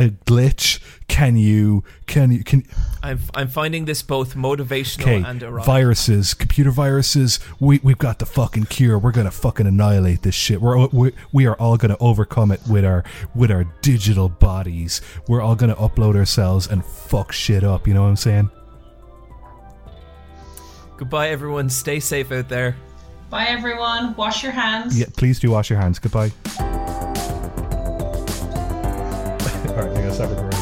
a 0.00 0.08
glitch? 0.26 0.80
Can 1.08 1.36
you 1.36 1.84
can 2.06 2.30
you 2.32 2.42
can 2.44 2.64
I'm 3.02 3.18
I'm 3.34 3.48
finding 3.48 3.84
this 3.84 4.02
both 4.02 4.34
motivational 4.34 5.02
Okay, 5.02 5.22
and 5.26 5.42
erotic. 5.42 5.66
viruses, 5.66 6.34
computer 6.34 6.70
viruses. 6.70 7.40
We 7.58 7.80
we've 7.82 7.98
got 7.98 8.18
the 8.18 8.26
fucking 8.26 8.64
cure. 8.64 8.98
We're 8.98 9.12
gonna 9.12 9.30
fucking 9.30 9.66
annihilate 9.66 10.22
this 10.22 10.34
shit. 10.34 10.60
We're 10.60 10.86
we, 10.88 11.12
we 11.32 11.46
are 11.46 11.54
all 11.56 11.76
gonna 11.76 11.96
overcome 12.00 12.52
it 12.52 12.60
with 12.68 12.84
our 12.84 13.04
with 13.34 13.50
our 13.50 13.64
digital 13.82 14.28
bodies. 14.28 15.00
We're 15.28 15.42
all 15.42 15.56
gonna 15.56 15.76
upload 15.76 16.16
ourselves 16.16 16.66
and 16.66 16.84
fuck 16.84 17.32
shit 17.32 17.64
up. 17.64 17.86
You 17.86 17.94
know 17.94 18.02
what 18.02 18.08
I'm 18.08 18.16
saying? 18.16 18.50
Goodbye, 20.96 21.30
everyone. 21.30 21.68
Stay 21.70 21.98
safe 21.98 22.30
out 22.30 22.48
there. 22.48 22.76
Bye, 23.30 23.46
everyone. 23.46 24.14
Wash 24.16 24.42
your 24.42 24.52
hands. 24.52 24.98
Yeah. 24.98 25.06
Please 25.16 25.40
do 25.40 25.50
wash 25.50 25.70
your 25.70 25.78
hands. 25.78 25.98
Goodbye. 25.98 26.30
everywhere. 30.20 30.59